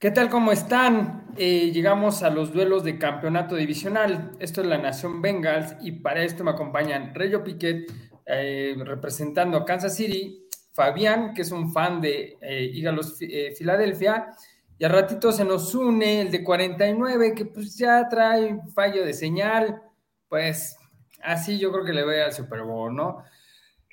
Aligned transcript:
¿Qué 0.00 0.12
tal? 0.12 0.30
¿Cómo 0.30 0.52
están? 0.52 1.26
Eh, 1.36 1.72
llegamos 1.72 2.22
a 2.22 2.30
los 2.30 2.52
duelos 2.52 2.84
de 2.84 2.98
campeonato 2.98 3.56
divisional. 3.56 4.30
Esto 4.38 4.60
es 4.60 4.68
la 4.68 4.78
Nación 4.78 5.20
Bengals 5.20 5.74
y 5.80 5.90
para 5.90 6.22
esto 6.22 6.44
me 6.44 6.52
acompañan 6.52 7.12
Reyo 7.16 7.42
Piquet 7.42 7.92
eh, 8.24 8.76
representando 8.78 9.58
a 9.58 9.64
Kansas 9.64 9.96
City, 9.96 10.46
Fabián, 10.72 11.34
que 11.34 11.42
es 11.42 11.50
un 11.50 11.72
fan 11.72 12.00
de 12.00 12.38
eh, 12.40 12.70
Eagles 12.76 13.18
Filadelfia, 13.56 14.30
y 14.78 14.84
a 14.84 14.88
ratito 14.88 15.32
se 15.32 15.44
nos 15.44 15.74
une 15.74 16.20
el 16.20 16.30
de 16.30 16.44
49, 16.44 17.34
que 17.34 17.46
pues 17.46 17.76
ya 17.76 18.08
trae 18.08 18.56
fallo 18.72 19.04
de 19.04 19.12
señal, 19.12 19.82
pues 20.28 20.76
así 21.24 21.58
yo 21.58 21.72
creo 21.72 21.84
que 21.84 21.92
le 21.92 22.04
voy 22.04 22.18
al 22.18 22.32
Super 22.32 22.62
Bowl, 22.62 22.94
¿no? 22.94 23.24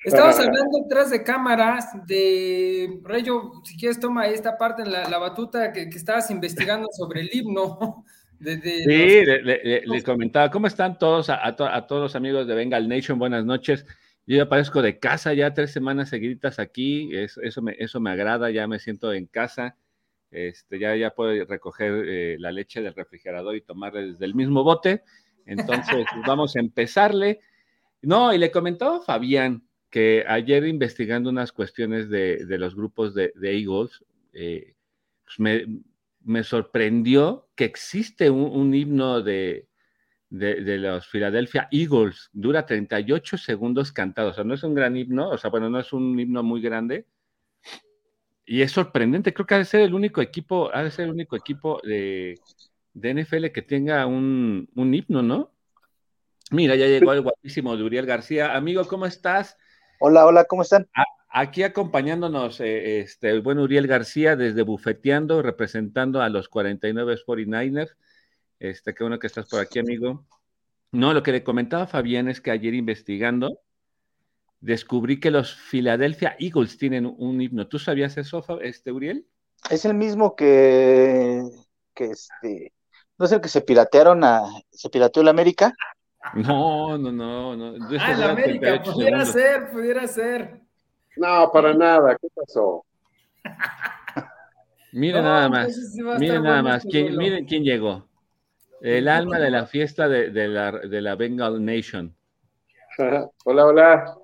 Estamos 0.06 0.38
hablando 0.38 0.78
detrás 0.84 1.10
de 1.10 1.24
cámaras 1.24 2.06
de 2.06 3.00
Rayo, 3.02 3.50
si 3.64 3.76
quieres 3.76 3.98
toma 3.98 4.28
esta 4.28 4.56
parte 4.56 4.82
en 4.82 4.92
la, 4.92 5.18
batuta 5.18 5.72
que, 5.72 5.82
estabas 5.82 6.30
investigando 6.30 6.86
sobre 6.92 7.22
el 7.22 7.30
himno. 7.32 8.04
sí, 8.40 9.24
les 9.84 10.04
comentaba, 10.04 10.48
¿cómo 10.48 10.68
están 10.68 10.96
todos? 10.96 11.28
A, 11.28 11.56
todos 11.56 12.02
los 12.02 12.14
amigos 12.14 12.46
de 12.46 12.54
Bengal 12.54 12.88
Nation, 12.88 13.18
buenas 13.18 13.44
noches. 13.44 13.84
Yo 14.26 14.36
ya 14.36 14.44
aparezco 14.44 14.80
de 14.80 15.00
casa 15.00 15.34
ya 15.34 15.52
tres 15.52 15.72
semanas 15.72 16.08
seguiditas 16.08 16.60
aquí, 16.60 17.10
eso, 17.12 17.60
me, 17.60 17.74
eso 17.76 17.98
me 17.98 18.10
agrada, 18.10 18.52
ya 18.52 18.68
me 18.68 18.78
siento 18.78 19.12
en 19.12 19.26
casa. 19.26 19.76
Este, 20.30 20.78
ya, 20.78 20.94
ya 20.94 21.14
puedo 21.16 21.44
recoger 21.46 22.04
eh, 22.06 22.36
la 22.38 22.52
leche 22.52 22.80
del 22.80 22.94
refrigerador 22.94 23.56
y 23.56 23.62
tomarla 23.62 24.02
desde 24.02 24.24
el 24.24 24.36
mismo 24.36 24.62
bote. 24.62 25.02
Entonces, 25.46 26.06
vamos 26.28 26.54
a 26.54 26.60
empezarle. 26.60 27.40
No, 28.02 28.32
y 28.32 28.38
le 28.38 28.52
comentaba 28.52 28.98
a 28.98 29.00
Fabián, 29.00 29.65
que 29.90 30.24
ayer 30.26 30.66
investigando 30.66 31.30
unas 31.30 31.52
cuestiones 31.52 32.08
de, 32.08 32.44
los 32.58 32.74
grupos 32.74 33.14
de, 33.14 33.32
Eagles, 33.42 34.04
eh, 34.32 34.74
pues 35.24 35.38
me, 36.24 36.42
sorprendió 36.42 37.48
que 37.54 37.64
existe 37.64 38.30
un, 38.30 38.74
himno 38.74 39.22
de, 39.22 39.68
de, 40.30 40.78
los 40.78 41.06
Philadelphia 41.08 41.68
Eagles, 41.70 42.30
dura 42.32 42.66
38 42.66 43.38
segundos 43.38 43.92
cantados, 43.92 44.32
o 44.32 44.34
sea, 44.34 44.44
no 44.44 44.54
es 44.54 44.62
un 44.62 44.74
gran 44.74 44.96
himno, 44.96 45.30
o 45.30 45.38
sea, 45.38 45.50
bueno, 45.50 45.70
no 45.70 45.78
es 45.78 45.92
un 45.92 46.18
himno 46.18 46.42
muy 46.42 46.60
grande, 46.60 47.06
y 48.44 48.62
es 48.62 48.72
sorprendente, 48.72 49.34
creo 49.34 49.46
que 49.46 49.54
ha 49.54 49.58
de 49.58 49.64
ser 49.64 49.80
el 49.80 49.94
único 49.94 50.22
equipo, 50.22 50.70
ha 50.72 50.82
de 50.84 50.90
ser 50.90 51.06
el 51.06 51.12
único 51.12 51.36
equipo 51.36 51.80
de, 51.82 52.38
NFL 52.94 53.46
que 53.52 53.62
tenga 53.62 54.06
un, 54.06 54.68
un 54.74 54.94
himno, 54.94 55.22
¿no? 55.22 55.52
Mira, 56.52 56.76
ya 56.76 56.86
llegó 56.86 57.12
el 57.12 57.22
guapísimo 57.22 57.76
de 57.76 57.82
Uriel 57.82 58.06
García. 58.06 58.54
Amigo, 58.54 58.86
¿cómo 58.86 59.04
estás? 59.04 59.56
Hola, 59.98 60.26
hola, 60.26 60.44
¿cómo 60.44 60.62
están? 60.62 60.88
Aquí 61.28 61.62
acompañándonos 61.62 62.60
eh, 62.60 63.00
este, 63.00 63.30
el 63.30 63.40
buen 63.40 63.58
Uriel 63.58 63.86
García 63.86 64.36
desde 64.36 64.62
Bufeteando, 64.62 65.40
representando 65.40 66.20
a 66.20 66.28
los 66.28 66.48
49 66.48 67.16
49ers. 67.26 67.96
Este, 68.58 68.94
qué 68.94 69.04
bueno 69.04 69.18
que 69.18 69.26
estás 69.26 69.48
por 69.48 69.60
aquí, 69.60 69.78
amigo. 69.78 70.24
No, 70.92 71.14
lo 71.14 71.22
que 71.22 71.32
le 71.32 71.42
comentaba 71.42 71.86
Fabián 71.86 72.28
es 72.28 72.40
que 72.40 72.50
ayer 72.50 72.74
investigando 72.74 73.60
descubrí 74.60 75.20
que 75.20 75.30
los 75.30 75.54
Philadelphia 75.54 76.36
Eagles 76.38 76.76
tienen 76.76 77.06
un 77.06 77.40
himno. 77.40 77.66
¿Tú 77.68 77.78
sabías 77.78 78.16
eso, 78.18 78.44
este, 78.60 78.92
Uriel? 78.92 79.26
Es 79.70 79.84
el 79.84 79.94
mismo 79.94 80.36
que, 80.36 81.42
que 81.94 82.04
este, 82.06 82.72
no 83.18 83.26
es 83.26 83.32
el 83.32 83.40
que 83.40 83.48
se 83.48 83.62
piratearon 83.62 84.24
a, 84.24 84.42
se 84.70 84.90
pirateó 84.90 85.22
la 85.22 85.30
América. 85.30 85.72
No, 86.34 86.98
no, 86.98 87.12
no, 87.12 87.56
no. 87.56 87.88
Ah, 87.98 88.12
en 88.12 88.22
América, 88.22 88.82
pudiera 88.82 89.24
ser, 89.24 89.70
pudiera 89.70 90.06
ser. 90.06 90.60
No, 91.16 91.50
para 91.52 91.72
nada, 91.72 92.16
¿qué 92.20 92.28
pasó? 92.34 92.84
miren 94.92 95.22
nada 95.22 95.48
más, 95.48 95.94
miren 96.18 96.42
nada 96.42 96.62
más, 96.62 96.84
miren 96.84 97.44
quién 97.46 97.62
llegó. 97.62 98.08
El 98.80 99.08
alma 99.08 99.38
de 99.38 99.50
la 99.50 99.66
fiesta 99.66 100.08
de, 100.08 100.48
la, 100.48 100.72
de 100.72 101.00
la 101.00 101.14
Bengal 101.14 101.64
Nation. 101.64 102.14
hola, 103.44 103.66
hola. 103.66 104.14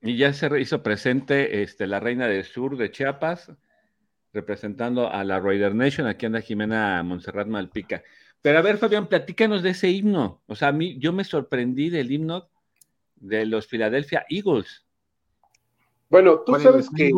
Y 0.00 0.16
ya 0.16 0.32
se 0.32 0.60
hizo 0.60 0.82
presente 0.82 1.62
este, 1.62 1.86
la 1.86 1.98
reina 1.98 2.28
del 2.28 2.44
sur 2.44 2.76
de 2.76 2.90
Chiapas, 2.90 3.50
representando 4.32 5.10
a 5.10 5.24
la 5.24 5.40
Raider 5.40 5.74
Nation. 5.74 6.06
Aquí 6.06 6.26
anda 6.26 6.40
Jimena 6.40 7.02
Montserrat 7.02 7.48
Malpica. 7.48 8.02
Pero 8.46 8.60
a 8.60 8.62
ver, 8.62 8.78
Fabián, 8.78 9.08
platícanos 9.08 9.64
de 9.64 9.70
ese 9.70 9.88
himno. 9.88 10.40
O 10.46 10.54
sea, 10.54 10.68
a 10.68 10.72
mí, 10.72 10.96
yo 11.00 11.12
me 11.12 11.24
sorprendí 11.24 11.90
del 11.90 12.12
himno 12.12 12.48
de 13.16 13.44
los 13.44 13.66
Philadelphia 13.66 14.24
Eagles. 14.28 14.86
Bueno, 16.08 16.44
tú 16.46 16.54
sabes 16.54 16.88
que. 16.96 17.10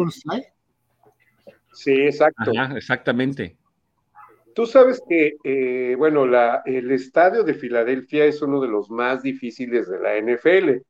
Sí, 1.74 1.92
exacto. 1.92 2.50
exactamente. 2.74 3.58
Tú 4.54 4.64
sabes 4.64 5.02
que, 5.06 5.36
eh, 5.44 5.96
bueno, 5.98 6.26
la, 6.26 6.62
el 6.64 6.90
estadio 6.92 7.42
de 7.42 7.52
Filadelfia 7.52 8.24
es 8.24 8.40
uno 8.40 8.58
de 8.62 8.68
los 8.68 8.88
más 8.88 9.22
difíciles 9.22 9.86
de 9.86 9.98
la 9.98 10.16
NFL. 10.16 10.80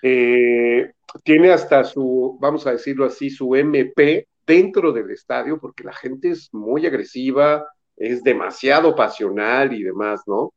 Eh, 0.00 0.92
tiene 1.24 1.50
hasta 1.50 1.82
su, 1.82 2.38
vamos 2.40 2.68
a 2.68 2.70
decirlo 2.70 3.06
así, 3.06 3.30
su 3.30 3.56
MP 3.56 4.28
dentro 4.46 4.92
del 4.92 5.10
estadio, 5.10 5.58
porque 5.58 5.82
la 5.82 5.92
gente 5.92 6.30
es 6.30 6.54
muy 6.54 6.86
agresiva, 6.86 7.66
es 7.96 8.22
demasiado 8.22 8.94
pasional 8.94 9.72
y 9.72 9.82
demás, 9.82 10.22
¿no? 10.26 10.52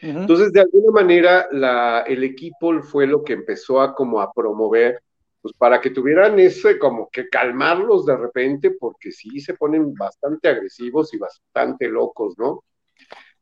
Entonces, 0.00 0.52
de 0.52 0.60
alguna 0.60 0.92
manera, 0.92 1.48
la, 1.50 2.04
el 2.06 2.22
equipo 2.22 2.80
fue 2.82 3.06
lo 3.06 3.24
que 3.24 3.32
empezó 3.32 3.80
a 3.80 3.94
como 3.94 4.20
a 4.20 4.32
promover, 4.32 5.00
pues 5.42 5.54
para 5.54 5.80
que 5.80 5.90
tuvieran 5.90 6.38
ese, 6.38 6.78
como 6.78 7.08
que 7.10 7.28
calmarlos 7.28 8.06
de 8.06 8.16
repente, 8.16 8.70
porque 8.70 9.10
sí 9.10 9.40
se 9.40 9.54
ponen 9.54 9.94
bastante 9.94 10.48
agresivos 10.48 11.12
y 11.14 11.18
bastante 11.18 11.88
locos, 11.88 12.34
¿no? 12.38 12.62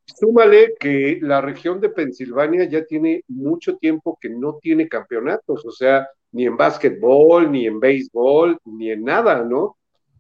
Súmale 0.07 0.75
que 0.79 1.19
la 1.21 1.41
región 1.41 1.81
de 1.81 1.91
Pensilvania 1.91 2.65
ya 2.65 2.85
tiene 2.85 3.23
mucho 3.29 3.77
tiempo 3.77 4.17
que 4.21 4.31
no 4.31 4.59
tiene 4.61 4.89
campeonatos, 4.89 5.67
o 5.67 5.71
sea, 5.71 6.09
ni 6.33 6.47
en 6.47 6.57
básquetbol, 6.57 7.51
ni 7.51 7.67
en 7.67 7.81
béisbol, 7.81 8.59
ni 8.65 8.91
en 8.91 9.05
nada, 9.05 9.43
¿no? 9.43 9.77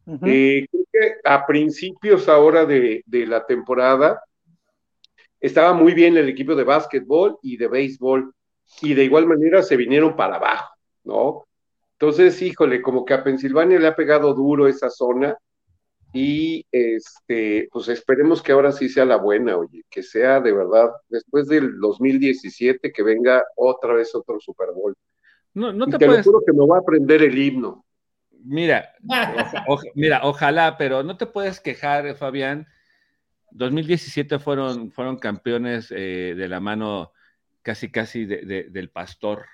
Eh, 0.06 0.67
creo 0.71 0.84
que 0.93 1.15
a 1.25 1.47
principios 1.47 2.28
ahora 2.28 2.65
de, 2.65 3.03
la 3.06 3.44
temporada 3.44 4.22
estaba 5.41 5.72
muy 5.72 5.94
bien 5.94 6.17
el 6.17 6.28
equipo 6.28 6.55
de 6.55 6.65
básquetbol 6.65 7.39
y 7.43 7.56
de 7.56 7.69
béisbol, 7.69 8.33
y 8.83 8.94
de 8.94 9.05
igual 9.05 9.27
manera 9.27 9.62
se 9.62 9.77
vinieron 9.77 10.17
para 10.17 10.37
abajo, 10.37 10.75
¿no? 11.05 11.47
Entonces, 11.99 12.41
híjole, 12.43 12.83
como 12.83 13.05
que 13.05 13.15
a 13.15 13.25
Pensilvania 13.25 13.78
le 13.78 13.87
ha 13.87 13.97
pegado 13.97 14.34
duro 14.34 14.67
esa 14.67 14.91
zona, 14.91 15.37
y 16.12 16.65
este, 16.71 17.69
pues 17.71 17.88
esperemos 17.88 18.43
que 18.43 18.53
ahora 18.53 18.73
sí 18.73 18.88
sea 18.88 19.05
la 19.05 19.17
buena, 19.17 19.56
oye, 19.56 19.84
que 19.91 20.03
sea 20.03 20.41
de 20.41 20.53
verdad, 20.53 20.91
después 21.09 21.47
del 21.47 21.78
2017, 21.78 22.93
que 22.93 23.03
venga 23.03 23.43
otra 23.56 23.94
vez 23.94 24.15
otro 24.15 24.38
Super 24.41 24.69
Bowl. 24.75 24.94
No, 25.55 25.73
no 25.73 25.87
te, 25.87 25.99
puedes... 25.99 26.25
que 26.25 26.53
me 26.53 26.67
voy 26.67 26.77
a 26.77 26.81
aprender 26.81 27.23
el 27.23 27.37
himno. 27.37 27.86
Mira, 28.49 28.93
mira, 29.95 30.21
ojalá, 30.23 30.77
pero 30.79 31.03
no 31.03 31.17
te 31.17 31.27
puedes 31.27 31.59
quejar, 31.59 32.15
Fabián. 32.15 32.69
2017 33.51 34.39
fueron, 34.39 34.93
fueron 34.93 35.19
campeones 35.19 35.91
eh, 35.91 36.34
de 36.37 36.49
la 36.49 36.61
mano 36.61 37.12
casi, 37.62 37.91
casi 37.91 38.25
del 38.25 38.91
pastor 38.91 39.47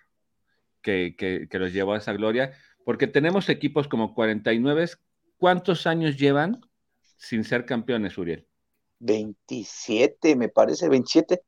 que, 0.82 1.14
que, 1.16 1.58
los 1.58 1.72
llevó 1.72 1.94
a 1.94 1.98
esa 1.98 2.12
gloria, 2.12 2.52
porque 2.84 3.06
tenemos 3.06 3.48
equipos 3.48 3.88
como 3.88 4.14
49. 4.14 4.91
¿Cuántos 5.38 5.86
años 5.86 6.19
llevan 6.19 6.60
sin 7.16 7.44
ser 7.44 7.64
campeones, 7.64 8.19
Uriel? 8.19 8.47
27, 8.98 10.36
me 10.36 10.50
parece, 10.50 10.88
27, 10.91 11.41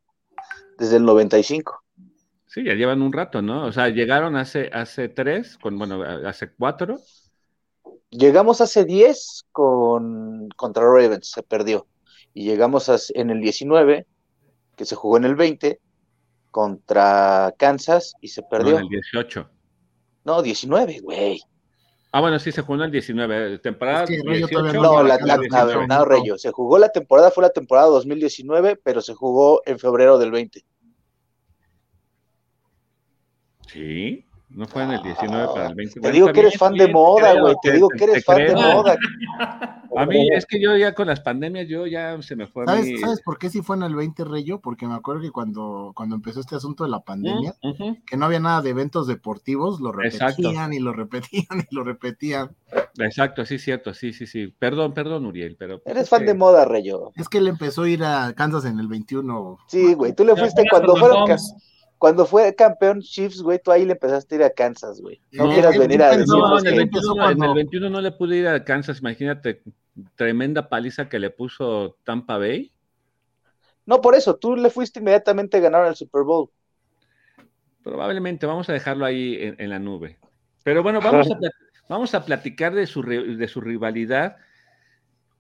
desde 0.78 0.96
el 0.96 1.04
95. 1.04 1.84
Sí, 2.46 2.64
ya 2.64 2.74
llevan 2.74 3.02
un 3.02 3.12
rato, 3.12 3.42
¿no? 3.42 3.66
O 3.66 3.72
sea, 3.72 3.88
llegaron 3.88 4.36
hace, 4.36 4.70
hace 4.72 5.08
tres, 5.08 5.58
con, 5.58 5.76
bueno, 5.76 6.02
hace 6.02 6.52
cuatro, 6.52 7.00
Llegamos 8.16 8.60
hace 8.60 8.84
10 8.84 9.46
con, 9.50 10.48
contra 10.50 10.84
Ravens, 10.84 11.30
se 11.30 11.42
perdió. 11.42 11.88
Y 12.32 12.44
llegamos 12.44 13.10
en 13.12 13.30
el 13.30 13.40
19, 13.40 14.06
que 14.76 14.84
se 14.84 14.94
jugó 14.94 15.16
en 15.16 15.24
el 15.24 15.34
20, 15.34 15.80
contra 16.52 17.52
Kansas 17.58 18.14
y 18.20 18.28
se 18.28 18.42
perdió. 18.44 18.76
en 18.76 18.84
el 18.84 18.88
18. 18.88 19.50
No, 20.24 20.42
19, 20.42 21.00
güey. 21.00 21.42
Ah, 22.12 22.20
bueno, 22.20 22.38
sí, 22.38 22.52
se 22.52 22.62
jugó 22.62 22.76
en 22.76 22.82
el 22.82 22.90
19. 22.92 23.58
Temporada 23.58 24.06
no, 24.74 25.02
la, 25.02 25.18
no, 25.88 26.04
Reyo. 26.04 26.38
Se 26.38 26.52
jugó 26.52 26.78
la 26.78 26.90
temporada, 26.90 27.32
fue 27.32 27.42
la 27.42 27.50
temporada 27.50 27.88
2019, 27.88 28.76
pero 28.76 29.00
se 29.00 29.14
jugó 29.14 29.60
en 29.66 29.80
febrero 29.80 30.18
del 30.18 30.30
20. 30.30 30.64
Sí. 33.66 34.24
No 34.54 34.66
fue 34.66 34.84
en 34.84 34.92
el 34.92 35.02
19 35.02 35.48
para 35.52 35.66
el 35.66 35.74
20. 35.74 36.00
Te 36.00 36.12
digo 36.12 36.32
que 36.32 36.40
eres 36.40 36.56
fan 36.56 36.74
de 36.74 36.86
moda, 36.86 37.40
güey. 37.40 37.56
Te 37.60 37.72
digo 37.72 37.88
que 37.88 38.04
eres 38.04 38.24
fan 38.24 38.38
de 38.38 38.54
moda. 38.54 38.96
A 39.96 40.06
mí 40.06 40.28
es 40.32 40.46
que 40.46 40.60
yo 40.60 40.76
ya 40.76 40.94
con 40.94 41.08
las 41.08 41.20
pandemias, 41.20 41.68
yo 41.68 41.86
ya 41.86 42.20
se 42.22 42.36
me 42.36 42.46
fue. 42.46 42.64
¿Sabes, 42.66 43.00
¿sabes 43.00 43.20
por 43.22 43.38
qué 43.38 43.50
sí 43.50 43.62
fue 43.62 43.76
en 43.76 43.82
el 43.82 43.94
20, 43.94 44.24
Reyo? 44.24 44.60
Porque 44.60 44.86
me 44.86 44.94
acuerdo 44.94 45.22
que 45.22 45.30
cuando, 45.30 45.92
cuando 45.94 46.14
empezó 46.14 46.40
este 46.40 46.56
asunto 46.56 46.84
de 46.84 46.90
la 46.90 47.00
pandemia, 47.00 47.54
que 48.06 48.16
no 48.16 48.26
había 48.26 48.40
nada 48.40 48.62
de 48.62 48.70
eventos 48.70 49.06
deportivos, 49.06 49.80
lo 49.80 49.90
repetían 49.92 50.72
y 50.72 50.78
lo 50.78 50.92
repetían 50.92 51.66
y 51.68 51.74
lo 51.74 51.82
repetían. 51.84 52.54
Exacto, 52.98 53.44
sí, 53.44 53.58
cierto, 53.58 53.92
sí, 53.92 54.12
sí, 54.12 54.26
sí. 54.26 54.54
Perdón, 54.58 54.94
perdón, 54.94 55.26
Uriel, 55.26 55.56
pero. 55.58 55.82
Eres 55.84 56.08
fan 56.08 56.26
de 56.26 56.34
moda, 56.34 56.64
Rayo. 56.64 57.10
Es 57.16 57.28
que 57.28 57.38
él 57.38 57.48
empezó 57.48 57.82
a 57.82 57.88
ir 57.88 58.04
a 58.04 58.32
Kansas 58.34 58.64
en 58.66 58.78
el 58.78 58.86
21. 58.86 59.58
Sí, 59.66 59.94
güey, 59.94 60.12
tú 60.14 60.24
le 60.24 60.36
fuiste 60.36 60.62
cuando 60.70 60.96
fueron. 60.96 61.26
Cuando 62.04 62.26
fue 62.26 62.54
campeón 62.54 63.00
Chiefs, 63.00 63.40
güey, 63.40 63.58
tú 63.58 63.72
ahí 63.72 63.86
le 63.86 63.92
empezaste 63.92 64.34
a 64.34 64.36
ir 64.36 64.44
a 64.44 64.50
Kansas, 64.50 65.00
güey. 65.00 65.22
No, 65.32 65.48
quieras 65.48 65.78
venir 65.78 66.02
a 66.02 66.10
decir. 66.10 66.26
No, 66.28 66.58
en 66.58 66.66
el, 66.66 66.76
21, 66.76 67.30
en 67.30 67.42
el 67.42 67.54
21 67.54 67.88
no 67.88 68.02
le 68.02 68.12
pude 68.12 68.36
ir 68.36 68.46
a 68.46 68.62
Kansas, 68.62 69.00
imagínate, 69.00 69.62
tremenda 70.14 70.68
paliza 70.68 71.08
que 71.08 71.18
le 71.18 71.30
puso 71.30 71.96
Tampa 72.04 72.36
Bay. 72.36 72.70
No, 73.86 74.02
por 74.02 74.14
eso, 74.14 74.36
tú 74.36 74.54
le 74.54 74.68
fuiste 74.68 75.00
inmediatamente 75.00 75.56
a 75.56 75.60
ganar 75.60 75.86
el 75.86 75.94
Super 75.94 76.24
Bowl. 76.24 76.50
Probablemente, 77.82 78.44
vamos 78.44 78.68
a 78.68 78.74
dejarlo 78.74 79.06
ahí 79.06 79.54
en, 79.56 79.70
la 79.70 79.78
nube. 79.78 80.18
Pero 80.62 80.82
bueno, 80.82 81.00
vamos 81.00 81.30
a, 81.30 81.38
vamos 81.88 82.14
a 82.14 82.22
platicar 82.26 82.74
de 82.74 82.86
su, 82.86 83.00
de 83.00 83.48
su 83.48 83.62
rivalidad 83.62 84.36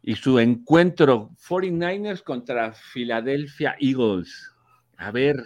y 0.00 0.16
su 0.16 0.38
encuentro 0.38 1.28
49ers 1.46 2.22
contra 2.22 2.72
Philadelphia 2.72 3.76
Eagles. 3.78 4.50
A 4.96 5.10
ver, 5.10 5.36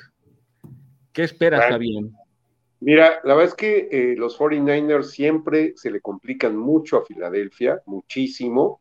¿qué 1.19 1.25
esperas, 1.25 1.69
Fabián? 1.69 2.13
Mira, 2.79 3.19
la 3.25 3.35
verdad 3.35 3.47
es 3.47 3.55
que 3.57 3.89
eh, 3.91 4.15
los 4.17 4.39
49ers 4.39 5.03
siempre 5.03 5.73
se 5.75 5.91
le 5.91 6.01
complican 6.01 6.57
mucho 6.57 6.97
a 6.97 7.05
Filadelfia, 7.05 7.83
muchísimo. 7.87 8.81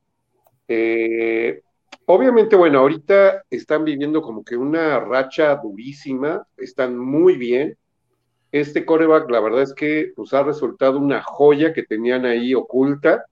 Eh, 0.67 1.63
obviamente, 2.05 2.55
bueno, 2.55 2.77
ahorita 2.77 3.41
están 3.49 3.85
viviendo 3.85 4.21
como 4.21 4.43
que 4.43 4.55
una 4.55 4.99
racha 4.99 5.55
durísima, 5.55 6.45
están 6.57 6.95
muy 6.95 7.37
bien, 7.37 7.75
este 8.51 8.85
coreback, 8.85 9.31
la 9.31 9.39
verdad 9.39 9.63
es 9.63 9.73
que 9.73 10.11
pues, 10.15 10.31
ha 10.35 10.43
resultado 10.43 10.99
una 10.99 11.23
joya 11.23 11.73
que 11.73 11.81
tenían 11.81 12.23
ahí 12.23 12.53
oculta 12.53 13.25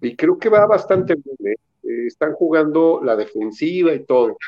y 0.00 0.14
creo 0.14 0.38
que 0.38 0.48
va 0.48 0.64
bastante 0.64 1.16
bien. 1.16 1.54
¿eh? 1.54 1.56
Eh, 1.82 2.06
están 2.06 2.34
jugando 2.34 3.00
la 3.02 3.16
defensiva 3.16 3.92
y 3.92 4.04
todo. 4.04 4.38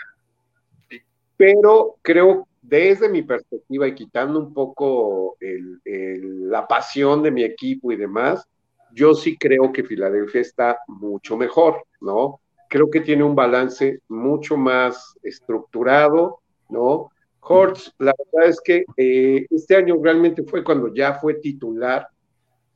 Pero 1.37 1.97
creo, 2.03 2.47
desde 2.63 3.09
mi 3.09 3.23
perspectiva 3.23 3.89
y 3.89 3.95
quitando 3.95 4.39
un 4.39 4.53
poco 4.53 5.37
la 5.41 6.67
pasión 6.67 7.23
de 7.23 7.31
mi 7.31 7.43
equipo 7.43 7.93
y 7.93 7.97
demás, 7.97 8.47
yo 8.93 9.15
sí 9.15 9.37
creo 9.37 9.73
que 9.73 9.85
Filadelfia 9.85 10.41
está 10.41 10.79
mucho 10.89 11.37
mejor, 11.37 11.85
¿no? 12.01 12.41
Creo 12.69 12.91
que 12.91 13.01
tiene 13.01 13.25
un 13.25 13.35
balance 13.35 14.01
mucho 14.09 14.57
más 14.57 15.17
estructurado, 15.23 16.41
¿no? 16.69 17.11
Hortz, 17.41 17.93
la 17.99 18.15
verdad 18.17 18.51
es 18.51 18.61
que 18.61 18.85
eh, 18.97 19.47
este 19.51 19.77
año 19.77 19.97
realmente 20.03 20.43
fue 20.45 20.63
cuando 20.63 20.93
ya 20.95 21.15
fue 21.15 21.35
titular, 21.35 22.07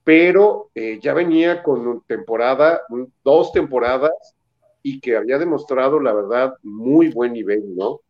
pero 0.03 0.71
eh, 0.75 0.99
ya 1.01 1.15
venía 1.15 1.63
con 1.63 2.03
temporada, 2.07 2.81
dos 3.23 3.53
temporadas, 3.53 4.35
y 4.83 5.01
que 5.01 5.17
había 5.17 5.39
demostrado, 5.39 5.99
la 5.99 6.13
verdad, 6.13 6.55
muy 6.63 7.09
buen 7.09 7.33
nivel, 7.33 7.75
¿no? 7.75 8.01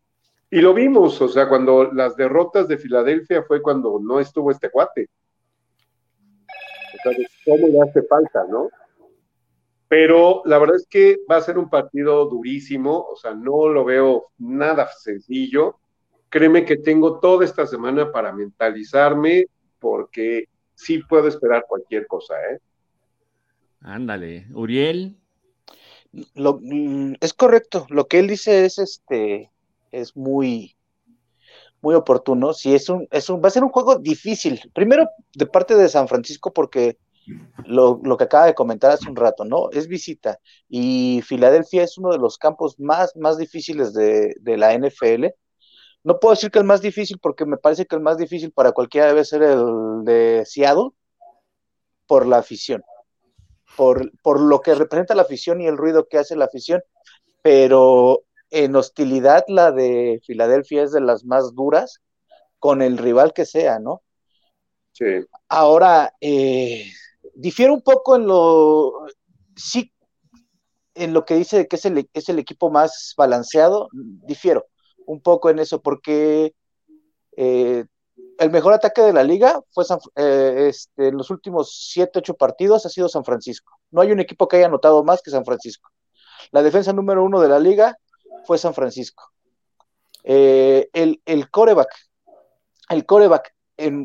Y 0.49 0.61
lo 0.61 0.73
vimos, 0.73 1.21
o 1.21 1.27
sea, 1.27 1.49
cuando 1.49 1.91
las 1.91 2.15
derrotas 2.15 2.67
de 2.67 2.77
Filadelfia 2.77 3.43
fue 3.43 3.61
cuando 3.61 3.99
no 4.01 4.19
estuvo 4.19 4.51
este 4.51 4.69
cuate. 4.69 5.09
O 6.93 6.97
sea, 7.03 7.27
cómo 7.45 7.67
le 7.67 7.81
hace 7.81 8.03
falta, 8.03 8.45
¿no? 8.49 8.69
Pero 9.87 10.41
la 10.45 10.57
verdad 10.57 10.77
es 10.77 10.87
que 10.87 11.19
va 11.29 11.37
a 11.37 11.41
ser 11.41 11.57
un 11.57 11.69
partido 11.69 12.25
durísimo, 12.25 13.05
o 13.09 13.15
sea, 13.15 13.33
no 13.33 13.67
lo 13.67 13.85
veo 13.85 14.27
nada 14.37 14.87
sencillo 14.87 15.79
créeme 16.35 16.65
que 16.65 16.75
tengo 16.75 17.21
toda 17.21 17.45
esta 17.45 17.65
semana 17.65 18.11
para 18.11 18.33
mentalizarme 18.33 19.45
porque 19.79 20.49
sí 20.73 20.99
puedo 20.99 21.29
esperar 21.29 21.63
cualquier 21.65 22.07
cosa, 22.07 22.33
¿eh? 22.51 22.59
Ándale, 23.79 24.45
Uriel. 24.53 25.15
Lo, 26.33 26.59
mm, 26.61 27.13
es 27.21 27.33
correcto, 27.33 27.85
lo 27.89 28.07
que 28.07 28.19
él 28.19 28.27
dice 28.27 28.65
es 28.65 28.79
este 28.79 29.49
es 29.99 30.15
muy 30.15 30.75
muy 31.81 31.95
oportuno. 31.95 32.53
Si 32.53 32.73
es 32.73 32.89
un, 32.89 33.07
es 33.11 33.29
un, 33.29 33.41
va 33.43 33.47
a 33.47 33.51
ser 33.51 33.63
un 33.63 33.69
juego 33.69 33.97
difícil. 33.97 34.59
Primero, 34.73 35.07
de 35.35 35.45
parte 35.45 35.75
de 35.75 35.87
San 35.87 36.07
Francisco, 36.07 36.51
porque 36.51 36.97
lo, 37.65 38.01
lo, 38.03 38.17
que 38.17 38.23
acaba 38.25 38.47
de 38.47 38.55
comentar 38.55 38.91
hace 38.91 39.09
un 39.09 39.15
rato, 39.15 39.45
¿no? 39.45 39.69
Es 39.71 39.87
visita. 39.87 40.39
Y 40.67 41.21
Filadelfia 41.23 41.83
es 41.83 41.97
uno 41.97 42.11
de 42.11 42.17
los 42.17 42.37
campos 42.37 42.79
más, 42.79 43.15
más 43.15 43.37
difíciles 43.37 43.93
de, 43.93 44.35
de 44.39 44.57
la 44.57 44.73
NFL. 44.73 45.27
No 46.03 46.19
puedo 46.19 46.33
decir 46.33 46.51
que 46.51 46.59
el 46.59 46.65
más 46.65 46.81
difícil, 46.81 47.19
porque 47.19 47.45
me 47.45 47.57
parece 47.57 47.85
que 47.85 47.95
el 47.95 48.01
más 48.01 48.17
difícil 48.17 48.51
para 48.51 48.71
cualquiera 48.71 49.07
debe 49.07 49.25
ser 49.25 49.43
el 49.43 50.03
de 50.03 50.43
Seattle, 50.45 50.89
por 52.07 52.25
la 52.27 52.37
afición, 52.37 52.83
por, 53.75 54.11
por 54.21 54.39
lo 54.39 54.61
que 54.61 54.75
representa 54.75 55.15
la 55.15 55.23
afición 55.23 55.61
y 55.61 55.67
el 55.67 55.77
ruido 55.77 56.07
que 56.07 56.19
hace 56.19 56.35
la 56.35 56.45
afición, 56.45 56.81
pero 57.41 58.23
en 58.55 58.73
hostilidad 58.77 59.43
la 59.49 59.73
de 59.73 60.21
Filadelfia 60.25 60.83
es 60.83 60.93
de 60.93 61.01
las 61.01 61.25
más 61.25 61.53
duras, 61.53 61.99
con 62.57 62.81
el 62.81 62.97
rival 62.97 63.33
que 63.33 63.45
sea, 63.45 63.79
¿no? 63.79 64.01
Sí. 64.93 65.05
Ahora, 65.49 66.13
eh, 66.21 66.89
difiere 67.33 67.73
un 67.73 67.81
poco 67.81 68.15
en 68.15 68.27
lo, 68.27 69.07
sí, 69.57 69.91
en 70.93 71.13
lo 71.13 71.25
que 71.25 71.35
dice 71.35 71.67
que 71.67 71.75
es 71.75 71.83
el, 71.83 72.09
es 72.13 72.29
el 72.29 72.39
equipo 72.39 72.71
más 72.71 73.13
balanceado, 73.17 73.89
difiero 73.91 74.67
un 75.05 75.19
poco 75.19 75.49
en 75.49 75.59
eso, 75.59 75.81
porque 75.81 76.55
eh, 77.35 77.83
el 78.39 78.51
mejor 78.51 78.73
ataque 78.73 79.01
de 79.01 79.11
la 79.11 79.23
liga 79.23 79.61
fue 79.71 79.83
eh, 80.15 80.67
este, 80.69 81.09
en 81.09 81.17
los 81.17 81.29
últimos 81.29 81.89
7, 81.91 82.19
8 82.19 82.35
partidos 82.35 82.85
ha 82.85 82.89
sido 82.89 83.09
San 83.09 83.25
Francisco. 83.25 83.77
No 83.91 83.99
hay 83.99 84.13
un 84.13 84.21
equipo 84.21 84.47
que 84.47 84.55
haya 84.55 84.67
anotado 84.67 85.03
más 85.03 85.21
que 85.21 85.29
San 85.31 85.43
Francisco. 85.43 85.89
La 86.51 86.63
defensa 86.63 86.93
número 86.93 87.21
uno 87.21 87.41
de 87.41 87.49
la 87.49 87.59
liga 87.59 87.97
fue 88.45 88.57
San 88.57 88.73
Francisco. 88.73 89.31
Eh, 90.23 90.89
el, 90.93 91.21
el, 91.25 91.49
coreback, 91.49 91.89
el 92.89 93.05
coreback 93.05 93.53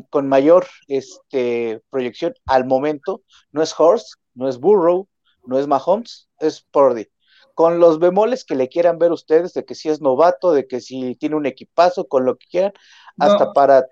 con 0.09 0.27
mayor 0.27 0.67
este, 0.87 1.81
proyección 1.89 2.33
al 2.45 2.65
momento 2.65 3.23
no 3.51 3.63
es 3.63 3.73
Horst, 3.77 4.15
no 4.35 4.49
es 4.49 4.59
Burrow, 4.59 5.07
no 5.45 5.57
es 5.57 5.67
Mahomes, 5.67 6.29
es 6.39 6.61
Purdy 6.61 7.07
con 7.53 7.79
los 7.79 7.99
bemoles 7.99 8.43
que 8.43 8.55
le 8.55 8.69
quieran 8.69 8.97
ver 8.97 9.11
ustedes, 9.11 9.53
de 9.53 9.65
que 9.65 9.75
si 9.75 9.89
es 9.89 10.01
novato, 10.01 10.51
de 10.51 10.67
que 10.67 10.81
si 10.81 11.15
tiene 11.15 11.35
un 11.35 11.45
equipazo, 11.45 12.07
con 12.07 12.25
lo 12.25 12.37
que 12.37 12.47
quieran, 12.47 12.73
hasta 13.19 13.53
para 13.53 13.85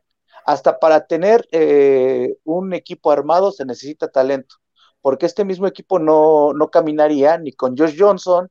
hasta 0.45 0.79
para 0.79 1.05
tener 1.05 1.47
eh, 1.51 2.37
un 2.43 2.73
equipo 2.73 3.11
armado 3.11 3.51
se 3.51 3.65
necesita 3.65 4.07
talento, 4.07 4.55
porque 5.01 5.25
este 5.27 5.45
mismo 5.45 5.67
equipo 5.67 5.99
no, 5.99 6.53
no 6.53 6.71
caminaría 6.71 7.37
ni 7.37 7.51
con 7.51 7.77
Josh 7.77 7.95
Johnson, 7.99 8.49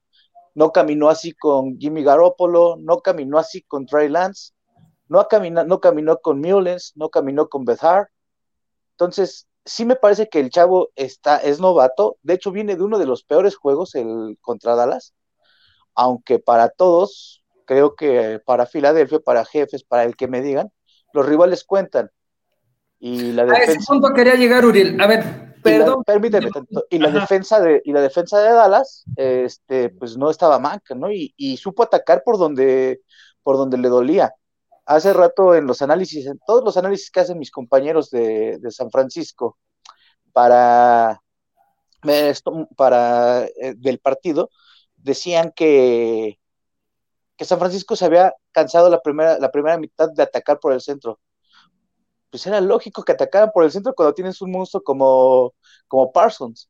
no 0.58 0.72
caminó 0.72 1.08
así 1.08 1.34
con 1.34 1.78
Jimmy 1.78 2.02
Garoppolo, 2.02 2.74
no 2.80 2.98
caminó 2.98 3.38
así 3.38 3.62
con 3.62 3.86
Trey 3.86 4.08
Lance, 4.08 4.54
no, 5.06 5.28
caminó, 5.28 5.62
no 5.62 5.78
caminó 5.78 6.18
con 6.18 6.40
Mullens, 6.40 6.94
no 6.96 7.10
caminó 7.10 7.48
con 7.48 7.64
Bethard. 7.64 8.08
Entonces, 8.90 9.46
sí 9.64 9.84
me 9.84 9.94
parece 9.94 10.28
que 10.28 10.40
el 10.40 10.50
chavo 10.50 10.88
está, 10.96 11.36
es 11.36 11.60
novato, 11.60 12.16
de 12.24 12.34
hecho 12.34 12.50
viene 12.50 12.74
de 12.74 12.82
uno 12.82 12.98
de 12.98 13.06
los 13.06 13.22
peores 13.22 13.54
juegos, 13.54 13.94
el 13.94 14.36
contra 14.40 14.74
Dallas, 14.74 15.14
aunque 15.94 16.40
para 16.40 16.70
todos, 16.70 17.44
creo 17.64 17.94
que 17.94 18.40
para 18.44 18.66
Filadelfia, 18.66 19.20
para 19.20 19.44
jefes, 19.44 19.84
para 19.84 20.02
el 20.02 20.16
que 20.16 20.26
me 20.26 20.42
digan, 20.42 20.72
los 21.12 21.24
rivales 21.24 21.62
cuentan. 21.62 22.10
Y 22.98 23.30
la 23.30 23.44
defensa, 23.44 23.70
a 23.70 23.74
ese 23.76 23.86
punto 23.86 24.12
quería 24.12 24.34
llegar, 24.34 24.64
Uriel. 24.64 25.00
A 25.00 25.06
ver, 25.06 25.47
perdón. 25.62 26.04
permíteme, 26.04 26.50
y 26.90 26.98
la 26.98 27.10
defensa 27.10 27.60
de, 27.60 27.82
y 27.84 27.92
la 27.92 28.00
defensa 28.00 28.40
de 28.40 28.52
Dallas, 28.52 29.04
este, 29.16 29.90
pues 29.90 30.16
no 30.16 30.30
estaba 30.30 30.58
manca, 30.58 30.94
¿no? 30.94 31.10
Y, 31.10 31.34
y 31.36 31.56
supo 31.56 31.82
atacar 31.82 32.22
por 32.24 32.38
donde, 32.38 33.00
por 33.42 33.56
donde 33.56 33.78
le 33.78 33.88
dolía 33.88 34.34
hace 34.88 35.12
rato 35.12 35.54
en 35.54 35.66
los 35.66 35.82
análisis, 35.82 36.26
en 36.26 36.40
todos 36.46 36.64
los 36.64 36.78
análisis 36.78 37.10
que 37.10 37.20
hacen 37.20 37.38
mis 37.38 37.50
compañeros 37.50 38.10
de, 38.10 38.58
San 38.70 38.90
Francisco 38.90 39.58
para, 40.32 41.20
para 42.74 43.44
eh, 43.44 43.74
del 43.76 43.98
partido, 43.98 44.50
decían 44.96 45.52
que, 45.54 46.40
que 47.36 47.44
San 47.44 47.58
Francisco 47.58 47.96
se 47.96 48.06
había 48.06 48.34
cansado 48.50 48.88
la 48.88 49.02
primera, 49.02 49.38
la 49.38 49.50
primera 49.50 49.76
mitad 49.76 50.08
de 50.10 50.22
atacar 50.22 50.58
por 50.58 50.72
el 50.72 50.80
centro. 50.80 51.20
Pues 52.30 52.46
era 52.46 52.60
lógico 52.60 53.02
que 53.02 53.12
atacaran 53.12 53.50
por 53.52 53.64
el 53.64 53.70
centro 53.70 53.94
cuando 53.94 54.14
tienes 54.14 54.40
un 54.42 54.50
monstruo 54.50 54.82
como, 54.82 55.54
como 55.88 56.12
Parsons. 56.12 56.68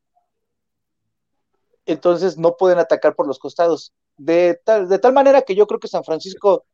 Entonces 1.87 2.37
no 2.39 2.57
pueden 2.57 2.79
atacar 2.79 3.15
por 3.15 3.27
los 3.27 3.39
costados. 3.39 3.93
De 4.17 4.61
tal, 4.65 4.89
de 4.89 4.99
tal 4.99 5.13
manera 5.13 5.43
que 5.43 5.55
yo 5.55 5.67
creo 5.67 5.81
que 5.81 5.89
San 5.89 6.05
Francisco 6.05 6.65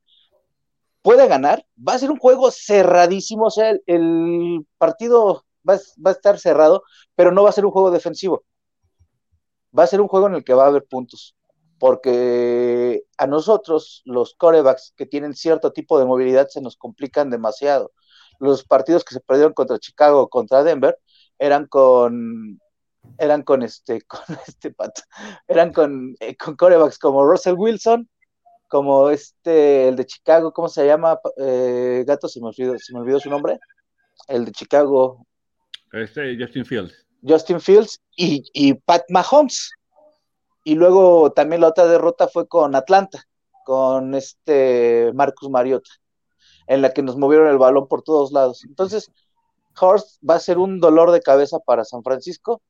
puede 1.05 1.29
ganar, 1.29 1.67
va 1.77 1.93
a 1.93 1.99
ser 1.99 2.11
un 2.11 2.19
juego 2.19 2.51
cerradísimo, 2.51 3.45
o 3.47 3.51
sea, 3.51 3.77
el, 3.87 4.67
partido 4.79 5.45
va, 5.69 5.75
a 5.75 6.11
estar 6.11 6.39
cerrado, 6.39 6.83
pero 7.15 7.31
no 7.31 7.43
va 7.43 7.51
a 7.51 7.53
ser 7.53 7.67
un 7.67 7.73
juego 7.73 7.91
defensivo. 7.91 8.43
Va 9.79 9.83
a 9.83 9.87
ser 9.87 10.01
un 10.01 10.09
juego 10.09 10.29
en 10.29 10.35
el 10.37 10.45
que 10.45 10.55
va 10.55 10.65
a 10.65 10.69
haber 10.69 10.85
puntos, 10.87 11.37
porque 11.79 13.05
a 13.19 13.27
nosotros, 13.27 14.01
los 14.07 14.35
corebacks 14.35 14.95
que 14.97 15.05
tienen 15.05 15.35
cierto 15.35 15.73
tipo 15.75 15.99
de 15.99 16.07
movilidad, 16.07 16.49
se 16.49 16.63
nos 16.63 16.77
complican 16.79 17.29
demasiado. 17.29 17.93
Los 18.41 18.65
partidos 18.65 19.05
que 19.05 19.15
se 19.15 19.21
perdieron 19.21 19.53
contra 19.53 19.79
Chicago, 19.79 20.29
contra 20.29 20.63
Denver, 20.63 20.99
eran 21.39 21.67
con 21.67 22.61
eran 23.19 23.43
con 23.43 23.63
este, 23.63 24.01
con 24.07 24.21
este 24.47 24.73
pato, 24.73 25.03
eran 25.47 25.73
con, 25.73 26.17
eh, 26.21 26.37
con 26.37 26.57
corebacks 26.57 26.99
como 26.99 27.25
Russell 27.25 27.55
Wilson, 27.57 28.09
como 28.69 29.11
este, 29.11 29.89
el 29.89 29.97
de 29.97 30.07
Chicago, 30.07 30.53
¿cómo 30.53 30.69
se 30.69 30.87
llama? 30.87 31.21
Eh, 31.37 32.05
gato, 32.07 32.29
se 32.29 32.41
me, 32.41 32.49
olvidó, 32.49 32.79
se 32.79 32.93
me 32.93 33.01
olvidó 33.01 33.21
su 33.21 33.31
nombre. 33.31 33.59
El 34.27 34.45
de 34.45 34.53
Chicago. 34.53 35.25
Este, 35.93 36.37
Justin 36.39 36.65
Fields. 36.65 37.07
Justin 37.23 37.61
Fields 37.61 38.01
y, 38.17 38.43
y 38.53 38.75
Pat 38.75 39.05
Mahomes. 39.11 39.71
Y 40.65 40.75
luego 40.75 41.31
también 41.33 41.61
la 41.61 41.69
otra 41.69 41.87
derrota 41.87 42.27
fue 42.27 42.49
con 42.49 42.75
Atlanta, 42.75 43.23
con 43.65 44.15
este 44.15 45.13
Marcus 45.15 45.51
Mariota, 45.51 45.91
en 46.67 46.83
la 46.83 46.93
que 46.93 47.03
nos 47.03 47.17
movieron 47.17 47.49
el 47.49 47.59
balón 47.59 47.89
por 47.89 48.03
todos 48.03 48.33
lados. 48.33 48.65
Entonces, 48.65 49.11
Horst 49.79 50.19
va 50.29 50.37
a 50.37 50.41
ser 50.41 50.59
un 50.59 50.81
dolor 50.81 51.11
de 51.11 51.21
cabeza 51.21 51.59
para 51.59 51.85
San 51.85 52.03
Francisco, 52.03 52.63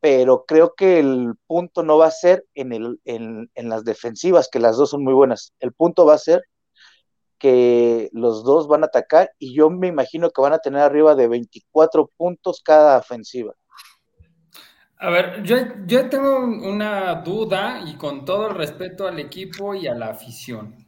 pero 0.00 0.44
creo 0.46 0.74
que 0.74 0.98
el 0.98 1.34
punto 1.46 1.82
no 1.82 1.98
va 1.98 2.06
a 2.06 2.10
ser 2.10 2.44
en, 2.54 2.72
el, 2.72 3.00
en, 3.04 3.50
en 3.54 3.68
las 3.68 3.84
defensivas, 3.84 4.48
que 4.50 4.60
las 4.60 4.76
dos 4.76 4.90
son 4.90 5.04
muy 5.04 5.14
buenas. 5.14 5.52
El 5.60 5.72
punto 5.72 6.06
va 6.06 6.14
a 6.14 6.18
ser 6.18 6.42
que 7.38 8.08
los 8.12 8.44
dos 8.44 8.66
van 8.66 8.82
a 8.82 8.86
atacar 8.86 9.30
y 9.38 9.54
yo 9.54 9.68
me 9.68 9.88
imagino 9.88 10.30
que 10.30 10.40
van 10.40 10.52
a 10.52 10.58
tener 10.58 10.80
arriba 10.80 11.14
de 11.14 11.28
24 11.28 12.10
puntos 12.16 12.62
cada 12.64 12.98
ofensiva. 12.98 13.52
A 14.98 15.10
ver, 15.10 15.42
yo, 15.42 15.56
yo 15.86 16.08
tengo 16.08 16.38
una 16.38 17.16
duda 17.16 17.82
y 17.84 17.96
con 17.96 18.24
todo 18.24 18.48
el 18.48 18.54
respeto 18.54 19.06
al 19.06 19.18
equipo 19.18 19.74
y 19.74 19.86
a 19.86 19.94
la 19.94 20.08
afición. 20.08 20.85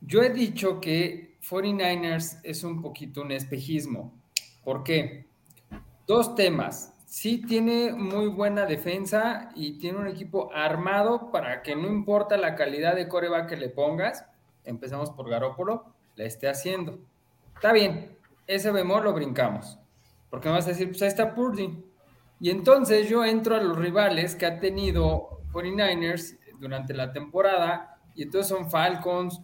Yo 0.00 0.22
he 0.22 0.30
dicho 0.30 0.80
que 0.80 1.38
49ers 1.48 2.40
es 2.42 2.64
un 2.64 2.80
poquito 2.80 3.22
un 3.22 3.32
espejismo. 3.32 4.12
¿Por 4.64 4.84
qué? 4.84 5.26
Dos 6.06 6.34
temas. 6.34 6.94
Sí 7.06 7.42
tiene 7.46 7.92
muy 7.92 8.26
buena 8.26 8.66
defensa 8.66 9.50
y 9.54 9.78
tiene 9.78 9.98
un 9.98 10.08
equipo 10.08 10.50
armado 10.54 11.30
para 11.30 11.62
que 11.62 11.74
no 11.74 11.88
importa 11.88 12.36
la 12.36 12.54
calidad 12.54 12.94
de 12.94 13.08
coreback 13.08 13.48
que 13.48 13.56
le 13.56 13.70
pongas, 13.70 14.26
empezamos 14.64 15.10
por 15.10 15.30
Garópolo, 15.30 15.94
la 16.16 16.24
esté 16.24 16.48
haciendo. 16.48 16.98
Está 17.54 17.72
bien, 17.72 18.16
ese 18.46 18.70
bemol 18.70 19.04
lo 19.04 19.14
brincamos. 19.14 19.78
Porque 20.28 20.48
me 20.48 20.56
vas 20.56 20.66
a 20.66 20.70
decir, 20.70 20.88
pues 20.88 21.00
ahí 21.00 21.08
está 21.08 21.34
Purdy 21.34 21.88
y 22.40 22.50
entonces 22.50 23.08
yo 23.08 23.24
entro 23.24 23.56
a 23.56 23.62
los 23.62 23.76
rivales 23.76 24.36
que 24.36 24.46
ha 24.46 24.60
tenido 24.60 25.40
49ers 25.52 26.38
durante 26.60 26.94
la 26.94 27.12
temporada, 27.12 27.97
y 28.18 28.24
entonces 28.24 28.48
son 28.48 28.68
Falcons, 28.68 29.40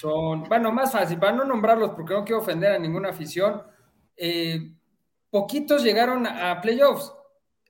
son, 0.00 0.42
bueno, 0.48 0.72
más 0.72 0.90
fácil, 0.90 1.16
para 1.16 1.30
no 1.30 1.44
nombrarlos 1.44 1.90
porque 1.90 2.12
no 2.12 2.24
quiero 2.24 2.40
ofender 2.40 2.72
a 2.72 2.78
ninguna 2.80 3.10
afición, 3.10 3.62
eh, 4.16 4.74
poquitos 5.30 5.84
llegaron 5.84 6.26
a 6.26 6.60
playoffs. 6.60 7.12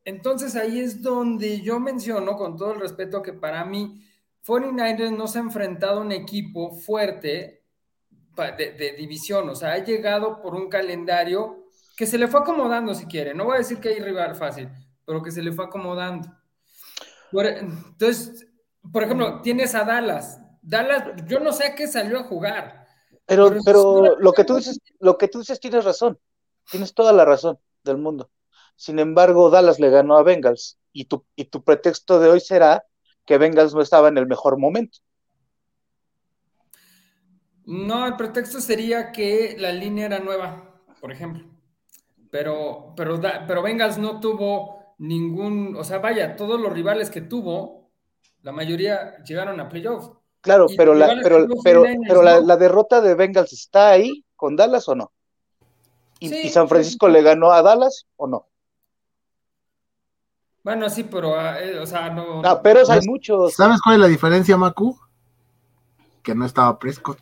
Entonces 0.03 0.57
ahí 0.57 0.81
es 0.81 1.03
donde 1.03 1.61
yo 1.61 1.79
menciono, 1.79 2.39
con 2.39 2.57
todo 2.57 2.73
el 2.73 2.81
respeto, 2.81 3.21
que 3.21 3.35
para 3.35 3.67
mí 3.67 4.03
49ers 4.47 5.15
no 5.15 5.27
se 5.27 5.41
ha 5.41 5.43
enfrentado 5.43 5.99
a 6.01 6.05
un 6.05 6.13
equipo 6.13 6.73
fuerte 6.73 7.63
de, 8.57 8.73
de 8.73 8.93
división, 8.93 9.51
o 9.51 9.55
sea, 9.55 9.73
ha 9.73 9.85
llegado 9.85 10.41
por 10.41 10.55
un 10.55 10.71
calendario 10.71 11.67
que 11.99 12.07
se 12.07 12.17
le 12.17 12.29
fue 12.29 12.41
acomodando 12.41 12.95
si 12.95 13.05
quiere. 13.05 13.35
No 13.35 13.45
voy 13.45 13.57
a 13.57 13.59
decir 13.59 13.79
que 13.79 13.91
hay 13.91 14.01
rival 14.01 14.37
fácil, 14.37 14.71
pero 15.05 15.23
que 15.23 15.31
se 15.31 15.43
le 15.43 15.53
fue 15.53 15.67
acomodando. 15.67 16.33
entonces, 17.31 18.47
por 18.91 19.03
ejemplo, 19.03 19.43
tienes 19.43 19.75
a 19.75 19.85
Dallas. 19.85 20.41
Dallas, 20.67 21.25
yo 21.27 21.41
no 21.41 21.53
sé 21.53 21.67
a 21.67 21.75
qué 21.75 21.87
salió 21.87 22.19
a 22.19 22.25
jugar. 22.25 22.87
Pero, 23.27 23.51
pero, 23.65 24.19
lo 24.19 24.33
que 24.33 24.45
tú 24.45 24.57
dices, 24.57 24.81
lo 25.01 25.19
que 25.19 25.29
tú 25.29 25.41
dices 25.41 25.61
tienes 25.61 25.85
razón. 25.85 26.19
Tienes 26.71 26.95
toda 26.95 27.13
la 27.13 27.25
razón 27.25 27.59
del 27.85 27.99
mundo. 27.99 28.31
Sin 28.77 28.99
embargo, 28.99 29.51
Dallas 29.51 29.81
le 29.81 29.91
ganó 29.91 30.17
a 30.17 30.23
Bengals 30.23 30.79
y 30.93 31.07
tu, 31.07 31.25
y 31.35 31.45
tu 31.47 31.63
pretexto 31.63 32.21
de 32.21 32.29
hoy 32.29 32.41
será 32.41 32.85
que 33.25 33.39
Bengals 33.39 33.75
no 33.75 33.81
estaba 33.81 34.09
en 34.09 34.19
el 34.19 34.27
mejor 34.27 34.59
momento. 34.59 34.99
No, 37.65 38.07
el 38.07 38.17
pretexto 38.17 38.61
sería 38.61 39.11
que 39.13 39.57
la 39.59 39.73
línea 39.73 40.07
era 40.07 40.19
nueva, 40.21 40.83
por 41.01 41.11
ejemplo 41.11 41.57
pero, 42.37 42.93
pero, 42.97 43.21
pero 43.47 43.63
Bengals 43.63 43.99
no 43.99 44.21
tuvo 44.21 44.95
ningún, 44.99 45.77
o 45.77 45.85
sea, 45.85 45.99
vaya, 45.99 46.37
todos 46.37 46.61
los 46.61 46.73
rivales 46.73 47.11
que 47.11 47.23
tuvo, 47.23 47.91
la 48.43 48.53
mayoría 48.53 49.23
llegaron 49.25 49.59
a 49.59 49.69
playoffs. 49.69 50.11
Claro, 50.47 50.69
pero, 50.77 50.95
la, 50.95 51.19
pero, 51.25 51.49
pero, 51.65 51.83
pero 52.07 52.23
la, 52.23 52.57
derrota 52.57 53.01
de 53.01 53.17
Bengals 53.17 53.53
está 53.53 53.91
ahí 53.91 54.25
con 54.37 54.55
Dallas 54.55 54.89
o 54.89 54.95
no? 54.95 55.11
¿Y, 56.21 56.49
San 56.51 56.69
Francisco 56.69 57.09
le 57.09 57.21
ganó 57.21 57.51
a 57.51 57.63
Dallas 57.63 58.07
o 58.15 58.29
no? 58.29 58.47
Bueno, 60.63 60.89
sí, 60.89 61.03
pero, 61.03 61.37
ah, 61.37 61.61
eh, 61.61 61.81
o 61.81 61.87
sea, 61.87 62.11
no. 62.11 62.43
Ah, 62.45 62.63
pero 62.63 62.89
hay 62.89 63.01
muchos. 63.09 63.55
¿Sabes 63.55 63.83
cuál 63.83 63.97
es 63.97 64.01
la 64.03 64.07
diferencia, 64.07 64.57
Macu? 64.57 64.97
Que 66.23 66.33
no 66.33 66.47
estaba 66.47 66.79
Prescott. 66.79 67.19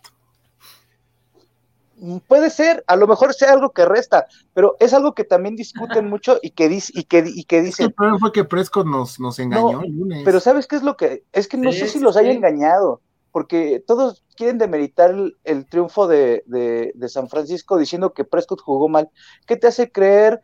Puede 2.29 2.51
ser, 2.51 2.85
a 2.87 2.97
lo 2.97 3.07
mejor 3.07 3.33
sea 3.33 3.53
algo 3.53 3.71
que 3.71 3.87
resta, 3.87 4.27
pero 4.53 4.77
es 4.81 4.93
algo 4.93 5.15
que 5.15 5.25
también 5.25 5.57
discuten 5.57 6.09
mucho 6.11 6.39
y 6.43 6.51
que, 6.51 6.69
dice 6.69 6.93
y 6.95 7.05
que, 7.05 7.25
y 7.27 7.45
que 7.45 7.63
dicen. 7.63 7.87
el 7.87 7.95
problema 7.95 8.19
fue 8.19 8.33
que 8.33 8.45
Prescott 8.45 8.87
nos, 8.87 9.19
nos 9.19 9.39
engañó 9.39 9.81
el 9.81 9.93
lunes. 9.93 10.23
Pero 10.27 10.41
¿sabes 10.41 10.67
qué 10.67 10.77
es 10.77 10.83
lo 10.83 10.99
que? 10.99 11.25
Es 11.33 11.49
que 11.49 11.57
no 11.57 11.73
sé 11.73 11.89
si 11.89 12.01
los 12.01 12.19
haya 12.19 12.33
engañado, 12.33 13.01
porque 13.35 13.83
todos 13.85 14.23
quieren 14.37 14.59
demeritar 14.59 15.13
el, 15.43 15.67
triunfo 15.67 16.07
de, 16.07 16.45
de, 16.47 17.09
San 17.09 17.29
Francisco 17.29 17.77
diciendo 17.77 18.15
que 18.15 18.23
Prescott 18.23 18.61
jugó 18.61 18.89
mal. 18.89 19.11
¿Qué 19.45 19.57
te 19.57 19.67
hace 19.67 19.91
creer 19.91 20.41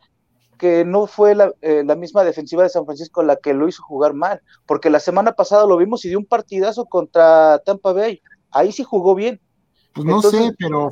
que 0.57 0.83
no 0.83 1.07
fue 1.07 1.33
la, 1.33 1.53
eh, 1.61 1.83
la, 1.85 1.95
misma 1.95 2.25
defensiva 2.25 2.63
de 2.63 2.69
San 2.69 2.83
Francisco 2.83 3.23
la 3.23 3.37
que 3.37 3.53
lo 3.53 3.69
hizo 3.69 3.81
jugar 3.81 4.13
mal? 4.13 4.41
Porque 4.65 4.89
la 4.89 4.99
semana 4.99 5.31
pasada 5.37 5.65
lo 5.65 5.77
vimos 5.77 6.03
y 6.03 6.09
dio 6.09 6.19
un 6.19 6.25
partidazo 6.25 6.83
contra 6.83 7.59
Tampa 7.59 7.93
Bay. 7.93 8.21
Ahí 8.51 8.73
sí 8.73 8.83
jugó 8.83 9.15
bien 9.15 9.39
pues 9.93 10.05
no 10.05 10.21
sé, 10.21 10.53
pero 10.57 10.89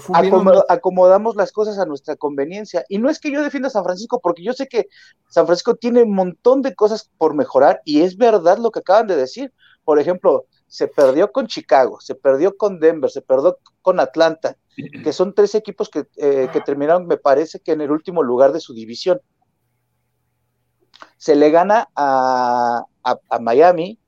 acomodamos 0.70 1.36
las 1.36 1.51
cosas 1.51 1.79
a 1.79 1.86
nuestra 1.86 2.15
conveniencia. 2.15 2.86
Y 2.89 2.98
no 2.98 3.10
es 3.10 3.20
que 3.20 3.32
yo 3.32 3.41
defienda 3.41 3.68
a 3.68 3.72
San 3.72 3.84
Francisco, 3.84 4.22
porque 4.22 4.44
yo 4.44 4.53
sé 4.53 4.68
que 4.68 4.88
San 5.29 5.46
Francisco 5.46 5.75
tiene 5.75 6.03
un 6.03 6.13
montón 6.13 6.62
de 6.62 6.75
cosas 6.75 7.10
por 7.18 7.34
mejorar 7.34 7.82
y 7.84 8.01
es 8.01 8.15
verdad 8.15 8.58
lo 8.58 8.72
que 8.72 8.79
acaban 8.79 9.08
de 9.08 9.18
decir. 9.18 9.53
Por 9.86 10.00
ejemplo, 10.00 10.46
se 10.70 10.88
perdió 10.88 11.32
con 11.32 11.48
Chicago, 11.48 12.00
se 12.00 12.16
perdió 12.16 12.56
con 12.56 12.80
Denver, 12.80 13.10
se 13.10 13.22
perdió 13.22 13.58
con 13.82 14.00
Atlanta, 14.00 14.56
que 15.04 15.12
son 15.12 15.34
tres 15.34 15.56
equipos 15.56 15.90
que, 15.90 16.06
eh, 16.16 16.48
que 16.54 16.62
terminaron, 16.62 17.08
me 17.08 17.18
parece 17.18 17.60
que 17.60 17.74
en 17.74 17.82
el 17.82 17.92
último 17.92 18.24
lugar 18.24 18.54
de 18.54 18.62
su 18.62 18.74
división. 18.74 19.20
Se 21.18 21.36
le 21.36 21.50
gana 21.52 21.90
a, 21.96 22.86
a 23.04 23.40
Miami, 23.40 24.00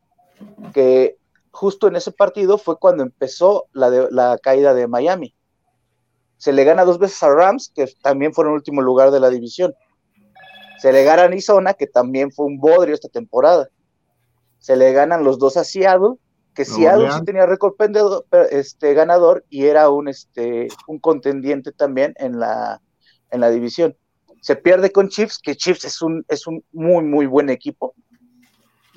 que 0.74 1.18
justo 1.51 1.88
en 1.88 1.98
ese 1.98 2.12
partido 2.12 2.58
fue 2.58 2.77
cuando 2.77 3.03
empezó 3.03 3.65
la, 3.74 3.89
la 3.89 4.38
caída 4.41 4.74
de 4.74 4.88
Miami. 4.88 5.36
Se 6.38 6.53
le 6.53 6.63
gana 6.63 6.86
dos 6.86 7.00
veces 7.00 7.22
a 7.24 7.30
Rams, 7.30 7.72
que 7.75 7.88
también 8.01 8.34
fueron 8.34 8.53
el 8.53 8.60
último 8.60 8.82
lugar 8.82 9.12
de 9.12 9.20
la 9.20 9.30
división. 9.30 9.74
Se 10.80 10.91
le 10.91 11.03
gana 11.03 11.24
a 11.24 11.25
Arizona, 11.25 11.74
que 11.74 11.88
también 11.88 12.32
fue 12.32 12.46
un 12.46 12.60
bodrio 12.60 12.96
esta 12.96 13.10
temporada. 13.10 13.70
Se 14.60 14.75
le 14.75 14.94
ganan 14.94 15.24
los 15.24 15.38
dos 15.38 15.58
a 15.58 15.63
Seattle, 15.63 16.15
que 16.53 16.65
Seattle 16.65 17.12
sí 17.12 17.24
tenía 17.25 17.46
récord 17.46 17.75
este, 18.50 18.93
ganador 18.93 19.46
y 19.50 19.65
era 19.65 19.89
un, 19.89 20.08
este, 20.08 20.67
un 20.88 21.00
contendiente 21.00 21.72
también 21.72 22.13
en 22.17 22.39
la, 22.39 22.81
en 23.29 23.41
la 23.41 23.50
división. 23.50 23.96
Se 24.41 24.55
pierde 24.55 24.91
con 24.91 25.10
Chiefs, 25.10 25.39
que 25.39 25.55
Chiefs 25.55 25.86
es 25.86 26.01
un, 26.01 26.25
es 26.27 26.48
un 26.48 26.63
muy, 26.72 27.03
muy 27.03 27.25
buen 27.25 27.50
equipo 27.50 27.93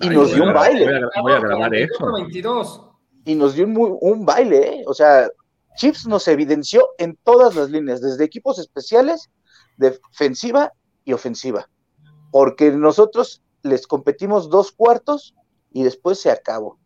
y 0.00 0.08
nos 0.08 0.34
dio 0.34 0.44
un 0.44 0.52
baile. 0.52 0.86
Voy 1.22 1.32
a, 1.32 1.40
grabar 1.40 1.74
eso. 1.74 2.96
Y 3.24 3.34
nos 3.34 3.54
dio 3.54 3.64
un, 3.64 3.98
un 4.00 4.26
baile, 4.26 4.80
¿eh? 4.80 4.84
O 4.86 4.94
sea, 4.94 5.28
Chips 5.76 6.06
nos 6.06 6.28
evidenció 6.28 6.88
en 6.98 7.18
todas 7.24 7.54
las 7.54 7.70
líneas, 7.70 8.00
desde 8.00 8.24
equipos 8.24 8.58
especiales, 8.58 9.30
defensiva 9.76 10.72
y 11.04 11.12
ofensiva. 11.12 11.68
Porque 12.30 12.70
nosotros 12.70 13.42
les 13.62 13.86
competimos 13.86 14.50
dos 14.50 14.72
cuartos 14.72 15.34
y 15.72 15.82
después 15.82 16.20
se 16.20 16.30
acabó. 16.30 16.78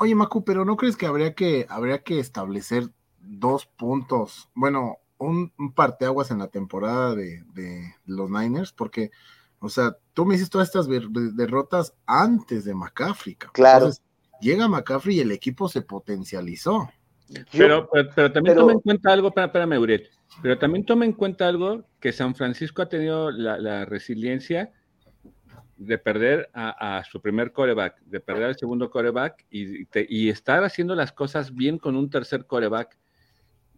Oye, 0.00 0.14
Macu, 0.14 0.44
pero 0.44 0.64
¿no 0.64 0.76
crees 0.76 0.96
que 0.96 1.06
habría 1.06 1.34
que, 1.34 1.66
habría 1.68 2.02
que 2.02 2.18
establecer 2.18 2.88
dos 3.20 3.66
puntos? 3.66 4.48
Bueno, 4.54 4.96
un, 5.18 5.52
un 5.58 5.72
parteaguas 5.72 6.30
en 6.30 6.38
la 6.38 6.48
temporada 6.48 7.14
de, 7.14 7.44
de 7.54 7.94
los 8.06 8.30
Niners, 8.30 8.72
porque 8.72 9.10
o 9.60 9.68
sea, 9.68 9.96
tú 10.14 10.24
me 10.24 10.34
hiciste 10.34 10.52
todas 10.52 10.68
estas 10.68 10.88
derrotas 11.36 11.94
antes 12.06 12.64
de 12.64 12.74
McCaffrey. 12.74 13.36
Claro. 13.52 13.90
llega 14.40 14.68
McCaffrey 14.68 15.18
y 15.18 15.20
el 15.20 15.32
equipo 15.32 15.68
se 15.68 15.82
potencializó. 15.82 16.90
Pero, 17.52 17.88
pero, 18.14 18.32
también 18.32 18.56
toma 18.56 18.72
en 18.72 18.80
cuenta 18.80 19.12
algo, 19.12 19.30
para, 19.30 19.46
espérame, 19.46 19.78
Uriel, 19.78 20.08
pero 20.42 20.58
también 20.58 20.84
toma 20.84 21.04
en 21.04 21.12
cuenta 21.12 21.46
algo 21.46 21.84
que 22.00 22.12
San 22.12 22.34
Francisco 22.34 22.82
ha 22.82 22.88
tenido 22.88 23.30
la, 23.30 23.84
resiliencia 23.84 24.72
de 25.80 25.96
perder 25.96 26.50
a, 26.52 27.02
su 27.10 27.22
primer 27.22 27.52
coreback, 27.52 28.02
de 28.02 28.20
perder 28.20 28.44
al 28.44 28.58
segundo 28.58 28.90
coreback 28.90 29.46
y, 29.50 29.86
y, 30.08 30.28
estar 30.28 30.62
haciendo 30.62 30.94
las 30.94 31.10
cosas 31.10 31.54
bien 31.54 31.78
con 31.78 31.96
un 31.96 32.10
tercer 32.10 32.44
coreback. 32.44 32.98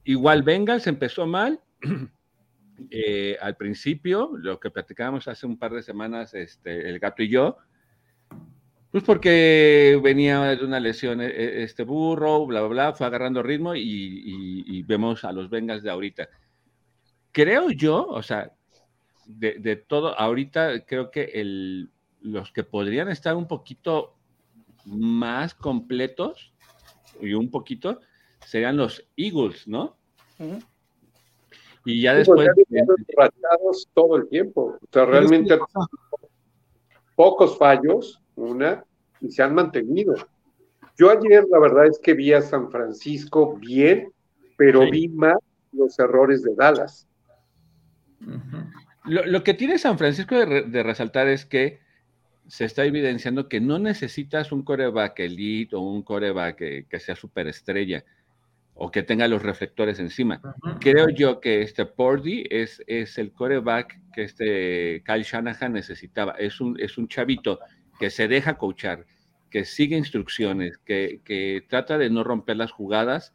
Igual 0.03 0.43
Bengals 0.43 0.89
empezó 0.89 1.29
mal, 1.29 1.61
eh, 2.91 3.37
al 3.41 3.57
principio, 3.57 4.33
lo 4.37 4.59
que 4.59 4.73
platicábamos 4.73 5.29
hace 5.29 5.47
un 5.47 5.57
par 5.57 5.73
de 5.73 5.83
semanas, 5.85 6.35
este, 6.35 6.89
el 6.89 6.99
gato 6.99 7.23
y 7.23 7.29
yo, 7.29 7.59
pues 8.91 9.05
porque 9.05 10.01
venía 10.03 10.43
de 10.57 10.65
una 10.65 10.81
lesión 10.81 11.21
e, 11.21 11.27
e, 11.27 11.63
este 11.63 11.85
burro, 11.85 12.45
bla, 12.47 12.63
bla, 12.63 12.69
bla, 12.69 12.93
fue 12.95 13.07
agarrando 13.07 13.45
ritmo 13.45 13.77
y, 13.77 14.83
vemos 14.89 15.25
a 15.25 15.31
los 15.31 15.49
Bengals 15.49 15.85
de 15.85 15.91
ahorita. 15.91 16.29
Creo 17.31 17.71
yo, 17.71 18.05
o 18.09 18.25
sea, 18.25 18.51
de, 19.39 19.77
todo, 19.77 20.19
ahorita 20.19 20.85
creo 20.85 21.11
que 21.11 21.25
el, 21.35 21.91
los 22.21 22.53
que 22.53 22.65
podrían 22.65 23.09
estar 23.09 23.37
un 23.37 23.49
poquito 23.49 24.15
más 24.85 25.55
completos 25.55 26.53
y 27.21 27.35
un 27.35 27.51
poquito 27.51 28.01
serían 28.47 28.77
los 28.77 29.07
Eagles, 29.17 29.67
¿no? 29.69 29.97
Y 31.85 32.03
ya 32.03 32.13
pues, 32.25 32.27
después. 32.27 32.49
Pues, 33.15 33.89
todo 33.95 34.17
el 34.17 34.29
tiempo. 34.29 34.79
O 34.81 34.93
sea, 34.93 35.05
realmente 35.05 35.59
pocos 37.17 37.59
fallos, 37.59 38.21
una, 38.37 38.85
y 39.21 39.31
se 39.31 39.43
han 39.43 39.55
mantenido. 39.55 40.15
Yo 40.97 41.11
ayer, 41.11 41.45
la 41.51 41.59
verdad 41.59 41.87
es 41.87 41.99
que 41.99 42.15
vi 42.15 42.33
a 42.33 42.43
San 42.43 42.71
Francisco 42.71 43.57
bien, 43.57 44.13
pero 44.57 44.91
vi 44.91 45.09
más 45.09 45.39
los 45.73 45.99
errores 45.99 46.43
de 46.43 46.55
Dallas. 46.55 47.09
Lo, 49.05 49.43
que 49.45 49.55
tiene 49.55 49.79
San 49.79 49.99
Francisco 49.99 50.35
de, 50.37 50.83
resaltar 50.83 51.29
es 51.29 51.45
que 51.45 51.81
se 52.49 52.65
está 52.65 52.85
evidenciando 52.85 53.49
que 53.49 53.61
no 53.61 53.79
necesitas 53.79 54.53
un 54.53 54.63
coreback 54.63 55.21
elite 55.21 55.77
o 55.77 55.81
un 55.81 56.03
coreback 56.03 56.57
que, 56.57 56.87
que 56.89 57.01
sea 57.01 57.17
superestrella 57.17 58.05
o 58.75 58.91
que 58.91 59.03
tenga 59.03 59.29
los 59.29 59.43
reflectores 59.43 59.99
encima. 59.99 60.41
Creo 60.81 61.09
yo 61.09 61.41
que 61.41 61.63
este 61.63 61.87
Pordy 61.87 62.45
es, 62.51 62.83
es 62.87 63.19
el 63.19 63.33
coreback 63.33 64.01
que 64.13 64.23
este 64.25 65.03
Kyle 65.05 65.23
Shanahan 65.23 65.73
necesitaba. 65.73 66.33
Es 66.33 66.61
un, 66.61 66.79
es 66.81 66.99
un 66.99 67.09
chavito 67.09 67.59
que 67.99 68.11
se 68.11 68.29
deja 68.29 68.57
coachar, 68.59 69.07
que 69.51 69.65
sigue 69.65 69.97
instrucciones, 69.97 70.79
que, 70.79 71.65
trata 71.69 71.99
de 71.99 72.11
no 72.11 72.25
romper 72.25 72.57
las 72.57 72.73
jugadas 72.73 73.35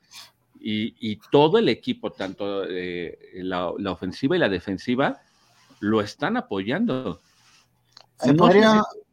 y, 0.59 1.17
todo 1.31 1.59
el 1.59 1.69
equipo, 1.69 2.11
tanto 2.11 2.65
eh, 2.67 3.17
la, 3.35 3.69
ofensiva 3.69 4.35
y 4.35 4.39
la 4.39 4.49
defensiva, 4.49 5.21
lo 5.79 6.01
están 6.01 6.37
apoyando. 6.37 7.21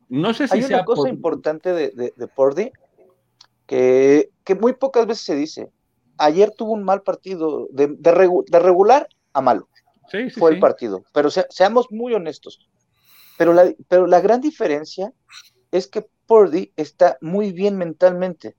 no, 0.09 0.35
sé 0.35 0.49
si, 0.49 0.55
Hay 0.55 0.65
una 0.65 0.85
cosa 0.85 1.09
importante 1.09 1.73
de, 1.73 2.13
de, 2.17 2.29
Pordy 2.29 2.73
que, 3.67 4.31
que 4.45 4.55
muy 4.55 4.75
pocas 4.75 5.07
veces 5.07 5.25
se 5.25 5.35
dice 5.35 5.71
ayer 6.19 6.53
tuvo 6.53 6.73
un 6.73 6.85
mal 6.85 7.03
partido, 7.03 7.69
de, 7.71 7.97
regular 8.51 9.09
a 9.33 9.41
malo. 9.41 9.69
Sí, 10.11 10.31
fue 10.31 10.53
el 10.53 10.61
partido. 10.61 11.05
Pero 11.13 11.31
seamos 11.31 11.91
muy 11.91 12.15
honestos. 12.15 12.69
Pero 13.39 13.53
la, 13.53 13.73
pero 13.89 14.07
la 14.07 14.21
gran 14.21 14.41
diferencia 14.41 15.13
es 15.71 15.89
que 15.89 16.07
Purdy 16.27 16.73
está 16.77 17.19
muy 17.21 17.53
bien 17.53 17.77
mentalmente. 17.77 18.55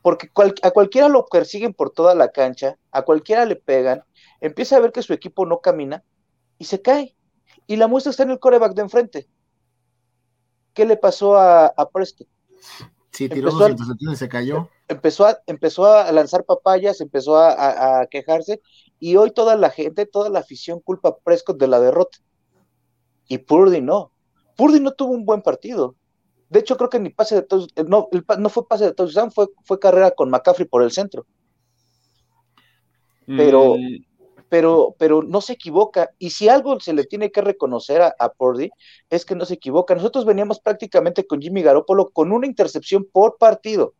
Porque 0.00 0.28
a 0.62 0.70
cualquiera 0.72 1.08
lo 1.08 1.26
persiguen 1.26 1.74
por 1.74 1.90
toda 1.90 2.14
la 2.14 2.32
cancha, 2.32 2.76
a 2.90 3.02
cualquiera 3.02 3.44
le 3.44 3.54
pegan, 3.54 4.02
empieza 4.40 4.76
a 4.76 4.80
ver 4.80 4.90
que 4.90 5.02
su 5.02 5.12
equipo 5.12 5.46
no 5.46 5.60
camina 5.60 6.02
y 6.58 6.64
se 6.64 6.82
cae. 6.82 7.14
Y 7.66 7.76
la 7.76 7.86
muestra 7.86 8.10
está 8.10 8.22
en 8.22 8.30
el 8.30 8.38
coreback 8.38 8.74
de 8.74 8.82
enfrente. 8.82 9.28
¿Qué 10.74 10.84
le 10.84 10.96
pasó 10.96 11.36
a, 11.36 11.66
a 11.66 11.88
Preston? 11.88 12.26
Sí, 13.12 13.28
tiró 13.28 13.50
dos 13.50 13.70
intercepciones 13.70 14.18
y 14.18 14.18
se 14.18 14.28
cayó. 14.28 14.68
Empezó 14.88 15.26
a, 15.26 15.38
empezó 15.46 15.86
a 15.86 16.10
lanzar 16.12 16.44
papayas, 16.44 17.00
empezó 17.00 17.36
a, 17.36 18.06
quejarse, 18.10 18.62
y 18.98 19.16
hoy 19.16 19.30
toda 19.32 19.54
la 19.56 19.70
gente, 19.70 20.06
toda 20.06 20.30
la 20.30 20.38
afición 20.40 20.80
culpa 20.80 21.10
a 21.10 21.16
Prescott 21.18 21.58
de 21.58 21.68
la 21.68 21.78
derrota. 21.78 22.18
Y 23.28 23.38
Purdy 23.38 23.80
no. 23.82 24.12
Purdy 24.56 24.80
no 24.80 24.92
tuvo 24.92 25.12
un 25.12 25.26
buen 25.26 25.42
partido. 25.42 25.94
De 26.48 26.60
hecho, 26.60 26.76
creo 26.76 26.90
que 26.90 27.00
ni 27.00 27.10
pase 27.10 27.36
de 27.36 27.42
todos, 27.42 27.68
no, 27.86 28.08
no 28.38 28.48
fue 28.48 28.66
pase 28.66 28.84
de 28.84 28.92
touchdown, 28.92 29.30
fue, 29.30 29.48
fue 29.64 29.78
carrera 29.78 30.10
con 30.10 30.30
McCaffrey 30.30 30.66
por 30.66 30.82
el 30.82 30.90
centro. 30.90 31.26
Pero, 33.26 33.76
mm 33.76 34.11
pero, 34.52 34.94
pero 34.98 35.22
no 35.22 35.40
se 35.40 35.54
equivoca. 35.54 36.10
Y 36.18 36.28
si 36.28 36.50
algo 36.50 36.78
se 36.78 36.92
le 36.92 37.04
tiene 37.04 37.32
que 37.32 37.40
reconocer 37.40 38.02
a, 38.02 38.14
a 38.18 38.30
es 39.08 39.24
que 39.24 39.34
no 39.34 39.46
se 39.46 39.54
equivoca. 39.54 39.94
Nosotros 39.94 40.26
veníamos 40.26 40.60
prácticamente 40.60 41.26
con 41.26 41.40
Jimmy 41.40 41.62
Garoppolo 41.62 42.10
con 42.10 42.32
una 42.32 42.46
intercepción 42.46 43.08
por 43.10 43.38
partido. 43.38 43.94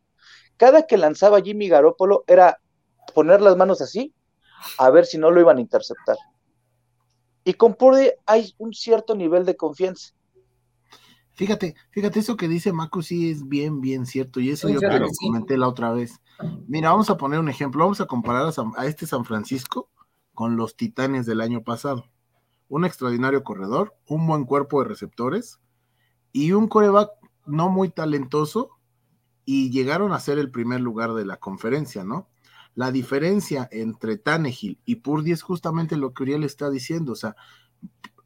Cada 0.58 0.86
que 0.86 0.98
lanzaba 0.98 1.40
Jimmy 1.40 1.68
Garoppolo 1.68 2.24
era 2.26 2.60
poner 3.14 3.40
las 3.40 3.56
manos 3.56 3.80
así, 3.80 4.12
a 4.76 4.90
ver 4.90 5.06
si 5.06 5.16
no 5.16 5.30
lo 5.30 5.40
iban 5.40 5.56
a 5.56 5.62
interceptar. 5.62 6.18
Y 7.44 7.54
con 7.54 7.74
Purdy 7.74 8.10
hay 8.26 8.54
un 8.58 8.74
cierto 8.74 9.14
nivel 9.14 9.46
de 9.46 9.56
confianza. 9.56 10.12
Fíjate, 11.32 11.76
fíjate, 11.92 12.20
eso 12.20 12.36
que 12.36 12.46
dice 12.46 12.74
Macu 12.74 13.00
sí 13.00 13.30
es 13.30 13.48
bien, 13.48 13.80
bien 13.80 14.04
cierto, 14.04 14.38
y 14.38 14.50
eso 14.50 14.68
yo 14.68 14.80
lo 14.82 15.08
comenté 15.18 15.56
la 15.56 15.68
otra 15.68 15.92
vez. 15.92 16.20
Mira, 16.68 16.90
vamos 16.90 17.08
a 17.08 17.16
poner 17.16 17.40
un 17.40 17.48
ejemplo, 17.48 17.84
vamos 17.84 18.02
a 18.02 18.06
comparar 18.06 18.52
a 18.76 18.86
este 18.86 19.06
San 19.06 19.24
Francisco 19.24 19.88
con 20.34 20.56
los 20.56 20.76
Titanes 20.76 21.26
del 21.26 21.40
año 21.40 21.62
pasado. 21.62 22.06
Un 22.68 22.84
extraordinario 22.84 23.44
corredor, 23.44 23.94
un 24.06 24.26
buen 24.26 24.44
cuerpo 24.44 24.82
de 24.82 24.88
receptores 24.88 25.60
y 26.32 26.52
un 26.52 26.68
coreback 26.68 27.10
no 27.46 27.68
muy 27.68 27.90
talentoso 27.90 28.70
y 29.44 29.70
llegaron 29.70 30.12
a 30.12 30.20
ser 30.20 30.38
el 30.38 30.50
primer 30.50 30.80
lugar 30.80 31.14
de 31.14 31.26
la 31.26 31.36
conferencia, 31.36 32.04
¿no? 32.04 32.28
La 32.74 32.90
diferencia 32.90 33.68
entre 33.70 34.16
Tannehill 34.16 34.80
y 34.84 34.96
Purdy 34.96 35.32
es 35.32 35.42
justamente 35.42 35.96
lo 35.96 36.14
que 36.14 36.22
Uriel 36.22 36.44
está 36.44 36.70
diciendo, 36.70 37.12
o 37.12 37.16
sea, 37.16 37.36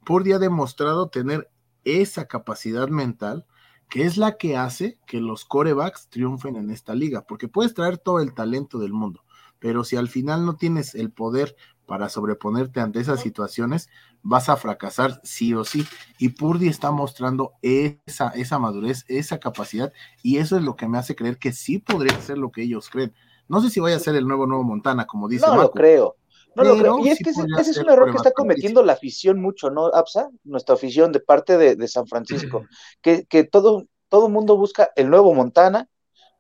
Purdy 0.05 0.33
ha 0.33 0.39
demostrado 0.39 1.09
tener 1.09 1.51
esa 1.85 2.27
capacidad 2.27 2.89
mental 2.89 3.47
que 3.89 4.05
es 4.05 4.17
la 4.17 4.37
que 4.37 4.57
hace 4.57 4.99
que 5.07 5.21
los 5.21 5.45
corebacks 5.45 6.09
triunfen 6.09 6.57
en 6.57 6.71
esta 6.71 6.95
liga, 6.95 7.23
porque 7.23 7.49
puedes 7.49 7.75
traer 7.75 7.99
todo 7.99 8.21
el 8.21 8.35
talento 8.35 8.79
del 8.79 8.93
mundo, 8.93 9.25
pero 9.59 9.85
si 9.85 9.97
al 9.97 10.09
final 10.09 10.45
no 10.45 10.57
tienes 10.57 10.95
el 10.95 11.11
poder 11.11 11.57
para 11.87 12.09
sobreponerte 12.09 12.81
ante 12.81 13.01
esas 13.01 13.21
situaciones, 13.21 13.89
vas 14.23 14.49
a 14.49 14.57
fracasar 14.57 15.21
sí 15.23 15.55
o 15.55 15.65
sí. 15.65 15.87
Y 16.19 16.31
Purdy 16.31 16.69
está 16.69 16.91
mostrando 16.91 17.53
esa, 17.63 18.29
esa 18.31 18.59
madurez, 18.59 19.05
esa 19.09 19.39
capacidad, 19.39 19.93
y 20.23 20.39
eso 20.39 20.57
es 20.57 20.63
lo 20.63 20.77
que 20.77 20.89
me 20.89 20.99
hace 20.99 21.15
creer 21.15 21.39
que 21.39 21.53
sí 21.53 21.79
podría 21.79 22.21
ser 22.21 22.39
lo 22.39 22.51
que 22.51 22.63
ellos 22.63 22.91
creen. 22.91 23.15
No 23.49 23.61
sé 23.61 23.71
si 23.71 23.81
vaya 23.81 23.97
a 23.97 24.01
ser 24.01 24.17
el 24.17 24.27
nuevo 24.27 24.47
Nuevo 24.47 24.65
Montana, 24.65 25.07
como 25.07 25.29
dice. 25.29 25.47
No 25.47 25.57
lo 25.57 25.71
creo. 25.71 26.17
No 26.57 26.65
lo 26.65 26.77
creo. 26.77 26.99
Y 26.99 27.11
es 27.11 27.19
que 27.19 27.31
ese, 27.31 27.71
es 27.71 27.79
un 27.79 27.91
error 27.91 28.11
que 28.11 28.17
está 28.17 28.33
cometiendo 28.33 28.83
la 28.83 28.95
afición 28.95 29.41
mucho, 29.41 29.71
¿no, 29.71 29.87
Absa? 29.87 30.29
Nuestra 30.43 30.75
afición 30.75 31.13
de 31.13 31.21
parte 31.21 31.57
de, 31.57 31.89
San 31.89 32.07
Francisco. 32.07 32.65
que, 33.03 33.25
que 33.27 33.45
todo, 33.45 33.87
todo 34.09 34.29
mundo 34.29 34.57
busca 34.57 34.91
el 34.97 35.11
nuevo 35.11 35.35
Montana, 35.35 35.89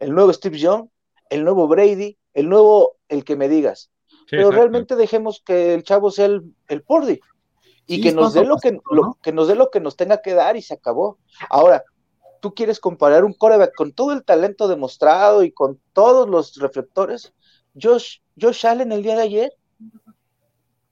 el 0.01 0.13
nuevo 0.15 0.33
Steve 0.33 0.59
Young, 0.59 0.89
el 1.31 1.45
nuevo 1.45 1.69
Brady, 1.69 2.19
el 2.35 2.49
nuevo, 2.49 2.97
el 3.09 3.25
que 3.25 3.37
me 3.37 3.49
digas 3.49 3.91
pero 4.31 4.51
realmente 4.51 4.97
dejemos 4.97 5.43
que 5.45 5.75
el 5.75 5.83
chavo 5.83 6.11
sea 6.11 6.27
el, 6.27 6.55
el 6.69 6.83
Purdy 6.83 7.21
y 7.87 8.01
que 8.01 8.13
nos 8.13 8.35
dé 8.35 8.45
lo 8.45 8.59
que, 8.59 8.79
que 9.23 9.33
nos 9.33 9.49
dé 9.49 9.55
lo 9.55 9.71
que 9.71 9.81
nos 9.81 9.97
tenga 9.97 10.21
que 10.21 10.35
dar 10.35 10.57
y 10.57 10.63
se 10.63 10.75
acabó. 10.75 11.19
Ahora, 11.49 11.85
tú 12.41 12.55
quieres 12.55 12.81
comparar 12.81 13.25
un 13.25 13.33
coreback 13.33 13.75
con 13.75 13.93
todo 13.93 14.13
el 14.13 14.25
talento 14.25 14.69
demostrado 14.69 15.43
y 15.43 15.53
con 15.53 15.81
todos 15.93 16.29
los 16.29 16.57
reflectores, 16.57 17.33
Josh, 17.81 18.19
Josh 18.41 18.67
Allen 18.67 18.93
el 18.93 19.03
día 19.03 19.17
de 19.17 19.23
ayer. 19.23 19.53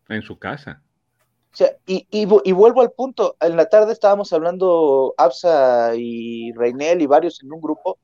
En 0.09 0.23
su 0.23 0.39
casa. 0.39 0.83
O 1.53 1.57
sea, 1.57 1.77
y, 1.87 2.07
y, 2.11 2.53
vuelvo 2.53 2.81
al 2.81 2.91
punto, 2.91 3.37
en 3.41 3.57
la 3.57 3.69
tarde 3.69 3.93
estábamos 3.93 4.33
hablando 4.33 5.15
Absa 5.17 5.93
y 5.95 6.53
Reinel 6.53 7.01
y 7.01 7.07
varios 7.07 7.43
en 7.45 7.53
un 7.53 7.61
grupo, 7.61 8.01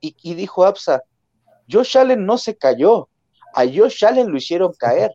y, 0.00 0.14
y 0.22 0.34
dijo 0.34 0.64
Absa, 0.64 1.02
Josh 1.68 1.98
Allen 1.98 2.24
no 2.24 2.38
se 2.38 2.56
cayó, 2.56 3.08
a 3.54 3.64
Josh 3.64 4.04
Allen 4.04 4.30
lo 4.30 4.36
hicieron 4.36 4.72
caer. 4.74 5.12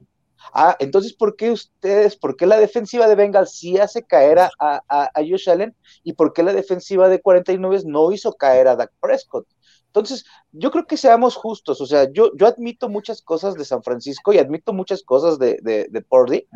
Ah, 0.54 0.76
entonces, 0.80 1.14
¿por 1.14 1.36
qué 1.36 1.52
ustedes, 1.52 2.16
por 2.16 2.36
qué 2.36 2.46
la 2.46 2.58
defensiva 2.58 3.08
de 3.08 3.16
Bengals 3.16 3.52
sí 3.52 3.78
hace 3.78 4.04
caer 4.04 4.40
a, 4.40 4.52
a, 4.60 5.10
Josh 5.18 5.50
Allen 5.50 5.76
y 6.04 6.14
por 6.14 6.34
qué 6.34 6.44
la 6.44 6.54
defensiva 6.54 7.10
de 7.10 7.22
49 7.22 7.82
no 7.86 8.12
hizo 8.12 8.34
caer 8.34 8.68
a 8.68 8.76
Dak 8.76 8.92
Prescott? 9.00 9.48
Entonces, 9.88 10.26
yo 10.52 10.72
creo 10.72 10.86
que 10.86 10.98
seamos 10.98 11.36
justos, 11.36 11.82
o 11.82 11.86
sea, 11.86 12.12
yo, 12.12 12.32
yo 12.36 12.48
admito 12.48 12.88
muchas 12.88 13.22
cosas 13.22 13.56
de 13.56 13.66
San 13.66 13.84
Francisco 13.84 14.32
y 14.32 14.38
admito 14.38 14.74
muchas 14.74 15.02
cosas 15.04 15.40
de, 15.40 15.58
de, 15.62 15.88
de 15.90 16.02
Purdy, 16.02 16.48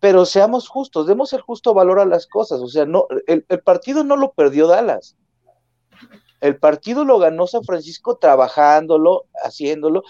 pero 0.00 0.24
seamos 0.24 0.68
justos, 0.68 1.06
demos 1.06 1.32
el 1.32 1.42
justo 1.42 1.74
valor 1.74 2.00
a 2.00 2.06
las 2.06 2.26
cosas, 2.26 2.60
o 2.60 2.68
sea, 2.68 2.86
no, 2.86 3.08
el, 3.26 3.44
el 3.48 3.60
partido 3.60 4.04
no 4.04 4.16
lo 4.16 4.32
perdió 4.32 4.68
Dallas, 4.68 5.16
el 6.40 6.58
partido 6.58 7.04
lo 7.04 7.18
ganó 7.18 7.46
San 7.46 7.64
Francisco 7.64 8.16
trabajándolo, 8.16 9.26
haciéndolo, 9.42 10.02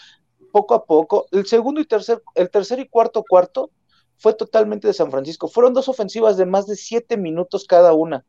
poco 0.57 0.75
a 0.75 0.87
poco. 0.87 1.27
El 1.33 1.45
segundo 1.45 1.83
y 1.83 1.85
tercer, 1.85 2.23
el 2.35 2.49
tercer 2.49 2.81
y 2.81 2.88
cuarto 2.88 3.23
cuarto 3.29 3.71
fue 4.16 4.33
totalmente 4.33 4.87
de 4.87 4.95
San 4.95 5.11
Francisco. 5.11 5.49
Fueron 5.49 5.75
dos 5.75 5.87
ofensivas 5.90 6.38
de 6.38 6.47
más 6.47 6.66
de 6.66 6.77
siete 6.77 7.19
minutos 7.19 7.66
cada 7.69 7.92
una. 7.92 8.25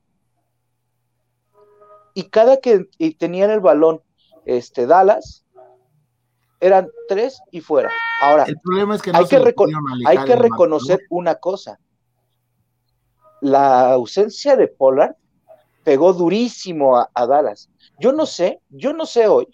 Y 2.14 2.24
cada 2.24 2.58
que 2.58 2.90
tenían 3.18 3.50
el 3.50 3.62
balón, 3.62 4.02
este, 4.46 4.88
Dallas, 4.88 5.46
eran 6.60 6.90
tres 7.08 7.40
y 7.52 7.62
fuera, 7.62 7.90
Ahora, 8.22 8.44
El 8.44 8.60
problema 8.60 8.96
es 8.96 9.02
que 9.02 9.14
no 9.14 9.20
hay 9.20 9.28
que, 9.28 9.38
hay 10.06 10.18
que 10.26 10.36
reconocer 10.36 11.00
una 11.10 11.36
cosa. 11.36 11.80
La 13.40 13.92
ausencia 13.92 14.58
de 14.58 14.68
Pollard 14.68 15.16
pegó 15.86 16.12
durísimo 16.12 16.98
a, 16.98 17.10
a 17.14 17.26
Dallas. 17.26 17.70
Yo 18.00 18.12
no 18.12 18.26
sé, 18.26 18.60
yo 18.70 18.92
no 18.92 19.06
sé 19.06 19.30
hoy 19.30 19.48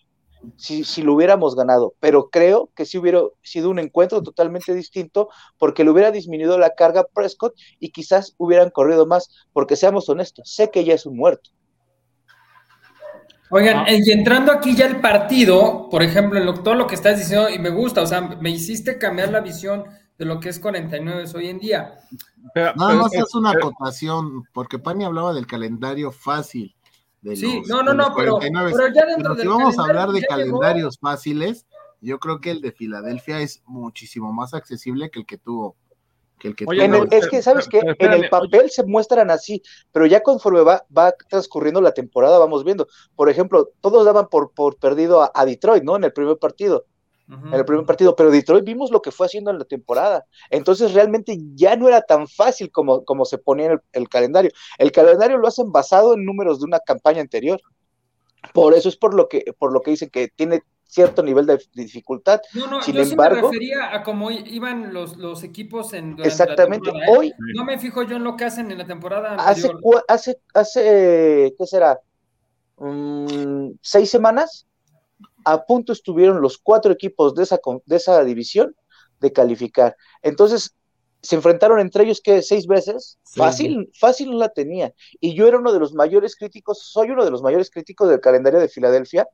si, 0.58 0.84
si 0.84 1.02
lo 1.02 1.14
hubiéramos 1.14 1.56
ganado, 1.56 1.94
pero 2.00 2.30
creo 2.30 2.70
que 2.76 2.86
sí 2.86 2.98
hubiera 2.98 3.22
sido 3.42 3.70
un 3.70 3.80
encuentro 3.80 4.22
totalmente 4.24 4.74
distinto 4.74 5.30
porque 5.58 5.84
le 5.84 5.90
hubiera 5.92 6.12
disminuido 6.12 6.58
la 6.58 6.76
carga 6.76 7.02
a 7.02 7.08
Prescott 7.14 7.54
y 7.80 7.92
quizás 7.92 8.36
hubieran 8.38 8.70
corrido 8.70 9.06
más, 9.06 9.30
porque 9.54 9.76
seamos 9.76 10.10
honestos, 10.10 10.50
sé 10.54 10.70
que 10.72 10.84
ya 10.84 10.94
es 10.94 11.06
un 11.06 11.18
muerto. 11.18 11.50
Oigan, 13.50 13.80
Ah. 13.80 13.92
y 13.92 14.10
entrando 14.12 14.52
aquí 14.52 14.76
ya 14.76 14.88
el 14.88 15.00
partido, 15.00 15.88
por 15.90 16.02
ejemplo, 16.02 16.40
en 16.40 16.46
lo- 16.46 16.64
todo 16.64 16.74
lo 16.76 16.88
que 16.88 16.96
estás 16.96 17.20
diciendo, 17.20 17.50
y 17.50 17.60
me 17.60 17.70
gusta, 17.70 18.02
o 18.02 18.08
sea, 18.08 18.22
me 18.22 18.50
hiciste 18.50 18.98
cambiar 18.98 19.30
la 19.32 19.42
visión 19.42 19.84
de 20.18 20.26
lo 20.26 20.40
que 20.40 20.50
es 20.50 20.60
49 20.60 21.26
hoy 21.36 21.50
en 21.50 21.60
día. 21.60 22.00
Pero- 22.54 22.74
Nada 22.76 22.90
pero- 22.92 23.02
más 23.04 23.14
es 23.14 23.36
una 23.36 23.52
pero- 23.52 23.68
acotación, 23.68 24.44
porque 24.54 24.80
Pani 24.80 25.06
hablaba 25.06 25.34
del 25.34 25.46
calendario 25.46 26.12
fácil. 26.12 26.76
De 27.24 27.36
Sí, 27.36 27.60
los, 27.60 27.68
no, 27.70 27.82
no, 27.84 27.92
de 27.92 27.98
los 27.98 28.08
no, 28.10 28.16
pero, 28.16 28.32
49. 28.34 28.72
pero 28.76 28.94
ya 28.94 29.06
dentro 29.06 29.24
Pero 29.24 29.34
si 29.36 29.40
del 29.40 29.48
vamos 29.50 29.80
a 29.80 29.84
hablar 29.84 30.10
de 30.10 30.20
llegó- 30.20 30.28
calendarios 30.30 31.00
fáciles, 31.00 31.66
yo 32.02 32.20
creo 32.20 32.40
que 32.42 32.52
el 32.52 32.60
de 32.62 32.72
Filadelfia 32.74 33.40
es 33.40 33.64
muchísimo 33.66 34.32
más 34.34 34.54
accesible 34.54 35.10
que 35.10 35.20
el 35.22 35.26
que 35.26 35.38
tuvo. 35.38 35.76
Que 36.38 36.50
el 36.50 36.56
que 36.58 36.66
Oye, 36.68 36.84
En 36.84 36.92
tuvo. 36.92 37.04
el- 37.04 37.14
es 37.14 37.28
que, 37.30 37.42
¿sabes 37.42 37.70
qué? 37.70 37.80
En 37.98 38.12
el 38.14 38.30
papel 38.30 38.70
se 38.70 38.84
muestran 38.84 39.32
así, 39.32 39.62
pero 39.94 40.06
ya 40.06 40.22
conforme 40.22 40.62
va, 40.62 40.86
va 40.96 41.14
transcurriendo 41.30 41.80
la 41.80 41.94
temporada, 41.94 42.38
vamos 42.38 42.66
viendo. 42.66 42.88
Por 43.16 43.30
ejemplo, 43.30 43.70
todos 43.80 44.06
daban 44.06 44.28
por, 44.28 44.52
por 44.52 44.76
perdido 44.78 45.24
a, 45.24 45.32
a 45.34 45.46
Detroit, 45.46 45.84
¿no? 45.84 45.96
En 45.96 46.04
el 46.04 46.12
primer 46.12 46.38
partido. 46.38 46.86
En 47.34 47.54
el 47.54 47.66
primer 47.66 47.86
partido, 47.86 48.16
pero 48.16 48.30
Detroit 48.32 48.64
vimos 48.64 48.92
lo 48.92 49.02
que 49.02 49.12
fue 49.12 49.26
haciendo 49.26 49.52
en 49.52 49.60
la 49.60 49.66
temporada. 49.66 50.26
Entonces 50.50 50.94
realmente 50.94 51.38
ya 51.56 51.76
no 51.76 51.88
era 51.88 52.02
tan 52.02 52.28
fácil 52.28 52.72
como, 52.72 53.04
como 53.06 53.26
se 53.26 53.38
ponía 53.38 53.66
en 53.68 53.72
el, 53.74 53.80
el 53.94 54.10
calendario. 54.10 54.52
El 54.78 54.92
calendario 54.92 55.38
lo 55.38 55.48
hacen 55.48 55.72
basado 55.72 56.14
en 56.14 56.26
números 56.26 56.60
de 56.60 56.66
una 56.66 56.80
campaña 56.80 57.22
anterior. 57.22 57.60
Por 58.54 58.74
eso 58.74 58.90
es 58.90 58.98
por 58.98 59.14
lo 59.14 59.28
que, 59.30 59.46
por 59.58 59.72
lo 59.74 59.82
que 59.82 59.92
dicen 59.92 60.10
que 60.10 60.28
tiene 60.28 60.62
cierto 60.86 61.24
nivel 61.24 61.46
de 61.48 61.60
dificultad. 61.74 62.40
No, 62.54 62.68
no, 62.68 62.82
Sin 62.82 62.94
yo 62.94 63.04
sí 63.06 63.12
embargo- 63.12 63.36
me 63.38 63.42
refería 63.54 63.96
a 63.96 64.04
cómo 64.04 64.30
iban 64.30 64.94
los, 64.94 65.18
los 65.18 65.44
equipos 65.44 65.94
en 65.94 66.18
Exactamente. 66.24 66.88
la 66.88 66.92
temporada, 66.94 67.14
¿eh? 67.14 67.18
Hoy, 67.18 67.34
No 67.56 67.66
me 67.66 67.80
fijo 67.80 68.04
yo 68.04 68.18
en 68.18 68.24
lo 68.24 68.36
que 68.36 68.46
hacen 68.46 68.70
en 68.72 68.78
la 68.78 68.86
temporada 68.86 69.36
hace, 69.36 69.68
anterior. 69.70 70.04
hace, 70.08 70.38
hace, 70.54 71.56
¿qué 71.58 71.66
será? 71.66 72.00
Mm, 72.78 73.72
seis 73.82 74.10
semanas, 74.10 74.68
a 75.46 75.66
punto 75.66 75.94
estuvieron 75.94 76.42
los 76.42 76.58
cuatro 76.58 76.92
equipos 76.92 77.36
de 77.36 77.44
esa, 77.44 77.60
de 77.86 77.96
esa 77.96 78.24
división 78.24 78.76
de 79.20 79.32
calificar. 79.32 79.96
Entonces, 80.22 80.76
se 81.22 81.36
enfrentaron 81.36 81.80
entre 81.80 82.04
ellos 82.04 82.20
que 82.22 82.42
seis 82.42 82.68
veces, 82.68 83.18
Sí. 83.24 83.40
fácil, 83.40 83.92
fácil 83.98 84.32
no 84.32 84.38
la 84.38 84.50
tenía. 84.50 84.94
Y 85.22 85.34
yo 85.36 85.48
era 85.48 85.58
uno 85.58 85.72
de 85.72 85.80
los 85.80 85.94
mayores 85.94 86.36
críticos, 86.36 86.80
soy 86.84 87.12
uno 87.12 87.24
de 87.24 87.32
los 87.32 87.42
mayores 87.42 87.70
críticos 87.70 88.10
del 88.10 88.20
calendario 88.20 88.60
de 88.60 88.68
Filadelfia. 88.68 89.28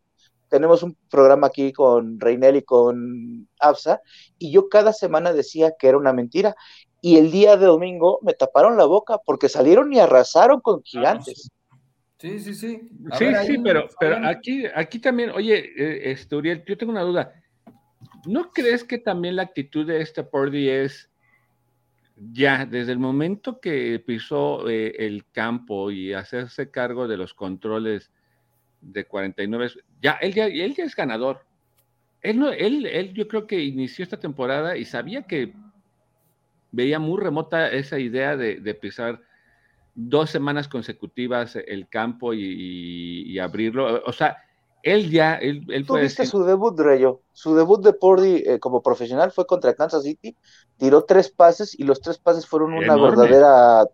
Tenemos 0.50 0.84
un 0.84 0.96
programa 1.10 1.48
aquí 1.48 1.74
con 1.74 2.20
Reinel 2.20 2.58
y 2.58 2.64
con 2.64 3.48
Absa, 3.60 4.02
y 4.38 4.52
yo 4.52 4.70
cada 4.70 4.94
semana 4.94 5.34
decía 5.34 5.74
que 5.78 5.88
era 5.88 5.98
una 5.98 6.14
mentira. 6.14 6.56
Y 7.02 7.18
el 7.18 7.32
día 7.32 7.56
de 7.58 7.66
domingo 7.66 8.20
me 8.22 8.34
taparon 8.34 8.78
la 8.78 8.86
boca 8.86 9.20
porque 9.26 9.50
salieron 9.50 9.92
y 9.94 10.00
arrasaron 10.00 10.60
con 10.62 10.84
gigantes. 10.84 11.50
Sí, 12.20 12.38
sí, 12.40 12.54
sí. 12.54 12.90
A 13.12 13.18
Sí, 13.18 13.26
ver, 13.26 13.36
sí, 13.46 13.58
pero, 13.64 13.88
pero 13.98 14.18
aquí, 14.28 14.66
aquí 14.76 15.00
también, 15.00 15.30
oye, 15.30 15.72
eh, 15.78 16.12
este, 16.12 16.36
Uriel, 16.36 16.64
yo 16.66 16.78
tengo 16.78 16.92
una 16.92 17.02
duda. 17.02 17.34
¿No 18.26 18.52
crees 18.52 18.84
que 18.84 18.98
también 18.98 19.38
la 19.38 19.44
actitud 19.44 19.88
de 19.88 20.02
este 20.02 20.24
Purdy 20.24 20.68
es 20.68 21.10
ya 22.34 22.66
desde 22.66 22.92
el 22.92 23.00
momento 23.00 23.62
que 23.62 23.98
pisó 24.06 24.70
eh, 24.70 24.94
el 25.00 25.26
campo 25.32 25.92
y 25.92 26.12
hacerse 26.12 26.70
cargo 26.70 27.08
de 27.08 27.16
los 27.16 27.34
controles 27.34 28.12
de 28.82 29.06
49, 29.06 29.72
ya 30.02 30.14
él 30.22 30.34
ya, 30.34 30.48
él 30.48 30.76
ya 30.76 30.84
es 30.84 30.96
ganador. 30.96 31.46
Él, 32.22 32.38
no, 32.38 32.52
él, 32.52 32.86
él 32.86 33.14
yo 33.14 33.30
creo 33.30 33.48
que 33.48 33.64
inició 33.64 34.04
esta 34.04 34.20
temporada 34.20 34.76
y 34.76 34.84
sabía 34.84 35.24
que 35.24 35.54
veía 36.72 37.00
muy 37.00 37.22
remota 37.22 37.70
esa 37.72 37.98
idea 37.98 38.36
de, 38.36 38.58
de 38.58 38.74
pisar 38.74 39.22
dos 40.08 40.30
semanas 40.30 40.68
consecutivas 40.68 41.56
el 41.56 41.88
campo 41.90 42.34
y, 42.34 42.42
y- 42.44 43.32
y 43.34 43.40
abrirlo. 43.40 44.04
O 44.06 44.12
sea, 44.14 44.38
él 44.84 45.10
ya, 45.12 45.36
él, 45.36 45.66
él 45.70 45.86
¿Tú 45.86 45.94
puede 45.94 46.04
viste 46.04 46.24
decir- 46.24 46.32
su 46.32 46.44
debut, 46.44 46.80
Rayo? 46.80 47.22
Su 47.34 47.56
debut 47.56 47.84
de 47.84 47.94
Purdy 47.94 48.44
eh, 48.46 48.60
como 48.60 48.82
profesional 48.82 49.32
fue 49.32 49.46
contra 49.46 49.74
Kansas 49.74 50.04
City, 50.04 50.38
tiró 50.78 51.04
tres 51.06 51.32
pases 51.32 51.78
y 51.78 51.84
los 51.84 52.02
tres 52.02 52.18
pases 52.20 52.48
fueron 52.48 52.74
una 52.74 52.94
Enorme. 52.94 53.10
verdadera 53.28 53.86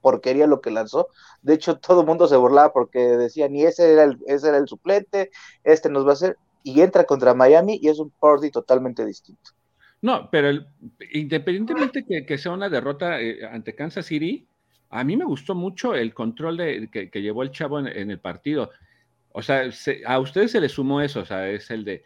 porquería 0.00 0.46
lo 0.46 0.60
que 0.60 0.70
lanzó. 0.70 1.08
De 1.42 1.54
hecho, 1.54 1.78
todo 1.78 2.00
el 2.02 2.06
mundo 2.06 2.26
se 2.28 2.36
burlaba 2.36 2.72
porque 2.72 2.98
decía, 3.00 3.48
ni 3.48 3.64
ese 3.64 3.92
era, 3.92 4.04
el, 4.04 4.18
ese 4.26 4.48
era 4.48 4.58
el 4.58 4.68
suplente, 4.68 5.30
este 5.62 5.88
nos 5.90 6.06
va 6.06 6.10
a 6.10 6.12
hacer. 6.14 6.38
Y 6.62 6.80
entra 6.80 7.04
contra 7.04 7.34
Miami 7.34 7.78
y 7.80 7.88
es 7.88 7.98
un 7.98 8.10
Purdy 8.18 8.50
totalmente 8.50 9.04
distinto. 9.04 9.50
No, 10.02 10.28
pero 10.30 10.48
el- 10.50 10.66
independientemente 11.12 12.04
que, 12.06 12.26
que 12.26 12.38
sea 12.38 12.52
una 12.52 12.68
derrota 12.68 13.20
eh, 13.20 13.44
ante 13.46 13.74
Kansas 13.74 14.06
City, 14.06 14.46
a 14.94 15.02
mí 15.02 15.16
me 15.16 15.24
gustó 15.24 15.56
mucho 15.56 15.92
el 15.96 16.14
control 16.14 16.56
que, 16.88 17.10
llevó 17.20 17.42
el 17.42 17.50
chavo 17.50 17.80
en, 17.80 18.10
el 18.12 18.20
partido. 18.20 18.70
O 19.32 19.42
sea, 19.42 19.72
se- 19.72 20.02
a 20.06 20.20
ustedes 20.20 20.52
se 20.52 20.60
les 20.60 20.70
sumó 20.70 21.00
eso, 21.00 21.20
o 21.20 21.24
sea, 21.24 21.50
es 21.50 21.68
el 21.72 21.84
de 21.84 22.04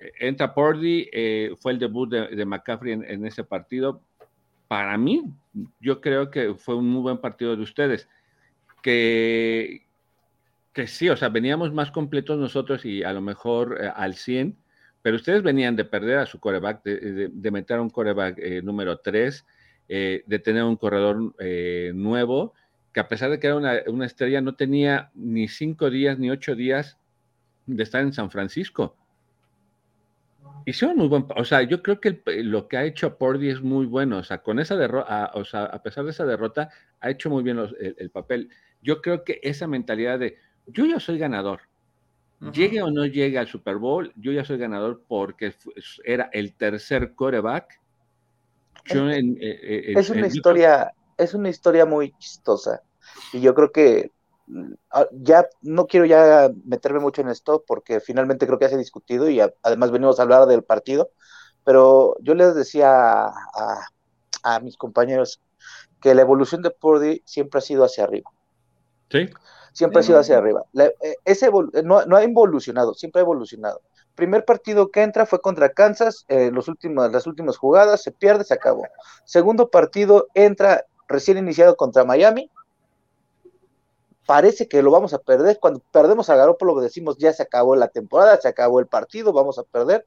eh, 0.00 0.12
entra 0.18 0.52
Purdy, 0.52 1.08
eh, 1.12 1.54
fue 1.56 1.70
el 1.70 1.78
debut 1.78 2.10
de, 2.10 2.26
de 2.26 2.44
McCaffrey 2.44 2.94
en, 2.94 3.24
ese 3.24 3.44
partido. 3.44 4.02
Para 4.66 4.98
mí, 4.98 5.22
yo 5.78 6.00
creo 6.00 6.28
que 6.28 6.54
fue 6.54 6.74
un 6.74 6.88
muy 6.88 7.02
buen 7.02 7.18
partido 7.18 7.54
de 7.54 7.62
ustedes. 7.62 8.08
Que, 8.82 9.86
que 10.72 10.88
sí, 10.88 11.08
o 11.08 11.16
sea, 11.16 11.28
veníamos 11.28 11.72
más 11.72 11.92
completos 11.92 12.38
nosotros 12.38 12.84
y 12.84 13.04
a 13.04 13.12
lo 13.12 13.20
mejor 13.20 13.78
eh, 13.80 13.92
al 13.94 14.14
100, 14.14 14.56
pero 15.00 15.14
ustedes 15.14 15.44
venían 15.44 15.76
de 15.76 15.84
perder 15.84 16.18
a 16.18 16.26
su 16.26 16.40
coreback, 16.40 16.82
de, 16.82 16.96
de- 16.98 17.28
de 17.32 17.50
meter 17.52 17.78
a 17.78 17.82
un 17.82 17.90
coreback 17.90 18.36
número 18.64 18.98
3, 18.98 19.46
de 19.88 20.38
tener 20.38 20.64
un 20.64 20.76
corredor 20.76 21.34
eh, 21.38 21.92
nuevo, 21.94 22.54
que 22.92 23.00
a 23.00 23.08
pesar 23.08 23.30
de 23.30 23.38
que 23.38 23.46
era 23.46 23.56
una, 23.56 23.74
una 23.86 24.06
estrella, 24.06 24.40
no 24.40 24.54
tenía 24.54 25.10
ni 25.14 25.48
cinco 25.48 25.90
días 25.90 26.18
ni 26.18 26.30
ocho 26.30 26.54
días 26.56 26.98
de 27.66 27.82
estar 27.82 28.00
en 28.02 28.12
San 28.12 28.30
Francisco. 28.30 28.96
Hicieron 30.64 30.96
muy 30.96 31.06
buen, 31.06 31.26
o 31.36 31.44
sea, 31.44 31.62
yo 31.62 31.80
creo 31.82 32.00
que 32.00 32.20
el- 32.26 32.50
lo 32.50 32.66
que 32.66 32.76
ha 32.76 32.84
hecho 32.84 33.16
Pordy 33.18 33.50
es 33.50 33.60
muy 33.60 33.86
bueno, 33.86 34.18
o 34.18 34.24
sea, 34.24 34.38
con 34.38 34.58
esa 34.58 34.76
derrota, 34.76 35.30
o 35.34 35.44
sea, 35.44 35.64
a 35.64 35.80
pesar 35.82 36.04
de 36.04 36.10
esa 36.10 36.26
derrota, 36.26 36.70
ha 37.00 37.10
hecho 37.10 37.30
muy 37.30 37.42
bien 37.44 37.56
los- 37.56 37.74
el, 37.78 37.94
el 37.98 38.10
papel. 38.10 38.48
Yo 38.82 39.00
creo 39.00 39.22
que 39.22 39.38
esa 39.42 39.68
mentalidad 39.68 40.18
de, 40.18 40.38
yo 40.66 40.84
ya 40.86 40.98
soy 40.98 41.18
ganador, 41.18 41.60
llegue 42.52 42.82
o 42.82 42.90
no 42.90 43.06
llegue 43.06 43.38
al 43.38 43.46
Super 43.46 43.76
Bowl, 43.76 44.12
yo 44.16 44.32
ya 44.32 44.44
soy 44.44 44.58
ganador 44.58 45.02
porque 45.06 45.54
era 46.04 46.28
el 46.32 46.52
tercer 46.54 47.14
coreback. 47.14 47.80
Yo 48.88 49.10
eh, 49.10 49.20
eh, 49.40 49.92
Es 49.94 50.10
en- 50.10 50.18
una 50.18 50.26
historia, 50.26 50.94
es 51.16 51.34
una 51.34 51.48
historia 51.48 51.86
muy 51.86 52.12
chistosa. 52.18 52.82
Y 53.32 53.40
yo 53.40 53.54
creo 53.54 53.72
que 53.72 54.12
mm, 54.46 54.72
ya 55.12 55.48
no 55.62 55.86
quiero 55.86 56.06
ya 56.06 56.50
meterme 56.64 57.00
mucho 57.00 57.22
en 57.22 57.28
esto 57.28 57.64
porque 57.66 58.00
finalmente 58.00 58.46
creo 58.46 58.58
que 58.58 58.66
ya 58.66 58.68
se 58.70 58.74
ha 58.76 58.78
discutido 58.78 59.28
y 59.30 59.40
a- 59.40 59.52
además 59.62 59.90
venimos 59.90 60.18
a 60.18 60.22
hablar 60.22 60.46
del 60.46 60.64
partido, 60.64 61.10
pero 61.64 62.16
yo 62.22 62.34
les 62.34 62.54
decía 62.54 62.90
a, 63.26 63.28
a- 63.54 63.86
a 64.44 64.60
mis 64.60 64.76
compañeros 64.76 65.42
que 66.00 66.14
la 66.14 66.22
evolución 66.22 66.62
de 66.62 66.70
Purdy 66.72 67.22
siempre 67.26 67.58
ha 67.58 67.62
sido 67.62 67.84
hacia 67.84 68.04
arriba, 68.04 68.30
Sí, 69.10 69.26
siempre 69.72 70.00
ha 70.00 70.02
sido 70.02 70.18
no, 70.18 70.20
hacia 70.20 70.38
arriba. 70.38 70.64
La- 70.72 70.86
eh, 70.86 71.16
ese 71.24 71.50
no, 71.84 72.04
no 72.06 72.16
ha 72.16 72.22
evolucionado, 72.22 72.94
siempre 72.94 73.20
ha 73.20 73.24
evolucionado. 73.24 73.82
Primer 74.16 74.46
partido 74.46 74.90
que 74.90 75.02
entra 75.02 75.26
fue 75.26 75.42
contra 75.42 75.68
Kansas, 75.68 76.24
eh, 76.28 76.50
los 76.50 76.68
últimos, 76.68 77.12
las 77.12 77.26
últimas 77.26 77.58
jugadas, 77.58 78.02
se 78.02 78.12
pierde, 78.12 78.44
se 78.44 78.54
acabó. 78.54 78.84
Segundo 79.26 79.68
partido 79.68 80.28
entra 80.32 80.86
recién 81.06 81.36
iniciado 81.36 81.76
contra 81.76 82.04
Miami. 82.04 82.50
Parece 84.24 84.68
que 84.68 84.82
lo 84.82 84.90
vamos 84.90 85.12
a 85.12 85.18
perder. 85.18 85.58
Cuando 85.60 85.82
perdemos 85.92 86.30
a 86.30 86.36
Garoppolo 86.36 86.80
decimos 86.80 87.18
ya 87.18 87.32
se 87.34 87.42
acabó 87.42 87.76
la 87.76 87.88
temporada, 87.88 88.40
se 88.40 88.48
acabó 88.48 88.80
el 88.80 88.86
partido, 88.86 89.34
vamos 89.34 89.58
a 89.58 89.64
perder. 89.64 90.06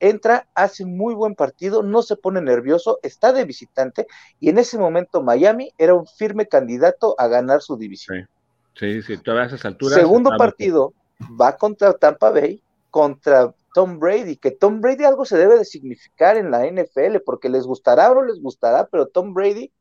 Entra, 0.00 0.48
hace 0.54 0.86
muy 0.86 1.14
buen 1.14 1.34
partido, 1.34 1.82
no 1.82 2.00
se 2.00 2.16
pone 2.16 2.40
nervioso, 2.40 3.00
está 3.02 3.34
de 3.34 3.44
visitante 3.44 4.06
y 4.40 4.48
en 4.48 4.58
ese 4.58 4.78
momento 4.78 5.22
Miami 5.22 5.72
era 5.76 5.94
un 5.94 6.06
firme 6.06 6.48
candidato 6.48 7.14
a 7.18 7.28
ganar 7.28 7.60
su 7.60 7.76
división. 7.76 8.28
sí, 8.74 9.02
sí, 9.02 9.18
todavía 9.18 9.44
a 9.44 9.46
esas 9.48 9.66
alturas. 9.66 9.98
Segundo 9.98 10.30
partido 10.38 10.94
va 11.40 11.56
contra 11.56 11.92
Tampa 11.92 12.30
Bay, 12.30 12.62
contra 12.92 13.54
Tom 13.74 13.98
Brady, 13.98 14.36
que 14.36 14.50
Tom 14.50 14.82
Brady 14.82 15.04
algo 15.04 15.24
se 15.24 15.38
debe 15.38 15.56
de 15.56 15.64
significar 15.64 16.36
en 16.36 16.50
la 16.50 16.66
NFL, 16.66 17.20
porque 17.24 17.48
les 17.48 17.64
gustará 17.64 18.12
o 18.12 18.14
no 18.14 18.22
les 18.22 18.38
gustará, 18.40 18.86
pero 18.86 19.08
Tom 19.08 19.32
Brady 19.32 19.72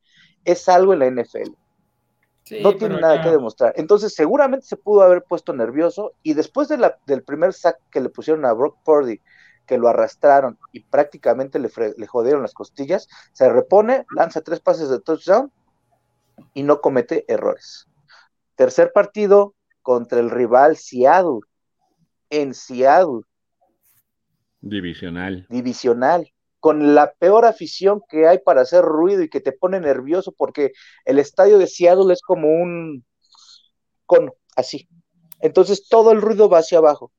es 0.45 0.67
algo 0.69 0.93
en 0.93 0.99
la 0.99 1.07
NFL. 1.07 1.51
Sí, 2.43 2.63
no 2.63 2.75
tiene 2.77 2.99
nada 3.01 3.21
que 3.21 3.29
demostrar. 3.29 3.73
Entonces, 3.75 4.15
seguramente 4.15 4.65
se 4.65 4.77
pudo 4.77 5.01
haber 5.01 5.23
puesto 5.23 5.53
nervioso 5.53 6.13
y 6.23 6.33
después 6.33 6.69
de 6.69 6.77
la, 6.77 6.97
del 7.05 7.21
primer 7.23 7.53
sack 7.53 7.77
que 7.91 7.99
le 7.99 8.09
pusieron 8.09 8.45
a 8.45 8.53
Brock 8.53 8.77
Purdy 8.83 9.19
que 9.67 9.77
lo 9.77 9.89
arrastraron 9.89 10.57
y 10.71 10.79
prácticamente 10.79 11.59
le, 11.59 11.69
le 11.97 12.07
jodieron 12.07 12.41
las 12.41 12.53
costillas, 12.53 13.09
se 13.33 13.49
repone, 13.49 14.05
lanza 14.15 14.41
tres 14.41 14.61
pases 14.61 14.89
de 14.89 15.01
touchdown 15.01 15.51
y 16.53 16.63
no 16.63 16.79
comete 16.79 17.25
errores. 17.27 17.87
Tercer 18.55 18.93
partido 18.93 19.53
contra 19.81 20.19
el 20.19 20.29
rival 20.29 20.77
Seattle, 20.77 21.41
en 22.31 22.55
Seattle. 22.55 23.21
Divisional. 24.61 25.45
Divisional 25.49 26.31
con 26.61 26.93
la 26.93 27.13
peor 27.13 27.45
afición 27.45 28.03
que 28.07 28.27
hay 28.27 28.37
para 28.37 28.61
hacer 28.61 28.85
ruido 28.85 29.23
y 29.23 29.29
que 29.29 29.41
te 29.41 29.51
pone 29.51 29.79
nervioso 29.79 30.31
porque 30.31 30.73
el 31.05 31.17
estadio 31.17 31.57
de 31.57 31.65
Seattle 31.65 32.13
es 32.13 32.21
como 32.21 32.49
un 32.49 33.03
cono, 34.05 34.35
así. 34.55 34.87
Entonces 35.39 35.89
todo 35.89 36.11
el 36.11 36.21
ruido 36.21 36.49
va 36.49 36.59
hacia 36.59 36.77
abajo. 36.77 37.11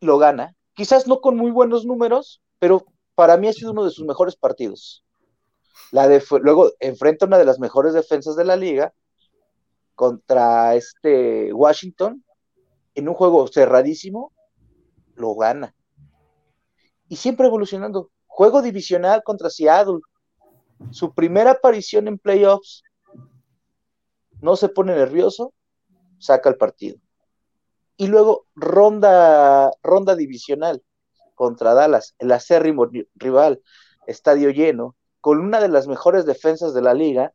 Lo 0.00 0.18
gana. 0.18 0.54
Quizás 0.74 1.06
no 1.06 1.22
con 1.22 1.38
muy 1.38 1.50
buenos 1.50 1.86
números, 1.86 2.42
pero 2.58 2.84
para 3.14 3.38
mí 3.38 3.48
ha 3.48 3.52
sido 3.54 3.72
uno 3.72 3.84
de 3.84 3.90
sus 3.90 4.04
mejores 4.04 4.36
partidos. 4.36 5.02
La 5.90 6.06
de, 6.06 6.22
luego 6.42 6.72
enfrenta 6.80 7.24
una 7.24 7.38
de 7.38 7.46
las 7.46 7.58
mejores 7.58 7.94
defensas 7.94 8.36
de 8.36 8.44
la 8.44 8.56
liga 8.56 8.92
contra 9.94 10.74
este 10.74 11.50
Washington 11.54 12.23
en 12.94 13.08
un 13.08 13.14
juego 13.14 13.46
cerradísimo, 13.48 14.32
lo 15.14 15.34
gana 15.34 15.74
y 17.08 17.16
siempre 17.16 17.46
evolucionando. 17.46 18.10
Juego 18.26 18.62
divisional 18.62 19.22
contra 19.22 19.50
Seattle. 19.50 20.00
Su 20.90 21.14
primera 21.14 21.52
aparición 21.52 22.08
en 22.08 22.18
playoffs. 22.18 22.82
No 24.40 24.56
se 24.56 24.68
pone 24.68 24.94
nervioso, 24.94 25.54
saca 26.18 26.48
el 26.48 26.56
partido. 26.56 26.98
Y 27.96 28.08
luego 28.08 28.46
ronda, 28.56 29.70
ronda 29.82 30.16
divisional 30.16 30.82
contra 31.34 31.74
Dallas, 31.74 32.14
el 32.18 32.32
acérrimo 32.32 32.88
rival, 33.14 33.62
estadio 34.06 34.50
lleno, 34.50 34.96
con 35.20 35.38
una 35.38 35.60
de 35.60 35.68
las 35.68 35.86
mejores 35.86 36.26
defensas 36.26 36.74
de 36.74 36.82
la 36.82 36.94
liga, 36.94 37.32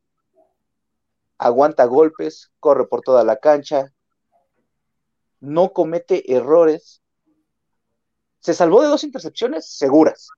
aguanta 1.38 1.86
golpes, 1.86 2.52
corre 2.60 2.86
por 2.88 3.02
toda 3.02 3.24
la 3.24 3.38
cancha, 3.38 3.94
no 5.40 5.74
comete 5.74 6.34
errores, 6.34 7.02
se 8.40 8.54
salvó 8.54 8.82
de 8.82 8.88
dos 8.88 9.04
intercepciones 9.04 9.70
seguras. 9.70 10.30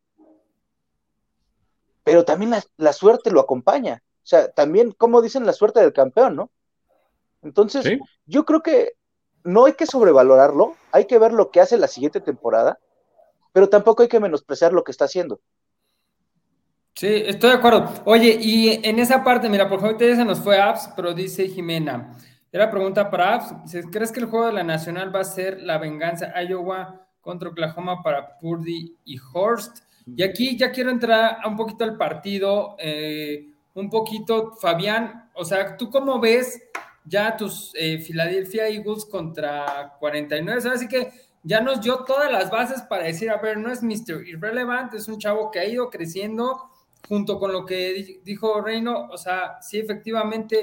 Pero 2.03 2.25
también 2.25 2.53
la, 2.77 2.93
suerte 2.93 3.31
lo 3.31 3.39
acompaña. 3.39 4.03
O 4.23 4.27
sea, 4.27 4.51
también, 4.51 4.91
como 4.91 5.21
dicen, 5.21 5.45
la 5.45 5.53
suerte 5.53 5.79
del 5.79 5.93
campeón, 5.93 6.35
¿no? 6.35 6.51
Entonces, 7.43 7.99
yo 8.25 8.45
creo 8.45 8.61
que 8.61 8.93
no 9.43 9.65
hay 9.65 9.73
que 9.73 9.85
sobrevalorarlo, 9.85 10.75
hay 10.91 11.05
que 11.05 11.17
ver 11.17 11.33
lo 11.33 11.51
que 11.51 11.61
hace 11.61 11.77
la 11.77 11.87
siguiente 11.87 12.21
temporada, 12.21 12.79
pero 13.51 13.69
tampoco 13.69 14.03
hay 14.03 14.09
que 14.09 14.19
menospreciar 14.19 14.73
lo 14.73 14.83
que 14.83 14.91
está 14.91 15.05
haciendo. 15.05 15.41
Sí, 16.95 17.07
estoy 17.07 17.51
de 17.51 17.55
acuerdo. 17.55 17.89
Oye, 18.05 18.37
y 18.39 18.85
en 18.87 18.99
esa 18.99 19.23
parte, 19.23 19.49
mira, 19.49 19.67
por 19.69 19.79
favor, 19.79 19.97
se 19.97 20.25
nos 20.25 20.39
fue 20.39 20.59
Apps, 20.61 20.89
pero 20.95 21.13
dice 21.13 21.47
Jimena, 21.47 22.17
era 22.51 22.69
pregunta 22.69 23.09
para 23.09 23.35
Apps, 23.35 23.53
¿crees 23.91 24.11
que 24.11 24.19
el 24.19 24.25
juego 24.25 24.47
de 24.47 24.53
la 24.53 24.63
Nacional 24.63 25.15
va 25.15 25.21
a 25.21 25.25
ser 25.25 25.61
la 25.61 25.77
venganza 25.77 26.33
Iowa 26.43 27.07
contra 27.21 27.49
Oklahoma 27.49 28.03
para 28.03 28.37
Purdy 28.39 28.97
y 29.05 29.17
Horst. 29.33 29.83
Y 30.05 30.23
aquí 30.23 30.57
ya 30.57 30.71
quiero 30.71 30.89
entrar 30.89 31.37
un 31.45 31.55
poquito 31.55 31.83
al 31.83 31.95
partido, 31.95 32.75
eh, 32.79 33.47
un 33.75 33.89
poquito, 33.89 34.55
Fabián, 34.55 35.29
o 35.35 35.45
sea, 35.45 35.77
¿tú 35.77 35.89
cómo 35.89 36.19
ves 36.19 36.61
ya 37.05 37.37
tus 37.37 37.71
eh, 37.75 37.99
Philadelphia 38.05 38.67
Eagles 38.67 39.05
contra 39.05 39.95
49? 39.99 40.69
Así 40.69 40.87
que 40.87 41.11
ya 41.43 41.61
nos 41.61 41.81
dio 41.81 42.03
todas 42.03 42.31
las 42.31 42.49
bases 42.49 42.81
para 42.81 43.05
decir, 43.05 43.29
a 43.29 43.37
ver, 43.37 43.57
no 43.57 43.71
es 43.71 43.81
Mr. 43.81 44.27
Irrelevant, 44.27 44.93
es 44.93 45.07
un 45.07 45.19
chavo 45.19 45.51
que 45.51 45.59
ha 45.59 45.65
ido 45.65 45.89
creciendo 45.89 46.69
junto 47.07 47.39
con 47.39 47.51
lo 47.51 47.65
que 47.65 48.21
dijo 48.23 48.61
Reino, 48.61 49.07
o 49.11 49.17
sea, 49.17 49.61
sí, 49.61 49.79
efectivamente 49.79 50.61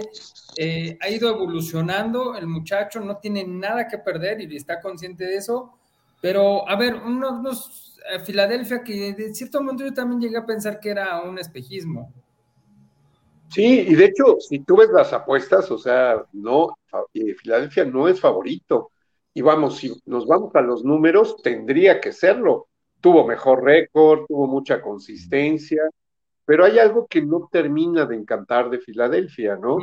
eh, 0.57 0.97
ha 1.01 1.09
ido 1.09 1.29
evolucionando, 1.31 2.35
el 2.37 2.47
muchacho 2.47 3.01
no 3.01 3.19
tiene 3.19 3.45
nada 3.47 3.87
que 3.87 3.99
perder 3.99 4.41
y 4.41 4.57
está 4.57 4.81
consciente 4.81 5.25
de 5.25 5.37
eso. 5.37 5.75
Pero, 6.21 6.69
a 6.69 6.77
ver, 6.77 6.95
unos, 6.95 7.99
eh, 8.13 8.19
Filadelfia 8.21 8.83
que 8.83 9.13
de 9.13 9.35
cierto 9.35 9.63
modo 9.63 9.85
yo 9.85 9.95
también 9.95 10.21
llegué 10.21 10.37
a 10.39 10.47
pensar 10.47 10.81
que 10.81 10.91
era 10.91 11.21
un 11.23 11.39
espejismo. 11.39 12.13
Sí, 13.51 13.87
y 13.89 13.95
de 13.95 14.07
hecho, 14.07 14.37
si 14.41 14.61
tú 14.61 14.77
ves 14.77 14.91
las 14.91 15.13
apuestas, 15.13 15.71
o 15.71 15.79
sea, 15.79 16.23
no, 16.33 16.77
Filadelfia 17.13 17.85
no 17.85 18.09
es 18.09 18.21
favorito. 18.21 18.91
Y 19.33 19.41
vamos, 19.41 19.77
si 19.77 19.95
nos 20.07 20.27
vamos 20.27 20.55
a 20.55 20.61
los 20.61 20.85
números, 20.85 21.37
tendría 21.43 22.01
que 22.01 22.13
serlo. 22.13 22.69
Tuvo 23.01 23.27
mejor 23.27 23.65
récord, 23.65 24.27
tuvo 24.27 24.47
mucha 24.47 24.83
consistencia, 24.83 25.83
pero 26.49 26.65
hay 26.65 26.79
algo 26.79 27.07
que 27.07 27.21
no 27.21 27.47
termina 27.53 28.07
de 28.07 28.17
encantar 28.17 28.71
de 28.71 28.79
Filadelfia, 28.79 29.57
¿no? 29.57 29.77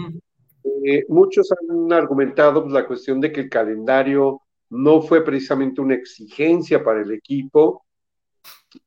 Eh, 0.84 1.06
muchos 1.10 1.51
han 1.51 1.93
argumentado 1.93 2.63
pues, 2.63 2.73
la 2.73 2.88
cuestión 2.88 3.21
de 3.21 3.32
que 3.32 3.41
el 3.41 3.49
calendario 3.51 4.41
no 4.71 4.99
fue 5.04 5.23
precisamente 5.23 5.80
una 5.80 5.93
exigencia 5.93 6.84
para 6.84 7.01
el 7.04 7.12
equipo. 7.12 7.86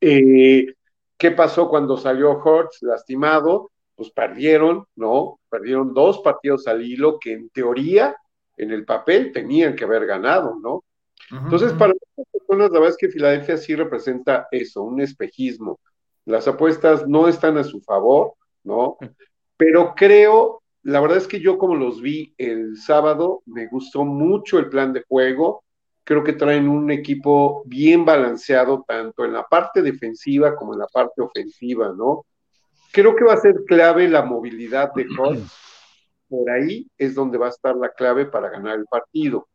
Eh, 0.01 0.75
¿Qué 1.17 1.31
pasó 1.31 1.69
cuando 1.69 1.97
salió 1.97 2.33
Hortz 2.33 2.83
lastimado? 2.83 3.71
Pues 3.95 4.11
perdieron, 4.11 4.85
¿no? 4.97 5.39
Perdieron 5.49 5.95
dos 5.95 6.19
partidos 6.19 6.67
al 6.67 6.83
hilo 6.83 7.21
que 7.21 7.35
en 7.35 7.49
teoría, 7.51 8.17
en 8.57 8.73
el 8.73 8.85
papel, 8.85 9.31
tenían 9.31 9.77
que 9.77 9.85
haber 9.85 10.05
ganado, 10.05 10.59
¿no? 10.61 10.83
Entonces, 11.31 11.73
para 11.75 11.93
muchas 11.93 12.33
personas, 12.33 12.73
la 12.73 12.81
verdad 12.81 12.89
es 12.89 12.97
que 12.97 13.09
Filadelfia 13.09 13.57
sí 13.57 13.77
representa 13.77 14.49
eso, 14.51 14.83
un 14.83 15.01
espejismo. 15.01 15.79
Las 16.29 16.47
apuestas 16.47 17.09
no 17.09 17.27
están 17.27 17.57
a 17.57 17.65
su 17.65 17.81
favor, 17.81 18.35
¿no? 18.63 18.99
Pero 19.57 19.95
creo, 19.97 20.63
la 20.83 21.01
verdad 21.01 21.17
es 21.17 21.27
que 21.27 21.41
yo 21.41 21.57
como 21.57 21.75
los 21.75 22.03
vi 22.03 22.35
el 22.37 22.77
sábado, 22.77 23.43
me 23.47 23.67
gustó 23.67 24.05
mucho 24.05 24.59
el 24.59 24.69
plan 24.69 24.93
de 24.93 25.05
juego, 25.09 25.65
creo 26.05 26.23
que 26.23 26.35
traen 26.35 26.69
un 26.69 26.91
equipo 26.91 27.63
bien 27.65 28.05
balanceado 28.05 28.85
tanto 28.87 29.25
en 29.25 29.33
la 29.33 29.45
parte 29.45 29.81
defensiva 29.81 30.55
como 30.55 30.75
en 30.75 30.81
la 30.81 30.87
parte 30.87 31.23
ofensiva, 31.23 31.95
¿no? 31.97 32.27
Creo 32.93 33.17
que 33.17 33.25
va 33.25 33.33
a 33.33 33.39
ser 33.39 33.65
clave 33.67 34.07
la 34.07 34.23
movilidad 34.23 34.93
de 34.93 35.07
Holt. 35.19 35.49
Por 36.29 36.51
ahí 36.51 36.87
es 36.99 37.15
donde 37.15 37.39
va 37.39 37.47
a 37.47 37.51
estar 37.57 37.75
la 37.75 37.89
clave 37.89 38.27
para 38.27 38.51
ganar 38.51 38.77
el 38.79 38.85
partido. 38.85 39.49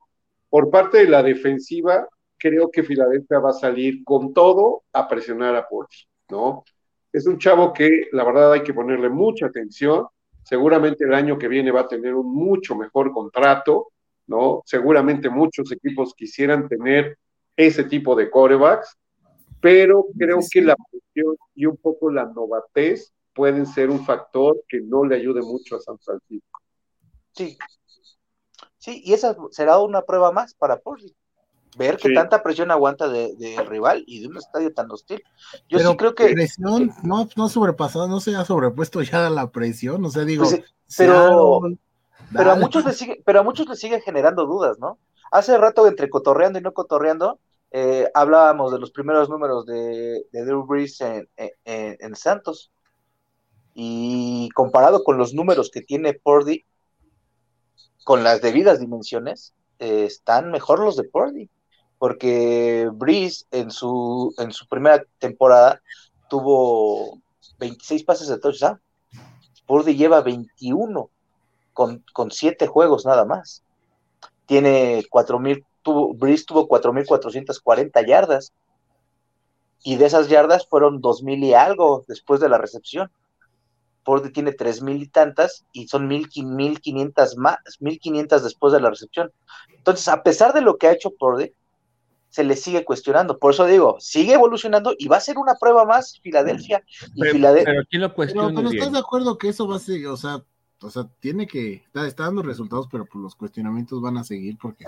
Por 0.50 0.72
parte 0.72 0.98
de 0.98 1.08
la 1.08 1.22
defensiva, 1.22 2.08
creo 2.40 2.72
que 2.72 2.82
Filadelfia 2.82 3.38
va 3.38 3.52
a 3.52 3.54
salir 3.54 4.04
con 4.04 4.34
todo 4.34 4.82
a 4.92 5.08
presionar 5.08 5.56
a 5.56 5.68
Porti, 5.68 6.08
¿no? 6.30 6.64
Es 7.12 7.28
un 7.28 7.38
chavo 7.38 7.74
que 7.74 8.08
la 8.12 8.24
verdad 8.24 8.54
hay 8.54 8.64
que 8.64 8.74
ponerle 8.74 9.10
mucha 9.10 9.48
atención. 9.48 10.08
Seguramente 10.44 11.06
el 11.06 11.14
año 11.14 11.38
que 11.38 11.48
viene 11.48 11.72
va 11.72 11.82
a 11.82 11.88
tener 11.88 12.16
un 12.16 12.34
mucho 12.34 12.76
mejor 12.76 13.12
contrato 13.12 13.94
¿no? 14.28 14.62
Seguramente 14.66 15.30
muchos 15.30 15.72
equipos 15.72 16.14
quisieran 16.16 16.68
tener 16.68 17.18
ese 17.56 17.84
tipo 17.84 18.16
de 18.16 18.30
corebacks, 18.30 18.98
pero 19.60 20.06
creo 20.18 20.40
que 20.50 20.62
la 20.62 20.76
presión 20.76 21.36
y 21.56 21.66
un 21.66 21.78
poco 21.78 22.12
la 22.12 22.26
novatez 22.26 23.12
pueden 23.34 23.66
ser 23.66 23.90
un 23.90 24.06
factor 24.06 24.64
que 24.68 24.82
no 24.82 25.06
le 25.06 25.16
ayude 25.16 25.42
mucho 25.42 25.76
a 25.76 25.80
San 25.80 25.98
Francisco. 26.00 26.60
Sí. 27.32 27.58
Sí, 28.78 29.02
y 29.06 29.14
esa 29.14 29.36
será 29.52 29.80
una 29.80 30.02
prueba 30.02 30.32
más 30.32 30.54
para 30.54 30.78
Portland. 30.78 31.14
Ver 31.78 31.98
que 31.98 32.14
tanta 32.14 32.44
presión 32.44 32.72
aguanta 32.72 33.08
del 33.08 33.38
de 33.38 33.62
rival 33.64 34.04
y 34.06 34.22
de 34.22 34.28
un 34.28 34.38
estadio 34.38 34.74
tan 34.74 34.92
hostil. 34.92 35.24
Yo 35.68 35.80
sí 35.80 35.98
creo 35.98 36.14
que. 36.14 36.30
Presión 36.30 36.92
no, 37.04 37.28
no 37.36 37.50
sobrepasado, 37.50 38.08
no 38.08 38.20
se 38.20 38.36
ha 38.36 38.46
sobrepuesto 38.46 39.02
ya 39.02 39.30
la 39.30 39.50
presión, 39.50 40.06
o 40.06 40.10
sea, 40.10 40.24
digo. 40.24 40.44
Pues, 40.44 40.62
pero, 40.98 41.62
pero 42.32 42.52
a 42.52 42.56
muchos 42.56 42.86
le 42.86 42.94
sigue, 42.94 43.22
pero 43.26 43.40
a 43.40 43.44
muchos 43.44 43.68
le 43.68 43.76
sigue 43.76 44.02
generando 44.02 44.46
dudas, 44.46 44.78
¿no? 44.80 45.00
Hace 45.32 45.58
rato, 45.58 45.88
entre 45.88 46.10
cotorreando 46.10 46.60
y 46.60 46.62
no 46.62 46.74
cotorreando, 46.74 47.40
eh, 47.72 48.08
hablábamos 48.14 48.72
de 48.72 48.78
los 48.78 48.92
primeros 48.92 49.30
números 49.30 49.66
de, 49.66 50.28
de 50.32 50.46
Drew 50.46 50.64
Brees 50.64 51.02
en, 51.02 52.16
Santos. 52.16 52.72
Y 53.74 54.50
comparado 54.54 55.04
con 55.04 55.18
los 55.18 55.34
números 55.34 55.72
que 55.72 55.82
tiene 55.82 56.14
Purdy, 56.14 56.64
con 58.04 58.24
las 58.24 58.42
debidas 58.42 58.80
dimensiones, 58.80 59.56
eh, 59.80 60.06
están 60.06 60.52
mejor 60.52 60.80
los 60.80 60.96
de 60.96 61.06
Purdy. 61.06 61.50
Porque 62.04 62.90
Brees 62.92 63.48
en 63.50 63.72
su, 63.72 64.34
en 64.38 64.52
su 64.52 64.68
primera 64.68 65.02
temporada 65.20 65.82
tuvo 66.30 67.22
26 67.60 68.04
pases 68.04 68.28
de 68.28 68.40
touchdown. 68.40 68.78
Purdy 69.66 69.96
lleva 69.96 70.20
21 70.20 71.10
con, 71.72 72.04
con 72.12 72.30
siete 72.30 72.68
juegos 72.68 73.06
nada 73.06 73.24
más. 73.24 73.64
Tiene 74.48 75.06
cuatro 75.10 75.40
mil, 75.40 75.64
tuvo, 75.82 76.14
Brice 76.14 76.44
tuvo 76.44 76.68
4.440 76.68 78.06
yardas. 78.06 78.52
Y 79.82 79.96
de 79.96 80.06
esas 80.06 80.28
yardas 80.28 80.68
fueron 80.68 81.00
dos 81.00 81.24
mil 81.24 81.42
y 81.42 81.54
algo 81.54 82.04
después 82.10 82.42
de 82.42 82.50
la 82.50 82.58
recepción. 82.58 83.10
Pordy 84.04 84.34
tiene 84.34 84.52
tres 84.52 84.82
mil 84.82 85.02
y 85.02 85.08
tantas 85.08 85.64
y 85.72 85.88
son 85.88 86.10
mil, 86.10 86.28
quinientas 86.28 87.38
más, 87.38 87.60
mil 87.80 87.98
quinientas 87.98 88.44
después 88.44 88.74
de 88.74 88.82
la 88.82 88.90
recepción. 88.90 89.32
Entonces, 89.70 90.10
a 90.10 90.22
pesar 90.22 90.52
de 90.52 90.60
lo 90.60 90.78
que 90.78 90.88
ha 90.88 90.92
hecho 90.92 91.12
Pordy, 91.12 91.54
se 92.34 92.44
le 92.44 92.56
sigue 92.56 92.84
cuestionando. 92.84 93.38
Por 93.38 93.54
eso 93.54 93.68
digo, 93.68 93.98
sigue 94.00 94.34
evolucionando 94.34 94.96
y 94.98 95.08
va 95.08 95.18
a 95.18 95.20
ser 95.22 95.38
una 95.38 95.54
prueba 95.54 95.86
más 95.86 96.20
Filadelfia. 96.20 96.84
Y 97.14 97.20
Pero, 97.22 97.32
Filadelfia 97.34 97.74
pero 97.74 97.84
¿quién 97.88 98.02
lo 98.02 98.08
Pero, 98.08 98.16
cuestiona 98.16 98.48
pero 98.48 98.70
bien? 98.70 98.74
estás 98.74 98.92
de 98.92 99.00
acuerdo 99.00 99.38
que 99.38 99.50
eso 99.50 99.68
va 99.68 99.76
a 99.76 99.80
ser, 99.80 100.08
o 100.08 100.18
sea, 100.18 100.44
o 100.82 100.90
sea, 100.90 101.08
tiene 101.20 101.46
que, 101.46 101.76
está, 101.76 102.08
está 102.08 102.24
dando 102.24 102.42
resultados, 102.42 102.88
pero 102.92 103.06
pues 103.06 103.22
los 103.22 103.36
cuestionamientos 103.36 104.02
van 104.02 104.18
a 104.18 104.24
seguir 104.24 104.58
porque, 104.60 104.84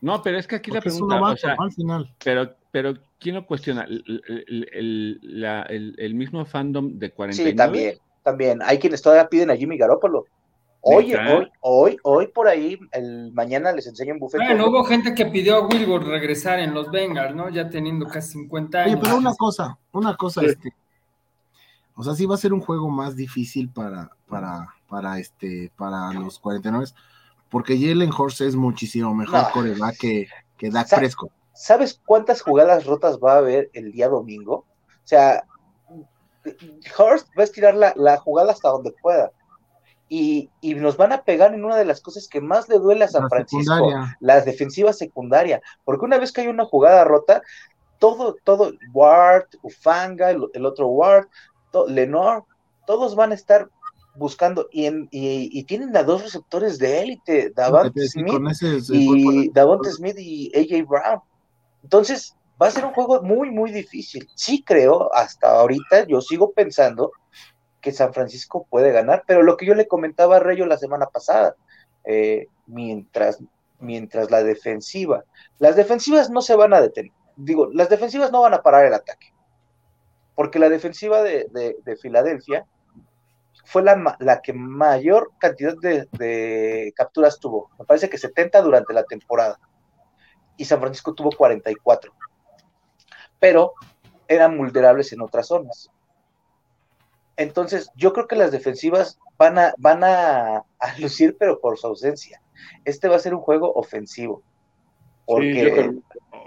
No, 0.00 0.20
pero 0.22 0.38
es 0.38 0.48
que 0.48 0.56
aquí 0.56 0.72
la 0.72 0.78
porque 0.80 0.88
es 0.88 0.94
un 1.00 1.08
pregunta, 1.08 1.16
novato, 1.20 1.34
o 1.34 1.38
sea, 1.38 1.56
al 1.56 1.72
final. 1.72 2.14
pero, 2.24 2.54
pero 2.72 2.94
¿quién 3.20 3.36
lo 3.36 3.46
cuestiona? 3.46 3.84
¿El, 3.84 4.02
el- 4.26 4.68
el- 4.72 5.20
la- 5.22 5.62
el- 5.62 5.94
el 5.98 6.14
mismo 6.16 6.44
fandom 6.44 6.98
de 6.98 7.12
49? 7.12 7.50
Sí, 7.52 7.56
también, 7.56 7.98
también. 8.24 8.58
Hay 8.62 8.78
quienes 8.80 9.00
todavía 9.00 9.28
piden 9.28 9.50
a 9.52 9.56
Jimmy 9.56 9.78
Garoppolo. 9.78 10.24
Hoy, 10.88 11.12
hoy, 11.14 11.48
hoy, 11.60 11.96
hoy 12.04 12.26
por 12.28 12.46
ahí, 12.46 12.78
el 12.92 13.32
mañana 13.32 13.72
les 13.72 13.86
enseño 13.88 14.14
un 14.14 14.20
bufete. 14.20 14.44
Bueno, 14.44 14.68
hubo 14.68 14.84
gente 14.84 15.14
que 15.14 15.26
pidió 15.26 15.56
a 15.56 15.66
Wilbur 15.66 16.04
regresar 16.06 16.60
en 16.60 16.74
los 16.74 16.90
Bengals, 16.92 17.34
¿no? 17.34 17.48
Ya 17.48 17.68
teniendo 17.68 18.06
casi 18.06 18.32
50 18.32 18.78
Oye, 18.82 18.90
años. 18.92 19.00
pero 19.02 19.16
una 19.16 19.34
cosa, 19.34 19.76
una 19.92 20.16
cosa, 20.16 20.42
Sí. 20.42 20.46
este, 20.46 20.72
o 21.96 22.04
sea, 22.04 22.14
sí 22.14 22.24
va 22.24 22.36
a 22.36 22.38
ser 22.38 22.52
un 22.52 22.60
juego 22.60 22.88
más 22.88 23.16
difícil 23.16 23.68
para, 23.68 24.10
para, 24.28 24.68
para 24.88 25.18
este, 25.18 25.72
para 25.76 26.12
los 26.12 26.38
49, 26.38 26.86
porque 27.50 27.76
Jalen 27.78 28.10
Horst 28.16 28.42
es 28.42 28.54
muchísimo 28.54 29.12
mejor 29.14 29.42
No. 29.42 29.50
coreback 29.52 29.96
que, 29.98 30.28
que 30.56 30.70
Dak 30.70 30.86
Sa- 30.86 30.98
Prescott. 30.98 31.32
¿Sabes 31.52 32.00
cuántas 32.04 32.42
jugadas 32.42 32.84
rotas 32.86 33.18
va 33.18 33.32
a 33.32 33.38
haber 33.38 33.70
el 33.72 33.90
día 33.90 34.08
domingo? 34.08 34.54
O 34.56 35.08
sea, 35.08 35.42
Hurst 36.98 37.28
va 37.36 37.40
a 37.40 37.44
estirar 37.44 37.74
la, 37.74 37.92
la 37.96 38.18
jugada 38.18 38.52
hasta 38.52 38.68
donde 38.68 38.92
pueda. 39.02 39.32
Y, 40.08 40.50
y 40.60 40.74
nos 40.74 40.96
van 40.96 41.12
a 41.12 41.22
pegar 41.22 41.52
en 41.52 41.64
una 41.64 41.76
de 41.76 41.84
las 41.84 42.00
cosas 42.00 42.28
que 42.28 42.40
más 42.40 42.68
le 42.68 42.78
duele 42.78 43.04
a 43.04 43.08
San 43.08 43.24
La 43.24 43.28
Francisco, 43.28 43.74
secundaria. 43.74 44.16
la 44.20 44.40
defensiva 44.40 44.92
secundaria. 44.92 45.60
Porque 45.84 46.04
una 46.04 46.18
vez 46.18 46.32
que 46.32 46.42
hay 46.42 46.46
una 46.48 46.64
jugada 46.64 47.02
rota, 47.04 47.42
todo, 47.98 48.36
todo, 48.44 48.72
Ward, 48.92 49.46
Ufanga, 49.62 50.30
el, 50.30 50.44
el 50.54 50.64
otro 50.64 50.86
Ward, 50.88 51.26
to- 51.72 51.88
Lenore, 51.88 52.42
todos 52.86 53.16
van 53.16 53.32
a 53.32 53.34
estar 53.34 53.68
buscando 54.14 54.68
y, 54.70 54.86
en, 54.86 55.08
y, 55.10 55.50
y 55.58 55.64
tienen 55.64 55.94
a 55.96 56.02
dos 56.04 56.22
receptores 56.22 56.78
de 56.78 57.00
élite, 57.02 57.50
Davante 57.54 58.06
Smith 58.08 58.26
y 58.96 59.50
Davonte 59.52 59.90
Smith 59.90 60.16
y 60.18 60.52
AJ 60.56 60.86
Brown. 60.86 61.20
Entonces, 61.82 62.34
va 62.62 62.68
a 62.68 62.70
ser 62.70 62.84
un 62.84 62.92
juego 62.92 63.22
muy, 63.22 63.50
muy 63.50 63.72
difícil. 63.72 64.26
Sí 64.34 64.62
creo, 64.62 65.12
hasta 65.12 65.50
ahorita, 65.60 66.06
yo 66.06 66.20
sigo 66.20 66.52
pensando 66.52 67.10
que 67.86 67.92
San 67.92 68.12
Francisco 68.12 68.66
puede 68.68 68.90
ganar, 68.90 69.22
pero 69.28 69.44
lo 69.44 69.56
que 69.56 69.64
yo 69.64 69.76
le 69.76 69.86
comentaba 69.86 70.34
a 70.36 70.40
Rayo 70.40 70.66
la 70.66 70.76
semana 70.76 71.06
pasada, 71.06 71.54
eh, 72.02 72.48
mientras, 72.66 73.38
mientras 73.78 74.28
la 74.32 74.42
defensiva, 74.42 75.22
las 75.60 75.76
defensivas 75.76 76.28
no 76.28 76.42
se 76.42 76.56
van 76.56 76.74
a 76.74 76.80
detener, 76.80 77.12
digo, 77.36 77.68
las 77.72 77.88
defensivas 77.88 78.32
no 78.32 78.40
van 78.42 78.54
a 78.54 78.62
parar 78.62 78.86
el 78.86 78.92
ataque, 78.94 79.32
porque 80.34 80.58
la 80.58 80.68
defensiva 80.68 81.22
de, 81.22 81.46
de- 81.52 81.76
de 81.84 81.96
Filadelfia 81.96 82.66
fue 83.66 83.84
la, 83.84 84.16
la 84.18 84.42
que 84.42 84.52
mayor 84.52 85.30
cantidad 85.38 85.76
de, 85.80 86.08
de 86.18 86.92
capturas 86.96 87.38
tuvo, 87.38 87.70
me 87.78 87.84
parece 87.84 88.10
que 88.10 88.18
70 88.18 88.62
durante 88.62 88.92
la 88.94 89.04
temporada, 89.04 89.60
y 90.56 90.64
San 90.64 90.80
Francisco 90.80 91.14
tuvo 91.14 91.30
44, 91.30 92.12
pero 93.38 93.74
eran 94.26 94.58
vulnerables 94.58 95.12
en 95.12 95.20
otras 95.20 95.46
zonas. 95.46 95.88
Entonces, 97.36 97.90
yo 97.96 98.12
creo 98.12 98.26
que 98.26 98.36
las 98.36 98.50
defensivas 98.52 99.18
van 99.38 99.58
a, 99.58 99.74
van 99.78 100.02
a, 100.04 100.56
a 100.58 100.64
lucir, 100.98 101.36
pero 101.38 101.60
por 101.60 101.78
su 101.78 101.86
ausencia. 101.86 102.40
Este 102.84 103.08
va 103.08 103.16
a 103.16 103.20
ser 103.20 103.34
un 103.34 103.40
juego 103.40 103.72
ofensivo. 103.74 104.42
Porque 105.26 105.90
Sí, 105.92 106.00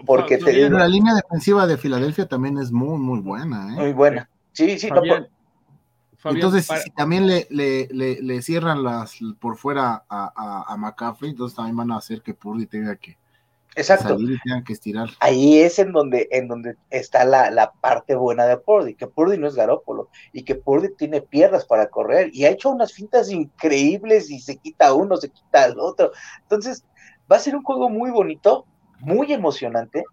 porque 0.06 0.38
te 0.38 0.46
Fabián, 0.46 0.70
Pero 0.70 0.80
la 0.80 0.88
línea 0.88 1.14
defensiva 1.14 1.68
de 1.68 1.78
Filadelfia 1.78 2.28
también 2.28 2.58
es 2.58 2.72
muy, 2.72 2.98
muy 2.98 3.20
buena, 3.20 3.74
¿eh? 3.74 3.76
muy 3.76 3.94
buena. 3.94 4.30
Sí, 4.54 4.80
sí, 4.80 4.90
no, 4.90 4.96
Fabián, 4.96 5.24
por- 5.24 6.18
Fabián, 6.18 6.38
entonces, 6.38 6.68
para- 6.68 6.82
si 6.82 6.90
también 6.92 7.28
le, 7.28 7.46
le, 7.50 7.88
le, 7.92 8.22
le 8.22 8.42
cierran 8.42 8.82
las 8.84 9.18
por 9.40 9.58
fuera 9.58 10.06
a, 10.10 10.32
a, 10.36 10.74
a 10.74 10.78
McCaffrey, 10.78 11.32
entonces 11.32 11.56
también 11.56 11.76
van 11.76 11.92
a 11.92 11.98
hacer 11.98 12.22
que 12.22 12.34
Purdy 12.34 12.66
tenga 12.66 12.96
que 12.96 13.18
exacto. 13.80 14.10
salir 14.10 14.32
y 14.32 14.40
tenga 14.40 14.64
que 14.64 14.74
estirar. 14.74 15.10
Ahí 15.20 15.60
es 15.60 15.80
en 15.80 15.92
donde, 15.92 16.28
en 16.32 16.48
donde 16.48 16.76
está 16.90 17.26
la, 17.26 17.50
la 17.52 17.72
parte 17.72 18.16
buena 18.16 18.46
de 18.46 18.58
Purdy, 18.58 18.96
que 18.96 19.08
Purdy 19.08 19.38
no 19.38 19.48
es 19.48 19.56
Garópolo 19.56 20.10
y 20.34 20.44
que 20.44 20.56
Purdy 20.56 20.94
tiene 20.96 21.22
piernas 21.22 21.66
para 21.66 21.90
correr 21.90 22.30
y 22.34 22.46
ha 22.46 22.50
hecho 22.50 22.70
unas 22.70 22.94
fintas 22.94 23.30
increíbles 23.32 24.30
y 24.30 24.40
se 24.40 24.58
quita 24.58 24.94
uno, 24.94 25.18
se 25.18 25.30
quita 25.30 25.64
al 25.64 25.80
otro. 25.80 26.12
Entonces, 26.42 26.84
va 27.32 27.38
a 27.38 27.40
ser 27.40 27.56
un 27.56 27.64
juego 27.64 27.90
muy 27.90 28.12
bonito, 28.12 28.66
muy 29.00 29.34
emocionante 29.34 30.04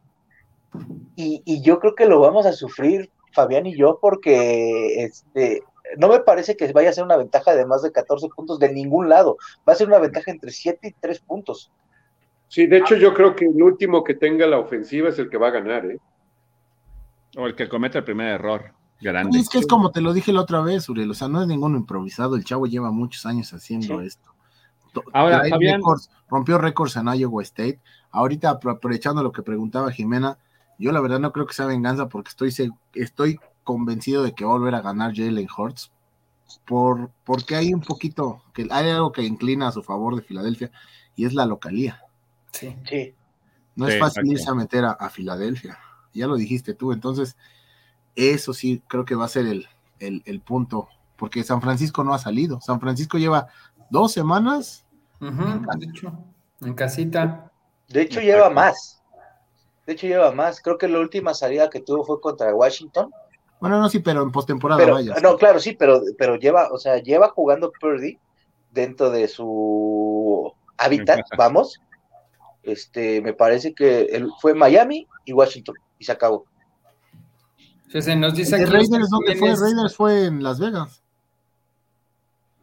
y, 1.14 1.42
y 1.44 1.62
yo 1.62 1.79
creo 1.81 1.94
que 1.94 2.07
lo 2.07 2.20
vamos 2.20 2.46
a 2.46 2.52
sufrir 2.52 3.11
Fabián 3.33 3.66
y 3.66 3.76
yo 3.76 3.98
porque 4.00 5.05
este, 5.05 5.62
no 5.96 6.09
me 6.09 6.20
parece 6.20 6.57
que 6.57 6.72
vaya 6.72 6.90
a 6.90 6.92
ser 6.92 7.05
una 7.05 7.16
ventaja 7.16 7.55
de 7.55 7.66
más 7.66 7.83
de 7.83 7.92
14 7.92 8.29
puntos 8.35 8.59
de 8.59 8.72
ningún 8.72 9.09
lado, 9.09 9.37
va 9.68 9.72
a 9.72 9.76
ser 9.76 9.87
una 9.87 9.98
ventaja 9.98 10.31
entre 10.31 10.50
7 10.50 10.88
y 10.88 10.92
3 10.92 11.20
puntos. 11.20 11.70
Sí, 12.48 12.66
de 12.66 12.78
hecho 12.78 12.96
yo 12.96 13.12
creo 13.12 13.35
que 13.35 13.46
el 13.46 13.61
último 13.62 14.04
que 14.04 14.14
tenga 14.14 14.46
la 14.46 14.59
ofensiva 14.59 15.09
es 15.09 15.18
el 15.18 15.28
que 15.28 15.37
va 15.38 15.48
a 15.48 15.52
ganar, 15.52 15.85
¿eh? 15.87 15.98
o 17.37 17.46
el 17.46 17.54
que 17.54 17.68
cometa 17.68 17.98
el 17.98 18.04
primer 18.04 18.28
error, 18.28 18.72
grande. 19.00 19.37
Y 19.37 19.40
es 19.42 19.48
que 19.48 19.59
es 19.59 19.66
como 19.66 19.90
te 19.90 20.00
lo 20.00 20.12
dije 20.14 20.32
la 20.32 20.40
otra 20.40 20.61
vez, 20.62 20.88
Uriel, 20.88 21.11
o 21.11 21.14
sea, 21.14 21.28
no 21.28 21.42
es 21.42 21.48
ninguno 21.48 21.76
improvisado, 21.76 22.37
el 22.37 22.44
chavo 22.44 22.66
lleva 22.66 22.90
muchos 22.90 23.26
años 23.26 23.52
haciendo 23.52 24.00
Sí. 24.00 24.06
esto. 24.06 24.30
To- 24.94 25.02
Ahora, 25.12 25.40
trae 25.40 25.50
Fabián- 25.50 25.76
récords, 25.80 26.11
rompió 26.30 26.56
récords 26.56 26.96
en 26.96 27.09
Iowa 27.09 27.42
State. 27.42 27.80
Ahorita, 28.11 28.59
apro- 28.59 28.72
aprovechando 28.76 29.22
lo 29.22 29.32
que 29.32 29.42
preguntaba 29.42 29.90
Jimena, 29.92 30.38
yo 30.78 30.92
la 30.92 31.00
verdad 31.02 31.18
no 31.20 31.32
creo 31.32 31.46
que 31.46 31.52
sea 31.52 31.66
venganza 31.66 32.09
porque 32.09 32.30
estoy, 32.30 32.70
estoy 32.94 33.38
convencido 33.64 34.22
de 34.22 34.32
que 34.32 34.44
va 34.46 34.52
a 34.52 34.59
volver 34.59 34.74
a 34.74 34.80
ganar 34.80 35.12
Jalen 35.14 35.48
Hurts. 35.54 35.92
Por, 36.64 37.11
porque 37.24 37.56
hay 37.56 37.74
un 37.74 37.80
poquito, 37.82 38.42
que 38.54 38.66
hay 38.70 38.88
algo 38.90 39.12
que 39.12 39.22
inclina 39.22 39.68
a 39.68 39.72
su 39.72 39.82
favor 39.82 40.14
de 40.16 40.22
Filadelfia 40.22 40.70
y 41.16 41.26
es 41.26 41.35
la 41.35 41.44
localía. 41.44 42.00
Sí. 42.59 42.77
Sí. 42.88 43.14
No 43.75 43.87
Sí, 43.87 43.92
es 43.95 43.99
fácil 43.99 44.27
irse 44.31 44.49
a 44.51 44.55
meter 44.55 44.85
a, 44.85 44.92
a 44.92 45.11
Filadelfia. 45.11 45.79
Ya 46.14 46.27
lo 46.27 46.37
dijiste 46.37 46.73
tú. 46.75 46.92
Entonces, 46.92 47.37
eso 48.14 48.55
sí 48.55 48.83
creo 48.88 49.05
que 49.05 49.14
va 49.14 49.27
a 49.27 49.29
ser 49.29 49.47
el, 49.47 49.66
el- 49.99 50.23
el 50.25 50.40
punto. 50.40 50.88
Porque 51.16 51.45
San 51.45 51.61
Francisco 51.62 52.05
no 52.05 52.14
ha 52.14 52.19
salido. 52.19 52.61
San 52.61 52.81
Francisco 52.81 53.19
lleva 53.19 53.49
dos 53.90 54.12
semanas. 54.12 54.85
Ujú, 55.21 55.45
de 55.79 55.87
hecho, 55.87 56.12
en 56.61 56.75
casita. 56.75 57.51
De 57.88 58.03
hecho, 58.03 58.21
Exacto. 58.21 58.27
lleva 58.27 58.51
más. 58.51 59.03
De 59.87 59.92
hecho, 59.92 60.07
lleva 60.07 60.33
más. 60.33 60.61
Creo 60.61 60.77
que 60.79 60.88
la 60.88 60.99
última 60.99 61.33
salida 61.35 61.71
que 61.71 61.81
tuvo 61.81 62.05
fue 62.05 62.21
contra 62.21 62.55
Washington. 62.55 63.11
Bueno, 63.61 63.81
no, 63.81 63.88
sí, 63.88 64.01
pero 64.01 64.23
en 64.23 64.31
postemporada 64.33 64.79
Pero, 64.83 64.95
vaya. 64.95 65.14
no, 65.23 65.37
claro, 65.38 65.59
sí, 65.61 65.73
pero, 65.73 66.03
pero 66.19 66.37
lleva, 66.37 66.69
o 66.73 66.79
sea, 66.79 66.99
lleva 66.99 67.31
jugando 67.31 67.73
Purdy 67.81 68.19
dentro 68.71 69.11
de 69.11 69.29
su 69.29 70.53
hábitat, 70.77 71.21
vamos. 71.38 71.81
Este, 72.66 73.22
me 73.22 73.33
parece 73.33 73.74
que 73.74 74.02
él 74.07 74.29
fue 74.40 74.52
Miami 74.52 75.07
y 75.24 75.33
Washington, 75.33 75.76
y 75.98 76.05
se 76.05 76.12
acabó. 76.12 76.44
Fíjense, 77.87 78.16
nos 78.16 78.35
dice 78.35 78.57
¿De 78.57 78.62
aquí 78.64 78.72
Raiders 78.72 79.09
dónde 79.09 79.37
fue? 79.37 79.55
Raiders 79.55 79.96
fue 79.96 80.24
en 80.26 80.42
Las 80.42 80.59
Vegas. 80.59 81.02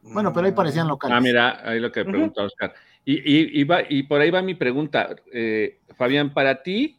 Bueno, 0.01 0.33
pero 0.33 0.45
ahí 0.47 0.51
parecían 0.51 0.89
locales. 0.89 1.15
Ah, 1.17 1.21
mira, 1.21 1.61
ahí 1.67 1.79
lo 1.79 1.89
que 1.89 2.01
Ujú. 2.01 2.11
preguntó 2.11 2.43
Oscar. 2.43 2.73
Y, 3.05 3.13
y, 3.15 3.61
y, 3.61 3.63
va- 3.63 3.83
y 3.87 4.03
por 4.03 4.19
ahí 4.19 4.29
va 4.29 4.41
mi 4.41 4.53
pregunta. 4.55 5.15
Eh, 5.31 5.79
Fabián, 5.97 6.33
para 6.33 6.61
ti, 6.61 6.97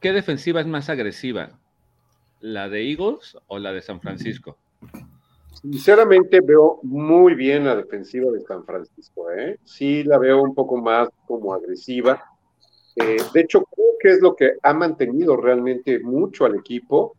¿qué 0.00 0.12
defensiva 0.12 0.60
es 0.60 0.66
más 0.66 0.90
agresiva? 0.90 1.58
¿La 2.40 2.68
de 2.68 2.90
Eagles 2.90 3.38
o 3.46 3.58
la 3.58 3.72
de 3.72 3.80
San 3.80 4.02
Francisco? 4.02 4.58
Sinceramente 5.60 6.40
veo 6.40 6.78
muy 6.84 7.34
bien 7.34 7.64
la 7.64 7.74
defensiva 7.74 8.30
de 8.30 8.40
San 8.42 8.64
Francisco, 8.64 9.30
¿eh? 9.32 9.58
Sí 9.64 10.04
la 10.04 10.16
veo 10.16 10.40
un 10.40 10.54
poco 10.54 10.76
más 10.76 11.08
como 11.26 11.52
agresiva. 11.52 12.22
Eh, 12.94 13.16
de 13.34 13.40
hecho, 13.40 13.64
creo 13.64 13.86
que 14.00 14.10
es 14.10 14.20
lo 14.20 14.36
que 14.36 14.52
ha 14.62 14.72
mantenido 14.72 15.36
realmente 15.36 15.98
mucho 15.98 16.44
al 16.44 16.54
equipo. 16.54 17.16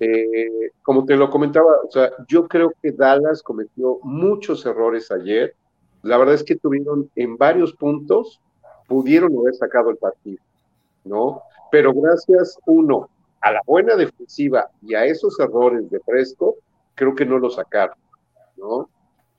Eh, 0.00 0.72
como 0.82 1.04
te 1.04 1.16
lo 1.16 1.28
comentaba, 1.28 1.70
o 1.86 1.90
sea, 1.90 2.12
yo 2.28 2.48
creo 2.48 2.72
que 2.82 2.92
Dallas 2.92 3.42
cometió 3.42 3.98
muchos 4.02 4.64
errores 4.64 5.10
ayer. 5.10 5.54
La 6.02 6.16
verdad 6.16 6.34
es 6.34 6.44
que 6.44 6.56
tuvieron 6.56 7.10
en 7.14 7.36
varios 7.36 7.74
puntos, 7.74 8.40
pudieron 8.88 9.36
haber 9.36 9.54
sacado 9.54 9.90
el 9.90 9.96
partido, 9.96 10.42
¿no? 11.04 11.42
Pero 11.70 11.92
gracias, 11.92 12.58
uno, 12.64 13.10
a 13.42 13.52
la 13.52 13.60
buena 13.66 13.96
defensiva 13.96 14.70
y 14.80 14.94
a 14.94 15.04
esos 15.04 15.38
errores 15.40 15.90
de 15.90 16.00
Fresco, 16.00 16.56
creo 16.96 17.14
que 17.14 17.24
no 17.24 17.38
lo 17.38 17.50
sacaron, 17.50 17.96
¿no? 18.56 18.90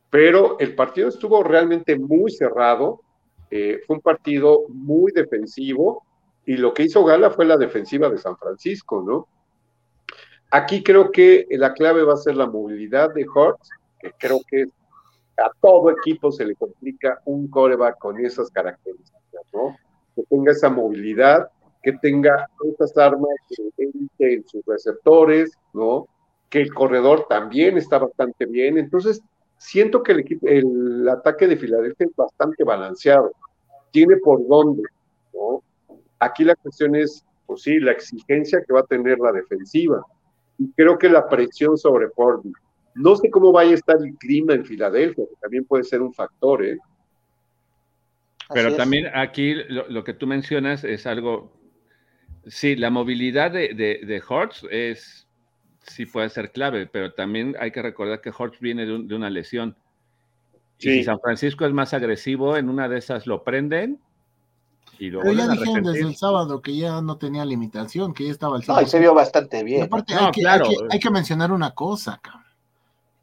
Pero 0.10 0.58
el 0.60 0.74
partido 0.76 1.10
estuvo 1.10 1.44
realmente 1.44 2.00
muy 2.00 2.32
cerrado, 2.32 3.02
eh, 3.52 3.82
fue 3.86 3.98
un 3.98 4.02
partido 4.02 4.64
muy 4.70 5.12
defensivo 5.12 6.06
y 6.46 6.56
lo 6.56 6.74
que 6.74 6.84
hizo 6.84 7.04
Gala 7.04 7.30
fue 7.32 7.46
la 7.46 7.58
defensiva 7.58 8.10
de 8.10 8.18
San 8.18 8.38
Francisco, 8.38 9.04
¿no? 9.06 9.28
Aquí 10.52 10.82
creo 10.82 11.12
que 11.12 11.46
la 11.52 11.74
clave 11.74 12.04
va 12.04 12.14
a 12.14 12.18
ser 12.18 12.38
la 12.38 12.46
movilidad 12.46 13.14
de 13.14 13.28
Hurts, 13.28 13.70
que 14.00 14.14
creo 14.18 14.40
que 14.48 14.64
a 15.38 15.52
todo 15.60 15.92
equipo 15.92 16.32
se 16.32 16.46
le 16.46 16.56
complica 16.56 17.20
un 17.26 17.50
coreback 17.50 17.98
con 17.98 18.24
esas 18.24 18.50
características, 18.52 19.44
¿no? 19.54 19.76
Que 20.16 20.24
tenga 20.30 20.54
esa 20.54 20.70
movilidad 20.70 21.50
que 21.84 21.94
tenga 21.94 22.50
estas 22.70 22.98
armas 22.98 23.30
en 24.20 24.48
sus 24.48 24.66
receptores, 24.66 25.58
¿no? 25.74 26.08
Que 26.50 26.62
el 26.62 26.74
corredor 26.74 27.26
también 27.30 27.78
está 27.78 27.98
bastante 28.00 28.46
bien. 28.46 28.78
Entonces, 28.78 29.22
siento 29.58 30.04
que 30.04 30.14
el, 30.14 30.20
equipo, 30.20 30.48
el 30.48 31.08
ataque 31.10 31.48
de 31.48 31.58
Filadelfia 31.58 32.08
es 32.08 32.16
bastante 32.16 32.64
balanceado. 32.64 33.32
Tiene 33.92 34.18
por 34.18 34.48
dónde, 34.48 34.84
¿no? 35.34 35.64
Aquí 36.20 36.44
la 36.44 36.56
cuestión 36.56 36.96
es, 36.96 37.26
pues 37.46 37.62
sí, 37.62 37.80
la 37.80 37.92
exigencia 37.92 38.64
que 38.66 38.74
va 38.74 38.82
a 38.82 38.86
tener 38.86 39.20
la 39.20 39.32
defensiva. 39.32 40.04
Y 40.58 40.72
creo 40.72 40.98
que 40.98 41.10
la 41.10 41.28
presión 41.28 41.78
sobre 41.78 42.08
Portland. 42.10 42.56
No 42.96 43.16
sé 43.16 43.30
cómo 43.30 43.52
vaya 43.52 43.72
a 43.72 43.76
estar 43.76 43.98
el 43.98 44.16
clima 44.16 44.54
en 44.54 44.66
Filadelfia, 44.66 45.26
que 45.30 45.36
también 45.40 45.66
puede 45.66 45.84
ser 45.84 46.02
un 46.02 46.14
factor, 46.14 46.66
¿eh? 46.66 46.78
Pero 48.54 48.76
también 48.76 49.08
aquí 49.14 49.56
lo, 49.70 50.04
que 50.04 50.14
tú 50.14 50.26
mencionas 50.26 50.84
es 50.84 51.06
algo, 51.06 51.52
sí, 52.46 52.76
la 52.76 52.90
movilidad 52.90 53.52
de, 53.52 53.74
de, 53.74 54.00
de 54.06 54.24
Hortz 54.26 54.66
es, 54.72 55.27
sí 55.88 56.06
puede 56.06 56.30
ser 56.30 56.52
clave, 56.52 56.88
pero 56.88 57.14
también 57.14 57.56
hay 57.60 57.72
que 57.72 57.82
recordar 57.82 58.22
que 58.22 58.32
Hortz 58.38 58.60
viene 58.60 58.86
de, 58.86 59.16
una 59.16 59.30
lesión. 59.30 59.76
Y 60.80 60.90
si 60.90 61.04
San 61.04 61.20
Francisco 61.20 61.66
es 61.66 61.74
más 61.74 61.94
agresivo, 61.94 62.56
en 62.56 62.70
una 62.70 62.88
de 62.88 63.00
esas 63.00 63.26
lo 63.26 63.44
prenden 63.44 64.00
y 65.00 65.10
lo 65.10 65.22
Pero 65.22 65.34
ya 65.34 65.48
dijeron 65.48 65.84
desde 65.84 66.02
el 66.02 66.16
sábado 66.16 66.62
que 66.62 66.76
ya 66.76 67.02
no 67.02 67.18
tenía 67.18 67.46
limitación, 67.46 68.14
que 68.14 68.26
ya 68.26 68.32
estaba 68.32 68.58
al 68.58 68.64
No, 68.68 68.82
y 68.82 68.86
se 68.86 69.00
vio 69.00 69.14
bastante 69.14 69.64
bien. 69.64 69.84
aparte, 69.84 70.14
hay, 70.14 70.32
que, 70.32 70.48
hay, 70.48 70.60
que, 70.60 70.76
hay, 70.92 71.00
que, 71.00 71.10
mencionar 71.10 71.52
una 71.52 71.72
cosa, 71.72 72.20
cabrón. 72.22 72.44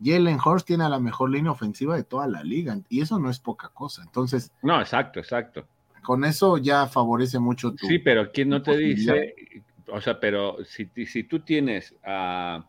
Jalen 0.02 0.38
Horst 0.44 0.66
tiene 0.66 0.88
la 0.88 0.98
mejor 0.98 1.30
línea 1.30 1.52
ofensiva 1.52 1.96
de 1.96 2.02
toda 2.02 2.26
la 2.26 2.42
liga 2.42 2.78
y 2.88 3.00
eso 3.00 3.18
no 3.18 3.30
es 3.30 3.38
poca 3.38 3.68
cosa. 3.68 4.02
Entonces. 4.02 4.50
No, 4.62 4.80
exacto, 4.80 5.20
exacto. 5.20 5.66
Con 6.02 6.24
eso 6.24 6.58
ya 6.58 6.86
favorece 6.86 7.38
mucho 7.38 7.72
tu. 7.72 7.86
Sí, 7.86 7.98
pero 7.98 8.30
¿quién 8.30 8.48
no 8.50 8.62
te 8.62 8.76
dice? 8.76 9.34
O 9.88 10.00
sea, 10.00 10.20
pero 10.20 10.56
si, 10.64 10.90
si 11.06 11.24
tú 11.24 11.40
tienes 11.40 11.94
a, 12.04 12.64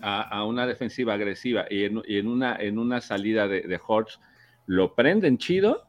a, 0.00 0.44
una 0.44 0.66
defensiva 0.66 1.14
agresiva 1.14 1.64
y 1.70 1.84
en, 1.84 2.02
y 2.06 2.18
en, 2.18 2.28
una, 2.28 2.56
en 2.56 2.78
una 2.78 3.00
salida 3.00 3.48
de, 3.48 3.62
de 3.62 3.80
Horst 3.86 4.20
lo 4.66 4.94
prenden 4.94 5.38
chido, 5.38 5.86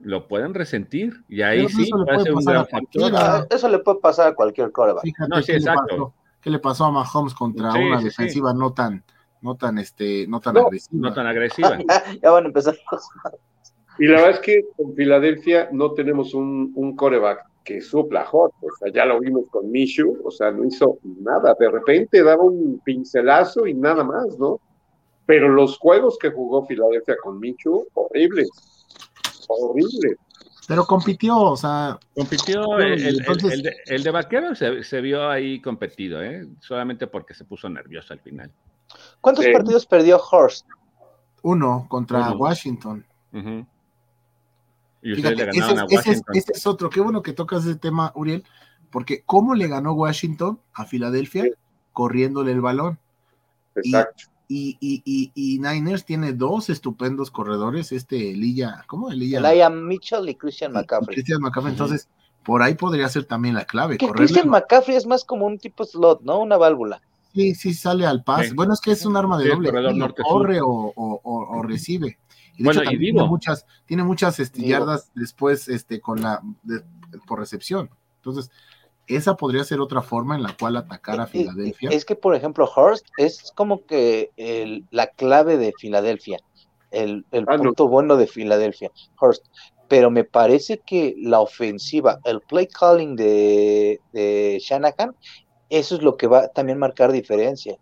lo 0.00 0.28
pueden 0.28 0.54
resentir 0.54 1.24
y 1.28 1.42
ahí 1.42 1.68
sí 1.68 1.90
puede 1.90 2.20
ser 2.20 2.34
un 2.34 2.44
gran 2.44 2.66
factor. 2.66 3.12
Eso 3.50 3.68
le 3.68 3.78
puede 3.78 4.00
pasar 4.00 4.28
a 4.28 4.34
cualquier 4.34 4.70
coreback. 4.70 5.04
no, 5.28 5.42
sí, 5.42 5.52
exacto. 5.52 6.14
¿Qué 6.40 6.50
le 6.50 6.58
pasó 6.58 6.84
a 6.84 6.90
Mahomes 6.90 7.32
contra 7.34 7.72
una 7.72 8.02
defensiva 8.02 8.52
no 8.52 8.72
tan, 8.72 9.02
no 9.40 9.56
tan, 9.56 9.78
este, 9.78 10.26
no 10.28 10.40
tan 10.40 10.58
agresiva? 10.58 11.08
No 11.08 11.14
tan 11.14 11.26
agresiva. 11.26 11.78
ya, 12.22 12.30
van 12.30 12.44
a 12.44 12.46
empezar. 12.48 12.76
Y 13.98 14.06
la 14.06 14.16
verdad 14.16 14.30
es 14.32 14.40
que 14.40 14.64
en 14.78 14.94
Filadelfia 14.94 15.68
no 15.72 15.92
tenemos 15.92 16.34
un, 16.34 16.72
un 16.74 16.94
coreback 16.96 17.46
que 17.64 17.80
supla 17.80 18.24
hot, 18.26 18.52
o 18.60 18.68
sea, 18.78 18.92
ya 18.92 19.04
lo 19.06 19.18
vimos 19.20 19.48
con 19.50 19.70
Mishu, 19.70 20.20
o 20.24 20.30
sea, 20.30 20.50
no 20.50 20.64
hizo 20.64 20.98
nada, 21.02 21.56
de 21.58 21.70
repente 21.70 22.22
daba 22.22 22.44
un 22.44 22.80
pincelazo 22.84 23.66
y 23.66 23.74
nada 23.74 24.04
más, 24.04 24.38
¿no? 24.38 24.60
Pero 25.26 25.48
los 25.48 25.78
juegos 25.78 26.18
que 26.18 26.30
jugó 26.30 26.66
Filadelfia 26.66 27.16
con 27.22 27.40
Michu, 27.40 27.86
horrible, 27.94 28.44
horrible. 29.48 30.16
Pero 30.68 30.84
compitió, 30.84 31.38
o 31.38 31.56
sea. 31.56 31.98
Compitió. 32.14 32.78
El, 32.78 33.22
el, 33.86 34.02
de, 34.02 34.10
Vaquero 34.10 34.54
se, 34.54 35.00
vio 35.00 35.28
ahí 35.28 35.60
competido, 35.60 36.22
¿eh? 36.22 36.46
Solamente 36.60 37.06
porque 37.06 37.34
se 37.34 37.44
puso 37.44 37.68
nervioso 37.68 38.12
al 38.12 38.20
final. 38.20 38.50
¿Cuántos 39.20 39.46
partidos 39.46 39.86
perdió 39.86 40.18
Horst? 40.18 40.66
Uno 41.42 41.86
contra 41.88 42.32
Washington. 42.32 43.04
Y 45.04 45.12
ustedes 45.12 45.36
le 45.36 45.44
ganaron 45.44 45.78
a 45.78 45.84
Washington. 45.84 46.34
Ese 46.34 46.52
es, 46.52 46.66
otro. 46.66 46.88
Qué 46.90 47.00
bueno 47.00 47.22
que 47.22 47.32
tocas 47.32 47.64
ese 47.64 47.76
tema, 47.76 48.10
Uriel, 48.14 48.42
porque 48.90 49.22
¿cómo 49.24 49.54
le 49.54 49.68
ganó 49.68 49.92
Washington 49.92 50.58
a 50.72 50.86
Filadelfia? 50.86 51.44
Corriéndole 51.92 52.52
el 52.52 52.62
balón. 52.62 52.98
Exacto. 53.76 54.24
Y, 54.48 54.76
y, 54.80 55.32
y, 55.34 55.58
Niners 55.58 56.04
tiene 56.04 56.32
dos 56.32 56.70
estupendos 56.70 57.30
corredores, 57.30 57.92
este 57.92 58.34
Lilla, 58.34 58.84
¿cómo? 58.86 59.10
Elia 59.10 59.70
Mitchell 59.70 60.28
y 60.28 60.34
Christian 60.34 60.72
McCaffrey. 60.72 61.16
Christian 61.16 61.40
McCaffrey, 61.40 61.72
entonces 61.72 62.08
por 62.44 62.62
ahí 62.62 62.74
podría 62.74 63.08
ser 63.08 63.24
también 63.24 63.54
la 63.54 63.64
clave. 63.64 63.96
Christian 63.96 64.48
McCaffrey 64.48 64.96
es 64.96 65.06
más 65.06 65.24
como 65.24 65.46
un 65.46 65.58
tipo 65.58 65.84
slot, 65.84 66.22
¿no? 66.22 66.40
Una 66.40 66.56
válvula. 66.56 67.00
Sí, 67.34 67.54
sí, 67.54 67.74
sale 67.74 68.06
al 68.06 68.22
pase. 68.22 68.54
Bueno, 68.54 68.74
es 68.74 68.80
que 68.80 68.92
es 68.92 69.04
un 69.04 69.16
arma 69.16 69.36
de 69.38 69.48
doble. 69.48 69.72
corre 70.22 70.60
o, 70.60 70.92
o, 70.94 71.20
o, 71.24 71.62
recibe. 71.62 72.18
Y 72.56 72.64
bueno, 72.64 72.82
y 72.84 72.98
tiene 72.98 73.24
muchas, 73.24 73.66
tiene 73.86 74.04
muchas 74.04 74.38
este, 74.38 74.62
yardas 74.62 75.10
después 75.14 75.68
este, 75.68 76.00
con 76.00 76.22
la, 76.22 76.42
por 77.26 77.38
recepción. 77.38 77.90
Entonces, 78.16 78.50
esa 79.06 79.36
podría 79.36 79.64
ser 79.64 79.80
otra 79.80 80.02
forma 80.02 80.34
en 80.34 80.42
la 80.42 80.56
cual 80.56 80.76
atacar 80.76 81.20
a 81.20 81.26
Filadelfia. 81.26 81.90
Es 81.90 82.04
que, 82.04 82.16
por 82.16 82.34
ejemplo, 82.34 82.70
Hurst 82.74 83.06
es 83.18 83.52
como 83.54 83.84
que 83.84 84.30
la 84.90 85.08
clave 85.08 85.58
de 85.58 85.72
Filadelfia, 85.78 86.38
el, 86.90 87.24
ah, 87.32 87.56
punto 87.56 87.88
bueno 87.88 88.16
de 88.16 88.26
Filadelfia, 88.26 88.90
Hurst. 89.20 89.46
Pero 89.86 90.10
me 90.10 90.24
parece 90.24 90.78
que 90.78 91.14
la 91.18 91.40
ofensiva, 91.40 92.18
el 92.24 92.40
play 92.40 92.66
calling 92.66 93.16
de, 93.16 94.00
de 94.12 94.58
Shanahan, 94.62 95.14
eso 95.68 95.96
es 95.96 96.02
lo 96.02 96.16
que 96.16 96.26
va 96.26 96.44
a 96.44 96.48
también 96.48 96.78
marcar 96.78 97.12
diferencia. 97.12 97.76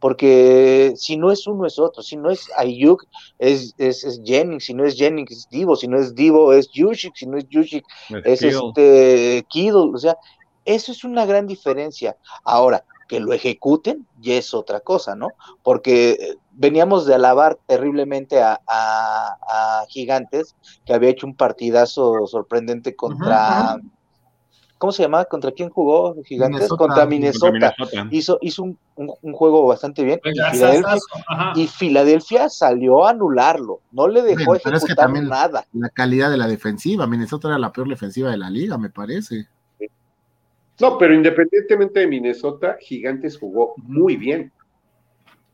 Porque 0.00 0.92
si 0.96 1.16
no 1.16 1.32
es 1.32 1.46
uno, 1.46 1.66
es 1.66 1.78
otro. 1.78 2.02
Si 2.02 2.16
no 2.16 2.30
es 2.30 2.48
Ayuk, 2.56 3.04
es, 3.38 3.74
es, 3.78 4.20
Jennings. 4.24 4.64
Si 4.64 4.74
no 4.74 4.84
es 4.84 4.96
Jennings, 4.96 5.30
es 5.30 5.48
Divo. 5.48 5.76
Si 5.76 5.88
no 5.88 5.98
es 5.98 6.14
Divo, 6.14 6.52
es 6.52 6.70
Yushik. 6.70 7.16
Si 7.16 7.26
no 7.26 7.38
es 7.38 7.48
Yushik, 7.48 7.84
es, 8.24 8.42
este 8.42 9.44
Kiddle. 9.48 9.92
O 9.94 9.98
sea, 9.98 10.16
eso 10.64 10.92
es 10.92 11.04
una 11.04 11.26
gran 11.26 11.46
diferencia. 11.46 12.16
Ahora, 12.44 12.84
que 13.08 13.18
lo 13.18 13.32
ejecuten 13.32 14.06
ya 14.20 14.34
es 14.34 14.54
otra 14.54 14.80
cosa, 14.80 15.16
¿no? 15.16 15.30
Porque 15.62 16.10
eh, 16.10 16.36
veníamos 16.52 17.06
de 17.06 17.14
alabar 17.14 17.58
terriblemente 17.66 18.40
a, 18.42 18.60
Gigantes, 19.88 20.54
que 20.84 20.92
había 20.92 21.08
hecho 21.10 21.26
un 21.26 21.34
partidazo 21.34 22.26
sorprendente 22.26 22.94
contra... 22.94 23.80
¿Cómo 24.78 24.92
se 24.92 25.02
llamaba? 25.02 25.24
¿Contra 25.24 25.50
quién 25.50 25.70
jugó 25.70 26.14
Gigantes? 26.22 26.68
contra 26.68 27.04
Minnesota. 27.04 27.74
Hizo, 28.10 28.38
hizo 28.40 28.62
un, 28.94 29.32
juego 29.32 29.66
bastante 29.66 30.04
bien. 30.04 30.20
Y 31.56 31.66
Filadelfia, 31.66 32.48
salió 32.48 33.04
a 33.04 33.10
anularlo. 33.10 33.80
No 33.90 34.06
le 34.06 34.22
dejó 34.22 34.54
ejecutar 34.54 35.10
nada. 35.22 35.66
La 35.72 35.88
calidad 35.90 36.30
de 36.30 36.36
la 36.36 36.46
defensiva. 36.46 37.08
Minnesota 37.08 37.48
era 37.48 37.58
la 37.58 37.72
peor 37.72 37.88
defensiva 37.88 38.30
de 38.30 38.38
la 38.38 38.48
liga, 38.48 38.78
me 38.78 38.88
parece. 38.88 39.48
No, 40.80 40.96
pero 40.96 41.12
independientemente 41.12 42.00
de 42.00 42.06
Minnesota, 42.06 42.76
Gigantes 42.80 43.36
jugó 43.36 43.74
muy 43.78 44.16
bien. 44.16 44.52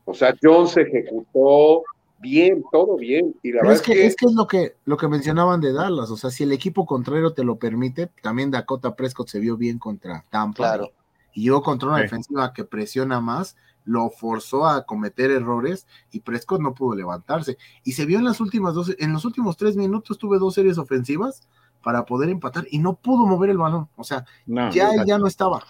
O 0.05 0.13
sea, 0.13 0.35
Jones 0.39 0.77
ejecutó 0.77 1.83
bien, 2.25 2.63
todo 2.71 2.97
bien. 2.97 3.35
Y 3.43 3.51
la 3.51 3.61
verdad 3.61 3.75
es 3.75 3.81
que, 3.81 4.05
es 4.05 4.15
que, 4.15 4.25
es 4.25 4.33
lo 4.33 4.47
que 4.47 4.75
lo 4.85 4.97
que 4.97 5.07
mencionaban 5.07 5.61
de 5.61 5.71
Dallas. 5.71 6.09
O 6.09 6.17
sea, 6.17 6.31
si 6.31 6.43
el 6.43 6.51
equipo 6.51 6.85
contrario 6.85 7.33
te 7.33 7.43
lo 7.43 7.57
permite, 7.57 8.09
también 8.21 8.51
Dakota 8.51 8.95
Prescott 8.95 9.29
se 9.29 9.39
vio 9.39 9.57
bien 9.57 9.79
contra 9.79 10.25
Tampa. 10.29 10.57
Claro. 10.57 10.91
Y 11.33 11.43
yo 11.43 11.61
contra 11.61 11.89
una 11.89 11.99
defensiva 11.99 12.53
que 12.53 12.63
presiona 12.63 13.19
más, 13.19 13.57
lo 13.83 14.09
forzó 14.09 14.65
a 14.65 14.85
cometer 14.85 15.31
errores 15.31 15.85
y 16.11 16.21
Prescott 16.21 16.61
no 16.61 16.73
pudo 16.73 16.95
levantarse. 16.95 17.57
Y 17.83 17.91
se 17.91 18.05
vio 18.05 18.17
en 18.17 18.25
las 18.25 18.39
últimas 18.39 18.73
dos, 18.73 18.95
en 18.97 19.13
los 19.13 19.25
últimos 19.25 19.57
tres 19.57 19.75
minutos 19.75 20.17
tuve 20.17 20.39
dos 20.39 20.53
series 20.53 20.77
ofensivas 20.77 21.47
para 21.83 22.05
poder 22.05 22.29
empatar 22.29 22.65
y 22.71 22.79
no 22.79 22.95
pudo 22.95 23.27
mover 23.27 23.51
el 23.51 23.59
balón. 23.59 23.87
O 23.95 24.03
sea, 24.03 24.25
ya, 24.47 24.91
ya 25.05 25.19
no 25.19 25.27
estaba. 25.27 25.63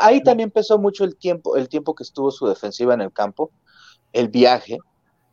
Ahí 0.00 0.22
también 0.22 0.50
pesó 0.52 0.78
mucho 0.78 1.02
el 1.02 1.16
tiempo, 1.16 1.56
el 1.56 1.68
tiempo 1.68 1.94
que 1.94 2.04
estuvo 2.04 2.30
su 2.30 2.46
defensiva 2.46 2.94
en 2.94 3.00
el 3.00 3.12
campo, 3.12 3.50
el 4.12 4.28
viaje. 4.28 4.78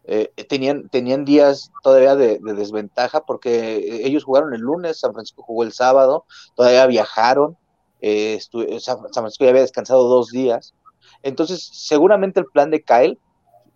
Eh, 0.07 0.31
tenían, 0.47 0.87
tenían 0.89 1.25
días 1.25 1.71
todavía 1.81 2.15
de, 2.15 2.39
desventaja 2.39 3.25
porque 3.25 4.03
ellos 4.05 4.23
jugaron 4.23 4.53
el 4.53 4.61
lunes, 4.61 4.99
San 4.99 5.13
Francisco 5.13 5.41
jugó 5.41 5.63
el 5.63 5.73
sábado, 5.73 6.25
todavía 6.55 6.85
viajaron, 6.85 7.57
eh, 8.01 8.39
San 8.39 8.99
Francisco 9.11 9.45
ya 9.45 9.49
había 9.49 9.61
descansado 9.61 10.07
dos 10.07 10.29
días. 10.29 10.75
Entonces, 11.23 11.67
seguramente 11.73 12.39
el 12.39 12.45
plan 12.45 12.69
de 12.69 12.83
Kyle 12.83 13.17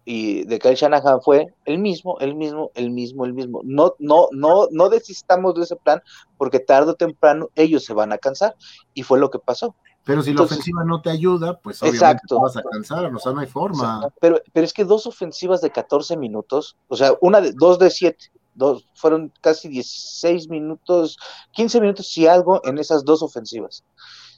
y 0.05 0.43
de 0.45 0.59
Kyle 0.59 0.75
Shanahan 0.75 1.21
fue 1.21 1.53
el 1.65 1.79
mismo, 1.79 2.17
el 2.19 2.35
mismo, 2.35 2.71
el 2.75 2.91
mismo, 2.91 3.25
el 3.25 3.33
mismo. 3.33 3.61
No, 3.63 3.95
no, 3.99 4.27
no, 4.31 4.67
no 4.71 4.89
desistamos 4.89 5.55
de 5.55 5.63
ese 5.63 5.75
plan 5.75 6.01
porque 6.37 6.59
tarde 6.59 6.91
o 6.91 6.95
temprano 6.95 7.49
ellos 7.55 7.85
se 7.85 7.93
van 7.93 8.11
a 8.11 8.17
cansar 8.17 8.55
y 8.93 9.03
fue 9.03 9.19
lo 9.19 9.29
que 9.31 9.39
pasó. 9.39 9.75
Pero 10.05 10.23
si 10.23 10.33
la 10.33 10.43
ofensiva 10.43 10.83
no 10.83 11.01
te 11.01 11.09
ayuda, 11.09 11.59
pues 11.59 11.81
obviamente 11.83 12.23
te 12.27 12.35
vas 12.35 12.57
a 12.57 12.63
cansar, 12.63 13.13
o 13.13 13.19
sea, 13.19 13.31
no 13.31 13.41
hay 13.41 13.47
forma. 13.47 14.09
pero, 14.19 14.41
pero 14.53 14.65
es 14.65 14.73
que 14.73 14.83
dos 14.83 15.05
ofensivas 15.05 15.61
de 15.61 15.69
14 15.69 16.17
minutos, 16.17 16.77
o 16.87 16.95
sea, 16.95 17.13
una 17.21 17.41
de 17.41 17.51
dos 17.51 17.77
de 17.77 17.91
7, 17.91 18.31
dos, 18.55 18.85
fueron 18.95 19.31
casi 19.41 19.67
16 19.67 20.49
minutos, 20.49 21.17
15 21.51 21.81
minutos 21.81 22.17
y 22.17 22.27
algo 22.27 22.61
en 22.65 22.79
esas 22.79 23.05
dos 23.05 23.21
ofensivas. 23.21 23.83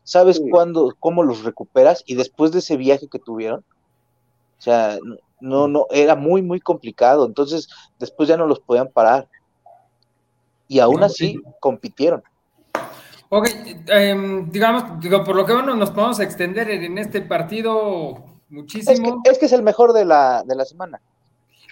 ¿Sabes 0.03 0.41
cuándo, 0.49 0.95
cómo 0.99 1.24
los 1.24 1.43
recuperas? 1.43 2.03
Y 2.05 2.16
después 2.16 2.51
de 2.51 2.59
ese 2.59 2.76
viaje 2.76 3.07
que 3.07 3.20
tuvieron, 3.20 3.64
o 4.57 4.62
sea, 4.62 4.97
no, 5.39 5.68
no, 5.68 5.88
era 5.89 6.16
muy, 6.16 6.41
muy 6.41 6.59
complicado. 6.59 7.26
Entonces, 7.26 7.68
después 7.99 8.30
ya 8.30 8.38
no 8.38 8.45
los 8.45 8.59
podían 8.59 8.89
parar. 8.89 9.28
Y 10.68 10.80
aún 10.80 11.03
así 11.03 11.41
compitieron. 11.59 12.24
Ok, 13.34 13.48
em, 13.88 14.50
digamos, 14.52 15.00
digo, 15.00 15.24
por 15.24 15.38
lo 15.38 15.46
que 15.46 15.54
bueno, 15.54 15.74
nos 15.76 15.92
podemos 15.92 16.20
extender 16.20 16.70
en 16.70 16.98
este 16.98 17.22
partido 17.22 18.26
muchísimo. 18.50 19.22
Es 19.24 19.38
que 19.40 19.46
es, 19.46 19.54
el 19.54 19.64
mejor 19.64 19.94
de 19.94 20.04
la, 20.04 20.44
de 20.44 20.54
la 20.54 20.66
semana. 20.66 21.00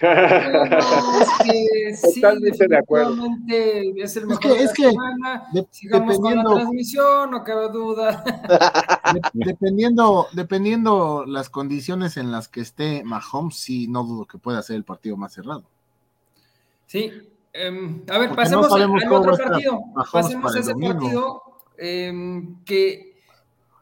es 0.00 1.28
que 1.44 1.94
sí, 1.94 2.20
Totalmente 2.22 2.66
de 2.66 2.78
acuerdo. 2.78 3.26
Es 3.96 4.16
el 4.16 4.26
mejor 4.26 4.40
que- 4.42 4.48
de 4.48 4.54
es 4.62 4.64
la 4.68 4.72
que 4.72 4.90
semana. 4.90 5.44
de- 5.52 5.66
Sigamos 5.70 6.16
con 6.18 6.24
la 6.24 6.30
dependiendo- 6.30 6.54
transmisión, 6.56 7.30
no 7.30 7.44
cabe 7.44 7.68
duda. 7.68 8.24
De- 9.12 9.20
dependiendo, 9.46 10.28
dependiendo 10.32 11.24
las 11.26 11.50
condiciones 11.50 12.16
en 12.16 12.32
las 12.32 12.48
que 12.48 12.62
esté 12.62 13.02
Mahomes, 13.04 13.56
sí, 13.56 13.86
no 13.86 14.02
dudo 14.04 14.24
que 14.24 14.38
pueda 14.38 14.62
ser 14.62 14.76
el 14.76 14.84
partido 14.84 15.18
más 15.18 15.34
cerrado. 15.34 15.64
Sí, 16.86 17.12
em, 17.52 18.02
a 18.10 18.16
ver, 18.18 18.28
Porque 18.30 18.42
pasemos 18.44 18.68
no 18.70 18.74
al 18.76 19.12
otro 19.12 19.36
partido. 19.36 19.80
Pasemos 20.10 20.56
a 20.56 20.60
ese 20.60 20.70
domingo. 20.72 20.94
partido 20.98 21.42
em, 21.80 22.62
que, 22.64 23.22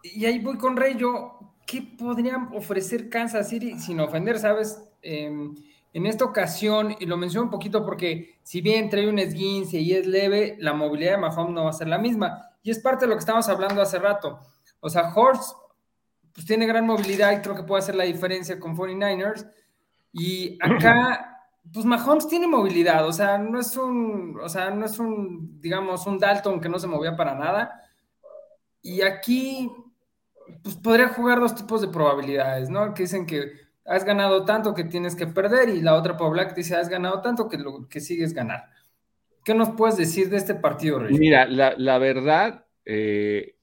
y 0.03 0.24
ahí 0.24 0.38
voy 0.38 0.57
con 0.57 0.76
Rayo, 0.76 1.32
¿qué 1.66 1.82
podrían 1.82 2.49
ofrecer 2.55 3.11
Kansas 3.11 3.49
City 3.49 3.78
sin 3.78 4.01
ofender, 4.01 4.38
sabes? 4.38 4.82
Em, 5.03 5.55
en 5.92 6.07
esta 6.07 6.24
ocasión, 6.24 6.94
y 6.99 7.07
lo 7.07 7.16
menciono 7.16 7.46
un 7.46 7.51
poquito 7.51 7.84
porque 7.84 8.38
si 8.42 8.61
bien 8.61 8.88
trae 8.88 9.09
un 9.09 9.18
esguince 9.18 9.78
y 9.78 9.92
es 9.92 10.07
leve, 10.07 10.57
la 10.61 10.72
movilidad 10.72 11.12
de 11.12 11.18
Mahomes 11.18 11.55
no 11.55 11.64
va 11.64 11.70
a 11.70 11.74
ser 11.74 11.88
la 11.88 11.99
misma. 11.99 12.49
Y 12.62 12.70
es 12.70 12.78
parte 12.78 13.05
de 13.05 13.09
lo 13.09 13.14
que 13.16 13.20
estábamos 13.20 13.49
hablando 13.49 13.82
hace 13.82 13.99
rato. 13.99 14.38
O 14.80 14.88
sea, 14.88 15.12
Horst 15.14 15.57
pues 16.32 16.46
tiene 16.46 16.66
gran 16.66 16.86
movilidad 16.86 17.32
y 17.32 17.42
creo 17.42 17.57
que 17.57 17.64
puede 17.64 17.82
hacer 17.82 17.96
la 17.96 18.05
diferencia 18.05 18.61
con 18.61 18.76
49ers. 18.76 19.51
Y 20.12 20.57
acá, 20.62 21.44
pues 21.72 21.84
Mahomes 21.84 22.28
tiene 22.28 22.46
movilidad, 22.46 23.07
o 23.07 23.12
sea, 23.12 23.38
no 23.38 23.59
es 23.59 23.76
un, 23.76 24.38
o 24.40 24.49
sea, 24.49 24.70
no 24.70 24.86
es 24.86 24.99
un, 24.99 25.61
digamos, 25.61 26.07
un 26.07 26.18
Dalton 26.18 26.61
que 26.61 26.68
no 26.68 26.78
se 26.78 26.86
movía 26.86 27.16
para 27.16 27.34
nada. 27.34 27.82
Y 28.83 29.03
aquí, 29.03 29.70
pues 30.62 30.76
podría 30.76 31.09
jugar 31.09 31.41
dos 31.41 31.55
tipos 31.55 31.81
de 31.81 31.89
probabilidades, 31.89 32.70
¿no? 32.70 32.95
Que 32.95 33.03
dicen 33.05 33.26
que 33.26 33.53
has 33.85 34.05
ganado 34.05 34.45
tanto 34.45 34.74
que 34.74 34.85
tienes 34.85 35.16
que 35.16 35.26
perder 35.26 35.70
y 35.70 35.81
la 35.81 35.95
otra 35.95 36.16
probabilidad 36.16 36.51
que 36.51 36.61
dice 36.61 36.76
has 36.76 36.89
ganado 36.89 37.22
tanto 37.22 37.49
que 37.49 37.57
lo 37.57 37.89
que 37.89 38.01
sigues 38.01 38.35
ganar. 38.35 38.64
¿Qué 39.45 39.55
nos 39.55 39.70
puedes 39.70 39.97
decir 39.97 40.29
de 40.29 40.37
este 40.37 40.55
partido, 40.55 40.99
Rey? 40.99 41.16
Mira, 41.18 41.47
la, 41.47 41.74
la 41.79 41.97
verdad, 41.97 42.66
eh, 42.85 43.57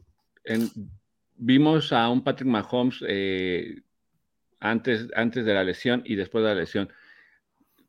vimos 1.36 1.94
a 1.94 2.10
un 2.10 2.24
Patrick 2.24 2.50
Mahomes 2.50 3.04
eh, 3.08 3.82
antes, 4.60 5.08
antes 5.16 5.46
de 5.46 5.54
la 5.54 5.64
lesión 5.64 6.02
y 6.04 6.16
después 6.16 6.44
de 6.44 6.50
la 6.50 6.60
lesión. 6.62 6.90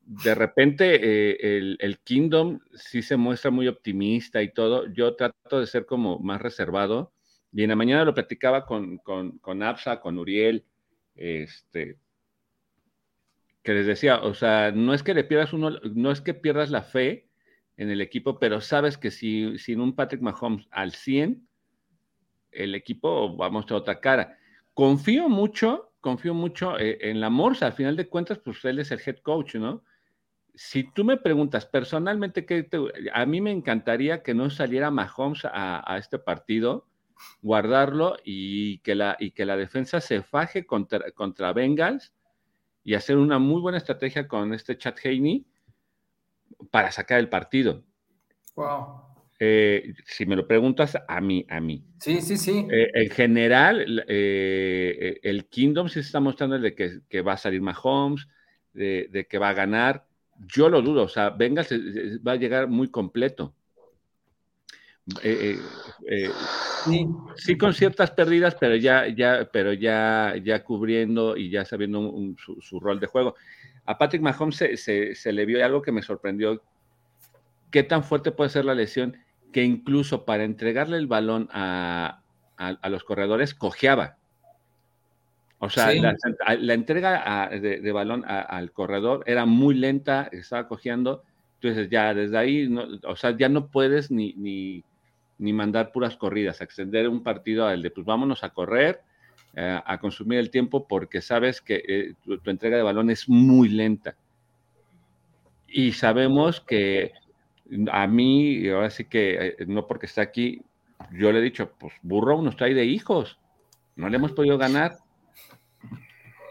De 0.04 0.34
repente, 0.34 0.96
eh, 1.02 1.56
el, 1.56 1.78
el 1.80 1.98
Kingdom 2.00 2.60
sí 2.74 3.00
se 3.00 3.16
muestra 3.16 3.50
muy 3.50 3.66
optimista 3.66 4.42
y 4.42 4.52
todo. 4.52 4.86
Yo 4.92 5.16
trato 5.16 5.58
de 5.58 5.66
ser 5.66 5.86
como 5.86 6.18
más 6.18 6.42
reservado. 6.42 7.12
Y 7.56 7.62
en 7.62 7.70
la 7.70 7.76
mañana 7.76 8.04
lo 8.04 8.12
platicaba 8.12 8.66
con, 8.66 8.98
con, 8.98 9.38
con 9.38 9.62
Absa, 9.62 9.98
con 9.98 10.18
Uriel, 10.18 10.62
este, 11.14 11.96
que 13.62 13.72
les 13.72 13.86
decía, 13.86 14.18
o 14.22 14.34
sea, 14.34 14.72
no 14.72 14.92
es 14.92 15.02
que 15.02 15.14
le 15.14 15.24
pierdas 15.24 15.54
uno, 15.54 15.70
no 15.94 16.10
es 16.10 16.20
que 16.20 16.34
pierdas 16.34 16.70
la 16.70 16.82
fe 16.82 17.28
en 17.78 17.88
el 17.90 18.02
equipo, 18.02 18.38
pero 18.38 18.60
sabes 18.60 18.98
que 18.98 19.10
si 19.10 19.56
sin 19.58 19.80
un 19.80 19.94
Patrick 19.94 20.20
Mahomes 20.20 20.68
al 20.70 20.92
100, 20.92 21.48
el 22.52 22.74
equipo 22.74 23.36
va 23.36 23.46
a 23.46 23.50
mostrar 23.50 23.80
otra 23.80 24.00
cara. 24.00 24.38
Confío 24.74 25.28
mucho, 25.28 25.92
confío 26.00 26.34
mucho 26.34 26.78
eh, 26.78 26.98
en 27.10 27.20
la 27.20 27.30
Morsa, 27.30 27.66
al 27.66 27.72
final 27.72 27.96
de 27.96 28.08
cuentas, 28.08 28.38
pues 28.38 28.64
él 28.64 28.78
es 28.78 28.90
el 28.90 29.00
head 29.04 29.18
coach, 29.22 29.56
¿no? 29.56 29.82
Si 30.54 30.84
tú 30.92 31.04
me 31.04 31.16
preguntas 31.18 31.66
personalmente, 31.66 32.46
¿qué 32.46 32.64
te- 32.64 32.78
a 33.14 33.26
mí 33.26 33.40
me 33.40 33.52
encantaría 33.52 34.22
que 34.22 34.34
no 34.34 34.50
saliera 34.50 34.90
Mahomes 34.90 35.44
a, 35.46 35.82
a 35.92 35.98
este 35.98 36.18
partido, 36.18 36.86
guardarlo 37.42 38.16
y 38.24 38.78
que 38.78 38.94
la, 38.94 39.16
y 39.18 39.30
que 39.30 39.46
la 39.46 39.56
defensa 39.56 40.00
se 40.00 40.22
faje 40.22 40.66
contra, 40.66 41.10
contra 41.12 41.52
Bengals 41.52 42.12
y 42.84 42.94
hacer 42.94 43.16
una 43.16 43.38
muy 43.38 43.60
buena 43.60 43.78
estrategia 43.78 44.28
con 44.28 44.54
este 44.54 44.78
Chad 44.78 44.94
Haney 45.04 45.46
para 46.70 46.92
sacar 46.92 47.18
el 47.18 47.28
partido. 47.28 47.84
Wow. 48.54 49.02
Eh, 49.38 49.92
si 50.06 50.24
me 50.24 50.36
lo 50.36 50.46
preguntas 50.46 50.96
a 51.06 51.20
mí, 51.20 51.44
a 51.48 51.60
mí. 51.60 51.84
Sí, 52.00 52.22
sí, 52.22 52.36
sí. 52.36 52.66
Eh, 52.70 52.90
en 52.94 53.10
general, 53.10 54.04
eh, 54.08 55.20
el 55.22 55.46
Kingdom 55.46 55.88
sí 55.88 55.94
se 55.94 56.00
está 56.00 56.20
mostrando 56.20 56.58
de 56.58 56.74
que, 56.74 57.00
que 57.08 57.20
va 57.20 57.34
a 57.34 57.36
salir 57.36 57.60
Mahomes, 57.60 58.26
de, 58.72 59.08
de, 59.10 59.26
que 59.26 59.38
va 59.38 59.50
a 59.50 59.54
ganar. 59.54 60.06
Yo 60.38 60.68
lo 60.68 60.80
dudo, 60.80 61.02
o 61.02 61.08
sea, 61.08 61.30
Bengals 61.30 61.70
va 62.26 62.32
a 62.32 62.36
llegar 62.36 62.68
muy 62.68 62.88
completo. 62.88 63.54
Eh, 65.22 65.58
sí. 66.84 67.06
sí. 67.36 67.56
con 67.56 67.72
ciertas 67.72 68.10
pérdidas, 68.10 68.56
pero 68.58 68.74
ya, 68.74 69.06
ya, 69.08 69.48
pero 69.52 69.72
ya, 69.72 70.34
ya 70.42 70.64
cubriendo 70.64 71.36
y 71.36 71.48
ya 71.48 71.64
sabiendo 71.64 72.00
un, 72.00 72.06
un, 72.06 72.36
su, 72.38 72.60
su, 72.60 72.80
rol 72.80 72.98
de 72.98 73.06
juego. 73.06 73.36
A 73.84 73.98
Patrick 73.98 74.22
Mahomes 74.22 74.56
se, 74.56 74.76
se, 74.76 75.14
se 75.14 75.32
le 75.32 75.46
vio 75.46 75.64
algo 75.64 75.80
que 75.80 75.92
me 75.92 76.02
sorprendió. 76.02 76.60
¿Qué 77.70 77.84
tan 77.84 78.02
fuerte 78.02 78.32
puede 78.32 78.50
ser 78.50 78.64
la 78.64 78.74
lesión? 78.74 79.16
que 79.56 79.64
incluso 79.64 80.26
para 80.26 80.44
entregarle 80.44 80.98
el 80.98 81.06
balón 81.06 81.48
a, 81.50 82.20
a, 82.58 82.68
a 82.68 82.88
los 82.90 83.04
corredores 83.04 83.54
cojeaba. 83.54 84.16
O 85.58 85.70
sea, 85.70 85.92
sí. 85.92 85.98
la, 85.98 86.14
la, 86.58 86.74
entrega 86.74 87.44
a, 87.44 87.48
de, 87.48 87.80
de, 87.80 87.92
balón 87.92 88.22
al 88.26 88.70
corredor 88.72 89.24
era 89.24 89.46
muy 89.46 89.74
lenta, 89.74 90.28
estaba 90.30 90.68
cojeando. 90.68 91.22
Entonces 91.54 91.88
ya 91.88 92.12
desde 92.12 92.36
ahí, 92.36 92.68
no, 92.68 92.84
o 93.04 93.16
sea, 93.16 93.34
ya 93.34 93.48
no 93.48 93.68
puedes 93.68 94.10
ni, 94.10 94.34
ni, 94.34 94.84
ni, 95.38 95.52
mandar 95.52 95.92
puras 95.92 96.16
corridas, 96.16 96.60
extender 96.60 97.08
un 97.08 97.22
partido 97.22 97.66
al 97.66 97.82
de, 97.82 97.90
pues 97.90 98.06
vámonos 98.06 98.44
a 98.44 98.50
correr, 98.50 99.00
eh, 99.54 99.80
a 99.84 99.98
consumir 99.98 100.38
el 100.38 100.50
tiempo 100.50 100.86
porque 100.86 101.20
sabes 101.20 101.60
que 101.60 101.82
eh, 101.86 102.14
tu, 102.22 102.38
tu 102.38 102.50
entrega 102.50 102.76
de 102.76 102.82
balón 102.82 103.10
es 103.10 103.28
muy 103.28 103.68
lenta. 103.68 104.16
Y 105.68 105.92
sabemos 105.92 106.60
que 106.60 107.12
a 107.90 108.06
mí, 108.06 108.68
ahora 108.68 108.90
sí 108.90 109.04
que 109.04 109.56
eh, 109.58 109.66
no 109.66 109.86
porque 109.86 110.06
está 110.06 110.22
aquí, 110.22 110.62
yo 111.12 111.32
le 111.32 111.40
he 111.40 111.42
dicho, 111.42 111.72
pues 111.78 111.94
Burrow 112.02 112.42
nos 112.42 112.56
trae 112.56 112.74
de 112.74 112.84
hijos, 112.84 113.38
no 113.96 114.08
le 114.08 114.16
hemos 114.16 114.32
podido 114.32 114.58
ganar. 114.58 114.96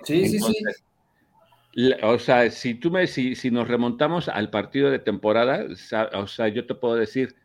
Sí, 0.04 0.26
Entonces, 0.26 0.46
sí, 0.46 0.54
sí. 0.54 0.64
La, 1.74 1.98
o 2.08 2.20
sea, 2.20 2.50
si 2.52 2.76
tú 2.76 2.90
me, 2.90 3.06
si, 3.06 3.36
si, 3.36 3.52
nos 3.52 3.68
remontamos 3.68 4.30
al 4.30 4.50
partido 4.50 4.90
de 4.90 5.00
temporada, 5.00 5.66
o 6.14 6.28
sea, 6.28 6.48
yo 6.48 6.66
te 6.66 6.74
puedo 6.74 6.96
decir, 6.96 7.36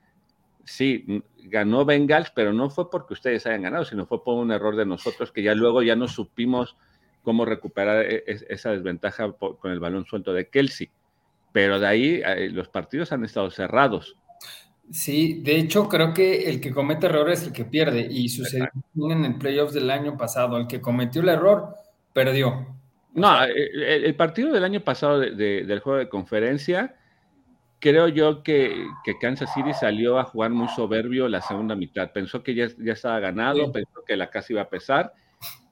sí, 0.65 1.23
ganó 1.45 1.85
Bengals, 1.85 2.33
pero 2.35 2.53
no 2.53 2.71
fue 2.71 2.91
porque 2.91 3.15
ustedes 3.15 3.47
hayan 3.47 3.63
ganado, 3.63 3.85
sino 3.85 4.07
fue 4.07 4.23
por 4.23 4.39
un 4.39 4.53
error 4.53 4.77
de 4.77 4.87
nosotros 4.87 5.33
que 5.33 5.43
ya 5.43 5.55
luego 5.55 5.83
ya 5.83 5.97
no 5.97 6.09
supimos 6.09 6.77
cómo 7.23 7.45
recuperar 7.45 8.05
e, 8.05 8.25
esa 8.27 8.71
desventaja 8.71 9.33
con 9.33 9.71
el 9.71 9.81
balón 9.81 10.07
suelto 10.07 10.33
de 10.33 10.49
Kelsey 10.49 10.91
pero 11.53 11.79
de 11.79 11.87
ahí 11.87 12.23
eh, 12.25 12.49
los 12.51 12.69
partidos 12.69 13.13
han 13.13 13.25
estado 13.25 13.51
cerrados. 13.51 14.17
Sí, 14.91 15.41
de 15.43 15.57
hecho 15.57 15.89
creo 15.89 16.13
que 16.13 16.49
el 16.51 16.61
que 16.61 16.73
comete 16.73 17.07
errores 17.07 17.43
es 17.43 17.49
el 17.49 17.53
que 17.53 17.65
pierde 17.65 18.09
y 18.11 18.29
sucedió 18.29 18.69
en 18.95 19.25
el 19.25 19.37
playoffs 19.37 19.73
del 19.73 19.91
año 19.91 20.17
pasado, 20.17 20.57
el 20.57 20.67
que 20.67 20.81
cometió 20.81 21.23
el 21.23 21.29
error 21.29 21.77
perdió. 22.13 22.77
No, 23.15 23.43
el, 23.45 23.83
el 23.83 24.15
partido 24.17 24.53
del 24.53 24.65
año 24.65 24.81
pasado 24.81 25.21
de, 25.21 25.33
de, 25.33 25.65
del 25.65 25.81
juego 25.81 25.99
de 25.99 26.09
conferencia, 26.09 26.97
creo 27.81 28.09
yo 28.09 28.43
que, 28.43 28.87
que, 29.05 29.19
Kansas 29.19 29.53
City 29.55 29.73
salió 29.73 30.19
a 30.19 30.25
jugar 30.25 30.51
muy 30.51 30.69
soberbio 30.69 31.29
la 31.29 31.41
segunda 31.41 31.75
mitad. 31.75 32.13
Pensó 32.13 32.43
que 32.43 32.55
ya, 32.55 32.69
ya 32.79 32.93
estaba 32.93 33.19
ganado, 33.21 33.67
sí. 33.67 33.71
pensó 33.73 34.05
que 34.07 34.17
la 34.17 34.31
casa 34.31 34.53
iba 34.53 34.63
a 34.63 34.69
pesar 34.69 35.13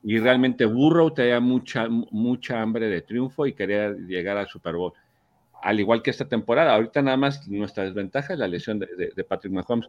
y 0.03 0.19
realmente 0.19 0.65
Burrow 0.65 1.13
tenía 1.13 1.41
mucha, 1.41 1.89
mucha 1.89 2.61
hambre 2.61 2.89
de 2.89 3.03
triunfo 3.03 3.47
y 3.47 3.53
quería 3.53 3.91
llegar 3.91 4.37
al 4.37 4.49
Super 4.49 4.75
Bowl 4.75 4.93
al 5.63 5.81
igual 5.81 6.03
que 6.03 6.11
esta 6.11 6.29
temporada. 6.29 6.75
Ahorita 6.75 7.03
nada 7.03 7.17
más 7.17 7.47
nuestra 7.49 7.85
desventaja 7.85 8.33
es 8.33 8.39
la 8.39 8.49
lesión 8.49 8.79
de, 8.79 8.87
de, 8.97 9.13
de 9.15 9.25
Patrick 9.25 9.53
Mahomes. 9.53 9.89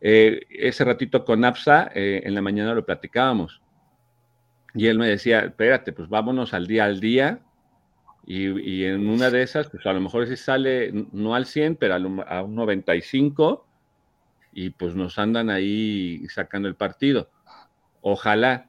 Eh, 0.00 0.40
ese 0.50 0.84
ratito 0.84 1.24
con 1.24 1.44
APSA, 1.44 1.90
eh, 1.94 2.22
en 2.24 2.34
la 2.34 2.42
mañana 2.42 2.74
lo 2.74 2.84
platicábamos. 2.84 3.60
Y 4.74 4.86
él 4.86 4.98
me 4.98 5.08
decía, 5.08 5.40
espérate, 5.40 5.92
pues 5.92 6.08
vámonos 6.08 6.54
al 6.54 6.66
día 6.66 6.84
al 6.84 7.00
día. 7.00 7.40
Y, 8.30 8.60
y 8.60 8.84
en 8.84 9.08
una 9.08 9.30
de 9.30 9.42
esas, 9.42 9.70
pues 9.70 9.86
a 9.86 9.92
lo 9.94 10.02
mejor 10.02 10.26
si 10.26 10.36
sale 10.36 10.92
no 11.12 11.34
al 11.34 11.46
100, 11.46 11.76
pero 11.76 11.94
a, 11.94 12.42
un 12.42 12.54
95. 12.54 13.66
Y 14.52 14.70
pues 14.70 14.94
nos 14.94 15.18
andan 15.18 15.48
ahí 15.48 16.26
sacando 16.28 16.68
el 16.68 16.74
partido. 16.74 17.30
Ojalá. 18.02 18.68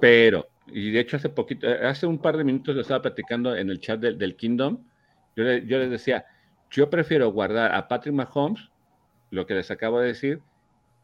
Pero, 0.00 0.48
y 0.66 0.90
de 0.90 1.00
hecho 1.00 1.16
hace 1.16 1.28
poquito, 1.28 1.68
hace 1.84 2.06
un 2.06 2.18
par 2.18 2.36
de 2.36 2.44
minutos 2.44 2.74
lo 2.74 2.80
estaba 2.80 3.02
platicando 3.02 3.54
en 3.54 3.70
el 3.70 3.78
chat 3.78 4.00
del, 4.00 4.18
del 4.18 4.36
Kingdom 4.36 4.78
yo, 5.36 5.44
le, 5.44 5.66
yo 5.66 5.78
les 5.78 5.90
decía, 5.90 6.26
yo 6.70 6.90
prefiero 6.90 7.30
guardar 7.32 7.74
a 7.74 7.88
Patrick 7.88 8.14
Mahomes, 8.14 8.70
lo 9.30 9.46
que 9.46 9.54
les 9.54 9.70
acabo 9.70 10.00
de 10.00 10.08
decir, 10.08 10.40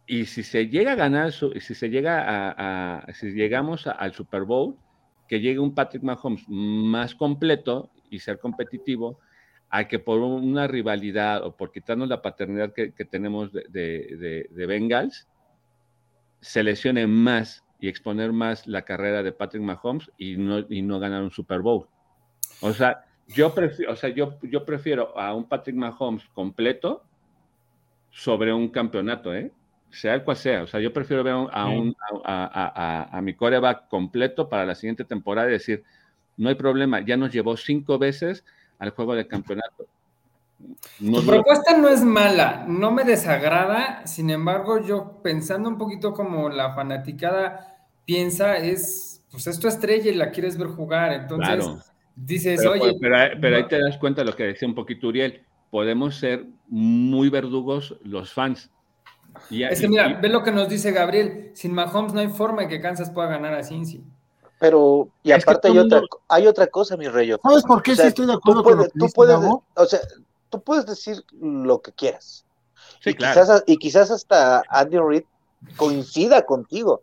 y 0.06 0.26
si 0.26 0.42
se 0.42 0.68
llega 0.68 0.92
a 0.92 0.96
ganar, 0.96 1.32
si 1.32 1.74
se 1.74 1.90
llega 1.90 2.22
a, 2.22 2.98
a 2.98 3.12
si 3.14 3.32
llegamos 3.32 3.86
a, 3.86 3.92
al 3.92 4.12
Super 4.12 4.42
Bowl, 4.42 4.76
que 5.28 5.40
llegue 5.40 5.58
un 5.58 5.74
Patrick 5.74 6.02
Mahomes 6.02 6.44
más 6.48 7.14
completo 7.14 7.90
y 8.10 8.18
ser 8.18 8.38
competitivo, 8.38 9.20
a 9.70 9.86
que 9.86 9.98
por 9.98 10.20
una 10.20 10.66
rivalidad 10.66 11.44
o 11.44 11.54
por 11.54 11.70
quitarnos 11.70 12.08
la 12.08 12.22
paternidad 12.22 12.72
que, 12.72 12.90
tenemos 13.04 13.52
de, 13.52 14.48
de, 14.50 14.66
Bengals, 14.66 15.28
se 16.40 16.62
lesione 16.62 17.06
más 17.06 17.64
y 17.78 17.88
exponer 17.88 18.32
más 18.32 18.66
la 18.66 18.82
carrera 18.82 19.22
de 19.22 19.32
Patrick 19.32 19.62
Mahomes 19.62 20.10
y 20.16 20.36
no, 20.36 20.60
y 20.68 20.80
no 20.82 20.98
ganar 20.98 21.22
un 21.22 21.30
Super 21.30 21.60
Bowl. 21.60 21.86
O 22.62 22.72
sea, 22.72 23.04
yo 23.28 23.54
prefiero, 23.54 23.92
o 23.92 23.96
sea, 23.96 24.08
yo, 24.08 24.38
yo 24.42 24.64
prefiero 24.64 25.16
a 25.18 25.34
un 25.34 25.46
Patrick 25.46 25.76
Mahomes 25.76 26.24
completo 26.32 27.04
sobre 28.10 28.52
un 28.54 28.68
campeonato, 28.68 29.34
¿eh? 29.34 29.52
Sea 29.90 30.14
el 30.14 30.24
cual 30.24 30.36
sea. 30.36 30.62
O 30.62 30.66
sea, 30.66 30.80
yo 30.80 30.92
prefiero 30.92 31.24
ver 31.24 31.34
a, 31.34 31.66
un, 31.66 31.96
a, 32.24 33.08
a, 33.10 33.20
mi 33.22 33.34
coreback 33.34 33.88
completo 33.88 34.48
para 34.48 34.66
la 34.66 34.74
siguiente 34.74 35.04
temporada 35.04 35.48
y 35.48 35.52
decir, 35.52 35.84
no 36.36 36.48
hay 36.48 36.54
problema, 36.54 37.00
ya 37.00 37.16
nos 37.16 37.32
llevó 37.32 37.56
cinco 37.56 37.98
veces 37.98 38.44
al 38.78 38.90
juego 38.90 39.14
de 39.14 39.26
campeonato. 39.26 39.86
tu 40.98 41.26
propuesta 41.26 41.76
no 41.76 41.88
es 41.88 42.02
mala, 42.02 42.64
no 42.68 42.90
me 42.90 43.04
desagrada, 43.04 44.06
sin 44.06 44.30
embargo, 44.30 44.84
yo 44.84 45.20
pensando 45.22 45.68
un 45.68 45.78
poquito 45.78 46.12
como 46.12 46.48
la 46.48 46.74
fanaticada 46.74 47.86
piensa, 48.04 48.56
es, 48.56 49.24
pues 49.30 49.46
es 49.46 49.58
tu 49.58 49.68
estrella 49.68 50.10
y 50.10 50.14
la 50.14 50.30
quieres 50.30 50.56
ver 50.56 50.68
jugar, 50.68 51.12
entonces 51.12 51.66
dices, 52.14 52.64
oye... 52.66 52.96
Pero, 53.00 53.56
ahí 53.56 53.68
te 53.68 53.80
das 53.80 53.98
cuenta 53.98 54.22
de 54.22 54.30
lo 54.30 54.36
que 54.36 54.44
decía 54.44 54.68
un 54.68 54.74
poquito 54.74 55.08
Uriel, 55.08 55.42
podemos 55.70 56.16
ser 56.16 56.46
muy 56.68 57.30
verdugos 57.30 57.96
los 58.02 58.32
fans. 58.32 58.70
Es 59.50 59.80
que 59.80 59.88
mira, 59.88 60.18
ve 60.20 60.28
lo 60.28 60.42
que 60.42 60.50
nos 60.50 60.68
dice 60.68 60.92
Gabriel, 60.92 61.52
sin 61.54 61.72
Mahomes 61.72 62.12
no 62.12 62.20
hay 62.20 62.28
forma 62.28 62.62
de 62.62 62.68
que 62.68 62.80
Kansas 62.80 63.10
pueda 63.10 63.28
ganar 63.28 63.54
a 63.54 63.62
Cincy. 63.62 64.02
Pero, 64.58 65.08
y 65.22 65.30
aparte 65.30 65.68
hay, 65.68 65.78
otra, 65.78 66.00
hay 66.28 66.46
otra 66.46 66.66
cosa, 66.66 66.96
mi 66.96 67.08
rey. 67.08 67.32
¿Sabes 67.42 67.62
por 67.62 67.82
qué 67.82 67.94
sí 67.94 68.02
estoy 68.02 68.26
de 68.26 68.32
acuerdo 68.32 68.64
con 68.64 68.78
lo 68.78 68.84
que 68.84 68.90
tú 68.98 69.06
puedes, 69.14 69.36
O 69.36 69.86
sea, 69.86 70.00
tú 70.50 70.60
puedes 70.62 70.84
decir 70.84 71.24
lo 71.40 71.80
que 71.80 71.92
quieras. 71.92 72.44
Sí, 73.00 73.10
y, 73.10 73.14
claro. 73.14 73.40
quizás, 73.40 73.64
y 73.66 73.76
quizás 73.76 74.10
hasta 74.10 74.62
Andy 74.68 74.98
Reid 74.98 75.24
coincida 75.76 76.42
contigo. 76.42 77.02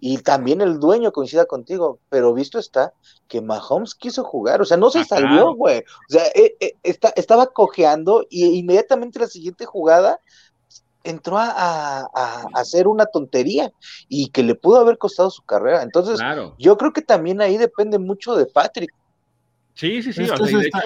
Y 0.00 0.18
también 0.18 0.60
el 0.60 0.80
dueño 0.80 1.12
coincida 1.12 1.44
contigo. 1.44 1.98
Pero 2.08 2.32
visto 2.32 2.58
está 2.58 2.94
que 3.28 3.42
Mahomes 3.42 3.94
quiso 3.94 4.24
jugar. 4.24 4.62
O 4.62 4.64
sea, 4.64 4.76
no 4.76 4.90
se 4.90 5.00
ah, 5.00 5.04
salió, 5.04 5.54
güey. 5.54 5.80
O 5.80 6.12
sea, 6.12 6.26
eh, 6.34 6.56
eh, 6.60 6.72
está, 6.82 7.12
estaba 7.16 7.48
cojeando 7.48 8.26
y 8.30 8.58
inmediatamente 8.58 9.18
la 9.18 9.26
siguiente 9.26 9.66
jugada 9.66 10.20
entró 11.04 11.36
a, 11.38 12.08
hacer 12.54 12.88
una 12.88 13.06
tontería 13.06 13.70
y 14.08 14.30
que 14.30 14.42
le 14.42 14.54
pudo 14.54 14.80
haber 14.80 14.98
costado 14.98 15.30
su 15.30 15.42
carrera. 15.42 15.82
Entonces, 15.82 16.18
yo 16.58 16.76
creo 16.76 16.92
que 16.92 17.02
también 17.02 17.40
ahí 17.40 17.56
depende 17.56 17.98
mucho 17.98 18.34
de 18.34 18.46
Patrick. 18.46 18.92
Sí, 19.74 20.02
sí, 20.02 20.12
sí. 20.12 20.22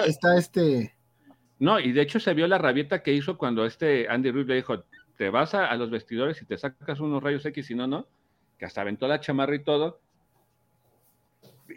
está, 0.05 0.37
este. 0.37 0.95
No, 1.59 1.79
y 1.79 1.91
de 1.91 2.01
hecho 2.01 2.19
se 2.19 2.33
vio 2.33 2.47
la 2.47 2.57
rabieta 2.57 3.03
que 3.03 3.13
hizo 3.13 3.37
cuando 3.37 3.65
este 3.65 4.07
Andy 4.09 4.31
Ruiz 4.31 4.47
le 4.47 4.55
dijo: 4.55 4.83
Te 5.17 5.29
vas 5.29 5.53
a, 5.53 5.73
los 5.75 5.89
vestidores 5.89 6.41
y 6.41 6.45
te 6.45 6.57
sacas 6.57 6.99
unos 6.99 7.23
rayos 7.23 7.45
X, 7.45 7.69
y 7.71 7.75
no, 7.75 7.87
no. 7.87 8.07
Que 8.57 8.65
hasta 8.65 8.81
aventó 8.81 9.07
la 9.07 9.19
chamarra 9.19 9.55
y 9.55 9.63
todo. 9.63 10.01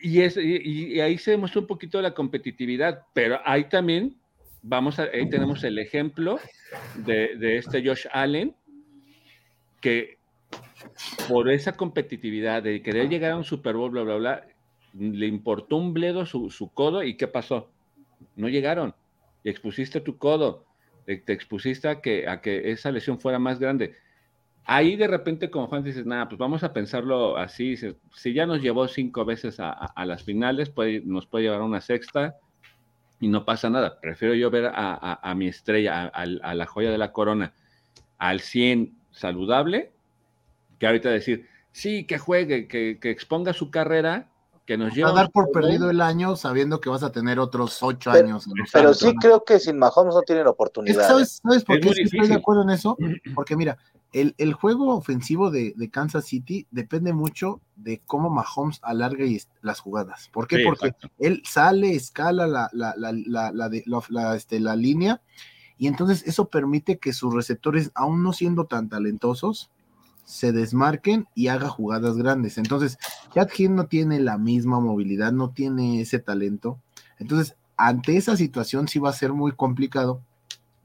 Y, 0.02 0.22
es, 0.22 0.38
y, 0.38 1.00
ahí 1.00 1.18
se 1.18 1.32
demostró 1.32 1.60
un 1.60 1.66
poquito 1.66 2.00
la 2.00 2.14
competitividad, 2.14 3.02
pero 3.12 3.40
ahí 3.44 3.68
también 3.68 4.16
vamos 4.62 4.98
a, 4.98 5.04
ahí 5.04 5.28
tenemos 5.28 5.62
el 5.64 5.78
ejemplo 5.78 6.38
de, 7.04 7.56
este 7.56 7.86
Josh 7.86 8.06
Allen, 8.12 8.54
que 9.80 10.18
por 11.28 11.50
esa 11.50 11.72
competitividad 11.72 12.62
de 12.62 12.82
querer 12.82 13.08
llegar 13.08 13.32
a 13.32 13.36
un 13.36 13.44
Super 13.44 13.76
Bowl, 13.76 13.90
bla, 13.90 14.02
bla, 14.02 14.16
bla, 14.16 14.46
le 14.94 15.26
importó 15.26 15.76
un 15.76 15.92
bledo 15.92 16.26
su, 16.26 16.70
codo 16.72 17.02
y 17.02 17.16
¿qué 17.16 17.26
pasó? 17.26 17.70
No 18.36 18.48
llegaron. 18.48 18.94
Y 19.42 19.50
expusiste 19.50 20.00
tu 20.00 20.18
codo, 20.18 20.64
te, 21.06 21.32
expusiste 21.32 21.88
a 21.88 22.00
que, 22.00 22.24
esa 22.70 22.92
lesión 22.92 23.18
fuera 23.18 23.38
más 23.38 23.58
grande. 23.58 23.94
Ahí 24.64 24.94
de 24.94 25.08
repente 25.08 25.50
como 25.50 25.66
Juan 25.66 25.82
dices, 25.82 26.06
nada, 26.06 26.28
pues 26.28 26.38
vamos 26.38 26.62
a 26.62 26.72
pensarlo 26.72 27.36
así, 27.36 27.76
si 27.76 28.32
ya 28.32 28.46
nos 28.46 28.62
llevó 28.62 28.86
cinco 28.86 29.24
veces 29.24 29.56
a, 29.58 30.04
las 30.04 30.22
finales, 30.22 30.72
nos 31.04 31.26
puede 31.26 31.44
llevar 31.44 31.62
a 31.62 31.64
una 31.64 31.80
sexta, 31.80 32.36
y 33.22 33.28
no 33.28 33.44
pasa 33.44 33.70
nada. 33.70 34.00
Prefiero 34.00 34.34
yo 34.34 34.50
ver 34.50 34.72
a, 34.74 35.34
mi 35.36 35.46
estrella, 35.46 36.06
a, 36.06 36.26
la 36.26 36.66
joya 36.66 36.90
de 36.90 36.98
la 36.98 37.12
corona, 37.12 37.54
al 38.18 38.40
100 38.40 38.98
saludable, 39.12 39.92
que 40.80 40.88
ahorita 40.88 41.08
decir, 41.08 41.46
sí, 41.70 42.04
que 42.04 42.18
juegue, 42.18 42.66
que, 42.66 42.98
exponga 43.00 43.52
su 43.52 43.70
carrera, 43.70 44.28
que 44.66 44.76
nos 44.76 44.92
lleve. 44.92 45.08
A 45.08 45.12
dar 45.12 45.30
por 45.30 45.52
perdido 45.52 45.88
el 45.88 46.00
año 46.00 46.34
sabiendo 46.34 46.80
que 46.80 46.90
vas 46.90 47.04
a 47.04 47.12
tener 47.12 47.38
otros 47.38 47.80
ocho 47.80 48.10
años. 48.10 48.44
pero 48.72 48.92
sí 48.92 49.14
creo 49.14 49.44
que 49.44 49.60
sin 49.60 49.78
Mahomes 49.78 50.16
no 50.16 50.22
tienen 50.22 50.48
oportunidad. 50.48 51.06
¿Sabes, 51.06 51.40
¿sabes 51.44 51.62
por 51.62 51.78
qué 51.78 51.90
estoy 51.90 52.26
de 52.26 52.34
acuerdo 52.34 52.62
en 52.62 52.70
eso? 52.70 52.96
Porque 53.36 53.54
mira, 53.54 53.78
el, 54.12 54.52
juego 54.52 54.94
ofensivo 54.94 55.50
de, 55.50 55.74
Kansas 55.90 56.26
City 56.26 56.66
depende 56.70 57.12
mucho 57.12 57.60
de 57.76 58.02
cómo 58.04 58.28
Mahomes 58.28 58.78
alarga 58.82 59.24
las 59.62 59.80
jugadas. 59.80 60.28
¿Por 60.32 60.46
qué? 60.46 60.62
Porque 60.64 60.94
él 61.18 61.42
sale, 61.46 61.94
escala 61.94 62.46
la, 62.46 62.68
la, 62.72 62.94
la, 62.96 64.36
este, 64.36 64.60
la, 64.60 64.76
línea 64.76 65.22
y 65.78 65.86
entonces 65.86 66.24
eso 66.26 66.48
permite 66.48 66.98
que 66.98 67.12
sus 67.14 67.32
receptores, 67.34 67.90
aún 67.94 68.22
no 68.22 68.32
siendo 68.32 68.66
tan 68.66 68.88
talentosos, 68.88 69.70
se 70.24 70.52
desmarquen 70.52 71.26
y 71.34 71.48
haga 71.48 71.68
jugadas 71.68 72.16
grandes. 72.16 72.58
Entonces, 72.58 72.98
Chad 73.34 73.48
Hill 73.56 73.74
no 73.74 73.86
tiene 73.86 74.20
la 74.20 74.38
misma 74.38 74.78
movilidad, 74.78 75.32
no 75.32 75.50
tiene 75.50 76.00
ese 76.00 76.18
talento. 76.18 76.78
Entonces, 77.18 77.56
ante 77.76 78.16
esa 78.16 78.36
situación 78.36 78.88
sí 78.88 78.98
va 78.98 79.10
a 79.10 79.14
ser 79.14 79.32
muy 79.32 79.52
complicado, 79.52 80.22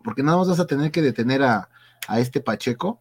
porque 0.04 0.24
nada 0.24 0.38
más 0.38 0.48
vas 0.48 0.60
a 0.60 0.66
tener 0.66 0.92
que 0.92 1.02
detener 1.02 1.44
a, 1.44 1.70
a 2.08 2.20
este 2.20 2.40
Pacheco 2.40 3.00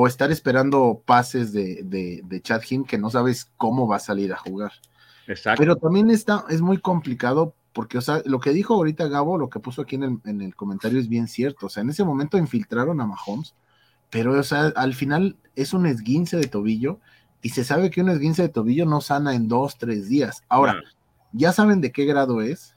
o 0.00 0.06
estar 0.06 0.30
esperando 0.30 1.02
pases 1.04 1.52
de, 1.52 1.80
de, 1.82 2.20
de 2.22 2.40
Chad 2.40 2.60
que 2.86 2.98
no 2.98 3.10
sabes 3.10 3.50
cómo 3.56 3.88
va 3.88 3.96
a 3.96 3.98
salir 3.98 4.32
a 4.32 4.36
jugar. 4.36 4.70
Exacto. 5.26 5.60
Pero 5.60 5.74
también 5.74 6.08
está, 6.10 6.44
es 6.50 6.60
muy 6.60 6.78
complicado 6.78 7.52
porque, 7.72 7.98
o 7.98 8.00
sea, 8.00 8.22
lo 8.24 8.38
que 8.38 8.50
dijo 8.50 8.74
ahorita 8.74 9.08
Gabo, 9.08 9.38
lo 9.38 9.50
que 9.50 9.58
puso 9.58 9.82
aquí 9.82 9.96
en 9.96 10.40
el, 10.40 10.54
comentario 10.54 11.00
es 11.00 11.08
bien 11.08 11.26
cierto. 11.26 11.66
O 11.66 11.68
sea, 11.68 11.82
en 11.82 11.90
ese 11.90 12.04
momento 12.04 12.38
infiltraron 12.38 13.00
a 13.00 13.06
Mahomes, 13.08 13.56
pero, 14.08 14.38
o 14.38 14.42
sea, 14.44 14.72
al 14.76 14.94
final 14.94 15.36
es 15.56 15.72
un 15.72 15.84
esguince 15.84 16.36
de 16.36 16.46
tobillo 16.46 17.00
y 17.42 17.48
se 17.48 17.64
sabe 17.64 17.90
que 17.90 18.00
un 18.00 18.10
esguince 18.10 18.42
de 18.42 18.50
tobillo 18.50 18.86
no 18.86 19.00
sana 19.00 19.34
en 19.34 19.48
dos, 19.48 19.78
tres 19.78 20.08
días. 20.08 20.44
Ahora, 20.48 20.80
¿ya 21.32 21.50
saben 21.50 21.80
de 21.80 21.90
qué 21.90 22.04
grado 22.04 22.40
es? 22.40 22.76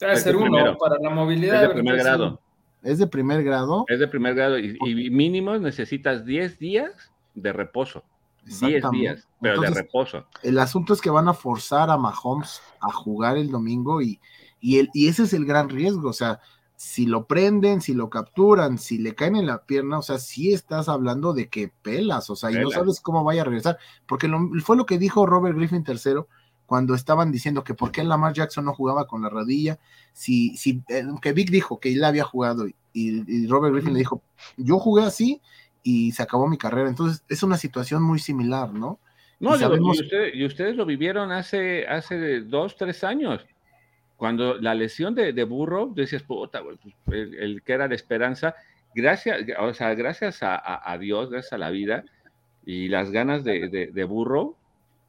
Debe 0.00 0.16
ser 0.16 0.34
uno 0.34 0.76
para 0.76 0.96
la 1.00 1.10
movilidad. 1.10 1.62
Es 1.62 1.68
de 1.68 1.74
primer 1.74 1.98
grado. 1.98 2.40
¿Es 2.82 2.98
de 2.98 3.06
primer 3.06 3.42
grado? 3.44 3.84
Es 3.88 3.98
de 3.98 4.08
primer 4.08 4.34
grado 4.34 4.58
y, 4.58 5.10
mínimo 5.10 5.56
necesitas 5.58 6.24
10 6.24 6.58
días 6.58 7.12
de 7.34 7.52
reposo. 7.52 8.04
10 8.44 8.90
días, 8.90 9.28
pero 9.40 9.60
de 9.60 9.70
reposo. 9.70 10.26
El 10.42 10.58
asunto 10.58 10.94
es 10.94 11.00
que 11.00 11.10
van 11.10 11.28
a 11.28 11.34
forzar 11.34 11.90
a 11.90 11.98
Mahomes 11.98 12.60
a 12.80 12.90
jugar 12.90 13.36
el 13.36 13.50
domingo 13.50 14.00
y, 14.00 14.18
y, 14.60 14.78
el, 14.78 14.88
y 14.94 15.08
ese 15.08 15.24
es 15.24 15.34
el 15.34 15.44
gran 15.44 15.68
riesgo. 15.68 16.08
O 16.08 16.14
sea, 16.14 16.40
si 16.74 17.04
lo 17.04 17.26
prenden, 17.26 17.82
si 17.82 17.92
lo 17.92 18.08
capturan, 18.08 18.78
si 18.78 18.96
le 18.96 19.14
caen 19.14 19.36
en 19.36 19.46
la 19.46 19.66
pierna, 19.66 19.98
o 19.98 20.02
sea, 20.02 20.18
sí 20.18 20.54
estás 20.54 20.88
hablando 20.88 21.34
de 21.34 21.50
que 21.50 21.70
pelas, 21.82 22.30
o 22.30 22.36
sea, 22.36 22.50
y 22.50 22.54
no 22.54 22.70
sabes 22.70 23.00
cómo 23.02 23.22
vaya 23.22 23.42
a 23.42 23.44
regresar. 23.44 23.78
Porque 24.06 24.30
fue 24.64 24.78
lo 24.78 24.86
que 24.86 24.98
dijo 24.98 25.26
Robert 25.26 25.56
Griffin 25.56 25.84
III 25.86 26.22
cuando 26.70 26.94
estaban 26.94 27.32
diciendo 27.32 27.64
que 27.64 27.74
por 27.74 27.90
qué 27.90 28.04
Lamar 28.04 28.32
Jackson 28.32 28.64
no 28.64 28.72
jugaba 28.72 29.08
con 29.08 29.22
la 29.22 29.28
rodilla, 29.28 29.80
si, 30.12 30.56
si 30.56 30.84
eh, 30.88 31.02
que 31.20 31.32
Vic 31.32 31.50
dijo 31.50 31.80
que 31.80 31.92
él 31.92 32.04
había 32.04 32.22
jugado 32.22 32.68
y, 32.92 33.48
Robert 33.48 33.74
Griffin 33.74 33.92
le 33.92 33.98
dijo, 33.98 34.22
yo 34.56 34.78
jugué 34.78 35.02
así 35.02 35.40
y 35.82 36.12
se 36.12 36.22
acabó 36.22 36.46
mi 36.46 36.58
carrera. 36.58 36.88
Entonces 36.88 37.24
es 37.28 37.42
una 37.42 37.56
situación 37.56 38.04
muy 38.04 38.20
similar, 38.20 38.72
¿no? 38.72 39.00
No, 39.40 39.56
y, 39.56 40.44
ustedes, 40.44 40.76
lo 40.76 40.86
vivieron 40.86 41.32
hace, 41.32 41.88
hace 41.88 42.42
dos, 42.42 42.76
tres 42.76 43.02
años. 43.02 43.44
Cuando 44.16 44.54
la 44.54 44.76
lesión 44.76 45.16
de, 45.16 45.32
de 45.32 45.42
Burro, 45.42 45.90
decías, 45.92 46.22
puta, 46.22 46.62
pues, 46.62 47.32
el, 47.36 47.64
que 47.64 47.72
era 47.72 47.88
de 47.88 47.96
esperanza, 47.96 48.54
gracias, 48.94 49.40
o 49.58 49.74
sea, 49.74 49.96
gracias 49.96 50.38
a, 50.40 50.96
Dios, 51.00 51.30
gracias 51.30 51.52
a 51.52 51.58
la 51.58 51.70
vida 51.70 52.04
y 52.64 52.86
las 52.86 53.10
ganas 53.10 53.42
de, 53.42 53.90
de 53.92 54.04
Burro, 54.04 54.59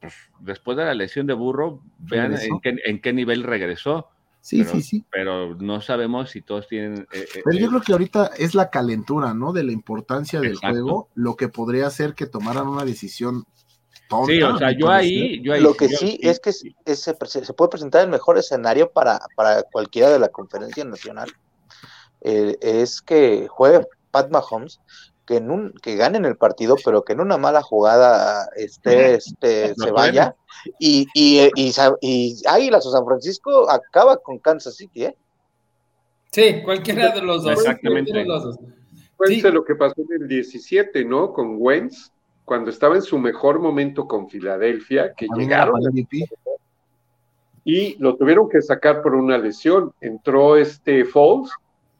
pues, 0.02 0.14
después 0.40 0.76
de 0.76 0.84
la 0.84 0.94
lesión 0.94 1.28
de 1.28 1.32
Burro, 1.32 1.80
vean 2.00 2.36
en 2.36 3.00
qué, 3.00 3.12
nivel 3.12 3.44
regresó. 3.44 4.08
Sí, 4.40 4.64
sí, 4.64 4.82
sí. 4.82 5.04
Pero 5.12 5.54
no 5.54 5.80
sabemos 5.80 6.30
si 6.30 6.42
todos 6.42 6.66
tienen. 6.66 7.06
Eh, 7.12 7.28
eh, 7.36 7.42
pero 7.44 7.56
yo 7.56 7.66
eh, 7.66 7.68
creo 7.68 7.80
que 7.82 7.92
ahorita 7.92 8.32
es 8.36 8.56
la 8.56 8.68
calentura, 8.70 9.32
¿no? 9.32 9.52
De 9.52 9.62
la 9.62 9.70
importancia 9.70 10.40
del 10.40 10.56
juego, 10.56 11.08
lo 11.14 11.36
que 11.36 11.48
podría 11.48 11.86
hacer 11.86 12.14
que 12.14 12.26
tomaran 12.26 12.66
una 12.66 12.84
decisión 12.84 13.44
tonta. 14.08 14.32
Sí, 14.32 14.42
o 14.42 14.58
sea, 14.58 14.72
yo 14.72 14.90
ahí, 14.90 15.40
yo 15.40 15.52
ahí. 15.52 15.60
Lo 15.60 15.74
que 15.74 15.88
sí, 15.88 16.18
es 16.20 16.40
que 16.40 16.52
se, 16.52 17.14
puede 17.54 17.70
presentar 17.70 18.02
el 18.02 18.10
mejor 18.10 18.36
escenario 18.36 18.90
para, 18.90 19.20
para 19.36 19.62
cualquiera 19.62 20.10
de 20.10 20.18
la 20.18 20.30
conferencia 20.30 20.84
nacional. 20.84 21.30
es 22.20 23.00
que 23.00 23.46
juegue 23.48 23.86
Pat 24.10 24.28
Mahomes 24.32 24.80
que, 25.32 25.38
en 25.38 25.50
un, 25.50 25.72
que 25.82 25.96
ganen 25.96 26.26
el 26.26 26.36
partido, 26.36 26.76
pero 26.84 27.04
que 27.04 27.14
en 27.14 27.20
una 27.20 27.38
mala 27.38 27.62
jugada 27.62 28.50
este, 28.54 29.14
este 29.14 29.74
se 29.74 29.90
vaya. 29.90 30.36
Y, 30.78 31.06
y, 31.14 31.50
y, 31.56 31.72
y, 32.02 32.42
Águilas 32.46 32.84
o 32.84 32.90
San 32.90 33.06
Francisco 33.06 33.70
acaba 33.70 34.18
con 34.18 34.38
Kansas 34.38 34.76
City, 34.76 35.04
¿eh? 35.04 35.16
Sí, 36.30 36.62
cualquiera 36.62 37.12
de 37.14 37.22
los 37.22 37.44
dos. 37.44 37.52
Exactamente. 37.52 38.12
De 38.12 38.24
los 38.26 38.44
dos. 38.44 38.58
Cuéntese 39.16 39.48
Sí. 39.48 39.54
lo 39.54 39.64
que 39.64 39.74
pasó 39.74 39.94
en 40.02 40.22
el 40.22 40.28
17, 40.28 41.04
¿no? 41.06 41.32
Con 41.32 41.56
Wentz, 41.58 42.12
cuando 42.44 42.70
estaba 42.70 42.96
en 42.96 43.02
su 43.02 43.18
mejor 43.18 43.58
momento 43.58 44.06
con 44.06 44.28
Filadelfia, 44.28 45.14
que 45.14 45.26
llegaron 45.34 45.80
y 47.64 47.96
lo 47.98 48.16
tuvieron 48.16 48.50
que 48.50 48.60
sacar 48.60 49.02
por 49.02 49.14
una 49.14 49.38
lesión. 49.38 49.92
Entró 50.00 50.56
este 50.56 51.04
Foles 51.06 51.52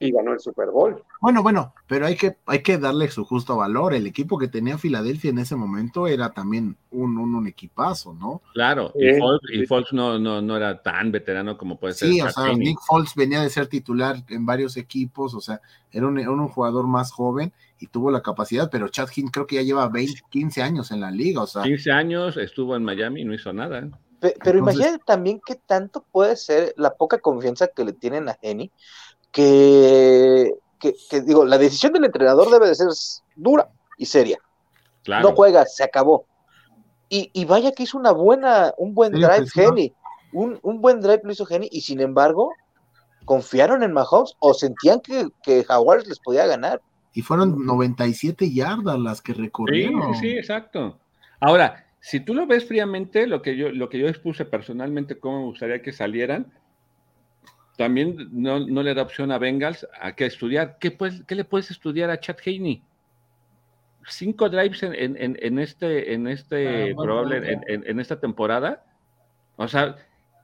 y 0.02 0.12
ganó 0.12 0.32
el 0.32 0.40
Super 0.40 0.70
Bowl. 0.70 1.02
Bueno, 1.20 1.42
bueno, 1.42 1.74
pero 1.86 2.06
hay 2.06 2.16
que, 2.16 2.36
hay 2.46 2.62
que 2.62 2.78
darle 2.78 3.08
su 3.10 3.24
justo 3.24 3.56
valor. 3.56 3.94
El 3.94 4.06
equipo 4.06 4.38
que 4.38 4.48
tenía 4.48 4.78
Filadelfia 4.78 5.30
en 5.30 5.38
ese 5.38 5.56
momento 5.56 6.06
era 6.06 6.30
también 6.30 6.76
un, 6.90 7.16
un, 7.18 7.34
un 7.34 7.46
equipazo, 7.46 8.12
¿no? 8.14 8.42
Claro, 8.54 8.92
Sí, 8.94 9.06
y 9.08 9.18
Foles, 9.18 9.40
y. 9.52 9.66
Foles 9.66 9.92
no, 9.92 10.18
no, 10.18 10.42
no 10.42 10.56
era 10.56 10.82
tan 10.82 11.12
veterano 11.12 11.56
como 11.56 11.78
puede 11.78 11.94
ser. 11.94 12.08
Sí, 12.10 12.20
o 12.20 12.30
sea. 12.30 12.52
Nick 12.54 12.78
Foles 12.86 13.14
venía 13.14 13.40
de 13.42 13.50
ser 13.50 13.66
titular 13.68 14.16
en 14.28 14.44
varios 14.46 14.76
equipos, 14.76 15.34
o 15.34 15.40
sea, 15.40 15.60
era 15.90 16.06
un, 16.06 16.18
era 16.18 16.30
un 16.30 16.48
jugador 16.48 16.86
más 16.86 17.12
joven 17.12 17.52
y 17.78 17.86
tuvo 17.88 18.10
la 18.10 18.22
capacidad, 18.22 18.70
pero 18.70 18.88
Chad 18.88 19.08
Hinn 19.14 19.28
creo 19.28 19.46
que 19.46 19.56
ya 19.56 19.62
lleva 19.62 19.88
20, 19.88 20.22
15 20.30 20.62
años 20.62 20.90
en 20.90 21.00
la 21.00 21.10
liga, 21.10 21.42
o 21.42 21.46
sea, 21.46 21.62
15 21.62 21.90
años 21.92 22.36
estuvo 22.36 22.76
en 22.76 22.84
Miami 22.84 23.22
y 23.22 23.24
no 23.24 23.34
hizo 23.34 23.52
nada. 23.52 23.80
¿eh? 23.80 23.90
Pe- 24.20 24.36
Pero 24.42 24.58
Entonces- 24.60 24.76
imagínate 24.80 25.04
también 25.04 25.40
qué 25.44 25.56
tanto 25.56 26.04
puede 26.12 26.36
ser 26.36 26.74
la 26.76 26.94
poca 26.94 27.18
confianza 27.18 27.66
que 27.66 27.84
le 27.84 27.92
tienen 27.92 28.28
a 28.28 28.38
Jenny, 28.40 28.70
que, 29.32 30.54
que, 30.78 30.94
que, 31.10 31.20
digo, 31.22 31.44
la 31.44 31.58
decisión 31.58 31.92
del 31.92 32.04
entrenador 32.04 32.50
debe 32.50 32.68
de 32.68 32.74
ser 32.74 32.88
dura 33.34 33.68
y 33.98 34.06
seria. 34.06 34.38
Claro. 35.02 35.30
No 35.30 35.34
juega, 35.34 35.64
se 35.66 35.82
acabó. 35.82 36.26
Y, 37.08 37.30
y 37.32 37.44
vaya 37.44 37.72
que 37.72 37.82
hizo 37.82 37.98
una 37.98 38.12
buena, 38.12 38.72
un 38.78 38.94
buen 38.94 39.12
Sí, 39.12 39.20
drive 39.20 39.38
pues, 39.38 39.56
no. 39.56 39.62
Jenny. 39.64 39.92
Un, 40.32 40.58
un 40.62 40.80
buen 40.80 41.00
drive 41.00 41.20
lo 41.24 41.32
hizo 41.32 41.44
Jenny, 41.44 41.68
y 41.70 41.80
sin 41.82 42.00
embargo, 42.00 42.50
confiaron 43.24 43.82
en 43.82 43.92
Mahomes 43.92 44.34
o 44.38 44.54
sentían 44.54 45.00
que, 45.00 45.28
que 45.42 45.64
Jaguars 45.64 46.06
les 46.06 46.18
podía 46.20 46.46
ganar. 46.46 46.80
y 47.12 47.22
fueron 47.22 47.66
97 47.66 48.50
yardas 48.52 48.98
las 48.98 49.20
que 49.20 49.34
recorrieron. 49.34 50.14
sí, 50.14 50.20
sí, 50.20 50.30
exacto. 50.38 50.98
Ahora, 51.40 51.86
si 52.00 52.20
tú 52.20 52.34
lo 52.34 52.46
ves 52.46 52.66
fríamente, 52.66 53.26
lo 53.26 53.42
que 53.42 53.56
yo, 53.56 53.70
lo 53.70 53.88
que 53.88 53.98
yo 53.98 54.08
expuse 54.08 54.44
personalmente, 54.44 55.18
cómo 55.18 55.40
me 55.40 55.44
gustaría 55.46 55.82
que 55.82 55.92
salieran, 55.92 56.52
también 57.76 58.28
no, 58.32 58.60
no 58.66 58.82
le 58.82 58.94
da 58.94 59.02
opción 59.02 59.32
a 59.32 59.38
Bengals 59.38 59.86
a 60.00 60.12
qué 60.14 60.26
estudiar. 60.26 60.76
¿Qué, 60.78 60.90
puedes- 60.90 61.22
qué 61.24 61.34
le 61.34 61.44
puedes 61.44 61.70
estudiar 61.70 62.10
a 62.10 62.20
Chad 62.20 62.36
Haney? 62.44 62.82
Cinco 64.06 64.48
drives 64.48 64.82
en, 64.82 64.94
en- 64.94 65.16
en- 65.16 65.38
en 65.40 65.58
este, 65.58 66.12
en 66.12 66.26
este 66.26 66.90
Ah, 66.90 66.94
probable, 66.96 67.36
en, 67.52 67.60
en- 67.68 67.84
en 67.86 68.00
esta 68.00 68.18
temporada. 68.18 68.84
O 69.56 69.68
sea, 69.68 69.96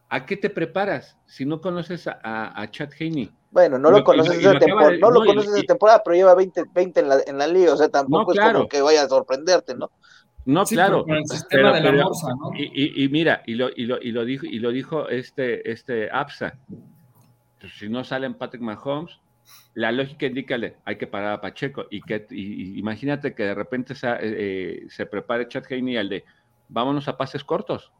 ¿a 0.09 0.25
qué 0.27 0.37
te 0.37 0.49
preparas 0.49 1.19
si 1.27 1.45
no 1.45 1.61
conoces 1.61 2.07
a, 2.07 2.19
a, 2.23 2.63
a 2.63 2.71
Chad 2.71 2.91
Haney? 3.01 3.31
Bueno, 3.51 3.79
no 3.79 3.91
lo 3.91 3.99
lo- 3.99 4.05
conoces 4.05 4.39
esa 4.39 4.59
temporada, 4.59 4.93
de- 4.93 4.99
no 4.99 5.11
lo 5.11 5.25
conoces 5.25 5.53
esa 5.55 5.63
temporada, 5.67 6.03
pero 6.05 6.15
lleva 6.17 6.35
20, 6.35 6.65
20 6.73 7.01
en, 7.01 7.09
la, 7.09 7.19
en 7.27 7.39
la 7.39 7.47
liga, 7.49 7.73
o 7.73 7.77
sea, 7.77 7.89
tampoco 7.89 8.33
No, 8.35 8.41
es 8.47 8.53
como 8.53 8.69
que 8.69 8.81
vaya 8.81 9.03
a 9.03 9.09
sorprenderte, 9.09 9.75
¿no? 9.75 9.91
No, 10.45 10.65
Sí, 10.65 10.77
claro. 10.77 11.05
por 11.05 11.17
el 11.17 11.27
sistema 11.27 11.75
de 11.75 11.81
la 11.81 11.91
pero- 11.91 12.05
morsa, 12.05 12.29
¿no? 12.29 12.53
Y, 12.57 12.71
y- 12.73 13.05
y 13.05 13.09
mira, 13.09 13.43
y 13.45 13.55
lo, 13.55 13.69
y, 13.75 13.85
lo, 13.87 14.01
y 14.01 14.13
lo 14.13 14.25
dijo, 14.25 14.47
y 14.47 14.59
lo 14.61 14.71
dijo 14.71 15.09
este, 15.09 15.71
este 15.71 16.09
APSA. 16.11 16.55
Si 17.79 17.89
no 17.89 18.05
salen 18.05 18.35
Patrick 18.35 18.63
Mahomes, 18.63 19.19
la 19.75 19.91
lógica 19.93 20.27
indica 20.27 20.59
que 20.59 20.77
hay 20.85 20.97
que 20.97 21.07
parar 21.07 21.33
a 21.33 21.41
Pacheco. 21.41 21.87
Y 21.91 22.01
que 22.03 22.27
y- 22.31 22.75
y 22.75 22.79
imagínate 22.79 23.35
que 23.35 23.45
de 23.45 23.55
repente 23.55 23.95
se, 23.95 24.09
eh, 24.21 24.87
se 24.91 25.07
prepare 25.07 25.49
Chad 25.49 25.65
Haney 25.71 25.97
al 25.97 26.09
de 26.09 26.25
vámonos 26.69 27.09
a 27.09 27.17
pases 27.17 27.43
cortos. 27.45 27.91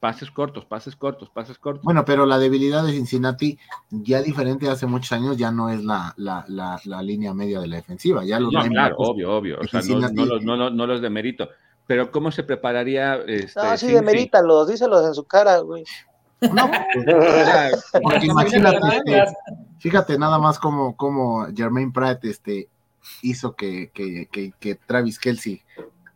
Pases 0.00 0.30
cortos, 0.30 0.66
pases 0.66 0.94
cortos, 0.96 1.30
pases 1.30 1.58
cortos. 1.58 1.82
Bueno, 1.82 2.04
pero 2.04 2.26
la 2.26 2.38
debilidad 2.38 2.84
de 2.84 2.92
Cincinnati, 2.92 3.58
ya 3.90 4.20
diferente 4.20 4.66
de 4.66 4.72
hace 4.72 4.84
muchos 4.86 5.10
años, 5.12 5.38
ya 5.38 5.50
no 5.50 5.70
es 5.70 5.82
la, 5.82 6.12
la, 6.18 6.44
la, 6.48 6.78
la 6.84 7.02
línea 7.02 7.32
media 7.32 7.58
de 7.58 7.68
la 7.68 7.76
defensiva. 7.76 8.22
Ya 8.22 8.38
los 8.38 8.52
no, 8.52 8.60
claro, 8.68 8.96
obvio, 8.98 9.34
obvio. 9.34 9.58
O 9.60 9.66
sea, 9.66 9.80
no, 9.80 9.86
Cincinnati- 9.86 10.14
no 10.14 10.26
los, 10.26 10.44
no, 10.44 10.56
los- 10.56 10.74
no 10.74 10.86
los 10.86 11.00
de 11.00 11.08
mérito. 11.08 11.48
Pero 11.86 12.10
¿cómo 12.10 12.30
se 12.30 12.42
prepararía? 12.42 13.14
Este, 13.26 13.58
No, 13.62 13.76
sí, 13.78 13.86
demerítalos, 13.92 14.68
díselos 14.68 15.06
en 15.06 15.14
su 15.14 15.24
cara, 15.24 15.58
güey. 15.60 15.84
No, 16.52 16.64
O 16.96 17.44
sea, 17.44 17.70
porque 18.02 18.18
Mira, 18.20 18.24
imagínate, 18.32 18.78
este, 18.98 19.24
fíjate 19.78 20.18
nada 20.18 20.38
más 20.38 20.58
como, 20.58 20.96
como 20.96 21.46
Jermaine 21.54 21.92
Pratt 21.92 22.24
este, 22.24 22.68
hizo 23.22 23.54
que, 23.54 23.90
que, 23.92 24.26
que, 24.30 24.52
que 24.58 24.74
Travis 24.74 25.18
Kelsey 25.18 25.62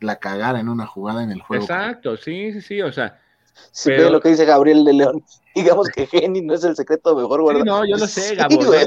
la 0.01 0.17
cagara 0.17 0.61
en 0.61 0.69
una 0.69 0.87
jugada 0.87 1.23
en 1.23 1.31
el 1.33 1.41
juego. 1.43 1.65
Exacto, 1.65 2.17
sí, 2.17 2.53
sí, 2.53 2.61
sí. 2.61 2.83
O 2.83 2.93
sea, 2.93 3.19
Si 3.73 3.89
Pero- 3.91 4.11
lo 4.11 4.21
que 4.21 4.29
dice 4.31 4.45
Gabriel 4.45 4.85
de 4.85 4.93
León, 4.93 5.25
digamos 5.55 5.89
que 5.89 6.07
Jenny 6.07 6.41
no 6.43 6.55
es 6.55 6.63
el 6.65 6.77
secreto 6.77 7.17
mejor 7.17 7.41
Sí, 7.41 7.43
guardado. 7.43 7.65
no, 7.65 7.85
yo 7.85 7.97
lo 7.97 8.07
sé, 8.07 8.21
Sí, 8.21 8.37
Gabo. 8.37 8.63
sé. 8.63 8.87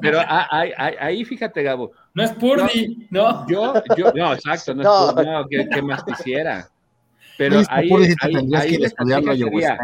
Pero 0.00 0.18
a- 0.20 0.48
ahí, 0.50 0.72
ahí- 0.76 0.94
ahí, 1.00 1.24
fíjate, 1.24 1.62
Gabo. 1.62 1.92
No 2.12 2.24
es 2.24 2.32
Purdy, 2.32 3.06
¿no? 3.10 3.46
Yo, 3.48 3.74
yo, 3.96 4.12
no, 4.14 4.32
exacto, 4.34 4.74
no, 4.74 4.82
No. 4.82 5.06
es 5.08 5.12
por- 5.14 5.24
no, 5.26 5.46
¿qué, 5.48 5.68
qué 5.72 5.82
más 5.82 6.02
quisiera? 6.02 6.68
Pero 7.38 7.60
ahí, 7.68 7.88
Purdy 7.88 8.06
sí 8.06 8.16
ahí, 8.22 8.32
que 8.72 8.78
la 8.78 8.86
estudiarlo 8.88 9.32
sería. 9.36 9.78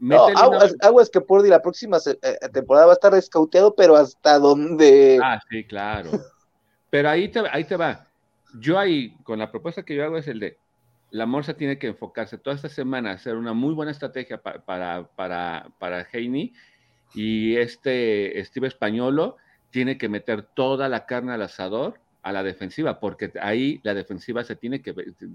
No, 0.00 0.26
métele 0.26 0.32
una- 0.32 0.40
aguas, 0.56 0.76
aguas 0.80 1.10
que 1.10 1.20
Purdy 1.20 1.48
la 1.50 1.60
próxima 1.62 2.00
se- 2.00 2.18
eh, 2.22 2.38
temporada 2.52 2.86
va 2.86 2.92
a 2.92 2.94
estar 2.94 3.14
escauteado, 3.14 3.74
pero 3.74 3.94
hasta 3.96 4.38
donde. 4.38 5.18
Ah, 5.22 5.38
sí, 5.48 5.62
claro. 5.64 6.10
Pero 6.88 7.08
ahí 7.10 7.28
te, 7.28 7.40
ahí 7.52 7.64
te 7.64 7.76
va. 7.76 8.06
Yo 8.58 8.78
ahí, 8.78 9.14
con 9.22 9.38
la 9.38 9.50
propuesta 9.50 9.84
que 9.84 9.94
yo 9.94 10.02
hago 10.04 10.16
es 10.16 10.26
el 10.26 10.40
de, 10.40 10.58
la 11.10 11.26
Morsa 11.26 11.54
tiene 11.54 11.78
que 11.78 11.88
enfocarse 11.88 12.38
toda 12.38 12.56
esta 12.56 12.68
semana 12.68 13.10
a 13.10 13.14
hacer 13.14 13.36
una 13.36 13.52
muy 13.52 13.74
buena 13.74 13.92
estrategia 13.92 14.40
pa- 14.40 14.58
para, 14.64 15.06
para, 15.14 15.68
para 15.78 16.06
Heine 16.12 16.52
y 17.14 17.56
este 17.56 18.42
Steve 18.44 18.68
Españolo 18.68 19.36
tiene 19.70 19.98
que 19.98 20.08
meter 20.08 20.42
toda 20.42 20.88
la 20.88 21.06
carne 21.06 21.32
al 21.32 21.42
asador 21.42 22.00
a 22.22 22.32
la 22.32 22.42
defensiva, 22.42 22.98
porque 23.00 23.32
ahí 23.40 23.80
la 23.82 23.94
defensiva 23.94 24.42
se 24.44 24.56
tiene 24.56 24.82
que, 24.82 24.94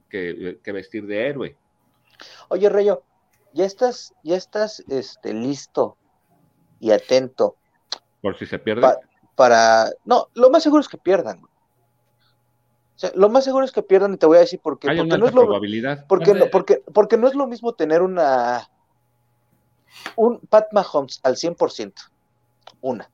que- 0.09 0.59
que 0.61 0.71
vestir 0.71 1.05
de 1.07 1.27
héroe. 1.27 1.55
Oye, 2.49 2.69
Rayo, 2.69 3.03
ya 3.55 3.65
estás, 3.65 4.13
ya 4.23 4.35
estás 4.35 4.83
este, 4.89 5.33
listo 5.33 5.97
y 6.79 6.91
atento 6.91 7.55
Por 8.21 8.37
si 8.37 8.45
se 8.45 8.59
pierde. 8.59 8.81
Pa- 8.81 8.99
para. 9.35 9.89
No, 10.05 10.27
lo 10.35 10.49
más 10.49 10.61
seguro 10.63 10.81
es 10.81 10.87
que 10.87 10.97
pierdan. 10.97 11.41
O 11.43 12.97
sea, 12.97 13.11
lo 13.15 13.27
más 13.29 13.43
seguro 13.43 13.65
es 13.65 13.71
que 13.71 13.81
pierdan 13.83 14.13
y 14.13 14.17
te 14.17 14.25
voy 14.25 14.37
a 14.37 14.41
decir 14.41 14.59
por 14.59 14.77
qué. 14.79 14.89
hay 14.89 14.97
Porque 14.97 15.07
una 15.07 15.17
no, 15.17 15.27
es 15.27 15.33
lo, 15.33 15.41
probabilidad. 15.41 16.05
porque, 16.07 16.33
no, 16.33 16.45
porque, 16.51 16.81
porque 16.93 17.17
no 17.17 17.27
es 17.27 17.35
lo 17.35 17.47
mismo 17.47 17.73
tener 17.73 18.01
una. 18.01 18.69
Un 20.15 20.39
Pat 20.39 20.67
Mahomes 20.71 21.19
al 21.23 21.35
100%. 21.37 21.93
Una. 22.81 23.09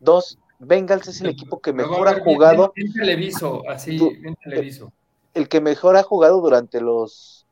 Dos, 0.00 0.38
Bengals 0.58 1.08
es 1.08 1.20
el 1.20 1.28
equipo 1.30 1.60
que 1.60 1.72
mejor 1.72 2.08
ha 2.08 2.14
bien- 2.14 2.24
jugado. 2.24 2.72
bien 2.74 2.92
televiso, 2.92 3.62
así, 3.68 3.96
bien 3.98 4.36
televiso. 4.42 4.92
el 5.34 5.48
que 5.48 5.60
mejor 5.60 5.96
ha 5.96 6.02
jugado 6.02 6.40
durante 6.40 6.80
los. 6.80 7.46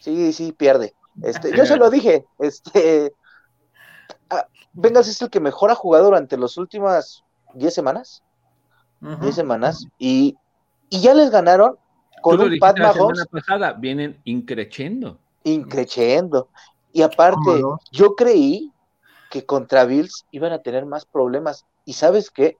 Sí, 0.00 0.32
sí, 0.32 0.52
pierde. 0.52 0.94
Este, 1.20 1.56
yo 1.56 1.66
se 1.66 1.76
lo 1.76 1.90
dije. 1.90 2.24
Este. 2.38 3.12
ah, 4.30 4.46
Bengals 4.72 5.08
es 5.08 5.20
el 5.20 5.30
que 5.30 5.40
mejor 5.40 5.70
ha 5.70 5.74
jugado 5.74 6.06
durante 6.06 6.36
las 6.36 6.56
últimas 6.56 7.24
10 7.54 7.74
semanas. 7.74 8.22
Ujú. 9.02 9.16
10 9.22 9.34
semanas. 9.34 9.86
Y, 9.98 10.36
y 10.88 11.00
ya 11.00 11.14
les 11.14 11.30
ganaron 11.30 11.76
con 12.22 12.40
un 12.40 12.58
Pat 12.58 12.78
la 12.78 12.92
Mahomes 12.92 13.18
semana 13.18 13.24
pasada, 13.30 13.72
vienen 13.72 14.20
increciendo. 14.24 15.18
increciendo. 15.44 16.48
Y 16.92 17.02
aparte, 17.02 17.62
yo 17.90 18.14
creí 18.14 18.70
que 19.30 19.44
contra 19.44 19.84
Bills 19.84 20.26
iban 20.30 20.52
a 20.52 20.60
tener 20.60 20.86
más 20.86 21.04
problemas. 21.04 21.66
¿Y 21.84 21.94
sabes 21.94 22.30
qué? 22.30 22.58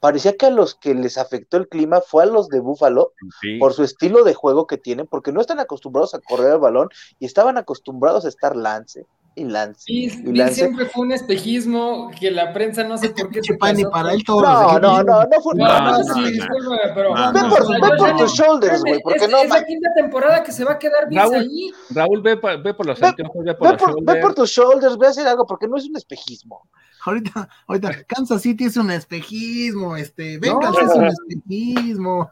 Parecía 0.00 0.36
que 0.36 0.46
a 0.46 0.50
los 0.50 0.74
que 0.74 0.94
les 0.94 1.18
afectó 1.18 1.56
el 1.56 1.68
clima 1.68 2.00
fue 2.00 2.24
a 2.24 2.26
los 2.26 2.48
de 2.48 2.60
Buffalo 2.60 3.12
Sí. 3.40 3.58
por 3.58 3.72
su 3.72 3.82
estilo 3.84 4.24
de 4.24 4.34
juego 4.34 4.66
que 4.66 4.78
tienen, 4.78 5.06
porque 5.06 5.32
no 5.32 5.40
están 5.40 5.60
acostumbrados 5.60 6.14
a 6.14 6.20
correr 6.20 6.52
el 6.54 6.58
balón 6.58 6.88
y 7.18 7.26
estaban 7.26 7.56
acostumbrados 7.58 8.24
a 8.24 8.28
estar 8.28 8.56
lance 8.56 9.06
y 9.34 9.44
lance. 9.44 9.84
Y, 9.86 10.04
y 10.06 10.32
lance. 10.34 10.54
siempre 10.54 10.86
fue 10.86 11.06
un 11.06 11.12
espejismo 11.12 12.10
que 12.18 12.30
la 12.30 12.52
prensa 12.52 12.84
no 12.84 12.98
sé 12.98 13.06
Este 13.06 13.22
por 13.22 13.32
qué 13.32 13.42
se 13.42 13.54
pan 13.56 13.78
y 13.78 13.82
casó 13.82 13.90
para 13.92 14.12
él 14.12 14.22
todos 14.24 14.42
los 14.42 14.50
No, 14.52 14.78
no, 14.78 15.02
no, 15.02 15.22
no 15.24 15.40
fue. 15.42 15.54
No, 15.54 15.66
No, 15.66 15.80
no, 15.80 15.98
no, 15.98 16.04
sí, 16.14 16.20
no. 16.20 16.26
discúlpame, 16.28 16.78
pero 16.94 17.14
No, 17.14 17.32
Ve 17.32 17.40
no, 17.40 17.48
por, 17.48 17.62
no, 17.64 17.70
ve 17.70 17.78
no, 17.80 17.96
por 17.96 18.08
no. 18.10 18.16
tus 18.16 18.32
shoulders, 18.32 18.80
güey, 18.82 19.00
porque 19.02 19.24
es, 19.24 19.30
no 19.30 19.38
es 19.38 19.48
la 19.48 19.64
quinta 19.64 19.88
temporada 19.94 20.42
que 20.42 20.52
se 20.52 20.64
va 20.64 20.72
a 20.72 20.78
quedar 20.78 21.06
Raúl, 21.10 21.34
ahí. 21.34 21.70
Raúl, 21.90 22.20
ve, 22.22 22.36
por- 22.36 22.62
ve 22.62 22.74
por 22.74 22.86
los 22.86 23.00
Ve- 23.00 23.06
anteojos, 23.08 23.44
ve 23.44 23.54
por 23.54 23.66
Ve 23.68 23.72
los 23.72 23.82
por, 23.82 23.88
ve 23.90 23.94
shoulders. 24.04 24.20
por 24.26 24.34
tus 24.34 24.50
shoulders, 24.50 24.98
ve 24.98 25.06
a 25.06 25.10
hacer 25.10 25.26
algo, 25.26 25.46
porque 25.46 25.66
no 25.68 25.76
es 25.76 25.86
un 25.88 25.96
espejismo. 25.96 26.68
Ahorita, 27.04 27.48
ahorita, 27.66 28.04
Kansas 28.04 28.42
City 28.42 28.64
es 28.64 28.76
un 28.76 28.90
espejismo, 28.90 29.96
este, 29.96 30.38
Bengals 30.38 30.76
No. 30.78 30.80
es 30.92 30.94
un 30.94 31.04
espejismo. 31.06 32.30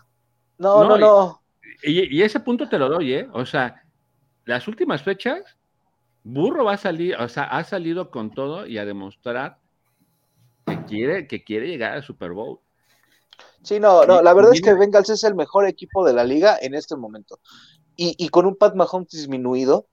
No, 0.58 0.84
No, 0.84 0.88
no, 0.90 0.96
y- 0.96 1.00
no. 1.00 1.42
Y, 1.82 2.18
y 2.18 2.22
ese 2.22 2.40
punto 2.40 2.68
te 2.68 2.78
lo 2.78 2.88
doy, 2.90 3.14
¿eh? 3.14 3.28
O 3.32 3.46
sea, 3.46 3.82
las 4.44 4.68
últimas 4.68 5.02
fechas, 5.02 5.40
Burro 6.22 6.64
va 6.64 6.74
a 6.74 6.78
salir, 6.78 7.16
o 7.16 7.28
sea, 7.28 7.44
ha 7.44 7.64
salido 7.64 8.10
con 8.10 8.30
todo 8.30 8.66
y 8.66 8.78
a 8.78 8.84
demostrar 8.84 9.58
que 10.66 10.84
quiere, 10.84 11.26
que 11.26 11.44
quiere 11.44 11.68
llegar 11.68 11.92
al 11.92 12.02
Super 12.02 12.32
Bowl. 12.32 12.60
Sí, 13.62 13.80
no, 13.80 14.04
no, 14.04 14.22
la 14.22 14.32
verdad 14.32 14.52
es 14.54 14.62
que 14.62 14.74
Bengals 14.74 15.10
es 15.10 15.24
el 15.24 15.34
mejor 15.34 15.66
equipo 15.66 16.04
de 16.04 16.12
la 16.12 16.24
liga 16.24 16.58
en 16.60 16.74
este 16.74 16.96
momento. 16.96 17.38
Y, 17.96 18.14
y 18.18 18.28
con 18.28 18.46
un 18.46 18.56
Pat 18.56 18.74
Mahomes 18.74 19.08
disminuido, 19.08 19.86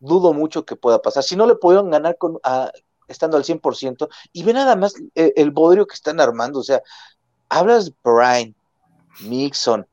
dudo 0.00 0.32
mucho 0.32 0.64
que 0.64 0.76
pueda 0.76 1.00
pasar. 1.00 1.22
Si 1.22 1.36
no 1.36 1.46
le 1.46 1.54
pudieron 1.54 1.90
ganar 1.90 2.16
con 2.18 2.38
a 2.42 2.70
estando 3.08 3.36
al 3.36 3.44
100%, 3.44 4.08
y 4.32 4.42
ve 4.42 4.52
nada 4.52 4.74
más 4.74 4.94
el, 5.14 5.32
el 5.36 5.50
bodrio 5.50 5.86
que 5.86 5.94
están 5.94 6.20
armando, 6.20 6.60
o 6.60 6.62
sea, 6.62 6.82
hablas 7.48 7.86
de 7.86 7.94
Brian, 8.02 8.54
Mixon, 9.20 9.86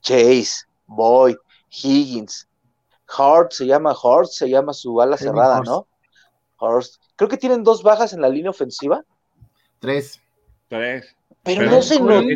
Chase, 0.00 0.64
Boyd, 0.86 1.36
Higgins, 1.70 2.48
Hart, 3.08 3.52
se 3.52 3.66
llama 3.66 3.94
Hart, 4.02 4.28
se 4.28 4.48
llama 4.48 4.72
su 4.72 5.00
ala 5.00 5.16
cerrada, 5.16 5.60
¿no? 5.60 5.86
Hurst. 6.60 6.96
Creo 7.16 7.28
que 7.28 7.36
tienen 7.36 7.62
dos 7.62 7.82
bajas 7.82 8.12
en 8.12 8.20
la 8.20 8.28
línea 8.28 8.50
ofensiva. 8.50 9.04
Tres. 9.78 10.20
Tres. 10.68 11.14
Pero, 11.42 11.60
Pero 11.60 11.70
no 11.70 11.82
se 11.82 12.00
notó, 12.00 12.26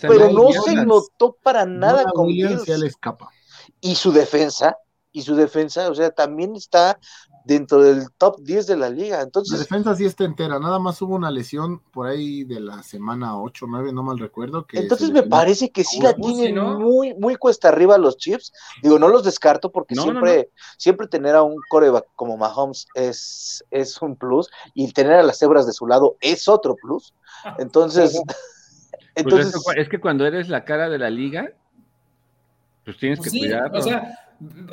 pero 0.00 0.30
no 0.30 0.52
se 0.52 0.74
notó 0.74 1.36
para 1.42 1.66
nada 1.66 2.04
con 2.12 2.26
Williams 2.26 2.64
Bills. 2.64 2.66
ya 2.66 2.78
le 2.78 2.86
escapa. 2.86 3.30
Y 3.80 3.94
su 3.94 4.10
defensa, 4.12 4.78
y 5.12 5.22
su 5.22 5.34
defensa, 5.34 5.90
o 5.90 5.94
sea, 5.94 6.10
también 6.10 6.56
está 6.56 6.98
dentro 7.44 7.82
del 7.82 8.10
top 8.18 8.40
10 8.40 8.66
de 8.66 8.76
la 8.76 8.88
liga. 8.88 9.18
La 9.18 9.22
Entonces, 9.22 9.58
defensa 9.58 9.94
sí 9.94 10.04
está 10.04 10.24
entera, 10.24 10.58
nada 10.58 10.78
más 10.78 11.00
hubo 11.02 11.14
una 11.14 11.30
lesión 11.30 11.80
por 11.92 12.06
ahí 12.06 12.44
de 12.44 12.60
la 12.60 12.82
semana 12.82 13.40
8 13.40 13.64
o 13.64 13.68
9, 13.68 13.92
no 13.92 14.02
mal 14.02 14.18
recuerdo. 14.18 14.66
Que 14.66 14.78
entonces 14.78 15.10
me 15.10 15.22
parece 15.22 15.70
que 15.70 15.84
sí 15.84 16.00
la 16.00 16.14
tienen 16.14 16.54
¿no? 16.54 16.78
muy, 16.78 17.14
muy 17.14 17.36
cuesta 17.36 17.68
arriba 17.68 17.98
los 17.98 18.16
Chiefs. 18.16 18.52
Digo, 18.82 18.98
no 18.98 19.08
los 19.08 19.24
descarto 19.24 19.70
porque 19.72 19.94
No, 19.94 20.06
no, 20.06 20.12
siempre, 20.12 20.50
siempre 20.76 21.06
tener 21.06 21.34
a 21.34 21.42
un 21.42 21.56
coreback 21.68 22.06
como 22.16 22.36
Mahomes 22.36 22.86
es, 22.94 23.64
es 23.70 24.00
un 24.02 24.16
plus 24.16 24.50
y 24.74 24.92
tener 24.92 25.14
a 25.14 25.22
las 25.22 25.38
cebras 25.38 25.66
de 25.66 25.72
su 25.72 25.86
lado 25.86 26.16
es 26.20 26.48
otro 26.48 26.76
plus. 26.76 27.14
Entonces, 27.58 28.20
Pues 29.14 29.26
entonces, 29.26 29.54
es, 29.54 29.74
que, 29.74 29.80
es 29.82 29.88
que 29.90 30.00
cuando 30.00 30.24
eres 30.26 30.48
la 30.48 30.64
cara 30.64 30.88
de 30.88 30.98
la 30.98 31.10
liga, 31.10 31.50
pues 32.84 32.96
tienes 32.96 33.18
Pues 33.18 33.30
que 33.30 33.38
sí, 33.38 33.40
cuidarlo. 33.40 33.78
o 33.78 33.82
sea, 33.82 34.18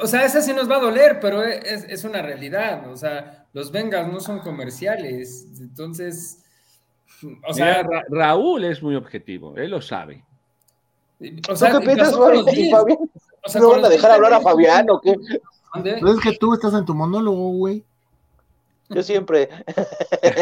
o 0.01 0.07
sea, 0.07 0.25
esa 0.25 0.41
sí 0.41 0.53
nos 0.53 0.69
va 0.69 0.77
a 0.77 0.81
doler, 0.81 1.19
pero 1.19 1.43
es, 1.43 1.83
es 1.85 2.03
una 2.03 2.21
realidad. 2.21 2.89
O 2.91 2.95
sea, 2.97 3.45
los 3.53 3.71
Vengas 3.71 4.07
no 4.11 4.19
son 4.19 4.39
comerciales. 4.39 5.47
Entonces, 5.59 6.43
o 7.47 7.53
sea, 7.53 7.83
Mira, 7.83 7.83
Ra- 7.83 8.05
Raúl 8.09 8.63
es 8.65 8.81
muy 8.81 8.95
objetivo, 8.95 9.55
él 9.57 9.71
lo 9.71 9.81
sabe. 9.81 10.23
o 11.49 11.55
sea. 11.55 11.71
O 13.45 13.49
sea, 13.49 13.61
¿No 13.61 13.69
van 13.69 13.85
a 13.85 13.89
dejar 13.89 14.11
hablar 14.11 14.33
a 14.33 14.41
Fabián 14.41 14.89
o 14.89 14.99
qué? 14.99 15.15
¿Mande? 15.73 15.93
Pero 15.99 16.11
es 16.13 16.19
que 16.19 16.37
tú 16.37 16.53
estás 16.53 16.73
en 16.73 16.85
tu 16.85 16.93
monólogo, 16.93 17.51
güey. 17.51 17.83
Yo 18.89 19.03
siempre. 19.03 19.49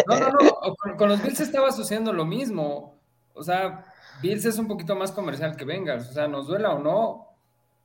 No, 0.07 0.19
no, 0.19 0.30
no. 0.30 0.97
con 0.97 1.09
los 1.09 1.21
Bills 1.21 1.39
estaba 1.41 1.71
sucediendo 1.71 2.13
lo 2.13 2.25
mismo. 2.25 2.95
O 3.34 3.43
sea, 3.43 3.86
Bills 4.21 4.45
es 4.45 4.57
un 4.57 4.67
poquito 4.67 4.95
más 4.95 5.11
comercial 5.11 5.55
que 5.55 5.65
Bengals. 5.65 6.09
O 6.09 6.13
sea, 6.13 6.28
nos 6.28 6.47
duela 6.47 6.73
o 6.73 6.80
no, 6.80 7.28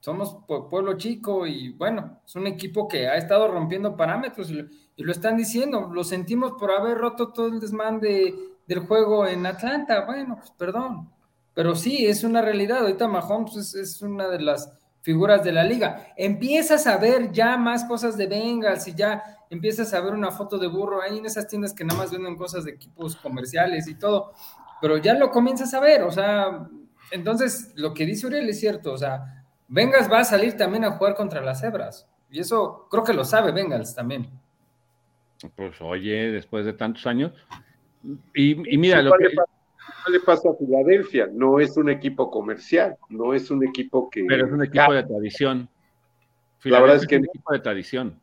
somos 0.03 0.37
pue- 0.49 0.69
pueblo 0.69 0.99
chico 0.99 1.47
y 1.47 1.73
bueno, 1.75 2.21
es 2.27 2.35
un 2.35 2.49
equipo 2.49 2.89
que 2.89 3.07
ha 3.07 3.15
estado 3.15 3.47
rompiendo 3.47 3.97
parámetros 3.97 4.51
y 4.51 4.55
lo, 4.97 5.13
están 5.13 5.37
diciendo. 5.37 5.91
Lo 5.95 6.03
sentimos 6.03 6.55
por 6.59 6.73
haber 6.73 6.99
roto 6.99 7.33
todo 7.33 7.47
el 7.47 7.61
desmán 7.61 8.01
de, 8.01 8.35
del 8.67 8.81
juego 8.81 9.29
en 9.29 9.47
Atlanta. 9.47 10.05
Bueno, 10.05 10.37
pues 10.39 10.51
perdón. 10.51 11.09
Pero 11.55 11.77
sí, 11.77 12.05
es 12.05 12.25
una 12.25 12.43
realidad. 12.43 12.79
Ahorita 12.81 13.07
Mahomes 13.07 13.55
es, 13.57 13.75
es 13.77 14.03
una 14.03 14.27
de 14.27 14.41
las 14.41 14.73
figuras 15.03 15.45
de 15.45 15.53
la 15.53 15.63
liga. 15.63 16.09
Empiezas 16.17 16.89
a 16.89 16.97
ver 16.97 17.31
ya 17.31 17.57
más 17.57 17.85
cosas 17.85 18.17
de 18.17 18.27
Bengals 18.27 18.89
y 18.89 18.95
ya 18.95 19.23
empiezas 19.51 19.95
a 19.95 20.01
ver 20.01 20.15
una 20.15 20.33
foto 20.33 20.59
de 20.59 20.67
burro 20.67 21.01
ahí 21.01 21.19
en 21.19 21.27
esas 21.27 21.47
tiendas 21.47 21.75
que 21.75 21.85
nada 21.85 22.01
más 22.01 22.11
venden 22.11 22.37
cosas 22.37 22.65
de 22.65 22.73
equipos 22.73 23.15
comerciales 23.17 23.87
y 23.87 23.95
todo, 23.95 24.33
pero 24.81 24.97
ya 24.97 25.15
lo 25.15 25.31
comienzas 25.31 25.75
a 25.75 25.81
ver, 25.81 26.03
o 26.05 26.11
sea, 26.11 26.69
entonces 27.11 27.73
lo 27.75 27.93
que 27.93 28.07
dice 28.07 28.27
Uriel 28.27 28.49
es 28.49 28.59
cierto, 28.61 28.93
o 28.95 28.99
sea, 28.99 29.42
Bengals 29.73 30.11
va 30.13 30.19
a 30.21 30.25
salir 30.25 30.55
también 30.57 30.85
a 30.85 30.91
jugar 30.93 31.15
contra 31.15 31.41
las 31.41 31.61
cebras, 31.61 32.07
y 32.31 32.41
eso 32.41 32.87
creo 32.91 33.03
que 33.05 33.15
lo 33.15 33.25
sabe 33.25 33.53
Bengals 33.53 33.95
también. 33.95 34.29
Pues 35.57 35.81
oye, 35.81 36.31
después 36.31 36.67
de 36.67 36.75
tantos 36.75 37.07
años. 37.07 37.33
Y, 38.35 38.75
y 38.75 38.79
mira, 38.79 38.99
Sí, 38.99 39.05
lo 39.05 39.11
¿cuál 39.11 39.21
que, 39.21 39.29
le 39.31 39.35
pasa? 39.37 39.51
¿Cuál 40.05 40.13
le 40.13 40.21
pasa 40.21 40.49
a 40.51 40.55
Filadelfia? 40.55 41.29
No 41.33 41.59
es 41.59 41.77
un 41.77 41.89
equipo 41.91 42.31
comercial, 42.31 42.97
no 43.09 43.33
es 43.35 43.51
un 43.51 43.65
equipo 43.67 44.11
que. 44.11 44.25
pero 44.29 44.47
es 44.47 44.53
un 44.53 44.63
equipo 44.63 44.93
de 44.93 45.03
tradición. 45.05 45.69
La 46.65 46.81
verdad 46.81 46.97
es 46.97 47.07
que- 47.07 47.17
un 47.17 47.25
equipo 47.25 47.53
de 47.53 47.59
tradición. 47.61 48.21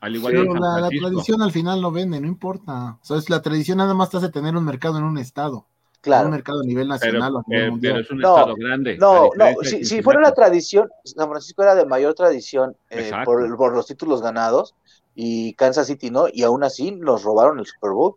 Al 0.00 0.14
igual 0.14 0.32
Pero 0.32 0.44
que 0.44 0.52
San 0.52 0.60
la, 0.60 0.80
la 0.80 0.88
tradición 0.90 1.42
al 1.42 1.50
final 1.52 1.80
no 1.80 1.90
vende, 1.90 2.20
no 2.20 2.26
importa. 2.26 2.98
O 3.00 3.04
sea, 3.04 3.16
es 3.16 3.30
la 3.30 3.40
tradición 3.42 3.78
nada 3.78 3.94
más 3.94 4.10
te 4.10 4.16
hace 4.18 4.28
tener 4.30 4.56
un 4.56 4.64
mercado 4.64 4.98
en 4.98 5.04
un 5.04 5.18
estado, 5.18 5.66
no 6.08 6.14
un 6.16 6.20
Claro. 6.20 6.28
mercado 6.30 6.60
a 6.60 6.64
nivel 6.64 6.88
pero, 7.00 7.12
nacional 7.12 7.34
o 7.36 7.38
a 7.38 7.42
nivel 7.46 7.62
pero- 7.62 7.72
mundial. 7.72 7.92
pero 7.94 8.04
es 8.04 8.10
un 8.10 8.18
No, 8.18 8.36
estado 8.38 8.54
grande. 8.56 8.96
No, 8.98 9.30
no, 9.36 9.46
si, 9.62 9.84
si 9.84 10.02
fuera 10.02 10.18
una 10.20 10.32
tradición, 10.32 10.88
San 11.04 11.28
Francisco 11.28 11.62
era 11.62 11.74
de 11.74 11.86
mayor 11.86 12.14
tradición 12.14 12.76
eh, 12.90 13.10
por, 13.24 13.56
por 13.56 13.74
los 13.74 13.86
títulos 13.86 14.22
ganados 14.22 14.74
y 15.14 15.54
Kansas 15.54 15.86
City 15.86 16.10
no, 16.10 16.26
y 16.32 16.42
aún 16.44 16.62
así 16.64 16.90
nos 16.92 17.22
robaron 17.24 17.58
el 17.58 17.66
Super 17.66 17.90
Bowl. 17.90 18.14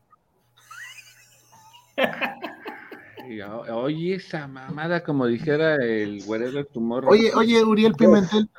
Oye, 3.72 4.16
esa 4.16 4.48
mamada, 4.48 5.04
como 5.04 5.26
dijera 5.26 5.76
el 5.76 6.22
Wherever 6.26 6.66
Tomorrow. 6.66 7.12
Oye, 7.12 7.32
oye, 7.36 7.64
Uriel 7.64 7.94
Pimentel, 7.94 8.50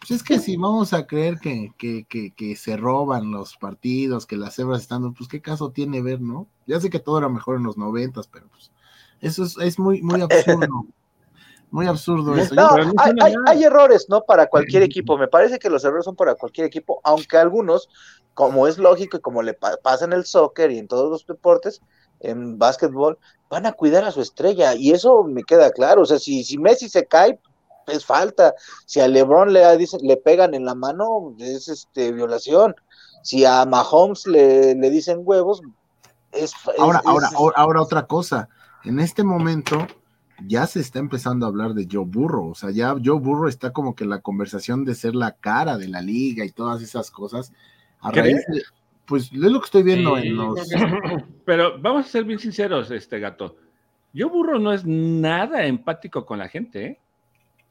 pues 0.00 0.10
es 0.12 0.22
que 0.24 0.38
si 0.40 0.56
vamos 0.56 0.92
a 0.94 1.06
creer 1.06 1.38
que, 1.40 1.72
que, 1.78 2.04
que, 2.06 2.32
que 2.34 2.56
se 2.56 2.76
roban 2.76 3.30
los 3.30 3.56
partidos, 3.56 4.26
que 4.26 4.36
las 4.36 4.56
cebras 4.56 4.80
están, 4.82 5.14
pues 5.14 5.28
qué 5.28 5.42
caso 5.42 5.70
tiene 5.72 6.02
ver, 6.02 6.20
¿no? 6.22 6.48
Ya 6.66 6.80
sé 6.80 6.90
que 6.90 7.00
todo 7.00 7.18
era 7.18 7.28
mejor 7.28 7.58
en 7.58 7.64
los 7.64 7.76
noventas, 7.78 8.26
pero 8.28 8.48
pues 8.48 8.72
eso 9.20 9.44
es, 9.44 9.56
es 9.58 9.78
muy, 9.78 10.02
muy 10.02 10.20
absurdo. 10.22 10.86
Muy 11.70 11.86
absurdo 11.86 12.36
eso. 12.36 12.54
No, 12.56 12.68
hay, 12.96 13.12
hay- 13.20 13.34
hay 13.46 13.64
errores, 13.64 14.06
¿no? 14.08 14.22
Para 14.24 14.46
cualquier 14.48 14.82
equipo. 14.82 15.16
Me 15.18 15.28
parece 15.28 15.58
que 15.58 15.70
los 15.70 15.84
errores 15.84 16.04
son 16.04 16.16
para 16.16 16.34
cualquier 16.34 16.66
equipo, 16.66 17.00
aunque 17.04 17.36
algunos, 17.36 17.88
como 18.34 18.66
es 18.66 18.78
lógico 18.78 19.16
y 19.16 19.20
como 19.20 19.42
le 19.42 19.54
pa- 19.54 19.76
pasa 19.82 20.04
en 20.04 20.12
el 20.12 20.24
soccer 20.24 20.70
y 20.70 20.78
en 20.78 20.88
todos 20.88 21.10
los 21.10 21.26
deportes, 21.26 21.82
en 22.20 22.58
básquetbol, 22.58 23.18
van 23.48 23.66
a 23.66 23.72
cuidar 23.72 24.04
a 24.04 24.10
su 24.12 24.20
estrella. 24.20 24.74
Y 24.74 24.92
eso 24.92 25.22
me 25.24 25.44
queda 25.44 25.70
claro. 25.70 26.02
O 26.02 26.06
sea, 26.06 26.18
si, 26.18 26.44
si 26.44 26.58
Messi 26.58 26.88
se 26.88 27.06
cae, 27.06 27.38
es 27.90 28.04
falta. 28.04 28.54
Si 28.86 29.00
a 29.00 29.08
LeBron 29.08 29.52
le, 29.52 29.76
dicen, 29.76 30.00
le 30.02 30.16
pegan 30.16 30.54
en 30.54 30.64
la 30.64 30.74
mano, 30.74 31.34
es 31.38 31.68
este, 31.68 32.12
violación. 32.12 32.74
Si 33.22 33.44
a 33.44 33.64
Mahomes 33.66 34.26
le, 34.26 34.74
le 34.74 34.90
dicen 34.90 35.20
huevos, 35.22 35.60
es. 36.32 36.52
es- 36.52 36.54
Ahora, 36.78 37.00
es- 37.00 37.06
ahora, 37.06 37.28
ahora, 37.36 37.54
ahora 37.56 37.82
otra 37.82 38.06
cosa. 38.06 38.48
En 38.84 38.98
este 39.00 39.22
momento 39.24 39.86
ya 40.46 40.66
se 40.66 40.80
está 40.80 40.98
empezando 41.00 41.44
a 41.44 41.50
hablar 41.50 41.74
de 41.74 41.86
Joe 41.90 42.04
Burro. 42.06 42.46
O 42.46 42.54
sea, 42.54 42.70
ya 42.70 42.94
Joe 43.02 43.18
Burro 43.20 43.46
está 43.48 43.72
como 43.72 43.94
que 43.94 44.04
en 44.04 44.10
la 44.10 44.20
conversación 44.22 44.84
de 44.86 44.94
ser 44.94 45.14
la 45.14 45.32
cara 45.32 45.76
de 45.76 45.88
la 45.88 46.00
liga 46.00 46.44
y 46.44 46.50
todas 46.50 46.80
esas 46.82 47.10
cosas. 47.10 47.52
A 48.00 48.10
raíz 48.10 48.36
de, 48.48 48.62
pues 49.04 49.24
es 49.24 49.32
lo 49.38 49.60
que 49.60 49.64
estoy 49.66 49.82
viendo 49.82 50.16
Sí, 50.16 50.28
en 50.28 50.36
los. 50.36 50.58
Pero 51.44 51.78
vamos 51.80 52.06
a 52.06 52.08
ser 52.08 52.24
bien 52.24 52.38
sinceros, 52.38 52.90
este 52.90 53.18
gato. 53.18 53.56
Yo 54.14 54.30
burro 54.30 54.58
no 54.58 54.72
es 54.72 54.84
nada 54.86 55.66
empático 55.66 56.24
con 56.24 56.38
la 56.38 56.48
gente, 56.48 56.84
¿eh? 56.86 57.00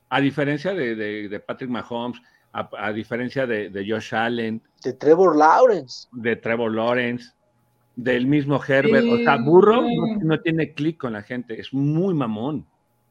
A 0.10 0.20
diferencia 0.22 0.74
de, 0.74 0.95
de- 0.95 1.30
de 1.30 1.39
Patrick 1.39 1.70
Mahomes, 1.70 2.22
a, 2.51 2.70
a 2.78 2.91
diferencia 2.91 3.45
de, 3.45 3.70
de 3.70 3.86
Josh 3.89 4.16
Allen, 4.16 4.62
de 4.84 4.93
Trevor 4.93 5.36
Lawrence. 5.38 6.07
de 6.12 6.36
Trevor 6.36 6.74
Lawrence, 6.74 7.32
del 7.95 8.26
mismo 8.28 8.60
Herbert. 8.66 9.03
Sí, 9.03 9.12
o 9.14 9.18
sea, 9.18 9.38
burro 9.38 9.82
sí. 9.88 9.95
no, 9.95 10.18
no 10.24 10.39
tiene 10.41 10.74
clic 10.74 10.97
con 10.97 11.14
la 11.14 11.22
gente, 11.22 11.60
es 11.60 11.74
muy 11.74 12.14
mamón. 12.14 12.66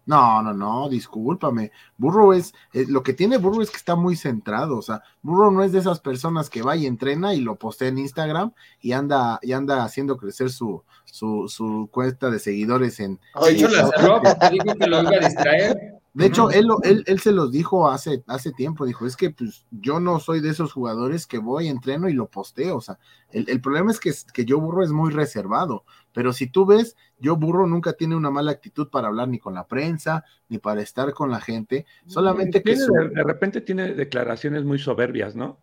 No, 0.06 0.42
no, 0.42 0.54
no, 0.54 0.88
discúlpame. 0.88 1.70
Burro 1.98 2.32
es, 2.32 2.54
eh, 2.72 2.86
lo 2.88 3.02
que 3.02 3.12
tiene 3.12 3.36
Burro 3.36 3.60
es 3.60 3.70
que 3.70 3.76
está 3.76 3.94
muy 3.94 4.16
centrado, 4.16 4.78
o 4.78 4.82
sea, 4.82 5.02
Burro 5.20 5.50
no 5.50 5.62
es 5.62 5.70
de 5.72 5.80
esas 5.80 6.00
personas 6.00 6.48
que 6.48 6.62
va 6.62 6.74
y 6.76 6.86
entrena 6.86 7.34
y 7.34 7.42
lo 7.42 7.56
postea 7.56 7.88
en 7.88 7.98
Instagram 7.98 8.52
y 8.80 8.92
anda, 8.92 9.38
y 9.42 9.52
anda 9.52 9.84
haciendo 9.84 10.16
crecer 10.16 10.48
su, 10.48 10.82
su, 11.04 11.46
su 11.48 11.90
cuenta 11.92 12.30
de 12.30 12.38
seguidores 12.38 12.98
en, 13.00 13.20
De 13.44 13.50
hecho, 13.52 13.68
dijo 13.68 14.74
que 14.80 14.86
lo 14.86 15.02
iba 15.02 15.10
a 15.10 15.18
distraer. 15.20 15.76
De 16.18 16.26
hecho, 16.26 16.50
él, 16.50 16.66
él, 16.82 17.04
él 17.06 17.20
se 17.20 17.30
los 17.30 17.52
dijo 17.52 17.88
hace, 17.88 18.24
hace 18.26 18.50
tiempo, 18.50 18.84
dijo, 18.84 19.06
es 19.06 19.16
que 19.16 19.30
pues 19.30 19.64
yo 19.70 20.00
no 20.00 20.18
soy 20.18 20.40
de 20.40 20.50
esos 20.50 20.72
jugadores 20.72 21.28
que 21.28 21.38
voy, 21.38 21.68
entreno 21.68 22.08
y 22.08 22.12
lo 22.12 22.26
posteo, 22.26 22.76
o 22.76 22.80
sea, 22.80 22.98
el, 23.30 23.48
el 23.48 23.60
problema 23.60 23.92
es 23.92 24.00
que, 24.00 24.12
que 24.32 24.44
yo 24.44 24.60
burro 24.60 24.82
es 24.82 24.90
muy 24.90 25.12
reservado, 25.12 25.84
pero 26.12 26.32
si 26.32 26.48
tú 26.48 26.66
ves, 26.66 26.96
yo 27.20 27.36
burro 27.36 27.68
nunca 27.68 27.92
tiene 27.92 28.16
una 28.16 28.30
mala 28.30 28.50
actitud 28.50 28.88
para 28.88 29.06
hablar 29.06 29.28
ni 29.28 29.38
con 29.38 29.54
la 29.54 29.68
prensa, 29.68 30.24
ni 30.48 30.58
para 30.58 30.82
estar 30.82 31.14
con 31.14 31.30
la 31.30 31.40
gente, 31.40 31.86
solamente 32.06 32.64
que 32.64 32.76
su- 32.76 32.92
de, 32.92 33.22
repente 33.22 33.60
tiene 33.60 33.94
declaraciones 33.94 34.64
muy 34.64 34.80
soberbias, 34.80 35.36
¿no? 35.36 35.58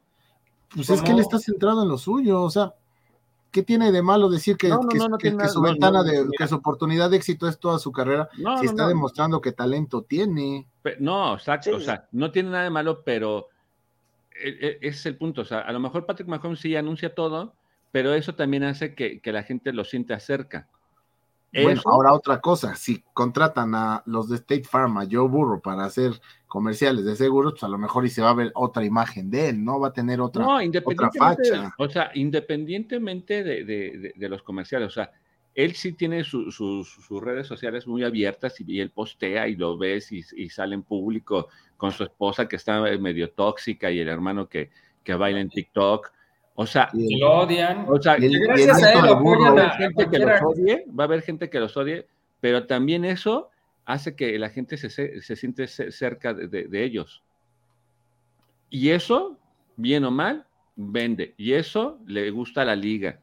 pues 0.74 0.90
es 0.90 1.02
que 1.02 1.12
él 1.12 1.20
está 1.20 1.38
centrado 1.38 1.84
en 1.84 1.90
lo 1.90 1.98
suyo, 1.98 2.42
o 2.42 2.50
sea, 2.50 2.74
¿qué 3.56 3.64
tiene 3.64 3.92
de 3.94 4.02
malo 4.02 4.28
decir 4.28 4.58
que, 4.58 4.68
No, 4.68 4.82
no, 4.82 4.88
que- 4.90 4.98
no, 4.98 5.08
no 5.08 5.18
que- 5.18 5.22
tiene 5.30 5.38
que 5.38 5.44
nada- 5.44 5.54
su 5.54 5.62
ventana 5.62 6.04
de, 6.04 6.28
que 6.38 6.46
su 6.48 6.56
oportunidad 6.56 7.10
de 7.10 7.16
éxito 7.16 7.48
es 7.48 7.58
toda 7.58 7.80
su 7.80 7.90
carrera, 7.94 8.28
No, 8.38 8.58
si 8.58 8.66
no, 8.66 8.70
está 8.72 8.84
no. 8.84 8.90
demostrando 8.90 9.40
que 9.40 9.54
talento 9.54 10.02
tiene? 10.04 10.68
No, 11.00 11.36
exacto, 11.36 11.70
Sí. 11.70 11.76
o 11.78 11.80
sea, 11.80 12.08
no 12.12 12.32
tiene 12.32 12.50
nada 12.50 12.66
de 12.66 12.70
malo, 12.70 13.02
pero 13.06 13.48
e- 14.32 14.50
e- 14.50 14.78
ese 14.82 14.90
es 15.00 15.06
el 15.06 15.16
punto. 15.18 15.42
O 15.42 15.46
sea, 15.46 15.60
a 15.60 15.72
lo 15.72 15.80
mejor 15.80 16.06
Patrick 16.06 16.28
Mahomes 16.28 16.60
sí 16.60 16.76
anuncia 16.76 17.16
todo, 17.16 17.56
pero 17.94 18.14
eso 18.14 18.36
también 18.36 18.64
hace 18.66 18.94
que, 18.94 19.22
que 19.22 19.32
la 19.32 19.44
gente 19.44 19.72
lo 19.72 19.86
siente 19.86 20.20
cerca. 20.20 20.68
Bueno, 21.64 21.82
ahora 21.86 22.14
otra 22.14 22.42
cosa, 22.42 22.76
si 22.76 23.04
contratan 23.14 23.76
a 23.76 24.04
los 24.06 24.30
de 24.30 24.36
State 24.36 24.66
Farm, 24.66 24.98
a 24.98 25.08
Joe 25.10 25.28
Burro, 25.28 25.62
para 25.62 25.86
hacer 25.86 26.20
comerciales 26.48 27.06
de 27.06 27.16
seguros, 27.16 27.54
pues 27.54 27.64
a 27.64 27.68
lo 27.68 27.78
mejor 27.78 28.06
y 28.06 28.10
se 28.10 28.22
va 28.22 28.32
a 28.32 28.34
ver 28.34 28.52
otra 28.56 28.84
imagen 28.84 29.30
de 29.30 29.50
él, 29.50 29.64
¿no? 29.64 29.80
Va 29.80 29.90
a 29.90 29.94
tener 29.94 30.22
otra, 30.22 30.44
no, 30.44 30.62
independientemente, 30.62 31.74
O 31.78 31.90
sea, 31.90 32.12
independientemente 32.14 33.44
de, 33.44 34.14
los 34.30 34.44
comerciales, 34.44 34.88
o 34.88 34.92
sea, 34.92 35.12
él 35.54 35.76
sí 35.76 35.94
tiene 35.94 36.24
sus 36.24 37.22
redes 37.22 37.48
sociales 37.48 37.88
muy 37.88 38.04
abiertas 38.04 38.56
y, 38.60 38.80
él 38.80 38.90
postea 38.90 39.48
y 39.48 39.56
lo 39.56 39.78
ves 39.78 40.12
y, 40.12 40.50
sale 40.50 40.76
en 40.76 40.84
público 40.84 41.48
con 41.78 41.92
su 41.92 42.04
esposa 42.04 42.48
que 42.48 42.58
está 42.58 42.82
medio 42.98 43.32
tóxica 43.32 43.92
y 43.92 44.00
el 44.00 44.10
hermano 44.10 44.50
que, 44.50 44.72
que 45.04 45.14
baila 45.14 45.40
en 45.40 45.50
TikTok. 45.50 46.12
O 46.56 46.66
sea, 46.66 46.90
lo 46.94 47.42
odian. 47.42 47.86
O 47.88 48.02
sea, 48.02 48.16
gracias 48.16 48.82
a 48.82 48.94
él 48.94 49.00
va 49.00 49.64
a 49.66 49.70
gente 49.78 50.10
que 50.10 50.20
los 50.20 50.42
odie, 50.42 50.86
va 50.88 51.04
a 51.04 51.08
haber 51.08 51.22
gente 51.22 51.50
que 51.50 51.60
los 51.60 51.76
odie, 51.76 52.08
pero 52.40 52.66
también 52.66 53.04
eso 53.04 53.50
hace 53.84 54.16
que 54.16 54.40
la 54.40 54.50
gente 54.50 54.78
se, 54.78 54.90
se 54.90 55.36
siente 55.36 55.68
cerca 55.68 56.34
de, 56.34 56.84
ellos. 56.84 57.24
Y 58.70 58.90
eso, 58.90 59.38
bien 59.76 60.06
o 60.06 60.12
mal, 60.12 60.46
vende. 60.78 61.34
Y 61.38 61.54
eso 61.54 62.00
le 62.08 62.32
gusta 62.32 62.62
a 62.62 62.66
la 62.66 62.76
liga. 62.76 63.20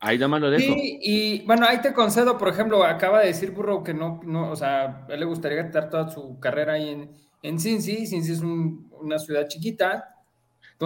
Ahí 0.00 0.18
más 0.18 0.40
lo 0.40 0.50
dejo. 0.50 0.74
Sí, 0.74 0.98
y 1.00 1.46
bueno, 1.46 1.64
ahí 1.66 1.80
te 1.80 1.94
concedo, 1.94 2.36
por 2.36 2.48
ejemplo, 2.48 2.84
acaba 2.84 3.20
de 3.20 3.28
decir 3.28 3.52
Burro 3.52 3.82
que 3.82 3.94
no, 3.94 4.20
no 4.24 4.50
o 4.50 4.56
sea, 4.56 5.06
a 5.08 5.12
él 5.12 5.20
le 5.20 5.26
gustaría 5.26 5.60
estar 5.62 5.88
toda 5.88 6.08
su 6.08 6.38
carrera 6.40 6.74
ahí 6.74 6.90
en, 6.90 7.10
en 7.42 7.58
Cincy. 7.58 8.06
Cincy 8.06 8.32
es 8.32 8.40
una 8.42 9.18
ciudad 9.18 9.46
chiquita 9.48 10.11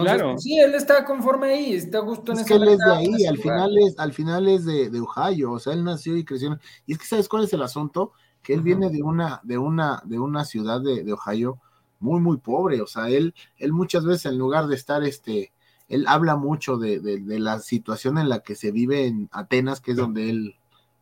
claro. 0.01 0.31
Pues, 0.33 0.43
sí, 0.43 0.59
él 0.59 0.75
está 0.75 1.05
conforme 1.05 1.47
ahí, 1.47 1.73
está 1.73 1.99
gusto 1.99 2.31
en 2.31 2.39
es 2.39 2.45
que 2.45 2.55
él 2.55 2.67
es 2.67 2.77
de 2.77 2.91
ahí, 2.91 3.25
al 3.25 3.37
final 3.37 3.77
es, 3.77 3.99
al 3.99 4.13
final 4.13 4.47
es 4.47 4.65
de, 4.65 4.99
Ohio, 4.99 5.51
o 5.51 5.59
sea, 5.59 5.73
él 5.73 5.83
nació 5.83 6.17
y 6.17 6.25
creció. 6.25 6.57
Y 6.85 6.93
es 6.93 6.99
que 6.99 7.05
sabes 7.05 7.29
cuál 7.29 7.43
es 7.43 7.53
el 7.53 7.61
asunto, 7.61 8.13
que 8.41 8.53
él 8.53 8.61
viene 8.61 8.89
de 8.89 9.03
una, 9.03 9.41
de 9.43 9.57
una, 9.57 10.01
de 10.05 10.19
una 10.19 10.45
ciudad 10.45 10.81
de, 10.81 11.11
Ohio 11.13 11.59
muy, 11.99 12.19
muy 12.19 12.37
pobre. 12.37 12.81
O 12.81 12.87
sea, 12.87 13.09
él, 13.09 13.33
él 13.57 13.73
muchas 13.73 14.05
veces 14.05 14.27
en 14.27 14.37
lugar 14.37 14.67
de 14.67 14.75
estar 14.75 15.03
este, 15.03 15.51
él 15.89 16.05
habla 16.07 16.35
mucho 16.35 16.77
de, 16.77 16.99
de, 16.99 17.39
la 17.39 17.59
situación 17.59 18.17
en 18.17 18.29
la 18.29 18.39
que 18.39 18.55
se 18.55 18.71
vive 18.71 19.05
en 19.07 19.29
Atenas, 19.31 19.81
que 19.81 19.91
es 19.91 19.97
donde 19.97 20.29
él, 20.29 20.55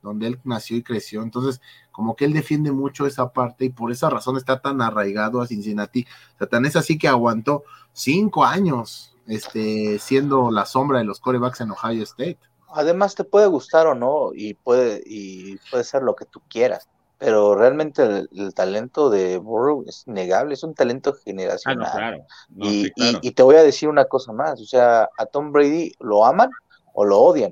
donde 0.05 0.27
él 0.27 0.39
nació 0.45 0.77
y 0.77 0.83
creció. 0.83 1.21
Entonces, 1.21 1.61
como 1.91 2.15
que 2.15 2.25
él 2.25 2.33
defiende 2.33 2.71
mucho 2.71 3.05
esa 3.05 3.33
parte 3.33 3.65
y 3.65 3.69
por 3.69 3.91
esa 3.91 4.09
razón 4.09 4.37
está 4.37 4.61
tan 4.61 4.81
arraigado 4.81 5.41
a 5.41 5.47
Cincinnati. 5.47 6.05
O 6.35 6.37
sea, 6.37 6.47
tan 6.47 6.65
es 6.65 6.77
así 6.77 6.97
que 6.97 7.09
aguantó 7.09 7.63
cinco 7.91 8.45
años 8.45 9.15
este, 9.27 9.99
siendo 9.99 10.51
la 10.51 10.65
sombra 10.65 10.99
de 10.99 11.05
los 11.05 11.19
corebacks 11.19 11.61
en 11.61 11.71
Ohio 11.71 12.03
State. 12.03 12.39
Además, 12.69 13.15
te 13.15 13.23
puede 13.23 13.47
gustar 13.47 13.87
o 13.87 13.95
no, 13.95 14.31
y 14.33 14.53
puede, 14.53 15.01
y 15.05 15.57
puede 15.71 15.83
ser 15.83 16.03
lo 16.03 16.15
que 16.15 16.25
tú 16.25 16.41
quieras, 16.49 16.89
pero 17.17 17.55
realmente 17.55 18.03
el, 18.03 18.53
talento 18.53 19.09
de 19.09 19.37
Burrow 19.37 19.85
es 19.87 20.03
innegable, 20.07 20.55
es 20.55 20.63
un 20.63 20.73
talento 20.73 21.13
generacional. 21.13 21.87
Ah, 21.87 21.95
claro. 21.95 22.25
y, 22.57 22.91
y, 22.97 23.31
te 23.31 23.43
voy 23.43 23.55
a 23.55 23.63
decir 23.63 23.87
una 23.87 24.05
cosa 24.05 24.33
más, 24.33 24.59
o 24.59 24.65
sea, 24.65 25.09
a 25.17 25.25
Tom 25.25 25.53
Brady 25.53 25.93
lo 25.99 26.25
aman 26.25 26.49
o 26.93 27.05
lo 27.05 27.19
odian. 27.19 27.51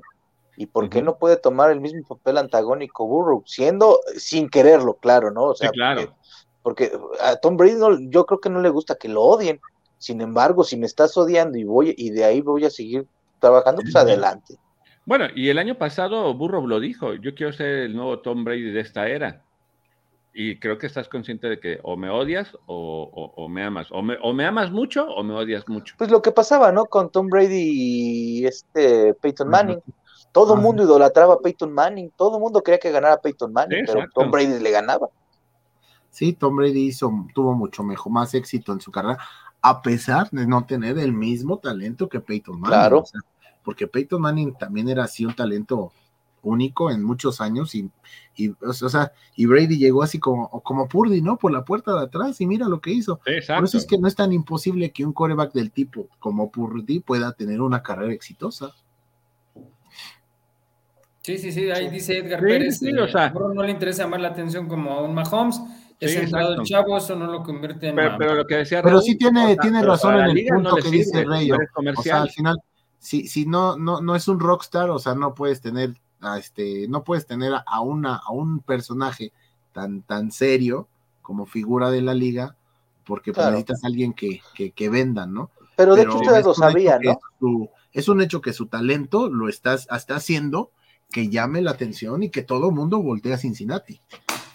¿Y 0.56 0.66
por 0.66 0.88
qué 0.88 1.02
no 1.02 1.18
puede 1.18 1.36
tomar 1.36 1.70
el 1.70 1.80
mismo 1.80 2.02
papel 2.06 2.38
antagónico 2.38 3.06
Burrow? 3.06 3.42
Siendo 3.46 4.00
sin 4.16 4.48
quererlo, 4.48 4.94
claro, 4.94 5.30
¿no? 5.30 5.44
O 5.44 5.54
sea, 5.54 5.70
claro. 5.70 6.14
Porque, 6.62 6.92
a 7.20 7.36
Tom 7.36 7.56
Brady 7.56 7.78
yo 8.08 8.24
creo 8.24 8.40
que 8.40 8.50
no 8.50 8.60
le 8.60 8.70
gusta 8.70 8.94
que 8.94 9.08
lo 9.08 9.22
odien. 9.22 9.60
Sin 9.98 10.20
embargo, 10.20 10.64
si 10.64 10.76
me 10.76 10.86
estás 10.86 11.16
odiando 11.16 11.58
y 11.58 11.64
voy 11.64 11.94
y 11.96 12.10
de 12.10 12.24
ahí 12.24 12.40
voy 12.40 12.64
a 12.64 12.70
seguir 12.70 13.06
trabajando, 13.38 13.82
pues 13.82 13.96
adelante. 13.96 14.56
Bueno, 15.06 15.26
y 15.34 15.50
el 15.50 15.58
año 15.58 15.76
pasado 15.76 16.32
Burro 16.34 16.66
lo 16.66 16.80
dijo, 16.80 17.14
yo 17.14 17.34
quiero 17.34 17.52
ser 17.52 17.66
el 17.66 17.96
nuevo 17.96 18.20
Tom 18.20 18.44
Brady 18.44 18.70
de 18.70 18.80
esta 18.80 19.08
era. 19.08 19.42
Y 20.36 20.58
creo 20.58 20.78
que 20.78 20.86
estás 20.86 21.08
consciente 21.08 21.48
de 21.48 21.60
que 21.60 21.78
o 21.82 21.96
me 21.96 22.10
odias 22.10 22.56
o, 22.66 23.46
me 23.48 23.62
amas. 23.62 23.86
O 23.92 24.02
me, 24.02 24.16
o 24.20 24.32
me, 24.32 24.44
amas 24.46 24.72
mucho 24.72 25.06
o 25.06 25.22
me 25.22 25.34
odias 25.34 25.68
mucho. 25.68 25.94
Pues 25.96 26.10
lo 26.10 26.22
que 26.22 26.32
pasaba, 26.32 26.72
¿no? 26.72 26.86
Con 26.86 27.10
Tom 27.10 27.28
Brady 27.28 28.40
y 28.40 28.46
este 28.46 29.14
Peyton 29.14 29.48
Manning. 29.48 29.80
Todo 30.34 30.54
el 30.56 30.60
mundo 30.60 30.82
idolatraba 30.82 31.34
a 31.34 31.38
Peyton 31.38 31.72
Manning. 31.72 32.10
Todo 32.16 32.36
el 32.36 32.42
mundo 32.42 32.62
quería 32.62 32.78
que 32.78 32.90
ganara 32.90 33.20
Peyton 33.20 33.52
Manning, 33.52 33.84
pero 33.86 34.04
Tom 34.12 34.30
Brady 34.30 34.58
le 34.58 34.70
ganaba. 34.70 35.08
Sí, 36.10 36.32
Tom 36.32 36.56
Brady 36.56 36.88
hizo, 36.88 37.10
tuvo 37.34 37.54
mucho 37.54 37.82
mejor, 37.82 38.12
más 38.12 38.34
éxito 38.34 38.72
en 38.72 38.80
su 38.80 38.90
carrera 38.90 39.18
a 39.64 39.80
pesar 39.80 40.28
de 40.30 40.46
no 40.46 40.66
tener 40.66 40.98
el 40.98 41.14
mismo 41.14 41.58
talento 41.58 42.06
que 42.06 42.20
Peyton 42.20 42.60
Manning. 42.60 42.68
Claro. 42.68 43.04
porque 43.62 43.86
Peyton 43.86 44.20
Manning 44.20 44.54
también 44.58 44.90
era 44.90 45.04
así 45.04 45.24
un 45.24 45.34
talento 45.34 45.90
único 46.42 46.90
en 46.90 47.02
muchos 47.02 47.40
años 47.40 47.74
y, 47.74 47.90
o 48.60 48.72
sea, 48.74 49.12
y 49.34 49.46
Brady 49.46 49.78
llegó 49.78 50.02
así 50.02 50.18
como, 50.18 50.50
como 50.60 50.86
Purdy, 50.86 51.22
¿no? 51.22 51.38
Por 51.38 51.50
la 51.50 51.64
puerta 51.64 51.94
de 51.94 52.02
atrás 52.02 52.38
y 52.42 52.46
mira 52.46 52.68
lo 52.68 52.82
que 52.82 52.90
hizo. 52.90 53.20
Por 53.24 53.64
eso 53.64 53.78
es 53.78 53.86
que 53.86 53.96
no 53.96 54.06
es 54.06 54.14
tan 54.14 54.34
imposible 54.34 54.92
que 54.92 55.06
un 55.06 55.14
coreback 55.14 55.54
del 55.54 55.70
tipo 55.70 56.08
como 56.18 56.50
Purdy 56.50 57.00
pueda 57.00 57.32
tener 57.32 57.62
una 57.62 57.82
carrera 57.82 58.12
exitosa. 58.12 58.74
Sí, 61.24 61.38
sí, 61.38 61.52
sí, 61.52 61.70
ahí 61.70 61.88
dice 61.88 62.18
Edgar 62.18 62.38
Pérez, 62.38 62.80
sí, 62.80 62.92
o 62.92 63.08
sea, 63.08 63.30
no 63.30 63.62
le 63.62 63.70
interesa 63.70 64.06
más 64.06 64.20
la 64.20 64.28
atención 64.28 64.68
como 64.68 64.90
a 64.92 65.02
un 65.02 65.14
Mahomes, 65.14 65.58
es 65.98 66.16
entrado 66.16 66.52
el 66.52 66.62
chavo, 66.64 66.98
eso 66.98 67.16
no 67.16 67.26
lo 67.26 67.42
convierte 67.42 67.88
en. 67.88 67.96
Pero, 67.96 68.34
lo 68.34 68.46
que 68.46 68.56
decía 68.56 68.82
Pero 68.82 69.00
sí 69.00 69.16
tiene, 69.16 69.56
tiene 69.56 69.82
razón 69.82 70.20
en 70.20 70.36
el 70.36 70.46
punto 70.46 70.76
que 70.76 70.90
dice 70.90 71.24
Rey. 71.24 71.50
O 71.50 72.02
sea, 72.02 72.20
al 72.20 72.30
final, 72.30 72.58
si, 72.98 73.26
si 73.26 73.46
no, 73.46 73.78
no, 73.78 74.02
no 74.02 74.14
es 74.14 74.28
un 74.28 74.38
rockstar, 74.38 74.90
o 74.90 74.98
sea, 74.98 75.14
no 75.14 75.34
puedes 75.34 75.62
tener 75.62 75.94
a 76.20 76.38
este, 76.38 76.88
no 76.88 77.04
puedes 77.04 77.26
tener 77.26 77.54
a 77.64 77.80
una, 77.80 78.16
a 78.16 78.30
un 78.30 78.60
personaje 78.60 79.32
tan, 79.72 80.02
tan 80.02 80.30
serio 80.30 80.88
como 81.22 81.46
figura 81.46 81.90
de 81.90 82.02
la 82.02 82.12
liga, 82.12 82.54
porque 83.06 83.32
pues, 83.32 83.46
necesitas 83.46 83.82
a 83.82 83.86
alguien 83.86 84.12
que, 84.12 84.42
que, 84.54 84.72
que 84.72 84.90
vendan, 84.90 85.32
¿no? 85.32 85.50
Pero 85.74 85.96
de 85.96 86.02
hecho 86.02 86.18
ustedes 86.18 86.44
lo 86.44 86.52
sabían, 86.52 87.00
¿no? 87.40 87.70
es 87.94 88.08
un 88.08 88.20
hecho 88.20 88.42
que 88.42 88.52
su 88.52 88.66
talento 88.66 89.30
lo 89.30 89.48
estás, 89.48 89.88
está 89.90 90.16
haciendo 90.16 90.70
que 91.14 91.28
llame 91.28 91.62
la 91.62 91.70
atención 91.70 92.24
y 92.24 92.28
que 92.28 92.42
todo 92.42 92.70
el 92.70 92.74
mundo 92.74 93.00
voltee 93.00 93.32
a 93.32 93.38
Cincinnati. 93.38 94.00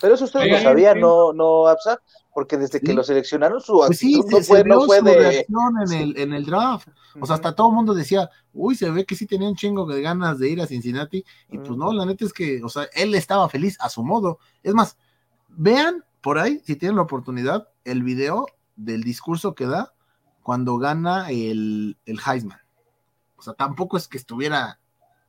Pero 0.02 0.16
eso 0.16 0.26
ustedes 0.26 0.52
lo 0.52 0.60
sabían, 0.60 1.00
¿no, 1.00 1.32
no, 1.32 1.68
Absa? 1.68 2.02
Porque 2.34 2.58
desde 2.58 2.82
que 2.82 2.94
lo 2.94 3.02
seleccionaron, 3.02 3.62
su 3.62 3.82
pues 3.88 3.98
sí, 3.98 4.22
no 4.30 4.42
fue, 4.42 4.66
no 4.66 4.82
fue 4.82 5.02
de... 5.02 5.46
en 5.48 5.92
el, 5.94 6.18
en 6.20 6.34
el 6.34 6.46
draft. 6.46 6.90
O 7.18 7.26
sea, 7.26 7.36
hasta 7.36 7.56
todo 7.56 7.70
el 7.70 7.76
mundo 7.76 7.94
decía, 7.94 8.30
uy, 8.52 8.76
se 8.76 8.92
ve 8.92 9.06
que 9.06 9.16
sí 9.16 9.26
tenía 9.26 9.48
un 9.48 9.56
chingo 9.56 9.86
de 9.86 10.02
ganas 10.02 10.38
de 10.38 10.50
ir 10.50 10.60
a 10.60 10.68
Cincinnati. 10.68 11.24
Y 11.50 11.60
pues 11.60 11.78
no, 11.78 11.94
la 11.94 12.06
neta 12.06 12.26
es 12.26 12.34
que, 12.34 12.62
o 12.62 12.68
sea, 12.68 12.90
él 12.94 13.16
estaba 13.16 13.48
feliz 13.48 13.78
a 13.80 13.88
su 13.88 14.04
modo. 14.04 14.40
Es 14.62 14.74
más, 14.74 14.98
vean 15.48 16.04
por 16.20 16.40
ahí, 16.40 16.62
si 16.66 16.76
tienen 16.76 16.98
la 16.98 17.04
oportunidad, 17.04 17.70
el 17.86 18.04
video 18.04 18.48
del 18.76 19.04
discurso 19.04 19.56
que 19.56 19.66
da 19.66 19.94
cuando 20.44 20.78
gana 20.78 21.30
el, 21.30 21.96
el 22.06 22.20
Heisman. 22.20 22.60
O 23.38 23.44
sea, 23.44 23.54
tampoco 23.54 23.96
es 23.96 24.10
que 24.10 24.18
estuviera 24.18 24.78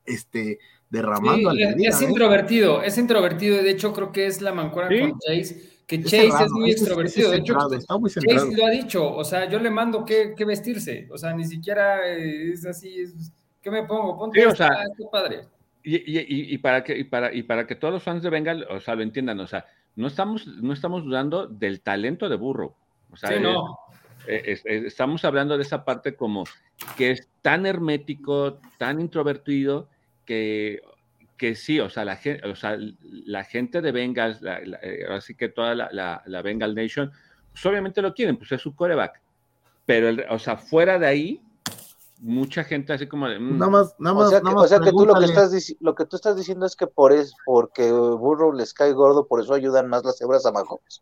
este, 0.05 0.59
derramando 0.91 1.51
Es, 1.51 2.01
¿eh? 2.01 2.05
introvertido, 2.05 2.83
es 2.83 2.97
introvertido, 2.97 3.63
de 3.63 3.71
hecho 3.71 3.93
creo 3.93 4.11
que 4.11 4.27
es 4.27 4.41
la 4.41 4.51
mancora 4.51 4.87
con 4.87 5.17
Chase, 5.19 5.71
que 5.87 6.03
Chase 6.03 6.43
es 6.43 6.51
muy 6.51 6.71
extrovertido, 6.71 7.31
de 7.31 7.37
hecho 7.37 7.55
Chase 7.55 8.55
lo 8.55 8.65
ha 8.65 8.69
dicho, 8.69 9.15
o 9.15 9.23
sea, 9.23 9.49
yo 9.49 9.59
le 9.59 9.69
mando 9.69 10.03
qué, 10.05 10.35
vestirse, 10.45 11.07
o 11.09 11.17
sea, 11.17 11.33
ni 11.33 11.45
siquiera 11.45 12.05
es 12.05 12.65
así, 12.65 13.05
¿qué 13.61 13.71
me 13.71 13.83
pongo? 13.83 14.17
Ponte 14.17 14.45
o 14.45 14.55
sea, 14.55 14.83
padre. 15.11 15.47
Y, 15.83 16.57
para 16.59 16.83
que, 16.83 16.95
y, 16.95 17.05
para, 17.05 17.33
y 17.33 17.41
para 17.41 17.65
que 17.65 17.75
todos 17.75 17.93
los 17.93 18.03
fans 18.03 18.21
de 18.21 18.29
Bengal, 18.29 18.67
o 18.69 18.79
sea, 18.79 18.93
lo 18.93 19.01
entiendan, 19.01 19.39
o 19.39 19.47
sea, 19.47 19.65
no 19.95 20.07
estamos, 20.07 20.45
no 20.45 20.73
estamos 20.73 21.03
dudando 21.03 21.47
del 21.47 21.81
talento 21.81 22.29
de 22.29 22.35
Burro. 22.35 22.75
O 23.11 23.17
sea, 23.17 23.39
no. 23.39 23.79
estamos 24.27 25.25
hablando 25.25 25.57
de 25.57 25.63
esa 25.63 25.83
parte 25.83 26.15
como 26.15 26.43
que 26.97 27.11
es 27.11 27.27
tan 27.41 27.65
hermético, 27.65 28.59
tan 28.77 29.01
introvertido, 29.01 29.89
que, 30.25 30.81
que 31.37 31.55
sí, 31.55 31.79
o 31.79 31.89
sea, 31.89 32.05
la, 32.05 32.19
o 32.49 32.55
sea, 32.55 32.77
la 33.01 33.43
gente 33.43 33.81
de 33.81 33.91
Bengals, 33.91 34.41
eh, 34.43 35.05
así 35.09 35.35
que 35.35 35.49
toda 35.49 35.73
la, 35.75 36.21
la, 36.25 36.41
Bengal 36.41 36.75
Nation, 36.75 37.11
pues 37.51 37.65
obviamente 37.65 38.01
lo 38.01 38.13
quieren, 38.13 38.37
pues 38.37 38.51
es 38.51 38.61
su 38.61 38.75
coreback. 38.75 39.21
Pero, 39.85 40.23
o 40.33 40.39
sea, 40.39 40.57
fuera 40.57 40.99
de 40.99 41.07
ahí, 41.07 41.41
mucha 42.19 42.63
gente 42.63 42.93
así 42.93 43.07
como 43.07 43.27
de... 43.27 43.39
Mm". 43.39 43.57
Nada 43.57 43.71
más, 43.71 43.95
nada 43.97 44.15
más. 44.15 44.27
O 44.27 44.67
sea, 44.67 44.79
que, 44.79 44.91
tú 44.91 45.05
lo 45.05 45.15
que, 45.15 45.25
estás, 45.25 45.75
lo 45.79 45.95
que 45.95 46.05
tú 46.05 46.15
estás 46.15 46.35
diciendo 46.35 46.65
es 46.65 46.75
que 46.75 46.87
por 46.87 47.11
es 47.11 47.33
porque 47.45 47.91
Burrow 47.91 48.53
les 48.53 48.73
cae 48.73 48.93
gordo, 48.93 49.25
por 49.25 49.41
eso 49.41 49.53
ayudan 49.53 49.89
más 49.89 50.05
las 50.05 50.21
hebras 50.21 50.45
a 50.45 50.51
Mahomes. 50.51 51.01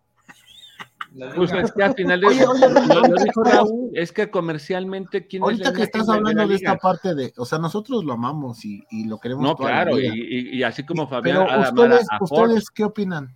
Pues 1.36 1.51
es 1.51 1.72
que 1.72 1.84
al 1.84 1.95
final 1.95 2.22
de 2.22 2.28
oye, 2.28 2.45
lo, 2.45 3.24
dijo 3.24 3.43
Raúl, 3.43 3.91
es 3.93 4.12
que 4.12 4.30
comercialmente 4.30 5.26
¿quién 5.26 5.41
ahorita 5.41 5.74
que 5.74 5.84
estás 5.84 6.07
hablando 6.07 6.47
de, 6.47 6.55
esta 6.55 6.78
parte 6.78 7.16
de, 7.16 7.34
o 7.38 7.45
sea, 7.45 7.57
nosotros 7.57 8.03
lo 8.03 8.14
amamos 8.14 8.64
y, 8.64 8.84
y 8.91 9.05
lo 9.07 9.20
queremos. 9.20 9.43
No, 9.43 9.55
claro, 9.55 9.99
y, 9.99 10.57
y, 10.57 10.64
así 10.64 10.86
como 10.86 11.07
Fabián. 11.07 11.47
Pero 11.47 11.62
ustedes, 11.62 12.07
ustedes 12.20 12.70
qué 12.70 12.84
opinan? 12.84 13.36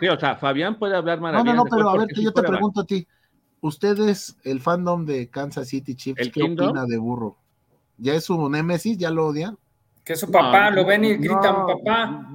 Sí, 0.00 0.08
o 0.08 0.18
sea, 0.18 0.36
Fabián 0.36 0.78
puede 0.78 0.96
hablar 0.96 1.20
maravillas. 1.20 1.54
No, 1.54 1.64
no, 1.64 1.64
no, 1.64 1.76
pero 1.76 1.90
a 1.90 1.98
ver, 1.98 2.08
yo 2.14 2.32
te 2.32 2.42
pregunto 2.42 2.80
a 2.80 2.84
ti, 2.84 3.06
ustedes, 3.60 4.36
el 4.44 4.60
fandom 4.60 5.04
de 5.04 5.28
Kansas 5.28 5.68
City 5.68 5.94
Chiefs, 5.94 6.30
¿qué 6.32 6.42
opina 6.42 6.86
de 6.86 6.96
Burro? 6.96 7.36
¿Ya 7.98 8.14
es 8.14 8.30
un 8.30 8.50
némesis? 8.50 8.96
¿Ya 8.96 9.10
lo 9.10 9.26
odian? 9.26 9.58
Que 10.04 10.16
su 10.16 10.30
papá, 10.30 10.70
lo 10.70 10.84
ven 10.84 11.04
y 11.04 11.14
gritan 11.14 11.66
papá. 11.66 12.28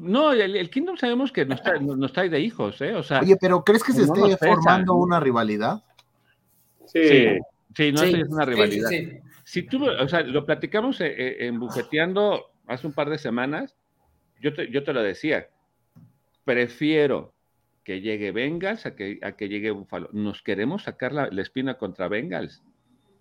no, 0.00 0.32
el, 0.32 0.70
Kingdom 0.70 0.96
sabemos 0.96 1.32
que 1.32 1.44
no 1.44 1.54
está, 1.54 1.78
no, 1.78 2.06
está 2.06 2.22
de 2.22 2.40
hijos, 2.40 2.80
¿eh? 2.80 2.94
O 2.94 3.02
sea, 3.02 3.20
Oye, 3.20 3.36
pero 3.40 3.64
¿crees 3.64 3.82
que 3.82 3.92
se 3.92 4.02
esté 4.02 4.36
formando 4.36 4.94
una 4.94 5.18
rivalidad? 5.18 5.82
Sí. 6.86 7.36
Sí, 7.74 7.92
no 7.92 8.02
es 8.02 8.28
una 8.28 8.44
rivalidad. 8.44 8.90
si 9.44 9.62
tú, 9.64 9.86
o 9.86 10.08
sea, 10.08 10.22
lo 10.22 10.46
platicamos 10.46 11.00
eh, 11.00 11.14
eh, 11.18 11.46
en, 11.46 11.58
Bufeteando 11.58 12.52
hace 12.66 12.86
un 12.86 12.94
par 12.94 13.10
de 13.10 13.18
semanas, 13.18 13.76
yo 14.40 14.54
te, 14.54 14.70
yo 14.70 14.82
te 14.82 14.92
lo 14.92 15.02
decía, 15.02 15.48
prefiero 16.44 17.34
que 17.86 18.00
llegue 18.00 18.32
Bengals 18.32 18.86
a 18.86 18.96
que, 18.96 19.18
a 19.22 19.32
que 19.32 19.48
llegue 19.48 19.70
Búfalo. 19.70 20.08
Nos 20.12 20.42
queremos 20.42 20.84
sacar 20.84 21.12
la, 21.12 21.28
espina 21.40 21.74
contra 21.74 22.08
Bengals. 22.08 22.62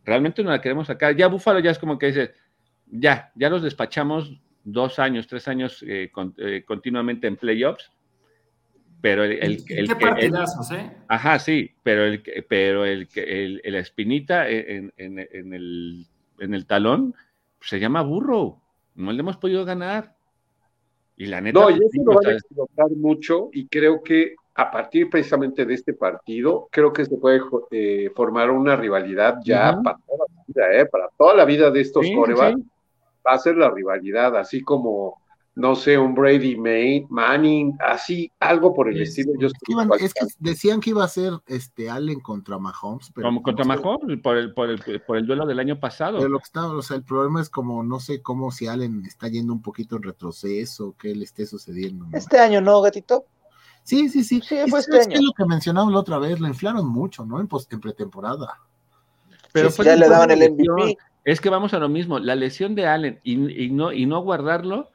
Realmente 0.04 0.44
no 0.44 0.52
la 0.52 0.62
queremos 0.62 0.88
sacar. 0.88 1.16
Ya 1.16 1.28
Búfalo 1.28 1.60
ya 1.60 1.72
es 1.72 1.80
como 1.80 2.00
que 2.00 2.08
dice, 2.08 2.34
ya, 2.92 3.32
ya 3.36 3.50
los 3.50 3.64
despachamos 3.64 4.40
dos 4.64 5.00
años, 5.00 5.28
tres 5.28 5.48
años 5.48 5.84
eh, 5.88 6.12
continuamente 6.66 7.28
en 7.28 7.38
playoffs 7.38 7.92
pero 9.06 9.24
el, 9.24 9.34
el, 9.34 9.64
¿Qué 9.64 9.96
partidazos, 10.02 10.72
eh? 10.72 10.92
Ajá, 11.08 11.38
sí, 11.38 11.70
pero 11.84 12.06
el, 12.06 12.24
pero 12.50 12.86
el, 12.86 13.08
el, 13.14 13.62
la 13.64 13.78
espinita 13.78 14.50
en, 14.50 14.92
en, 14.98 15.20
en, 15.20 15.54
el, 15.54 16.08
en 16.40 16.56
el 16.56 16.66
talón 16.66 17.14
se 17.62 17.80
llama 17.80 18.02
burro. 18.02 18.64
No 18.96 19.12
le 19.12 19.20
hemos 19.20 19.38
podido 19.38 19.64
ganar. 19.64 20.16
Y 21.18 21.28
la 21.28 21.40
neta. 21.40 21.60
No, 21.60 21.70
y 21.70 21.76
eso 21.76 22.04
lo 22.04 22.16
van 22.16 22.26
a 22.26 22.32
explotar 22.32 22.90
mucho 22.98 23.50
y 23.54 23.68
creo 23.68 24.02
que 24.02 24.34
a 24.56 24.72
partir 24.72 25.08
precisamente 25.08 25.68
de 25.68 25.76
este 25.76 25.94
partido, 25.94 26.68
creo 26.72 26.92
que 26.92 27.06
se 27.06 27.16
puede 27.16 27.42
eh, 27.70 28.10
formar 28.16 28.50
una 28.50 28.76
rivalidad 28.76 29.38
ya 29.44 29.80
para 29.84 30.00
toda 30.00 30.26
la 30.36 30.44
vida, 30.48 30.82
¿eh? 30.82 30.86
Para 30.88 31.10
toda 31.16 31.36
la 31.36 31.46
vida 31.46 31.70
de 31.70 31.82
estos 31.82 32.04
sí, 32.08 32.16
Va 33.28 33.34
a 33.34 33.40
ser 33.40 33.58
la 33.58 33.70
rivalidad, 33.70 34.36
así 34.36 34.62
como 34.62 35.22
no 35.56 35.74
sé, 35.74 35.98
un 35.98 36.14
Brady 36.14 36.58
Manning, 36.58 37.78
así, 37.80 38.30
algo 38.42 38.74
por 38.74 38.90
el 38.90 39.02
estilo. 39.02 39.32
es 39.98 40.14
que 40.14 40.26
decían 40.40 40.82
que 40.82 40.90
iba 40.90 41.04
a 41.04 41.08
ser 41.08 41.32
este 41.48 41.90
Allen 41.90 42.20
contra 42.20 42.60
Mahomes. 42.60 43.10
Pero 43.16 43.30
como 43.30 43.42
contra 43.42 43.64
Mahomes, 43.64 44.20
por 44.22 44.36
el, 44.38 44.54
por, 44.54 44.70
el, 44.70 45.02
por 45.02 45.16
el 45.16 45.26
duelo 45.26 45.46
del 45.46 45.60
año 45.60 45.80
pasado. 45.80 46.18
Pero 46.18 46.30
lo 46.30 46.40
que 46.40 46.44
está, 46.44 46.68
o 46.68 46.82
sea, 46.82 46.98
el 46.98 47.04
problema 47.04 47.40
es 47.40 47.50
como, 47.50 47.84
no 47.84 48.02
sé 48.02 48.22
cómo 48.22 48.52
si 48.52 48.68
Allen 48.68 49.06
está 49.06 49.30
yendo 49.30 49.54
un 49.54 49.62
poquito 49.62 49.96
en 49.96 50.04
retroceso, 50.04 50.94
qué 51.00 51.16
le 51.16 51.24
esté 51.24 51.46
sucediendo. 51.46 52.06
Este 52.12 52.38
año 52.38 52.60
no, 52.60 52.82
gatito. 52.82 53.24
Sí, 53.84 54.10
sí, 54.10 54.26
sí. 54.26 54.42
Sí, 54.42 54.58
fue 54.68 54.80
este 54.80 55.00
año. 55.00 55.16
Es 55.16 55.22
lo 55.22 55.32
que 55.32 55.46
mencionamos 55.46 55.94
la 55.94 56.00
otra 56.00 56.18
vez, 56.18 56.38
lo 56.38 56.50
inflaron 56.50 56.86
mucho, 56.86 57.26
¿no? 57.26 57.40
En, 57.40 57.48
post, 57.48 57.72
en 57.72 57.80
pretemporada. 57.80 58.60
Pero 59.54 59.70
ya 59.70 59.96
le 59.96 60.10
daban 60.10 60.32
el 60.32 60.52
MVP. 60.52 60.98
Es 61.26 61.42
que 61.42 61.50
vamos 61.50 61.74
a 61.74 61.80
lo 61.80 61.90
mismo, 61.90 62.20
la 62.20 62.36
lesión 62.36 62.76
de 62.76 62.88
Allen 62.88 63.20
y, 63.24 63.36
no, 63.70 63.92
y 63.92 64.06
no 64.06 64.22
guardarlo 64.22 64.92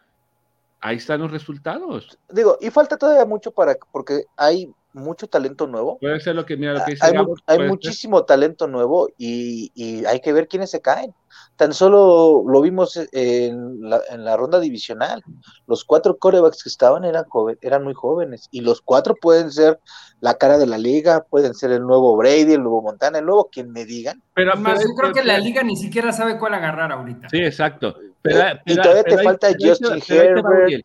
ahí 0.80 0.96
están 0.96 1.20
los 1.20 1.30
resultados. 1.30 2.18
Digo, 2.30 2.56
y 2.60 2.70
falta 2.70 2.96
todavía 2.96 3.26
mucho 3.26 3.50
para, 3.50 3.76
porque 3.92 4.24
hay 4.36 4.72
mucho 4.92 5.28
talento 5.28 5.66
nuevo. 5.66 5.98
Puede 5.98 6.20
ser 6.20 6.34
lo 6.34 6.44
que, 6.44 6.56
mira, 6.56 6.74
lo 6.74 6.84
que 6.84 6.92
dice 6.92 7.06
Hay, 7.06 7.14
hay 7.46 7.68
muchísimo 7.68 8.24
talento 8.24 8.66
nuevo 8.66 9.08
y, 9.16 9.70
y, 9.74 10.04
hay 10.04 10.20
que 10.20 10.32
ver 10.32 10.48
quiénes 10.48 10.70
se 10.70 10.80
caen. 10.80 11.14
Tan 11.56 11.74
solo 11.74 12.42
lo 12.46 12.60
vimos 12.60 12.98
en 13.12 13.88
la, 13.88 14.00
en 14.10 14.24
la 14.24 14.36
ronda 14.36 14.58
divisional. 14.58 15.22
Los 15.66 15.84
cuatro 15.84 16.16
corebacks 16.16 16.62
que 16.62 16.68
estaban 16.68 17.04
eran, 17.04 17.24
joven, 17.24 17.58
eran 17.60 17.84
muy 17.84 17.94
jóvenes 17.94 18.48
y 18.50 18.62
los 18.62 18.80
cuatro 18.80 19.14
pueden 19.14 19.52
ser 19.52 19.78
la 20.20 20.34
cara 20.34 20.58
de 20.58 20.66
la 20.66 20.78
liga, 20.78 21.24
pueden 21.28 21.54
ser 21.54 21.70
el 21.72 21.82
nuevo 21.82 22.16
Brady, 22.16 22.54
el 22.54 22.62
nuevo 22.62 22.82
Montana, 22.82 23.18
el 23.18 23.26
nuevo 23.26 23.48
quien 23.50 23.70
me 23.72 23.84
digan. 23.84 24.22
Pero, 24.34 24.56
más, 24.56 24.82
yo 24.82 24.88
creo 24.96 25.12
que 25.12 25.22
la 25.22 25.38
liga 25.38 25.62
ni 25.62 25.76
siquiera 25.76 26.12
sabe 26.12 26.38
cuál 26.38 26.54
agarrar 26.54 26.92
ahorita. 26.92 27.28
Sí, 27.28 27.38
exacto. 27.38 27.94
Pero, 28.22 28.58
y 28.66 28.76
todavía 28.76 29.04
te 29.04 29.22
falta 29.22 29.48
Justin 29.58 30.02
Herbert. 30.08 30.84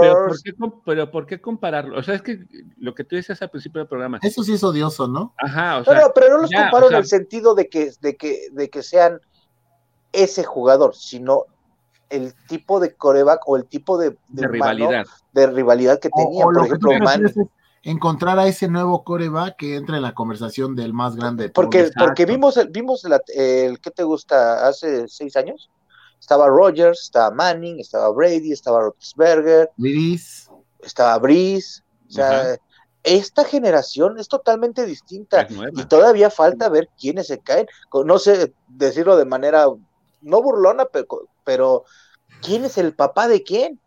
Pero 0.00 0.26
¿por, 0.28 0.42
qué, 0.42 0.52
pero 0.84 1.10
¿por, 1.10 1.26
qué, 1.26 1.40
compararlo? 1.40 1.98
O 1.98 2.02
sea, 2.02 2.14
es 2.14 2.22
que 2.22 2.40
lo 2.76 2.94
que 2.94 3.04
tú 3.04 3.16
dices 3.16 3.40
al 3.40 3.50
principio 3.50 3.80
del 3.80 3.88
programa. 3.88 4.18
Eso 4.22 4.42
sí 4.42 4.52
es 4.52 4.62
odioso, 4.62 5.08
¿no? 5.08 5.34
Ajá, 5.38 5.78
o 5.78 5.84
sea. 5.84 6.00
No, 6.00 6.12
pero 6.14 6.34
no 6.34 6.42
los 6.42 6.50
comparo 6.50 6.90
en 6.90 6.96
el 6.96 7.06
sentido 7.06 7.54
de 7.54 7.68
que, 7.68 7.90
de, 8.00 8.16
que, 8.16 8.48
de 8.52 8.68
que 8.68 8.82
sean 8.82 9.18
ese 10.12 10.44
jugador, 10.44 10.94
sino 10.94 11.44
el 12.10 12.34
tipo 12.46 12.80
de 12.80 12.94
coreback 12.94 13.40
o 13.46 13.56
el 13.56 13.64
tipo 13.64 13.96
de, 13.98 14.16
de, 14.28 14.46
rivalidad. 14.46 15.06
de 15.32 15.46
rivalidad 15.46 16.00
que 16.00 16.10
tenían. 16.10 16.48
Por 16.48 16.66
ejemplo, 16.66 16.90
encontrar 17.82 18.38
a 18.38 18.46
ese 18.46 18.68
nuevo 18.68 19.04
coreback 19.04 19.56
que 19.56 19.76
entre 19.76 19.96
en 19.96 20.02
la 20.02 20.12
conversación 20.12 20.76
del 20.76 20.92
más 20.92 21.16
grande. 21.16 21.48
Porque, 21.48 21.90
porque 21.98 22.26
vimos, 22.26 22.58
vimos 22.70 23.04
la, 23.04 23.22
el 23.34 23.80
que 23.80 23.90
te 23.90 24.02
gusta 24.02 24.68
hace 24.68 25.08
seis 25.08 25.36
años 25.36 25.70
estaba 26.26 26.48
Rogers, 26.48 27.02
estaba 27.02 27.30
Manning, 27.30 27.78
estaba 27.78 28.10
Brady, 28.10 28.50
estaba 28.50 28.80
Roethlisberger, 28.80 29.70
Breeze. 29.76 30.50
estaba 30.80 31.16
Breeze. 31.20 31.82
O 32.08 32.12
sea, 32.12 32.56
esta 33.04 33.44
generación 33.44 34.18
es 34.18 34.26
totalmente 34.26 34.84
distinta 34.86 35.46
y 35.76 35.84
todavía 35.84 36.28
falta 36.28 36.68
ver 36.68 36.88
quiénes 37.00 37.28
se 37.28 37.38
caen. 37.38 37.68
No 38.04 38.18
sé 38.18 38.52
decirlo 38.66 39.16
de 39.16 39.24
manera 39.24 39.66
no 40.20 40.42
burlona, 40.42 40.86
pero, 40.86 41.06
pero 41.44 41.84
¿quién 42.42 42.64
es 42.64 42.76
el 42.76 42.92
papá 42.92 43.28
de 43.28 43.44
quién? 43.44 43.78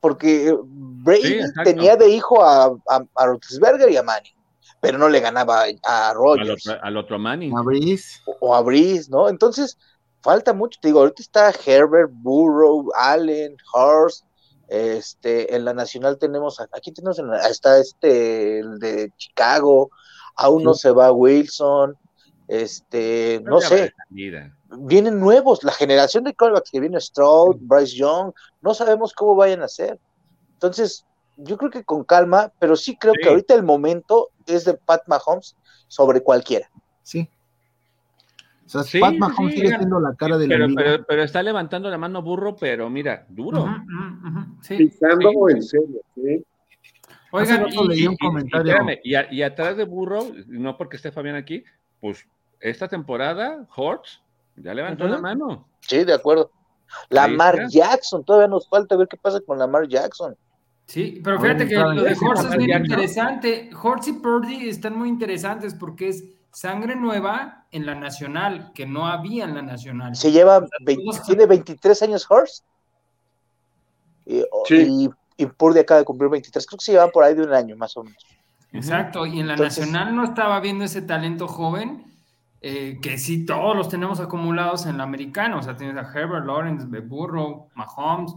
porque 0.00 0.58
Brady 0.64 1.40
tenía 1.62 1.94
de 1.94 2.08
hijo 2.08 2.42
a, 2.42 2.64
a, 2.64 3.04
a 3.14 3.26
Roethlisberger 3.26 3.92
y 3.92 3.96
a 3.96 4.02
Manning 4.02 4.34
pero 4.80 4.96
no 4.96 5.08
le 5.08 5.20
ganaba 5.20 5.64
a 5.84 6.14
Rogers. 6.14 6.66
Al 6.66 6.74
otro, 6.74 6.84
al 6.84 6.96
otro 6.96 7.18
Manning. 7.18 7.56
A 7.56 7.62
Breeze. 7.62 8.22
O, 8.24 8.36
o, 8.40 8.54
a 8.54 8.62
Breeze, 8.62 9.10
¿no? 9.10 9.28
Entonces, 9.28 9.76
falta 10.20 10.52
mucho, 10.52 10.78
te 10.80 10.88
digo, 10.88 11.00
ahorita 11.00 11.22
está 11.22 11.52
Herbert, 11.66 12.10
Burrow, 12.12 12.90
Allen, 12.96 13.56
Hurst, 13.74 14.24
este, 14.68 15.54
en 15.54 15.64
la 15.64 15.74
nacional 15.74 16.18
tenemos, 16.18 16.60
aquí 16.60 16.92
tenemos, 16.92 17.18
en 17.18 17.32
está 17.34 17.78
este, 17.78 18.60
el 18.60 18.78
de 18.78 19.12
Chicago, 19.16 19.90
aún 20.36 20.62
no 20.62 20.74
se 20.74 20.90
va 20.90 21.12
Wilson, 21.12 21.96
este, 22.46 23.40
no, 23.44 23.60
sé, 23.60 23.92
vienen 24.10 25.18
nuevos, 25.18 25.64
la 25.64 25.72
generación 25.72 26.24
de 26.24 26.34
quarterbacks 26.34 26.70
que 26.70 26.80
viene 26.80 27.00
Stroud, 27.00 27.56
Bryce 27.60 27.96
Young, 27.96 28.32
no 28.60 28.74
sabemos 28.74 29.12
cómo 29.12 29.34
vayan 29.34 29.62
a 29.62 29.68
ser, 29.68 29.98
entonces, 30.52 31.06
yo 31.38 31.56
creo 31.56 31.70
que 31.70 31.84
con 31.84 32.04
calma, 32.04 32.52
pero 32.58 32.76
sí 32.76 32.96
creo 32.96 33.14
que 33.14 33.30
ahorita 33.30 33.54
el 33.54 33.62
momento 33.62 34.28
es 34.46 34.66
de 34.66 34.74
Pat 34.74 35.02
Mahomes 35.06 35.56
sobre 35.88 36.22
cualquiera. 36.22 36.70
Sí, 37.02 37.30
sea, 38.70 38.82
sí, 38.84 39.00
Pat 39.00 39.14
Mahomes 39.14 39.54
sigue 39.54 39.68
siendo 39.68 39.98
la 40.00 40.14
cara 40.14 40.38
de 40.38 40.46
pero, 40.46 40.66
pero, 40.74 41.04
pero, 41.04 41.22
está 41.22 41.42
levantando 41.42 41.90
la 41.90 41.98
mano 41.98 42.22
burro, 42.22 42.54
pero 42.56 42.88
mira, 42.88 43.26
duro. 43.28 43.62
Uh 43.62 43.66
-huh, 43.66 44.22
uh 44.22 44.38
-huh, 44.38 44.56
sí, 44.62 44.76
Pisando 44.76 45.48
en 45.48 45.62
serio, 45.62 46.00
sí. 46.14 46.44
Oigan, 47.32 47.66
y, 47.68 47.88
leí 47.88 48.06
un 48.06 48.14
y, 48.14 48.18
comentario. 48.18 48.76
Y, 49.02 49.14
y, 49.14 49.18
y, 49.30 49.42
atrás 49.42 49.76
de 49.76 49.84
burro, 49.84 50.20
no 50.46 50.76
porque 50.76 50.96
esté 50.96 51.10
Fabián 51.12 51.36
aquí, 51.36 51.64
pues 52.00 52.26
esta 52.60 52.88
temporada, 52.88 53.66
Hortz 53.74 54.22
ya 54.56 54.74
levantó 54.74 55.04
uh 55.04 55.08
-huh. 55.08 55.10
la 55.12 55.18
mano. 55.18 55.68
Sí, 55.80 56.04
de 56.04 56.14
acuerdo. 56.14 56.50
Lamar 57.08 57.68
Jackson, 57.68 58.24
todavía 58.24 58.48
nos 58.48 58.68
falta 58.68 58.96
ver 58.96 59.08
qué 59.08 59.16
pasa 59.16 59.40
con 59.40 59.58
Lamar 59.58 59.88
Jackson. 59.88 60.36
Sí, 60.86 61.20
pero 61.22 61.40
fíjate 61.40 61.68
que 61.68 61.76
lo 61.76 62.02
de 62.02 62.16
Hortz 62.20 62.44
es 62.44 62.56
bien 62.56 62.84
interesante. 62.84 63.70
Hortz 63.80 64.08
y 64.08 64.12
Purdy 64.14 64.68
están 64.68 64.98
muy 64.98 65.08
interesantes 65.08 65.74
porque 65.74 66.08
es 66.08 66.24
sangre 66.52 66.96
nueva 66.96 67.66
en 67.70 67.86
la 67.86 67.94
nacional, 67.94 68.72
que 68.74 68.86
no 68.86 69.06
había 69.06 69.44
en 69.44 69.54
la 69.54 69.62
nacional. 69.62 70.16
Se 70.16 70.32
lleva, 70.32 70.58
o 70.58 70.60
sea, 70.60 70.78
20, 70.84 71.20
tiene 71.26 71.46
23 71.46 72.02
años 72.02 72.26
Horst. 72.28 72.64
Y, 74.26 74.42
sí. 74.66 74.86
y, 74.88 75.10
y 75.42 75.46
Purdy 75.46 75.80
acaba 75.80 76.00
de 76.00 76.04
cumplir 76.04 76.30
23, 76.30 76.66
creo 76.66 76.78
que 76.78 76.84
se 76.84 76.92
llevan 76.92 77.10
por 77.10 77.24
ahí 77.24 77.34
de 77.34 77.42
un 77.42 77.52
año 77.52 77.76
más 77.76 77.96
o 77.96 78.04
menos. 78.04 78.24
Exacto, 78.72 79.26
y 79.26 79.40
en 79.40 79.48
la 79.48 79.54
Entonces, 79.54 79.86
nacional 79.86 80.14
no 80.14 80.24
estaba 80.24 80.60
viendo 80.60 80.84
ese 80.84 81.02
talento 81.02 81.48
joven, 81.48 82.04
eh, 82.60 82.98
que 83.02 83.18
sí 83.18 83.44
todos 83.44 83.76
los 83.76 83.88
tenemos 83.88 84.20
acumulados 84.20 84.86
en 84.86 84.98
la 84.98 85.04
americana, 85.04 85.56
o 85.56 85.62
sea, 85.62 85.76
tienes 85.76 85.96
a 85.96 86.12
Herbert, 86.12 86.46
Lawrence, 86.46 86.86
Burrow, 87.00 87.68
Mahomes. 87.74 88.34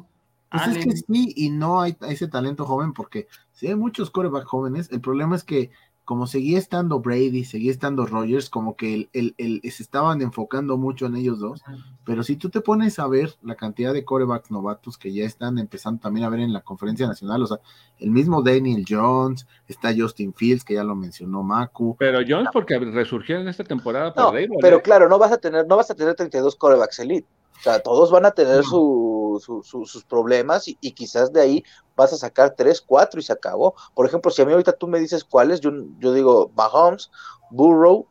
Pues 0.49 0.63
Allen. 0.63 0.77
es 0.77 0.85
que 0.85 0.95
sí, 0.95 1.33
y 1.35 1.49
no 1.49 1.81
hay 1.81 1.95
ese 2.07 2.27
talento 2.27 2.65
joven, 2.65 2.93
porque 2.93 3.27
si 3.51 3.67
hay 3.67 3.75
muchos 3.75 4.09
corebacks 4.09 4.47
jóvenes, 4.47 4.91
el 4.91 5.01
problema 5.01 5.35
es 5.35 5.43
que 5.43 5.71
como 6.05 6.27
seguía 6.27 6.57
estando 6.57 6.99
Brady, 6.99 7.45
seguía 7.45 7.71
estando 7.71 8.05
Rogers, 8.05 8.49
como 8.49 8.75
que 8.75 8.93
el, 8.93 9.09
el, 9.13 9.35
el, 9.37 9.61
se 9.71 9.83
estaban 9.83 10.21
enfocando 10.21 10.77
mucho 10.77 11.05
en 11.05 11.15
ellos 11.15 11.39
dos, 11.39 11.61
pero 12.05 12.23
si 12.23 12.35
tú 12.35 12.49
te 12.49 12.59
pones 12.59 12.99
a 12.99 13.07
ver 13.07 13.35
la 13.41 13.55
cantidad 13.55 13.93
de 13.93 14.03
corebacks 14.03 14.51
novatos 14.51 14.97
que 14.97 15.13
ya 15.13 15.23
están 15.23 15.57
empezando 15.57 16.01
también 16.01 16.25
a 16.25 16.29
ver 16.29 16.41
en 16.41 16.51
la 16.51 16.61
conferencia 16.61 17.07
nacional, 17.07 17.43
o 17.43 17.47
sea, 17.47 17.59
el 17.99 18.11
mismo 18.11 18.41
Daniel 18.41 18.83
Jones, 18.87 19.47
está 19.67 19.93
Justin 19.95 20.33
Fields, 20.33 20.65
que 20.65 20.73
ya 20.73 20.83
lo 20.83 20.95
mencionó 20.95 21.41
Maku. 21.41 21.95
Pero 21.97 22.19
Jones 22.27 22.49
porque 22.51 22.77
resurgió 22.79 23.39
en 23.39 23.47
esta 23.47 23.63
temporada 23.63 24.13
no, 24.15 24.33
pero 24.61 24.77
¿eh? 24.77 24.81
claro, 24.81 25.07
no 25.07 25.17
vas 25.17 25.31
a 25.31 25.37
tener, 25.37 25.65
no 25.67 25.77
vas 25.77 25.89
a 25.89 25.95
tener 25.95 26.15
32 26.15 26.55
corebacks 26.57 26.99
elite, 26.99 27.27
o 27.59 27.61
sea, 27.61 27.79
todos 27.79 28.11
van 28.11 28.25
a 28.25 28.31
tener 28.31 28.57
no. 28.57 28.63
su, 28.63 29.22
su, 29.39 29.63
su, 29.63 29.85
sus 29.85 30.03
problemas 30.03 30.67
y, 30.67 30.77
y, 30.81 30.91
quizás 30.91 31.31
de 31.31 31.41
ahí 31.41 31.63
vas 31.95 32.13
a 32.13 32.17
sacar 32.17 32.55
tres, 32.55 32.81
cuatro 32.81 33.19
y 33.19 33.23
se 33.23 33.33
acabó. 33.33 33.75
Por 33.93 34.05
ejemplo, 34.05 34.31
si 34.31 34.41
a 34.41 34.45
mí 34.45 34.51
ahorita 34.51 34.73
tú 34.73 34.87
me 34.87 34.99
dices 34.99 35.23
cuáles, 35.23 35.59
yo, 35.61 35.71
yo 35.99 36.13
digo 36.13 36.51
Mahomes, 36.55 37.11
Burrow, 37.51 38.07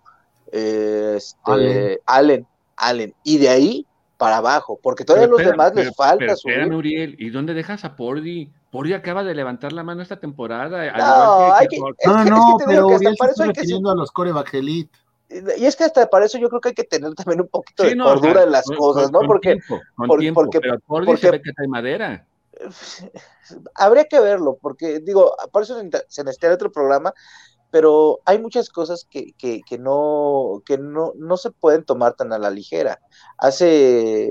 eh, 0.53 1.15
este, 1.17 1.41
Allen. 1.45 1.99
Allen, 2.07 2.47
Allen. 2.77 3.15
Y 3.25 3.39
de 3.39 3.49
ahí 3.49 3.87
para 4.23 4.37
abajo, 4.37 4.79
porque 4.81 5.05
todavía 5.05 5.27
a 5.27 5.31
los 5.31 5.45
demás 5.45 5.75
les 5.75 5.97
falta 5.97 6.37
subir. 6.37 6.73
Uriel, 6.73 7.17
¿y 7.19 7.31
dónde 7.31 7.55
dejas 7.55 7.85
a 7.85 7.97
Pordi? 7.97 8.53
Pordi 8.71 8.93
acaba 8.93 9.25
de 9.25 9.35
levantar 9.35 9.73
la 9.73 9.83
mano 9.83 10.01
esta 10.01 10.21
temporada. 10.21 10.93
No, 10.97 11.53
hay 11.55 11.67
que, 11.67 11.79
no, 11.79 12.25
no, 12.25 12.57
pero 12.65 12.87
Uriel 12.87 13.17
para 13.19 13.33
eso 13.33 13.43
hay 13.43 13.53
que 13.53 13.63
a 13.63 13.95
los 13.95 14.13
coreback 14.13 14.55
elite. 14.55 14.97
Y 15.29 15.65
es 15.65 15.77
que 15.77 15.85
hasta 15.85 16.07
para 16.09 16.27
eso 16.27 16.39
yo 16.39 16.49
creo 16.49 16.61
que 16.61 16.69
hay 16.71 16.75
que 16.75 16.85
tener 16.85 17.15
también 17.15 17.41
un 17.41 17.49
poquito 17.49 17.85
de 17.85 17.97
cordura 17.97 18.43
en 18.43 18.53
las 18.53 18.67
cosas, 18.67 19.11
¿no? 19.11 19.21
porque, 19.21 19.59
porque, 19.97 20.61
pero 20.61 20.79
Pordi 20.81 21.17
se 21.17 21.31
ve 21.31 21.41
que 21.41 21.53
trae 21.53 21.69
madera. 21.69 22.27
Habría 23.75 24.05
que 24.05 24.21
verlo, 24.21 24.59
porque 24.61 25.01
digo, 25.01 25.35
por 25.51 25.63
eso 25.63 25.81
se 26.09 26.25
necesita 26.25 26.53
otro 26.53 26.71
programa, 26.71 27.13
pero 27.71 28.21
hay 28.27 28.39
muchas 28.39 28.69
cosas 28.69 29.07
que, 29.11 29.33
que, 29.39 29.63
que, 29.67 29.79
no, 29.79 30.63
que 30.67 30.77
no, 30.77 31.13
no 31.17 31.37
se 31.39 31.51
pueden 31.51 31.85
tomar 31.85 32.13
tan 32.13 32.33
a 32.33 32.39
la 32.39 32.51
ligera. 32.51 33.01
Hace. 33.39 34.31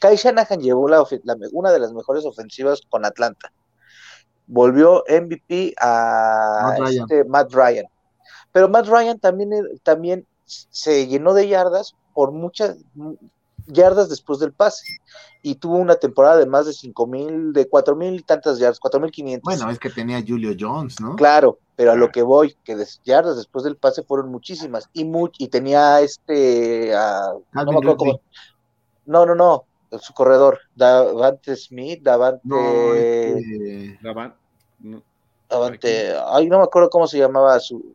Kai 0.00 0.16
Shanahan 0.16 0.60
llevó 0.60 0.88
la, 0.88 1.04
una 1.52 1.70
de 1.70 1.78
las 1.78 1.92
mejores 1.92 2.24
ofensivas 2.24 2.80
con 2.88 3.04
Atlanta. 3.04 3.52
Volvió 4.46 5.04
MVP 5.08 5.74
a 5.78 6.76
Matt 7.28 7.52
Ryan. 7.52 7.84
Este, 7.84 7.95
pero 8.52 8.68
Matt 8.68 8.86
Ryan 8.86 9.18
también, 9.18 9.52
también 9.82 10.26
se 10.44 11.06
llenó 11.06 11.34
de 11.34 11.48
yardas 11.48 11.94
por 12.14 12.32
muchas, 12.32 12.76
yardas 13.66 14.08
después 14.08 14.38
del 14.38 14.52
pase 14.52 14.84
y 15.42 15.56
tuvo 15.56 15.76
una 15.76 15.96
temporada 15.96 16.36
de 16.36 16.46
más 16.46 16.66
de 16.66 16.72
cinco 16.72 17.06
mil, 17.06 17.52
de 17.52 17.68
cuatro 17.68 17.94
mil 17.94 18.14
y 18.14 18.22
tantas 18.22 18.58
yardas, 18.58 18.80
cuatro 18.80 19.00
mil 19.00 19.10
quinientos. 19.10 19.44
Bueno, 19.44 19.70
es 19.70 19.78
que 19.78 19.90
tenía 19.90 20.22
Julio 20.26 20.56
Jones, 20.58 21.00
¿no? 21.00 21.16
Claro, 21.16 21.58
pero 21.74 21.92
a 21.92 21.96
lo 21.96 22.10
que 22.10 22.22
voy, 22.22 22.56
que 22.64 22.76
yardas 23.04 23.36
después 23.36 23.64
del 23.64 23.76
pase 23.76 24.02
fueron 24.02 24.30
muchísimas 24.30 24.88
y 24.92 25.06
y 25.38 25.48
tenía 25.48 26.00
este, 26.00 26.92
no, 29.04 29.24
no, 29.26 29.34
no, 29.34 29.64
su 30.00 30.12
corredor, 30.14 30.58
Davante 30.74 31.54
Smith, 31.56 32.02
Davante, 32.02 32.40
no, 32.44 32.94
este... 32.94 33.98
Davante, 34.02 34.36
ay, 35.50 36.48
no 36.48 36.58
me 36.58 36.64
acuerdo 36.64 36.90
cómo 36.90 37.06
se 37.06 37.18
llamaba 37.18 37.58
su, 37.60 37.94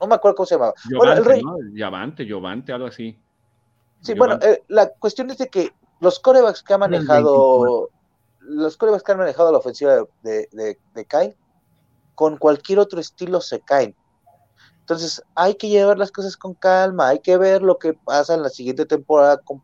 no 0.00 0.06
me 0.06 0.14
acuerdo 0.14 0.36
cómo 0.36 0.46
se 0.46 0.54
llamaba. 0.54 0.74
bueno, 0.96 1.12
el 1.12 1.24
rey, 1.24 1.42
¿no? 1.42 1.56
algo 2.72 2.86
así. 2.86 3.18
Sí, 4.00 4.14
bueno, 4.14 4.38
eh, 4.42 4.62
la 4.68 4.88
cuestión 4.90 5.30
es 5.30 5.38
de 5.38 5.48
que 5.48 5.72
los 6.00 6.20
corebacks 6.20 6.62
que 6.62 6.74
ha 6.74 6.78
manejado, 6.78 7.90
los 8.40 8.76
corebacks 8.76 9.02
que 9.02 9.12
han 9.12 9.18
manejado 9.18 9.50
la 9.50 9.58
ofensiva 9.58 9.94
de, 10.22 10.48
de, 10.52 10.78
de 10.94 11.04
Kai, 11.06 11.34
con 12.14 12.36
cualquier 12.36 12.78
otro 12.78 13.00
estilo 13.00 13.40
se 13.40 13.60
caen. 13.60 13.94
Entonces 14.86 15.20
hay 15.34 15.56
que 15.56 15.68
llevar 15.68 15.98
las 15.98 16.12
cosas 16.12 16.36
con 16.36 16.54
calma, 16.54 17.08
hay 17.08 17.18
que 17.18 17.36
ver 17.36 17.60
lo 17.60 17.76
que 17.76 17.92
pasa 17.92 18.34
en 18.34 18.42
la 18.44 18.50
siguiente 18.50 18.86
temporada 18.86 19.38
con 19.38 19.60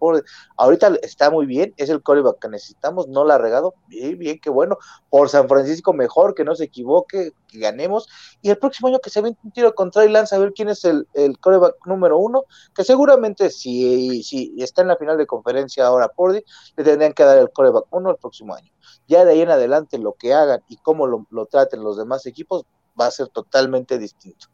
Ahorita 0.57 0.97
está 1.01 1.31
muy 1.31 1.47
bien, 1.47 1.73
es 1.77 1.90
el 1.90 2.03
coreback 2.03 2.40
que 2.40 2.49
necesitamos, 2.49 3.07
no 3.07 3.24
la 3.24 3.36
ha 3.36 3.39
regado, 3.39 3.73
bien, 3.86 4.19
bien, 4.19 4.40
qué 4.40 4.51
bueno. 4.51 4.78
Por 5.11 5.28
San 5.28 5.49
Francisco 5.49 5.93
mejor, 5.93 6.35
que 6.35 6.43
no 6.43 6.57
se 6.57 6.65
equivoque, 6.65 7.35
que 7.47 7.59
ganemos. 7.61 8.09
Y 8.40 8.51
el 8.51 8.59
próximo 8.59 8.89
año 8.89 8.99
que 8.99 9.11
se 9.11 9.20
ve 9.20 9.36
un 9.44 9.53
tiro 9.53 9.73
contra 9.77 10.05
y 10.05 10.12
a 10.12 10.39
ver 10.39 10.53
quién 10.55 10.69
es 10.69 10.85
el, 10.85 11.07
el 11.15 11.39
coreback 11.39 11.86
número 11.86 12.19
uno, 12.19 12.43
que 12.74 12.82
seguramente 12.82 13.51
si, 13.51 14.24
si 14.24 14.53
está 14.59 14.82
en 14.82 14.89
la 14.89 14.97
final 14.97 15.16
de 15.19 15.27
conferencia 15.28 15.86
ahora 15.86 16.09
por 16.09 16.32
le 16.32 16.43
tendrían 16.85 17.12
que 17.12 17.23
dar 17.23 17.39
el 17.39 17.53
coreback 17.53 17.86
uno 17.93 18.11
el 18.11 18.16
próximo 18.16 18.57
año. 18.57 18.73
Ya 19.07 19.24
de 19.24 19.35
ahí 19.35 19.43
en 19.43 19.53
adelante 19.53 19.99
lo 19.99 20.15
que 20.15 20.35
hagan 20.35 20.65
y 20.66 20.78
cómo 20.78 21.07
lo, 21.07 21.28
lo 21.31 21.47
traten 21.47 21.85
los 21.85 21.97
demás 21.97 22.27
equipos 22.27 22.65
va 23.01 23.07
a 23.07 23.12
ser 23.12 23.28
totalmente 23.28 23.99
distinto. 23.99 24.49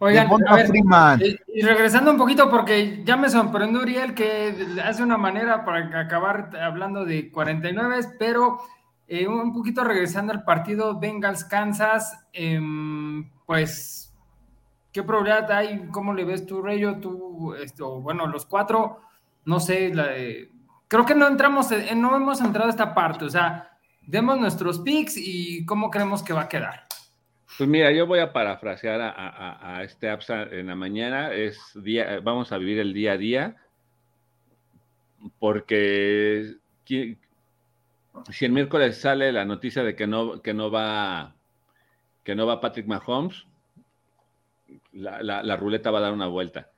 Oigan, 0.00 0.28
y, 1.48 1.62
regresando 1.62 2.12
un 2.12 2.18
poquito, 2.18 2.48
porque 2.48 3.02
ya 3.04 3.16
me 3.16 3.28
sorprendió 3.28 3.80
Uriel 3.80 4.14
que 4.14 4.54
hace 4.84 5.02
una 5.02 5.16
manera 5.16 5.64
para 5.64 6.00
acabar 6.00 6.50
hablando 6.56 7.04
de 7.04 7.32
49, 7.32 8.14
pero 8.16 8.60
eh, 9.08 9.26
un 9.26 9.52
poquito 9.52 9.82
regresando 9.82 10.32
al 10.32 10.44
partido 10.44 11.00
Bengals-Kansas, 11.00 12.26
em, 12.32 13.28
pues, 13.44 14.14
¿qué 14.92 15.02
probabilidad 15.02 15.50
hay? 15.50 15.88
¿Cómo 15.90 16.14
le 16.14 16.24
ves 16.24 16.46
tú, 16.46 16.62
Rayo? 16.62 16.98
Tú, 17.00 17.54
esto, 17.54 18.00
bueno, 18.00 18.28
los 18.28 18.46
cuatro, 18.46 19.00
no 19.46 19.58
sé, 19.58 19.92
creo 20.86 21.04
que 21.04 21.14
no 21.16 21.26
entramos, 21.26 21.70
no 21.96 22.16
hemos 22.16 22.40
entrado 22.40 22.68
a 22.68 22.70
esta 22.70 22.94
parte, 22.94 23.24
o 23.24 23.30
sea, 23.30 23.68
demos 24.06 24.38
nuestros 24.38 24.78
picks 24.78 25.16
y 25.16 25.66
cómo 25.66 25.90
creemos 25.90 26.22
que 26.22 26.32
va 26.32 26.42
a 26.42 26.48
quedar. 26.48 26.87
Pues 27.58 27.68
mira, 27.68 27.90
yo 27.90 28.06
voy 28.06 28.20
a 28.20 28.32
parafrasear 28.32 29.00
a, 29.00 29.82
este 29.82 30.08
APSA 30.08 30.44
en 30.44 30.68
la 30.68 30.76
mañana. 30.76 31.32
Es 31.32 31.58
día, 31.74 32.20
vamos 32.20 32.52
a 32.52 32.58
vivir 32.58 32.78
el 32.78 32.92
día 32.92 33.14
a 33.14 33.16
día, 33.16 33.56
porque 35.40 36.54
si 36.84 38.44
el 38.44 38.52
miércoles 38.52 39.00
sale 39.00 39.32
la 39.32 39.44
noticia 39.44 39.82
de 39.82 39.96
que 39.96 40.06
no, 40.06 40.40
que 40.40 40.54
no 40.54 40.70
va 40.70 41.34
que 42.22 42.36
no 42.36 42.46
va 42.46 42.60
Patrick 42.60 42.86
Mahomes, 42.86 43.44
la, 44.92 45.56
ruleta 45.56 45.90
va 45.90 45.98
a 45.98 46.02
dar 46.02 46.12
una 46.12 46.28
vuelta. 46.28 46.70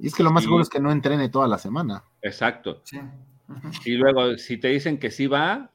Y 0.00 0.06
es 0.06 0.14
que 0.14 0.22
lo 0.22 0.30
más 0.30 0.44
seguro 0.44 0.62
es 0.62 0.70
que 0.70 0.80
no 0.80 0.90
entrene 0.90 1.28
toda 1.28 1.46
la 1.46 1.58
semana. 1.58 2.04
Exacto. 2.22 2.80
Y 3.84 3.96
luego, 3.96 4.38
si 4.38 4.56
te 4.56 4.68
dicen 4.68 4.98
que 4.98 5.10
sí 5.10 5.26
va, 5.26 5.70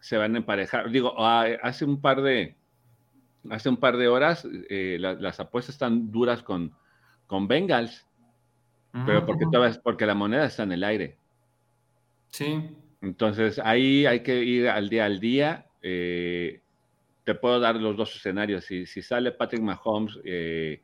se 0.00 0.18
van 0.18 0.34
a 0.34 0.38
emparejar. 0.38 0.90
Digo, 0.90 1.14
hace 1.18 1.86
un 1.86 2.02
par 2.02 2.20
de 2.20 2.54
hace 3.50 3.68
un 3.68 3.76
par 3.76 3.96
de 3.96 4.08
horas 4.08 4.46
eh, 4.68 4.96
las 4.98 5.40
apuestas 5.40 5.74
están 5.74 6.10
duras 6.10 6.42
con, 6.42 6.72
con 7.26 7.48
Bengals, 7.48 8.06
pero 9.06 9.26
porque, 9.26 9.46
porque 9.82 10.06
la 10.06 10.14
moneda 10.14 10.46
está 10.46 10.62
en 10.62 10.72
el 10.72 10.84
aire. 10.84 11.18
Sí. 12.28 12.70
Entonces 13.00 13.58
ahí 13.58 14.06
hay 14.06 14.20
que 14.20 14.42
ir 14.42 14.68
al 14.68 14.88
día 14.88 15.04
al 15.04 15.20
día. 15.20 15.66
Eh, 15.82 16.62
te 17.24 17.34
puedo 17.34 17.58
dar 17.58 17.76
los 17.76 17.96
dos 17.96 18.14
escenarios. 18.14 18.64
Si, 18.64 18.86
si 18.86 19.02
sale 19.02 19.32
Patrick 19.32 19.62
Mahomes, 19.62 20.20
eh, 20.24 20.82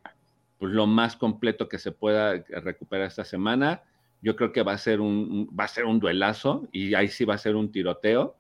pues 0.59 0.73
lo 0.73 0.87
más 0.87 1.17
completo 1.17 1.69
que 1.69 1.79
se 1.79 1.93
pueda 1.93 2.43
recuperar 2.49 3.07
esta 3.07 3.25
semana, 3.25 3.83
yo 4.23 4.37
creo 4.37 4.53
que 4.53 4.63
va 4.63 4.73
a 4.73 4.79
ser 4.79 5.01
un, 5.01 5.49
va 5.59 5.65
a 5.65 5.69
ser 5.69 5.85
un 5.85 6.01
duelazo 6.01 6.69
y 6.73 6.95
ahí 6.95 7.09
sí 7.09 7.25
va 7.25 7.35
a 7.35 7.39
ser 7.39 7.57
un 7.57 7.71
tiroteo 7.71 8.37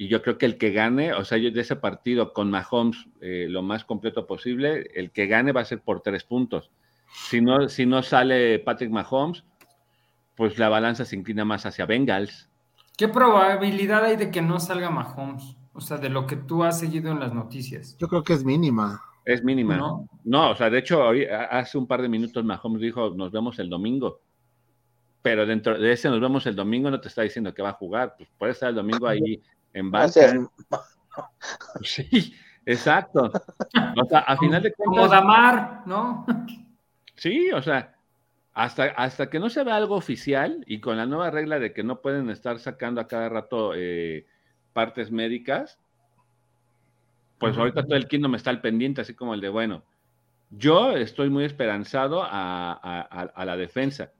y 0.00 0.08
yo 0.08 0.22
creo 0.22 0.38
que 0.38 0.46
el 0.46 0.56
que 0.56 0.70
gane, 0.70 1.12
o 1.12 1.26
sea, 1.26 1.36
yo 1.36 1.50
de 1.50 1.60
ese 1.60 1.76
partido 1.76 2.32
con 2.32 2.50
Mahomes 2.50 3.06
eh, 3.20 3.48
lo 3.50 3.60
más 3.60 3.84
completo 3.84 4.26
posible, 4.26 4.90
el 4.94 5.10
que 5.10 5.26
gane 5.26 5.52
va 5.52 5.60
a 5.60 5.66
ser 5.66 5.82
por 5.82 6.00
tres 6.00 6.24
puntos. 6.24 6.70
Si 7.28 7.42
no, 7.42 7.68
si 7.68 7.84
no 7.84 8.02
sale 8.02 8.60
Patrick 8.60 8.90
Mahomes, 8.90 9.44
pues 10.36 10.58
la 10.58 10.70
balanza 10.70 11.04
se 11.04 11.16
inclina 11.16 11.44
más 11.44 11.66
hacia 11.66 11.84
Bengals. 11.84 12.48
¿Qué 12.96 13.08
probabilidad 13.08 14.02
hay 14.02 14.16
de 14.16 14.30
que 14.30 14.40
no 14.40 14.58
salga 14.58 14.88
Mahomes? 14.88 15.58
O 15.74 15.82
sea, 15.82 15.98
de 15.98 16.08
lo 16.08 16.26
que 16.26 16.36
tú 16.36 16.64
has 16.64 16.80
seguido 16.80 17.12
en 17.12 17.20
las 17.20 17.34
noticias. 17.34 17.98
Yo 17.98 18.08
creo 18.08 18.22
que 18.22 18.32
es 18.32 18.42
mínima. 18.42 19.02
Es 19.26 19.44
mínima. 19.44 19.76
No, 19.76 20.08
no 20.24 20.52
o 20.52 20.56
sea, 20.56 20.70
de 20.70 20.78
hecho, 20.78 21.10
hace 21.50 21.76
un 21.76 21.86
par 21.86 22.00
de 22.00 22.08
minutos 22.08 22.42
Mahomes 22.42 22.80
dijo, 22.80 23.10
nos 23.10 23.30
vemos 23.30 23.58
el 23.58 23.68
domingo. 23.68 24.22
Pero 25.20 25.44
dentro 25.44 25.78
de 25.78 25.92
ese 25.92 26.08
nos 26.08 26.22
vemos 26.22 26.46
el 26.46 26.56
domingo 26.56 26.90
no 26.90 26.98
te 27.02 27.08
está 27.08 27.20
diciendo 27.20 27.52
que 27.52 27.60
va 27.60 27.68
a 27.68 27.74
jugar. 27.74 28.14
Pues 28.16 28.30
puede 28.38 28.52
estar 28.52 28.70
el 28.70 28.76
domingo 28.76 29.06
ahí 29.06 29.42
en 29.72 29.90
banca. 29.90 30.50
Sí, 31.82 32.34
exacto. 32.64 33.30
O 33.96 34.04
sea, 34.08 34.20
a 34.20 34.36
final 34.36 34.62
de 34.62 34.72
cuentas. 34.72 34.96
Como 34.96 35.08
Damar, 35.08 35.82
¿no? 35.86 36.24
Sí, 37.16 37.50
o 37.50 37.60
sea, 37.60 37.94
hasta, 38.54 38.84
hasta 38.84 39.28
que 39.28 39.38
no 39.38 39.50
se 39.50 39.64
vea 39.64 39.76
algo 39.76 39.96
oficial 39.96 40.64
y 40.66 40.80
con 40.80 40.96
la 40.96 41.06
nueva 41.06 41.30
regla 41.30 41.58
de 41.58 41.72
que 41.72 41.82
no 41.82 42.00
pueden 42.00 42.30
estar 42.30 42.58
sacando 42.58 43.00
a 43.00 43.08
cada 43.08 43.28
rato 43.28 43.72
eh, 43.74 44.26
partes 44.72 45.10
médicas, 45.10 45.78
pues 47.38 47.56
ahorita 47.56 47.84
todo 47.84 47.96
el 47.96 48.28
me 48.28 48.36
está 48.36 48.50
al 48.50 48.60
pendiente, 48.60 49.00
así 49.00 49.14
como 49.14 49.34
el 49.34 49.40
de, 49.40 49.48
bueno, 49.48 49.82
yo 50.50 50.92
estoy 50.92 51.30
muy 51.30 51.44
esperanzado 51.44 52.22
a, 52.22 52.72
a 52.72 53.44
la 53.44 53.56
defensa. 53.56 54.12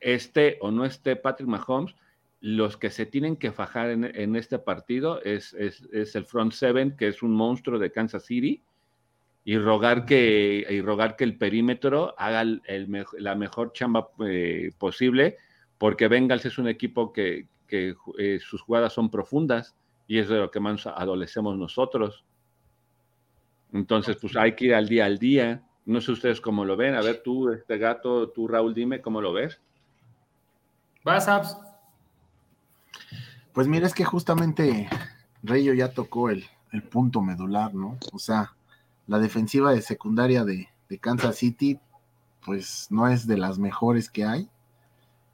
Esté 0.00 0.58
o 0.60 0.70
no 0.70 0.84
esté 0.84 1.16
Patrick 1.16 1.48
Mahomes, 1.48 1.94
los 2.42 2.76
que 2.76 2.90
se 2.90 3.06
tienen 3.06 3.36
que 3.36 3.52
fajar 3.52 3.90
en, 3.90 4.36
este 4.36 4.58
partido 4.58 5.22
es, 5.22 5.54
el 5.54 6.24
front 6.26 6.52
seven, 6.52 6.96
que 6.96 7.06
es 7.06 7.22
un 7.22 7.32
monstruo 7.32 7.78
de 7.78 7.92
Kansas 7.92 8.24
City, 8.24 8.64
y 9.44 9.58
rogar 9.58 10.04
que, 10.04 10.66
y 10.68 10.80
rogar 10.82 11.14
que 11.14 11.22
el 11.22 11.38
perímetro 11.38 12.16
haga 12.18 12.44
la 12.44 13.34
mejor 13.36 13.72
chamba 13.72 14.08
eh, 14.26 14.72
posible, 14.76 15.36
porque 15.78 16.08
Bengals 16.08 16.44
es 16.44 16.58
un 16.58 16.66
equipo 16.66 17.12
que, 17.12 17.46
eh, 17.68 18.38
sus 18.40 18.60
jugadas 18.60 18.92
son 18.92 19.08
profundas 19.08 19.76
y 20.08 20.18
es 20.18 20.28
de 20.28 20.38
lo 20.38 20.50
que 20.50 20.58
más 20.58 20.84
adolecemos 20.88 21.56
nosotros. 21.56 22.24
Entonces, 23.72 24.16
pues 24.20 24.36
hay 24.36 24.56
que 24.56 24.66
ir 24.66 24.74
al 24.74 24.88
día 24.88 25.06
al 25.06 25.18
día. 25.18 25.62
No 25.86 26.00
sé 26.00 26.10
ustedes 26.10 26.40
cómo 26.40 26.64
lo 26.64 26.76
ven. 26.76 26.96
A 26.96 27.02
ver, 27.02 27.22
tú, 27.22 27.50
este 27.50 27.78
gato, 27.78 28.30
tú, 28.30 28.48
Raúl, 28.48 28.74
dime 28.74 29.00
cómo 29.00 29.20
lo 29.20 29.32
ves. 29.32 29.60
Vas, 31.04 31.28
Abs. 31.28 31.71
Pues 33.52 33.68
mira, 33.68 33.86
es 33.86 33.94
que 33.94 34.04
justamente 34.04 34.88
Rayo 35.42 35.74
ya 35.74 35.92
tocó 35.92 36.30
el, 36.30 36.44
punto 36.90 37.20
medular, 37.20 37.74
¿no? 37.74 37.98
O 38.12 38.18
sea, 38.18 38.56
la 39.06 39.18
defensiva 39.18 39.72
de 39.72 39.82
secundaria 39.82 40.44
de, 40.44 40.68
Kansas 41.00 41.36
City, 41.36 41.80
pues 42.44 42.88
no 42.90 43.08
es 43.08 43.26
de 43.26 43.38
las 43.38 43.58
mejores 43.58 44.10
que 44.10 44.24
hay. 44.26 44.50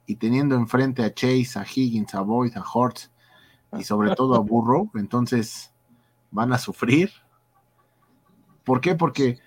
y 0.05 0.15
teniendo 0.15 0.55
enfrente 0.55 1.03
a 1.03 1.13
Chase, 1.13 1.59
a 1.59 1.63
Higgins, 1.63 2.15
a 2.15 2.21
Boyd, 2.21 2.57
a 2.57 2.63
Hortz 2.63 3.11
y 3.77 3.83
sobre 3.83 4.15
todo 4.15 4.35
a 4.35 4.39
Burrow, 4.39 4.89
entonces 4.95 5.71
van 6.31 6.53
a 6.53 6.57
sufrir. 6.57 7.11
¿Por 8.63 8.81
qué? 8.81 8.95
Porque 8.95 9.39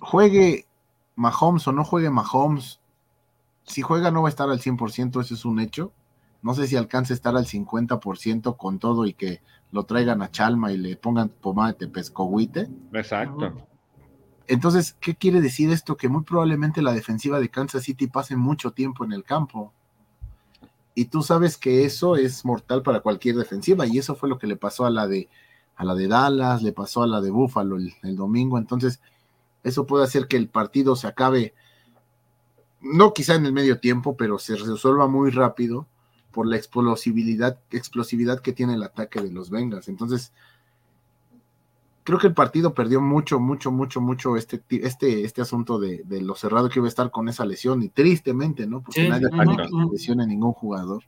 juegue 0.00 0.66
Mahomes 1.14 1.66
o 1.68 1.72
no 1.72 1.84
juegue 1.84 2.10
Mahomes, 2.10 2.80
si 3.64 3.82
juega 3.82 4.10
no 4.10 4.22
va 4.22 4.28
a 4.28 4.30
estar 4.30 4.48
al 4.48 4.60
100%, 4.60 5.20
eso 5.20 5.34
es 5.34 5.44
un 5.44 5.60
hecho. 5.60 5.92
No 6.44 6.52
sé 6.52 6.66
si 6.66 6.76
alcance 6.76 7.14
a 7.14 7.16
estar 7.16 7.34
al 7.38 7.46
50% 7.46 8.58
con 8.58 8.78
todo 8.78 9.06
y 9.06 9.14
que 9.14 9.40
lo 9.72 9.84
traigan 9.84 10.20
a 10.20 10.30
Chalma 10.30 10.72
y 10.72 10.76
le 10.76 10.94
pongan 10.94 11.30
pomada 11.30 11.72
de 11.72 11.88
pescohuite. 11.88 12.68
Exacto. 12.92 13.66
Entonces, 14.46 14.94
¿qué 15.00 15.14
quiere 15.14 15.40
decir 15.40 15.70
esto? 15.70 15.96
Que 15.96 16.10
muy 16.10 16.22
probablemente 16.22 16.82
la 16.82 16.92
defensiva 16.92 17.40
de 17.40 17.48
Kansas 17.48 17.84
City 17.84 18.08
pase 18.08 18.36
mucho 18.36 18.72
tiempo 18.72 19.06
en 19.06 19.12
el 19.12 19.24
campo. 19.24 19.72
Y 20.94 21.06
tú 21.06 21.22
sabes 21.22 21.56
que 21.56 21.86
eso 21.86 22.14
es 22.14 22.44
mortal 22.44 22.82
para 22.82 23.00
cualquier 23.00 23.36
defensiva, 23.36 23.86
y 23.86 23.96
eso 23.96 24.14
fue 24.14 24.28
lo 24.28 24.38
que 24.38 24.46
le 24.46 24.56
pasó 24.56 24.84
a 24.84 24.90
la 24.90 25.06
de, 25.08 25.30
a 25.76 25.84
la 25.86 25.94
de 25.94 26.08
Dallas, 26.08 26.62
le 26.62 26.72
pasó 26.72 27.04
a 27.04 27.06
la 27.06 27.22
de 27.22 27.30
Buffalo 27.30 27.78
el, 27.78 27.94
el 28.02 28.16
domingo. 28.16 28.58
Entonces, 28.58 29.00
eso 29.62 29.86
puede 29.86 30.04
hacer 30.04 30.28
que 30.28 30.36
el 30.36 30.50
partido 30.50 30.94
se 30.94 31.06
acabe, 31.06 31.54
no 32.82 33.14
quizá 33.14 33.34
en 33.34 33.46
el 33.46 33.54
medio 33.54 33.80
tiempo, 33.80 34.14
pero 34.14 34.38
se 34.38 34.56
resuelva 34.56 35.08
muy 35.08 35.30
rápido 35.30 35.86
por 36.34 36.46
la 36.48 36.56
explosividad, 36.56 37.60
explosividad 37.70 38.40
que 38.40 38.52
tiene 38.52 38.74
el 38.74 38.82
ataque 38.82 39.20
de 39.22 39.30
los 39.30 39.50
Bengals. 39.50 39.88
Entonces, 39.88 40.32
creo 42.02 42.18
que 42.18 42.26
el 42.26 42.34
partido 42.34 42.74
perdió 42.74 43.00
mucho, 43.00 43.38
mucho, 43.38 43.70
mucho, 43.70 44.00
mucho 44.00 44.36
este, 44.36 44.60
este, 44.68 45.24
este 45.24 45.40
asunto 45.40 45.78
de, 45.78 46.02
de, 46.04 46.20
lo 46.20 46.34
cerrado 46.34 46.68
que 46.68 46.80
iba 46.80 46.86
a 46.86 46.88
estar 46.88 47.10
con 47.12 47.28
esa 47.28 47.46
lesión, 47.46 47.82
y 47.84 47.88
tristemente, 47.88 48.66
¿no? 48.66 48.82
Porque 48.82 49.02
Sí, 49.02 49.08
nadie 49.08 49.30
que 49.30 49.36
ujú. 49.36 49.86
se 49.86 49.92
lesione 49.92 50.26
ningún 50.26 50.52
jugador. 50.52 51.04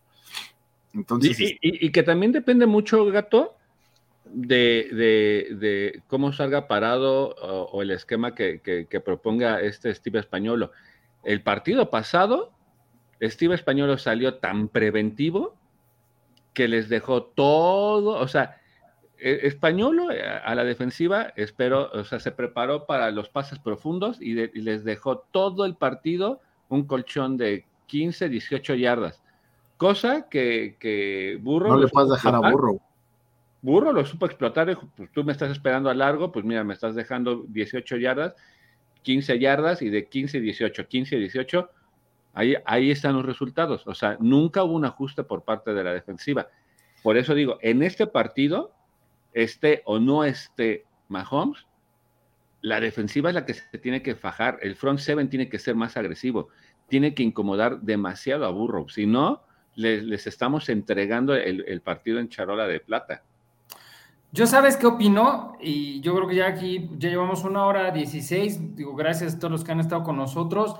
Entonces, 0.94 1.38
Y, 1.38 1.58
y- 1.60 1.86
y 1.86 1.90
que 1.90 2.04
también 2.04 2.30
depende 2.32 2.66
mucho, 2.66 3.04
gato, 3.06 3.56
de, 4.24 4.88
de- 4.92 5.56
de 5.56 6.02
cómo 6.08 6.32
salga 6.32 6.66
parado 6.68 7.34
o, 7.42 7.68
o 7.72 7.82
el 7.82 7.90
esquema 7.90 8.34
que, 8.34 8.60
que- 8.60 8.86
que 8.86 9.00
proponga 9.00 9.60
este 9.60 9.92
Steve 9.94 10.20
Españolo. 10.20 10.70
El 11.24 11.42
partido 11.42 11.90
pasado, 11.90 12.52
Steve 13.22 13.54
Españolo 13.54 13.98
salió 13.98 14.34
tan 14.34 14.68
preventivo 14.68 15.54
que 16.52 16.68
les 16.68 16.88
dejó 16.88 17.22
todo, 17.24 18.10
o 18.18 18.28
sea, 18.28 18.60
e- 19.18 19.40
Españolo 19.46 20.10
eh, 20.10 20.22
a 20.22 20.54
la 20.54 20.64
defensiva, 20.64 21.32
espero, 21.36 21.90
o 21.92 22.04
sea, 22.04 22.18
se 22.20 22.32
preparó 22.32 22.86
para 22.86 23.10
los 23.10 23.28
pases 23.28 23.58
profundos 23.58 24.18
y, 24.20 24.34
de- 24.34 24.50
y 24.54 24.60
les 24.60 24.84
dejó 24.84 25.18
todo 25.30 25.64
el 25.64 25.74
partido 25.76 26.40
un 26.68 26.84
colchón 26.86 27.36
de 27.36 27.64
15, 27.86 28.28
18 28.28 28.74
yardas. 28.74 29.22
Cosa 29.76 30.28
que, 30.30 30.76
que 30.80 31.38
Burro. 31.42 31.68
no 31.68 31.78
le 31.78 31.88
puedes 31.88 32.10
dejar 32.10 32.34
a 32.34 32.38
explotar. 32.38 32.52
Burrow. 32.52 32.80
Burro 33.62 33.92
lo 33.92 34.04
supo 34.06 34.26
explotar. 34.26 34.66
dijo, 34.68 34.88
Pues 34.96 35.10
tú 35.12 35.24
me 35.24 35.32
estás 35.32 35.50
esperando 35.50 35.90
a 35.90 35.94
largo, 35.94 36.32
pues 36.32 36.44
mira, 36.44 36.64
me 36.64 36.72
estás 36.74 36.94
dejando 36.94 37.44
18 37.48 37.96
yardas, 37.98 38.34
15 39.02 39.38
yardas 39.38 39.82
y 39.82 39.90
de 39.90 40.06
15 40.08 40.38
a 40.38 40.40
18, 40.40 40.86
15 40.88 41.16
a 41.16 41.18
18. 41.18 41.70
Ahí, 42.36 42.90
están 42.90 43.14
los 43.14 43.24
resultados. 43.24 43.86
O 43.86 43.94
sea, 43.94 44.18
nunca 44.20 44.62
hubo 44.62 44.74
un 44.74 44.84
ajuste 44.84 45.24
por 45.24 45.42
parte 45.42 45.72
de 45.72 45.82
la 45.82 45.94
defensiva. 45.94 46.48
Por 47.02 47.16
eso 47.16 47.34
digo, 47.34 47.56
en 47.62 47.82
este 47.82 48.06
partido, 48.06 48.74
esté 49.32 49.80
o 49.86 49.98
no 49.98 50.22
esté 50.22 50.84
Mahomes, 51.08 51.66
la 52.60 52.78
defensiva 52.78 53.30
es 53.30 53.34
la 53.34 53.46
que 53.46 53.54
se 53.54 53.78
tiene 53.78 54.02
que 54.02 54.16
fajar. 54.16 54.58
El 54.60 54.76
front 54.76 54.98
seven 54.98 55.30
tiene 55.30 55.48
que 55.48 55.58
ser 55.58 55.76
más 55.76 55.96
agresivo. 55.96 56.48
Tiene 56.88 57.14
que 57.14 57.22
incomodar 57.22 57.80
demasiado 57.80 58.44
a 58.44 58.50
Burrow. 58.50 58.90
Si 58.90 59.06
no, 59.06 59.42
les, 59.74 60.04
les 60.04 60.26
estamos 60.26 60.68
entregando 60.68 61.34
el, 61.34 61.64
el 61.66 61.80
partido 61.80 62.18
en 62.18 62.28
charola 62.28 62.66
de 62.66 62.80
plata. 62.80 63.22
Yo 64.32 64.46
sabes 64.46 64.76
qué 64.76 64.86
opino 64.86 65.56
y 65.58 66.02
yo 66.02 66.14
creo 66.14 66.28
que 66.28 66.34
ya 66.34 66.48
aquí 66.48 66.90
ya 66.98 67.08
llevamos 67.08 67.44
una 67.44 67.64
hora 67.64 67.90
16, 67.92 68.76
digo 68.76 68.94
gracias 68.94 69.34
a 69.34 69.38
todos 69.38 69.52
los 69.52 69.64
que 69.64 69.72
han 69.72 69.80
estado 69.80 70.02
con 70.02 70.16
nosotros. 70.16 70.76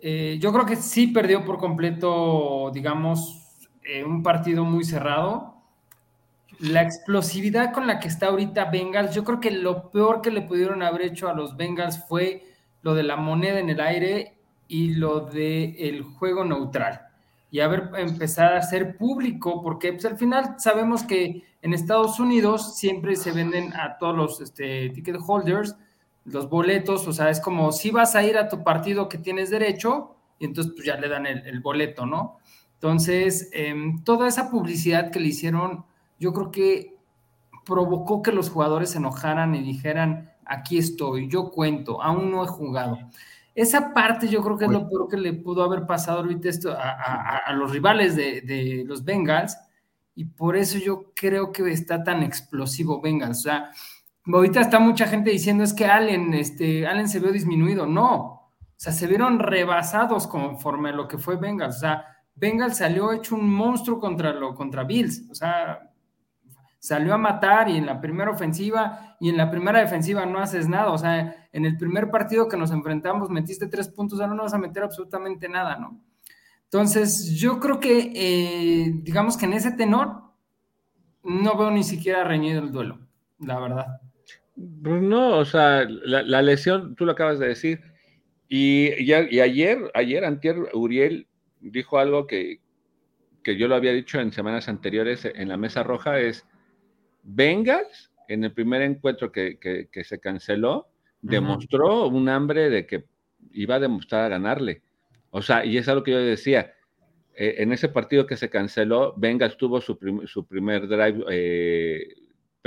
Eh, 0.00 0.38
yo 0.40 0.52
creo 0.52 0.64
que 0.64 0.76
sí 0.76 1.08
perdió 1.08 1.44
por 1.44 1.58
completo, 1.58 2.70
digamos, 2.72 3.68
eh, 3.82 4.04
un 4.04 4.22
partido 4.22 4.64
muy 4.64 4.84
cerrado. 4.84 5.54
La 6.60 6.82
explosividad 6.82 7.72
con 7.72 7.86
la 7.86 7.98
que 7.98 8.08
está 8.08 8.26
ahorita 8.26 8.66
Bengals, 8.66 9.14
yo 9.14 9.24
creo 9.24 9.40
que 9.40 9.50
lo 9.50 9.90
peor 9.90 10.22
que 10.22 10.30
le 10.30 10.42
pudieron 10.42 10.82
haber 10.82 11.02
hecho 11.02 11.28
a 11.28 11.34
los 11.34 11.56
Bengals 11.56 12.04
fue 12.06 12.44
lo 12.82 12.94
de 12.94 13.02
la 13.02 13.16
moneda 13.16 13.58
en 13.58 13.70
el 13.70 13.80
aire 13.80 14.38
y 14.68 14.94
lo 14.94 15.20
del 15.20 15.76
el 15.78 16.02
juego 16.02 16.44
neutral. 16.44 17.00
Y 17.50 17.60
haber 17.60 17.90
empezado 17.96 18.56
a 18.56 18.62
ser 18.62 18.96
público, 18.96 19.62
porque 19.62 19.92
pues, 19.92 20.04
al 20.04 20.18
final 20.18 20.56
sabemos 20.58 21.02
que 21.02 21.44
en 21.62 21.74
Estados 21.74 22.20
Unidos 22.20 22.76
siempre 22.76 23.16
se 23.16 23.32
venden 23.32 23.72
a 23.74 23.96
todos 23.98 24.16
los 24.16 24.40
este, 24.40 24.90
ticket 24.90 25.16
holders 25.26 25.74
los 26.30 26.48
boletos, 26.48 27.06
o 27.06 27.12
sea, 27.12 27.30
es 27.30 27.40
como 27.40 27.72
si 27.72 27.90
vas 27.90 28.14
a 28.14 28.22
ir 28.22 28.36
a 28.36 28.48
tu 28.48 28.62
partido 28.62 29.08
que 29.08 29.18
tienes 29.18 29.50
derecho, 29.50 30.16
y 30.38 30.44
entonces 30.44 30.72
pues 30.74 30.86
ya 30.86 30.96
le 30.96 31.08
dan 31.08 31.26
el, 31.26 31.46
el 31.46 31.60
boleto, 31.60 32.06
¿no? 32.06 32.38
Entonces, 32.74 33.50
eh, 33.52 33.74
toda 34.04 34.28
esa 34.28 34.50
publicidad 34.50 35.10
que 35.10 35.18
le 35.18 35.28
hicieron, 35.28 35.84
yo 36.20 36.32
creo 36.32 36.50
que 36.50 36.96
provocó 37.64 38.22
que 38.22 38.32
los 38.32 38.50
jugadores 38.50 38.90
se 38.90 38.98
enojaran 38.98 39.54
y 39.54 39.62
dijeran, 39.62 40.32
aquí 40.46 40.78
estoy, 40.78 41.28
yo 41.28 41.50
cuento, 41.50 42.00
aún 42.00 42.30
no 42.30 42.44
he 42.44 42.46
jugado. 42.46 42.98
Esa 43.54 43.92
parte 43.92 44.28
yo 44.28 44.42
creo 44.42 44.56
que 44.56 44.66
es 44.66 44.70
lo 44.70 44.88
peor 44.88 45.08
que 45.08 45.16
le 45.16 45.32
pudo 45.32 45.64
haber 45.64 45.86
pasado 45.86 46.20
ahorita 46.20 46.48
esto 46.48 46.70
a, 46.70 46.90
a, 46.92 47.36
a 47.38 47.52
los 47.52 47.72
rivales 47.72 48.14
de, 48.14 48.40
de, 48.42 48.84
los 48.86 49.04
Bengals, 49.04 49.58
y 50.14 50.24
por 50.24 50.56
eso 50.56 50.78
yo 50.78 51.12
creo 51.14 51.50
que 51.52 51.68
está 51.70 52.04
tan 52.04 52.22
explosivo 52.22 53.00
Bengals. 53.00 53.40
O 53.40 53.42
sea, 53.42 53.70
ahorita 54.36 54.60
está 54.60 54.78
mucha 54.78 55.06
gente 55.06 55.30
diciendo 55.30 55.64
es 55.64 55.72
que 55.72 55.86
Allen, 55.86 56.34
este, 56.34 56.86
Allen 56.86 57.08
se 57.08 57.20
vio 57.20 57.32
disminuido. 57.32 57.86
No, 57.86 58.38
o 58.78 58.80
sea, 58.80 58.92
se 58.92 59.06
vieron 59.06 59.38
rebasados 59.38 60.26
conforme 60.26 60.90
a 60.90 60.92
lo 60.92 61.08
que 61.08 61.18
fue 61.18 61.36
Bengals. 61.36 61.76
O 61.76 61.80
sea, 61.80 62.04
Bengals 62.34 62.76
salió 62.76 63.12
hecho 63.12 63.34
un 63.34 63.52
monstruo 63.52 63.98
contra, 63.98 64.32
lo, 64.32 64.54
contra 64.54 64.84
Bills. 64.84 65.28
O 65.30 65.34
sea, 65.34 65.90
salió 66.78 67.12
a 67.12 67.18
matar 67.18 67.68
y 67.68 67.76
en 67.76 67.86
la 67.86 68.00
primera 68.00 68.30
ofensiva 68.30 69.16
y 69.18 69.30
en 69.30 69.36
la 69.36 69.50
primera 69.50 69.80
defensiva 69.80 70.24
no 70.26 70.38
haces 70.38 70.68
nada. 70.68 70.92
O 70.92 70.98
sea, 70.98 71.48
en 71.52 71.64
el 71.64 71.76
primer 71.76 72.10
partido 72.10 72.48
que 72.48 72.56
nos 72.56 72.70
enfrentamos 72.70 73.30
metiste 73.30 73.66
tres 73.66 73.88
puntos, 73.88 74.20
ahora 74.20 74.34
no 74.34 74.44
vas 74.44 74.54
a 74.54 74.58
meter 74.58 74.84
absolutamente 74.84 75.48
nada, 75.48 75.76
¿no? 75.76 76.00
Entonces, 76.64 77.34
yo 77.34 77.58
creo 77.58 77.80
que, 77.80 78.12
eh, 78.14 78.92
digamos 79.02 79.36
que 79.36 79.46
en 79.46 79.54
ese 79.54 79.72
tenor, 79.72 80.22
no 81.24 81.56
veo 81.56 81.70
ni 81.70 81.82
siquiera 81.82 82.24
reñido 82.24 82.60
el 82.60 82.70
duelo, 82.70 83.00
la 83.38 83.58
verdad. 83.58 84.00
Pues 84.82 85.02
no, 85.02 85.36
o 85.38 85.44
sea, 85.44 85.86
la, 85.88 86.22
la, 86.22 86.42
lesión, 86.42 86.96
tú 86.96 87.04
lo 87.06 87.12
acabas 87.12 87.38
de 87.38 87.48
decir, 87.48 87.80
y, 88.48 88.88
y, 88.98 89.12
y, 89.30 89.40
ayer, 89.40 89.90
ayer, 89.94 90.24
antier, 90.24 90.56
Uriel 90.72 91.28
dijo 91.60 91.98
algo 91.98 92.26
que, 92.26 92.60
que 93.44 93.56
yo 93.56 93.68
lo 93.68 93.76
había 93.76 93.92
dicho 93.92 94.18
en 94.20 94.32
semanas 94.32 94.68
anteriores 94.68 95.24
en 95.24 95.48
la 95.48 95.56
mesa 95.56 95.84
roja, 95.84 96.18
es 96.18 96.44
Bengals, 97.22 98.10
en 98.28 98.44
el 98.44 98.52
primer 98.52 98.82
encuentro 98.82 99.30
que, 99.30 99.58
que, 99.58 99.88
que 99.92 100.04
se 100.04 100.18
canceló, 100.18 100.76
uh 100.76 100.80
-huh. 100.80 101.30
demostró 101.30 102.08
un 102.08 102.28
hambre 102.28 102.68
de 102.68 102.86
que 102.86 103.04
iba 103.52 103.76
a 103.76 103.80
demostrar 103.80 104.24
a 104.24 104.28
ganarle. 104.28 104.82
O 105.30 105.40
sea, 105.40 105.64
y 105.64 105.76
es 105.78 105.88
algo 105.88 106.02
que 106.02 106.12
yo 106.12 106.18
decía, 106.18 106.74
eh, 107.34 107.56
en 107.58 107.72
ese 107.72 107.88
partido 107.88 108.26
que 108.26 108.36
se 108.36 108.50
canceló, 108.50 109.14
Bengals 109.16 109.56
tuvo 109.56 109.80
su, 109.80 109.98
prim 109.98 110.26
su 110.26 110.44
primer 110.46 110.88
drive 110.88 111.24
eh, 111.30 112.08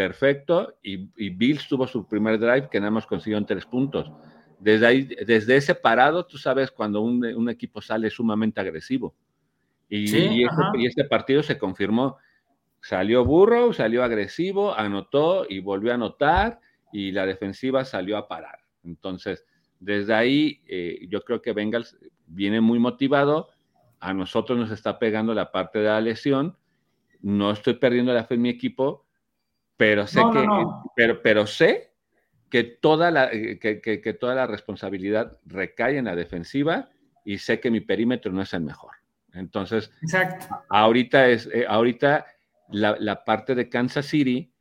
perfecto 0.02 0.78
y, 0.82 1.10
y, 1.16 1.30
Bills 1.30 1.68
tuvo 1.68 1.86
su 1.86 2.08
primer 2.08 2.40
drive 2.40 2.70
que 2.70 2.80
nada 2.80 2.90
más 2.90 3.06
consiguió 3.06 3.38
en 3.38 3.46
tres 3.46 3.66
puntos. 3.68 4.12
Desde, 4.60 4.88
ahí, 4.88 5.04
desde 5.04 5.56
ese 5.56 5.76
parado, 5.76 6.26
tú 6.26 6.38
sabes 6.40 6.72
cuando 6.72 7.02
un, 7.02 7.24
un 7.24 7.50
equipo 7.50 7.82
sale 7.82 8.10
sumamente 8.10 8.60
agresivo. 8.60 9.16
Y, 9.90 10.08
sí, 10.08 10.18
y, 10.18 10.44
este, 10.44 10.62
y, 10.76 10.86
este, 10.88 11.04
partido 11.06 11.44
se 11.44 11.58
confirmó. 11.58 12.18
Salió 12.82 13.24
burro, 13.24 13.74
salió 13.74 14.04
agresivo, 14.04 14.74
anotó 14.74 15.46
y 15.48 15.60
volvió 15.60 15.92
a 15.92 15.96
anotar 15.96 16.60
y 16.92 17.12
la 17.12 17.28
defensiva 17.28 17.86
salió 17.86 18.18
a 18.18 18.28
parar. 18.28 18.60
Entonces, 18.84 19.46
desde 19.80 20.16
ahí, 20.16 20.64
eh, 20.68 21.06
yo 21.10 21.22
creo 21.22 21.44
que 21.44 21.54
Bengals 21.54 21.96
viene 22.26 22.60
muy 22.60 22.80
motivado. 22.80 23.50
A 24.00 24.16
nosotros 24.16 24.58
nos 24.58 24.72
está 24.72 24.98
pegando 24.98 25.36
la 25.36 25.52
parte 25.52 25.78
de 25.80 25.86
la 25.86 26.02
lesión. 26.02 26.58
No 27.22 27.52
estoy 27.52 27.76
perdiendo 27.76 28.14
la 28.14 28.24
fe 28.24 28.34
en 28.34 28.42
mi 28.42 28.50
equipo, 28.50 29.06
pero 29.82 30.06
sé 30.06 30.20
no, 30.20 30.32
que, 30.32 30.46
no. 30.46 30.94
Pero, 30.96 31.24
pero 31.24 31.48
sé 31.48 31.96
que 32.52 32.64
toda, 32.64 33.10
la, 33.10 33.32
que, 33.32 33.82
que, 33.82 34.00
que 34.00 34.14
toda 34.14 34.36
la 34.36 34.46
responsabilidad 34.46 35.40
recae 35.44 35.98
en 35.98 36.06
la 36.06 36.16
defensiva 36.16 36.90
y 37.26 37.40
sé 37.40 37.60
que 37.60 37.72
mi 37.72 37.80
perímetro 37.80 38.32
no 38.32 38.44
es 38.44 38.54
el 38.54 38.62
mejor. 38.62 38.92
Entonces, 39.34 39.92
Exacto. 40.04 40.46
ahorita 40.70 41.30
es, 41.30 41.50
eh, 41.52 41.66
ahorita 41.68 42.28
la, 42.70 42.96
la, 43.00 43.24
parte 43.26 43.56
de 43.56 43.70
Kansas 43.70 44.06
City 44.06 44.54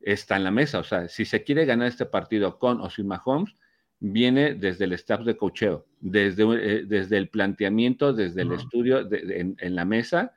está 0.00 0.36
en 0.36 0.44
la 0.44 0.52
mesa. 0.52 0.78
O 0.78 0.84
sea, 0.84 1.08
si 1.08 1.24
se 1.24 1.42
quiere 1.42 1.64
ganar 1.64 1.88
este 1.88 2.06
partido 2.06 2.60
con 2.60 2.80
o 2.80 2.88
sin 2.88 3.08
Mahomes, 3.08 3.52
viene 3.98 4.54
desde 4.54 4.84
el 4.84 4.92
staff 4.92 5.22
de 5.22 5.36
cocheo, 5.36 5.86
desde, 5.98 6.44
eh, 6.44 6.84
desde 6.86 7.16
el 7.16 7.30
planteamiento, 7.30 8.12
desde 8.12 8.42
el 8.42 8.52
estudio 8.52 9.08
en, 9.10 9.74
la 9.74 9.84
mesa 9.84 10.34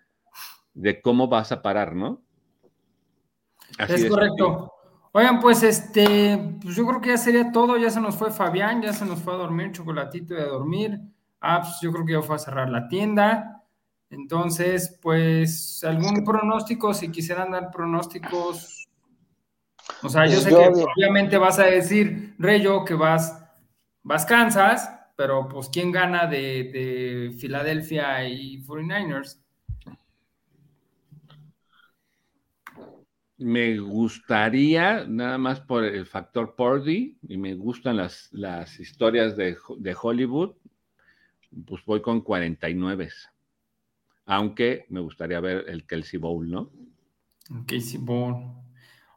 de 0.74 1.00
cómo 1.00 1.28
vas 1.28 1.52
a 1.52 1.62
parar, 1.62 1.96
¿no? 1.96 2.24
Es 3.78 4.06
correcto. 4.10 4.74
Oigan, 5.14 5.42
pues 5.42 5.62
este, 5.64 6.58
pues 6.62 6.76
yo 6.76 6.88
creo 6.88 7.02
que 7.02 7.10
ya 7.10 7.18
sería 7.18 7.52
todo, 7.52 7.78
ya 7.78 7.90
se 7.90 8.00
nos 8.00 8.16
fue 8.16 8.32
Fabián, 8.32 8.82
ya 8.82 8.94
se 8.94 9.06
nos 9.06 9.20
fue 9.20 9.34
a 9.34 9.38
dormir, 9.38 9.74
chocolatito 9.74 10.34
y 10.34 10.38
a 10.40 10.46
dormir. 10.46 11.02
Ah, 11.42 11.60
pues 11.62 11.80
yo 11.82 11.92
creo 11.92 12.06
que 12.06 12.14
ya 12.14 12.22
fue 12.22 12.36
a 12.36 12.40
cerrar 12.40 12.70
la 12.70 12.88
tienda. 12.88 13.64
Entonces, 14.10 14.98
pues, 15.02 15.84
¿algún 15.84 16.24
pronóstico? 16.24 16.94
Si 16.94 17.12
quisieran 17.12 17.52
dar 17.52 17.72
pronósticos. 17.72 18.88
O 20.04 20.10
sea, 20.10 20.26
yo 20.28 20.34
pues 20.34 20.44
sé 20.44 20.50
que 20.50 20.84
obviamente 20.96 21.38
vas 21.38 21.60
a 21.60 21.66
decir, 21.66 22.36
Reyo, 22.38 22.86
que 22.86 22.94
vas, 22.94 23.38
vas 24.04 24.26
Kansas, 24.26 24.90
pero 25.18 25.48
pues, 25.50 25.70
¿quién 25.70 25.92
gana 25.92 26.26
de, 26.26 26.72
de 26.72 27.38
Filadelfia 27.38 28.28
y 28.28 28.64
49ers? 28.64 29.40
Me 33.42 33.80
gustaría, 33.80 35.06
nada 35.06 35.38
más 35.38 35.60
por 35.60 35.84
el 35.84 36.06
factor 36.06 36.56
Purdy, 36.56 37.18
y 37.28 37.38
me 37.38 37.56
gustan 37.56 37.98
las, 37.98 38.30
las 38.32 38.80
historias 38.80 39.36
de, 39.36 39.58
de 39.78 39.96
Hollywood, 40.00 40.56
pues 41.66 41.84
voy 41.86 42.02
con 42.02 42.22
49 42.22 43.10
aunque 44.32 44.86
me 44.90 45.02
gustaría 45.02 45.42
ver 45.42 45.66
el 45.68 45.86
Kelsey 45.86 46.18
Bowl, 46.18 46.50
¿no? 46.50 46.72
El 47.50 47.66
Kelsey 47.66 48.00
Bowl. 48.00 48.36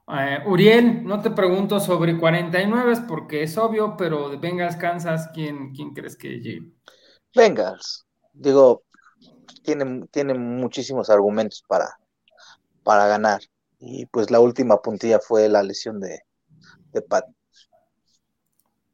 Eh, 0.09 0.43
Uriel, 0.45 1.05
no 1.05 1.23
te 1.23 1.31
pregunto 1.31 1.79
sobre 1.79 2.19
49 2.19 3.05
porque 3.07 3.45
es 3.45 3.57
obvio, 3.57 3.97
pero 3.97 4.29
de 4.29 4.39
Bengals, 4.39 4.77
Kansas, 4.77 5.31
¿quién, 5.33 5.73
quién 5.73 5.95
crees 5.95 6.17
que 6.17 6.41
llegue? 6.41 6.73
Bengals. 7.35 8.07
Digo, 8.33 8.83
tiene, 9.63 10.07
tiene 10.11 10.35
muchísimos 10.35 11.09
argumentos 11.09 11.63
para, 11.69 11.97
para 12.83 13.07
ganar. 13.07 13.41
Y 13.86 14.06
pues 14.06 14.31
la 14.31 14.40
última 14.40 14.81
puntilla 14.81 15.19
fue 15.19 15.48
la 15.48 15.62
lesión 15.62 16.01
de, 16.01 16.20
de 16.93 17.02
Pat. 17.02 17.27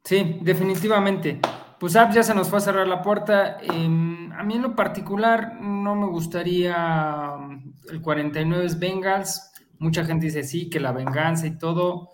Sí, 0.03 0.39
definitivamente. 0.41 1.39
Pues 1.79 1.93
ya 1.93 2.23
se 2.23 2.35
nos 2.35 2.49
fue 2.49 2.57
a 2.57 2.61
cerrar 2.61 2.87
la 2.87 3.01
puerta. 3.01 3.57
Em, 3.61 4.31
a 4.33 4.43
mí 4.43 4.55
en 4.55 4.61
lo 4.61 4.75
particular 4.75 5.55
no 5.61 5.95
me 5.95 6.07
gustaría 6.07 7.33
um, 7.39 7.73
el 7.89 8.01
49 8.01 8.65
es 8.65 8.77
Bengals. 8.77 9.51
Mucha 9.79 10.03
gente 10.03 10.25
dice 10.25 10.43
sí, 10.43 10.69
que 10.69 10.79
la 10.79 10.91
venganza 10.91 11.47
y 11.47 11.57
todo. 11.57 12.09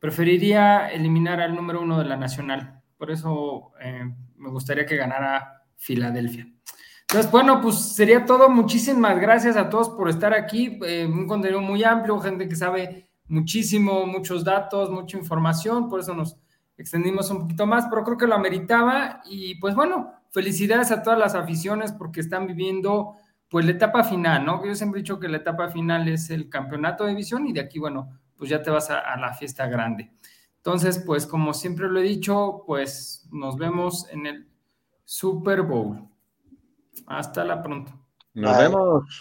Preferiría 0.00 0.88
eliminar 0.88 1.40
al 1.40 1.54
número 1.54 1.82
uno 1.82 1.98
de 1.98 2.06
la 2.06 2.16
nacional. 2.16 2.82
Por 2.96 3.10
eso 3.10 3.72
eh, 3.80 4.04
me 4.36 4.50
gustaría 4.50 4.86
que 4.86 4.96
ganara 4.96 5.62
Filadelfia. 5.76 6.53
Entonces, 7.14 7.30
bueno, 7.30 7.60
pues 7.60 7.76
sería 7.76 8.26
todo. 8.26 8.48
Muchísimas 8.48 9.20
gracias 9.20 9.56
a 9.56 9.70
todos 9.70 9.88
por 9.90 10.08
estar 10.08 10.34
aquí. 10.34 10.80
Eh, 10.84 11.06
un 11.06 11.28
contenido 11.28 11.60
muy 11.60 11.84
amplio, 11.84 12.18
gente 12.18 12.48
que 12.48 12.56
sabe 12.56 13.08
muchísimo, 13.28 14.04
muchos 14.04 14.42
datos, 14.42 14.90
mucha 14.90 15.16
información. 15.16 15.88
Por 15.88 16.00
eso 16.00 16.12
nos 16.12 16.36
extendimos 16.76 17.30
un 17.30 17.42
poquito 17.42 17.66
más, 17.66 17.86
pero 17.88 18.02
creo 18.02 18.18
que 18.18 18.26
lo 18.26 18.34
ameritaba 18.34 19.22
y 19.30 19.54
pues 19.60 19.76
bueno, 19.76 20.12
felicidades 20.32 20.90
a 20.90 21.04
todas 21.04 21.16
las 21.16 21.36
aficiones 21.36 21.92
porque 21.92 22.18
están 22.18 22.48
viviendo 22.48 23.14
pues 23.48 23.64
la 23.64 23.70
etapa 23.70 24.02
final, 24.02 24.44
¿no? 24.44 24.66
Yo 24.66 24.74
siempre 24.74 24.98
he 24.98 25.04
dicho 25.04 25.20
que 25.20 25.28
la 25.28 25.36
etapa 25.36 25.68
final 25.68 26.08
es 26.08 26.30
el 26.30 26.48
campeonato 26.48 27.04
de 27.04 27.10
división 27.10 27.46
y 27.46 27.52
de 27.52 27.60
aquí, 27.60 27.78
bueno, 27.78 28.10
pues 28.36 28.50
ya 28.50 28.60
te 28.60 28.70
vas 28.70 28.90
a, 28.90 29.16
la 29.18 29.32
fiesta 29.34 29.68
grande. 29.68 30.10
Entonces, 30.56 31.00
pues 31.06 31.26
como 31.26 31.54
siempre 31.54 31.88
lo 31.88 32.00
he 32.00 32.02
dicho, 32.02 32.64
pues 32.66 33.28
nos 33.30 33.56
vemos 33.56 34.08
en 34.10 34.26
el 34.26 34.48
Super 35.04 35.62
Bowl. 35.62 36.08
Hasta 37.06 37.44
la 37.44 37.62
pronto. 37.62 37.92
Nos 38.34 38.58
vemos. 38.58 39.04